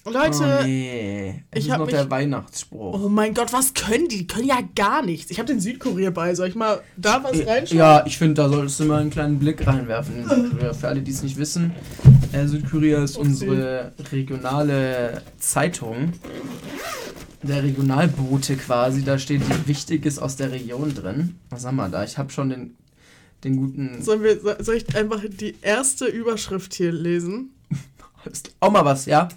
Leute, 0.05 0.59
oh, 0.61 0.63
nee. 0.63 1.43
Es 1.51 1.59
ich 1.59 1.65
ist 1.65 1.71
hab 1.71 1.79
noch 1.79 1.85
mich- 1.85 1.95
der 1.95 2.09
Weihnachtsspruch. 2.09 3.03
oh 3.03 3.09
mein 3.09 3.33
Gott, 3.33 3.51
was 3.53 3.73
können 3.73 4.07
die? 4.07 4.19
Die 4.19 4.27
können 4.27 4.47
ja 4.47 4.59
gar 4.75 5.01
nichts. 5.03 5.29
Ich 5.29 5.37
habe 5.39 5.47
den 5.47 5.59
Südkurier 5.59 6.11
bei. 6.11 6.33
Soll 6.35 6.47
ich 6.47 6.55
mal 6.55 6.81
da 6.97 7.23
was 7.23 7.45
reinschauen? 7.45 7.77
Ja, 7.77 8.05
ich 8.05 8.17
finde, 8.17 8.35
da 8.35 8.49
solltest 8.49 8.79
du 8.79 8.85
mal 8.85 9.01
einen 9.01 9.09
kleinen 9.11 9.39
Blick 9.39 9.65
reinwerfen. 9.67 10.23
Für- 10.57 10.73
Für 10.73 10.87
alle, 10.87 11.01
die 11.01 11.11
es 11.11 11.21
nicht 11.21 11.37
wissen, 11.37 11.73
äh, 12.31 12.47
Südkorea 12.47 13.03
ist 13.03 13.17
Okay. 13.17 13.27
unsere 13.27 13.91
regionale 14.11 15.21
Zeitung. 15.37 16.13
Der 17.43 17.63
Regionalbote 17.63 18.55
quasi. 18.57 19.03
Da 19.03 19.17
steht 19.19 19.41
Wichtiges 19.67 20.17
aus 20.17 20.35
der 20.37 20.51
Region 20.51 20.93
drin. 20.95 21.35
Was 21.49 21.65
haben 21.65 21.75
wir 21.77 21.87
da? 21.89 22.03
Ich 22.03 22.17
habe 22.17 22.31
schon 22.31 22.49
den, 22.49 22.75
den 23.43 23.57
guten. 23.57 24.01
Sollen 24.01 24.23
wir, 24.23 24.39
so- 24.39 24.55
soll 24.63 24.75
ich 24.75 24.95
einfach 24.95 25.21
die 25.29 25.55
erste 25.61 26.05
Überschrift 26.05 26.73
hier 26.73 26.91
lesen? 26.91 27.51
Auch 28.59 28.71
mal 28.71 28.83
was, 28.85 29.05
ja? 29.05 29.29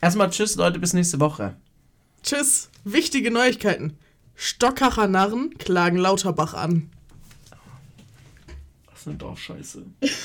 Erstmal 0.00 0.30
Tschüss, 0.30 0.56
Leute, 0.56 0.78
bis 0.78 0.92
nächste 0.92 1.20
Woche. 1.20 1.56
Tschüss, 2.22 2.70
wichtige 2.84 3.30
Neuigkeiten. 3.30 3.98
Stockacher 4.34 5.08
Narren 5.08 5.56
klagen 5.58 5.96
Lauterbach 5.96 6.54
an. 6.54 6.90
Das 8.90 9.04
sind 9.04 9.22
doch 9.22 9.36
scheiße. 9.36 9.84